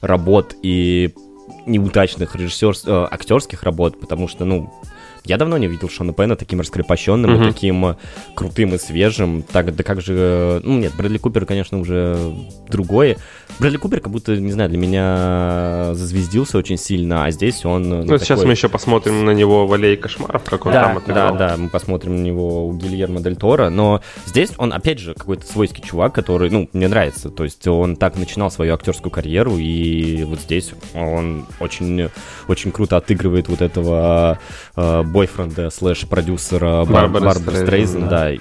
работ 0.00 0.54
и 0.62 1.14
неудачных 1.66 2.36
режиссер... 2.36 2.74
э, 2.86 3.08
актерских 3.10 3.62
работ, 3.62 4.00
потому 4.00 4.28
что, 4.28 4.44
ну, 4.44 4.72
я 5.24 5.36
давно 5.38 5.56
не 5.58 5.66
видел 5.66 5.88
Шона 5.88 6.12
Пена 6.12 6.36
таким 6.36 6.60
раскрепощенным 6.60 7.32
Мгм. 7.32 7.42
и 7.42 7.52
таким 7.52 7.86
э, 7.86 7.94
крутым 8.34 8.74
и 8.74 8.78
свежим. 8.78 9.42
Так, 9.42 9.74
да 9.74 9.82
как 9.82 10.00
же... 10.00 10.14
э, 10.16 10.60
Ну, 10.62 10.78
нет, 10.78 10.92
Брэдли 10.96 11.18
Купер, 11.18 11.46
конечно, 11.46 11.78
уже 11.78 12.16
другое. 12.68 13.16
Брэдли 13.58 13.76
Купер 13.78 14.00
как 14.00 14.12
будто, 14.12 14.36
не 14.36 14.52
знаю, 14.52 14.68
для 14.70 14.78
меня 14.78 15.94
зазвездился 15.94 16.58
очень 16.58 16.76
сильно, 16.76 17.24
а 17.24 17.30
здесь 17.30 17.64
он... 17.64 17.92
э, 17.92 18.02
Ну, 18.04 18.18
сейчас 18.18 18.44
мы 18.44 18.52
еще 18.52 18.68
посмотрим 18.68 19.24
на 19.24 19.30
него 19.30 19.66
в 19.66 19.72
«Аллее 19.72 19.96
кошмаров», 19.96 20.42
как 20.44 20.66
он 20.66 20.72
да, 20.72 20.84
там 20.84 20.96
отыграл. 20.98 21.36
да, 21.36 21.50
да, 21.50 21.56
мы 21.56 21.68
посмотрим 21.68 22.16
на 22.16 22.20
него 22.22 22.66
у 22.66 22.72
Гильермо 22.74 23.20
Дель 23.20 23.36
Торо, 23.36 23.70
но 23.70 24.00
здесь 24.26 24.50
он, 24.58 24.72
опять 24.72 24.98
же, 24.98 25.14
какой-то 25.14 25.46
свойский 25.46 25.82
чувак, 25.82 26.14
который, 26.14 26.50
ну, 26.50 26.68
мне 26.72 26.88
нравится, 26.88 27.30
то 27.30 27.44
есть 27.44 27.66
он 27.66 27.96
так 27.96 28.16
начинал 28.16 28.50
свою 28.50 28.74
актерскую 28.74 29.10
карьеру, 29.10 29.56
и 29.56 30.24
вот 30.24 30.40
здесь 30.40 30.72
он 30.94 31.46
очень, 31.60 32.10
очень 32.48 32.72
круто 32.72 32.96
отыгрывает 32.96 33.48
вот 33.48 33.62
этого 33.62 34.38
э, 34.76 35.02
бойфренда 35.14 35.70
слэш 35.70 36.06
продюсера 36.08 36.84
Бар- 36.84 37.08
Барбары 37.08 37.62
Стрейзен, 37.62 38.08
да. 38.08 38.32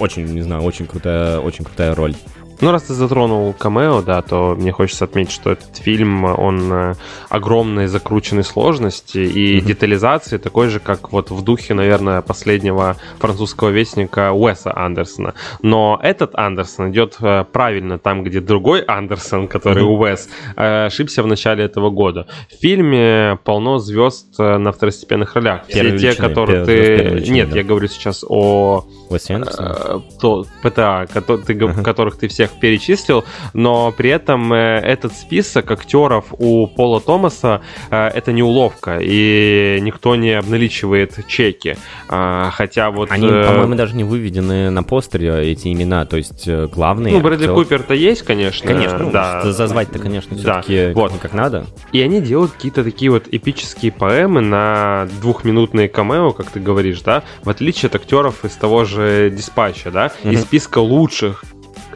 очень, 0.00 0.24
не 0.24 0.40
знаю, 0.40 0.62
очень 0.62 0.86
крутая, 0.86 1.38
очень 1.38 1.64
крутая 1.64 1.94
роль. 1.94 2.14
Ну, 2.60 2.70
раз 2.70 2.84
ты 2.84 2.94
затронул 2.94 3.52
камео, 3.52 4.02
да, 4.02 4.22
то 4.22 4.54
мне 4.54 4.72
хочется 4.72 5.04
отметить, 5.04 5.32
что 5.32 5.50
этот 5.50 5.76
фильм, 5.76 6.24
он 6.24 6.72
э, 6.72 6.94
огромной 7.28 7.86
закрученной 7.86 8.44
сложности 8.44 9.18
и 9.18 9.60
детализации, 9.60 10.38
такой 10.38 10.68
же, 10.68 10.80
как 10.80 11.12
вот 11.12 11.30
в 11.30 11.42
духе, 11.42 11.74
наверное, 11.74 12.22
последнего 12.22 12.96
французского 13.18 13.70
вестника 13.70 14.32
Уэса 14.32 14.76
Андерсона. 14.76 15.34
Но 15.62 15.98
этот 16.02 16.34
Андерсон 16.34 16.90
идет 16.90 17.16
э, 17.20 17.44
правильно 17.52 17.98
там, 17.98 18.24
где 18.24 18.40
другой 18.40 18.82
Андерсон, 18.82 19.48
который 19.48 19.82
Мгм. 19.82 20.00
Уэс, 20.00 20.28
э, 20.56 20.86
ошибся 20.86 21.22
в 21.22 21.26
начале 21.26 21.64
этого 21.64 21.90
года. 21.90 22.26
В 22.50 22.60
фильме 22.60 23.38
полно 23.44 23.78
звезд 23.78 24.38
на 24.38 24.72
второстепенных 24.72 25.34
ролях. 25.34 25.66
Все 25.68 25.98
те, 25.98 26.14
которые 26.14 26.64
ты... 26.64 27.24
Нет, 27.28 27.50
да. 27.50 27.56
я 27.56 27.64
говорю 27.64 27.88
сейчас 27.88 28.24
о 28.26 28.84
Уэс 29.10 29.30
Андерсон? 29.30 29.66
э, 29.66 30.00
то, 30.20 30.46
ПТА, 30.62 31.06
ты 31.46 31.54
которых 31.82 32.16
ты 32.16 32.28
всех 32.46 32.58
перечислил, 32.60 33.24
но 33.52 33.92
при 33.92 34.10
этом 34.10 34.52
э, 34.52 34.78
этот 34.80 35.12
список 35.14 35.70
актеров 35.70 36.26
у 36.38 36.66
Пола 36.66 37.00
Томаса 37.00 37.62
э, 37.90 38.08
это 38.08 38.32
не 38.32 38.42
уловка, 38.42 38.98
и 39.00 39.78
никто 39.80 40.16
не 40.16 40.32
обналичивает 40.32 41.26
чеки. 41.26 41.76
А, 42.08 42.50
хотя 42.50 42.90
вот... 42.90 43.10
Они, 43.10 43.26
э, 43.28 43.46
по-моему, 43.46 43.74
даже 43.74 43.96
не 43.96 44.04
выведены 44.04 44.70
на 44.70 44.82
постере, 44.82 45.50
эти 45.52 45.72
имена, 45.72 46.04
то 46.04 46.16
есть 46.16 46.48
главные... 46.48 47.14
ну, 47.14 47.20
Брэдли 47.20 47.46
актер- 47.48 47.54
Купер-то 47.54 47.94
есть, 47.94 48.22
конечно. 48.22 48.66
Конечно, 48.66 48.98
ну, 48.98 49.10
да. 49.10 49.42
зазвать-то, 49.50 49.98
конечно, 49.98 50.36
Да, 50.36 50.62
все-таки 50.62 50.92
вот. 50.94 51.12
как 51.20 51.32
надо. 51.32 51.66
И 51.92 52.00
они 52.00 52.20
делают 52.20 52.52
какие-то 52.52 52.84
такие 52.84 53.10
вот 53.10 53.24
эпические 53.30 53.92
поэмы 53.92 54.40
на 54.40 55.08
двухминутные 55.20 55.88
камео, 55.88 56.32
как 56.32 56.50
ты 56.50 56.60
говоришь, 56.60 57.00
да, 57.02 57.22
в 57.42 57.50
отличие 57.50 57.88
от 57.88 57.94
актеров 57.96 58.44
из 58.44 58.52
того 58.52 58.84
же 58.84 59.30
диспатча, 59.30 59.90
да, 59.90 60.06
из 60.24 60.38
Мгм. 60.38 60.42
списка 60.42 60.78
лучших 60.78 61.44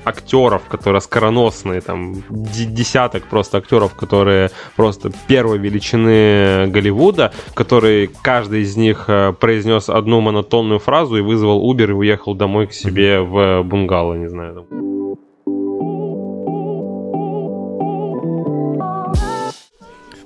актеров, 0.09 0.63
которые 0.69 1.01
скороносные, 1.01 1.81
там 1.81 2.23
десяток 2.31 3.25
просто 3.25 3.59
актеров, 3.59 3.95
которые 3.95 4.51
просто 4.77 5.11
первой 5.27 5.59
величины 5.59 6.67
Голливуда, 6.69 7.33
которые 7.55 8.09
каждый 8.23 8.63
из 8.63 8.77
них 8.77 9.05
э, 9.09 9.33
произнес 9.33 9.89
одну 9.89 10.21
монотонную 10.21 10.79
фразу 10.79 11.17
и 11.17 11.21
вызвал 11.21 11.71
Uber 11.71 11.91
и 11.91 11.93
уехал 11.93 12.35
домой 12.35 12.67
к 12.67 12.73
себе 12.73 13.21
в 13.21 13.63
бунгало, 13.63 14.15
не 14.15 14.29
знаю. 14.29 14.67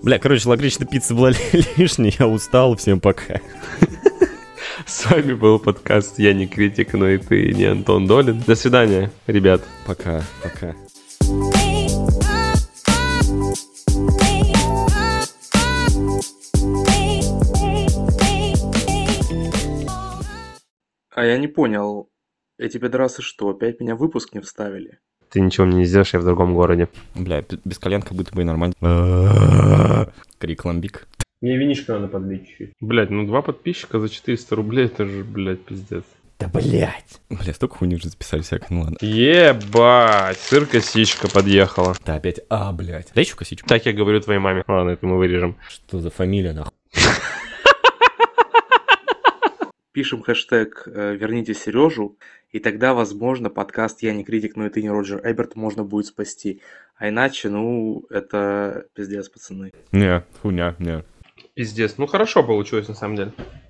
Бля, 0.02 0.18
короче, 0.18 0.48
лакричная 0.48 0.86
пицца 0.86 1.14
была 1.14 1.30
лишней, 1.76 2.14
я 2.18 2.26
устал, 2.26 2.76
всем 2.76 3.00
пока. 3.00 3.40
С 4.86 5.10
вами 5.10 5.34
был 5.34 5.58
подкаст 5.58 6.18
«Я 6.18 6.32
не 6.32 6.46
критик, 6.46 6.92
но 6.94 7.08
и 7.08 7.18
ты 7.18 7.52
не 7.52 7.64
Антон 7.64 8.06
Долин». 8.06 8.42
До 8.46 8.54
свидания, 8.54 9.10
ребят. 9.26 9.62
Пока, 9.86 10.22
пока. 10.42 10.74
А 21.14 21.24
я 21.24 21.38
не 21.38 21.46
понял, 21.46 22.08
эти 22.58 22.78
пидорасы 22.78 23.22
что, 23.22 23.50
опять 23.50 23.80
меня 23.80 23.94
в 23.94 23.98
выпуск 23.98 24.34
не 24.34 24.40
вставили? 24.40 24.98
Ты 25.30 25.40
ничего 25.40 25.66
мне 25.66 25.78
не 25.78 25.84
сделаешь, 25.84 26.12
я 26.12 26.20
в 26.20 26.24
другом 26.24 26.54
городе. 26.54 26.88
Бля, 27.14 27.44
без 27.64 27.78
колен 27.78 28.02
как 28.02 28.12
будто 28.12 28.34
бы 28.34 28.42
и 28.42 28.44
нормально. 28.44 28.74
Крик 30.38 30.64
ламбик. 30.64 31.06
Мне 31.42 31.56
винишко 31.56 31.94
надо 31.94 32.06
подлить 32.06 32.48
чуть. 32.56 32.70
Блять, 32.80 33.10
ну 33.10 33.26
два 33.26 33.42
подписчика 33.42 33.98
за 33.98 34.08
400 34.08 34.54
рублей, 34.54 34.86
это 34.86 35.04
же, 35.04 35.24
блядь, 35.24 35.64
пиздец. 35.64 36.04
Да 36.38 36.46
блять. 36.46 37.20
Бля, 37.30 37.52
столько 37.52 37.78
хуйни 37.78 37.96
уже 37.96 38.08
записали 38.08 38.42
всякой, 38.42 38.68
ну 38.70 38.82
ладно. 38.82 38.96
Ебать, 39.00 40.38
сыр-косичка 40.38 41.28
подъехала. 41.28 41.96
Да 42.06 42.14
опять, 42.14 42.40
а, 42.48 42.72
блять. 42.72 43.10
Дай 43.14 43.24
еще 43.24 43.34
косичку. 43.34 43.68
Так 43.68 43.84
я 43.86 43.92
говорю 43.92 44.20
твоей 44.20 44.38
маме. 44.38 44.62
Ладно, 44.68 44.90
это 44.90 45.04
мы 45.04 45.18
вырежем. 45.18 45.56
Что 45.68 45.98
за 45.98 46.10
фамилия, 46.10 46.52
нахуй? 46.52 46.72
Пишем 49.92 50.22
хэштег 50.22 50.84
э, 50.86 51.16
«Верните 51.16 51.54
Сережу», 51.54 52.16
и 52.50 52.60
тогда, 52.60 52.94
возможно, 52.94 53.50
подкаст 53.50 54.02
«Я 54.02 54.14
не 54.14 54.24
критик, 54.24 54.56
но 54.56 54.66
и 54.66 54.70
ты 54.70 54.80
не 54.80 54.88
Роджер 54.88 55.20
Эберт» 55.22 55.54
можно 55.54 55.84
будет 55.84 56.06
спасти. 56.06 56.62
А 56.96 57.08
иначе, 57.08 57.50
ну, 57.50 58.06
это 58.08 58.86
пиздец, 58.94 59.28
пацаны. 59.28 59.72
Не, 59.90 60.24
хуйня, 60.40 60.76
не. 60.78 61.04
Пиздец. 61.62 61.94
Ну 61.96 62.08
хорошо 62.08 62.42
получилось 62.42 62.88
на 62.88 62.94
самом 62.94 63.14
деле. 63.14 63.32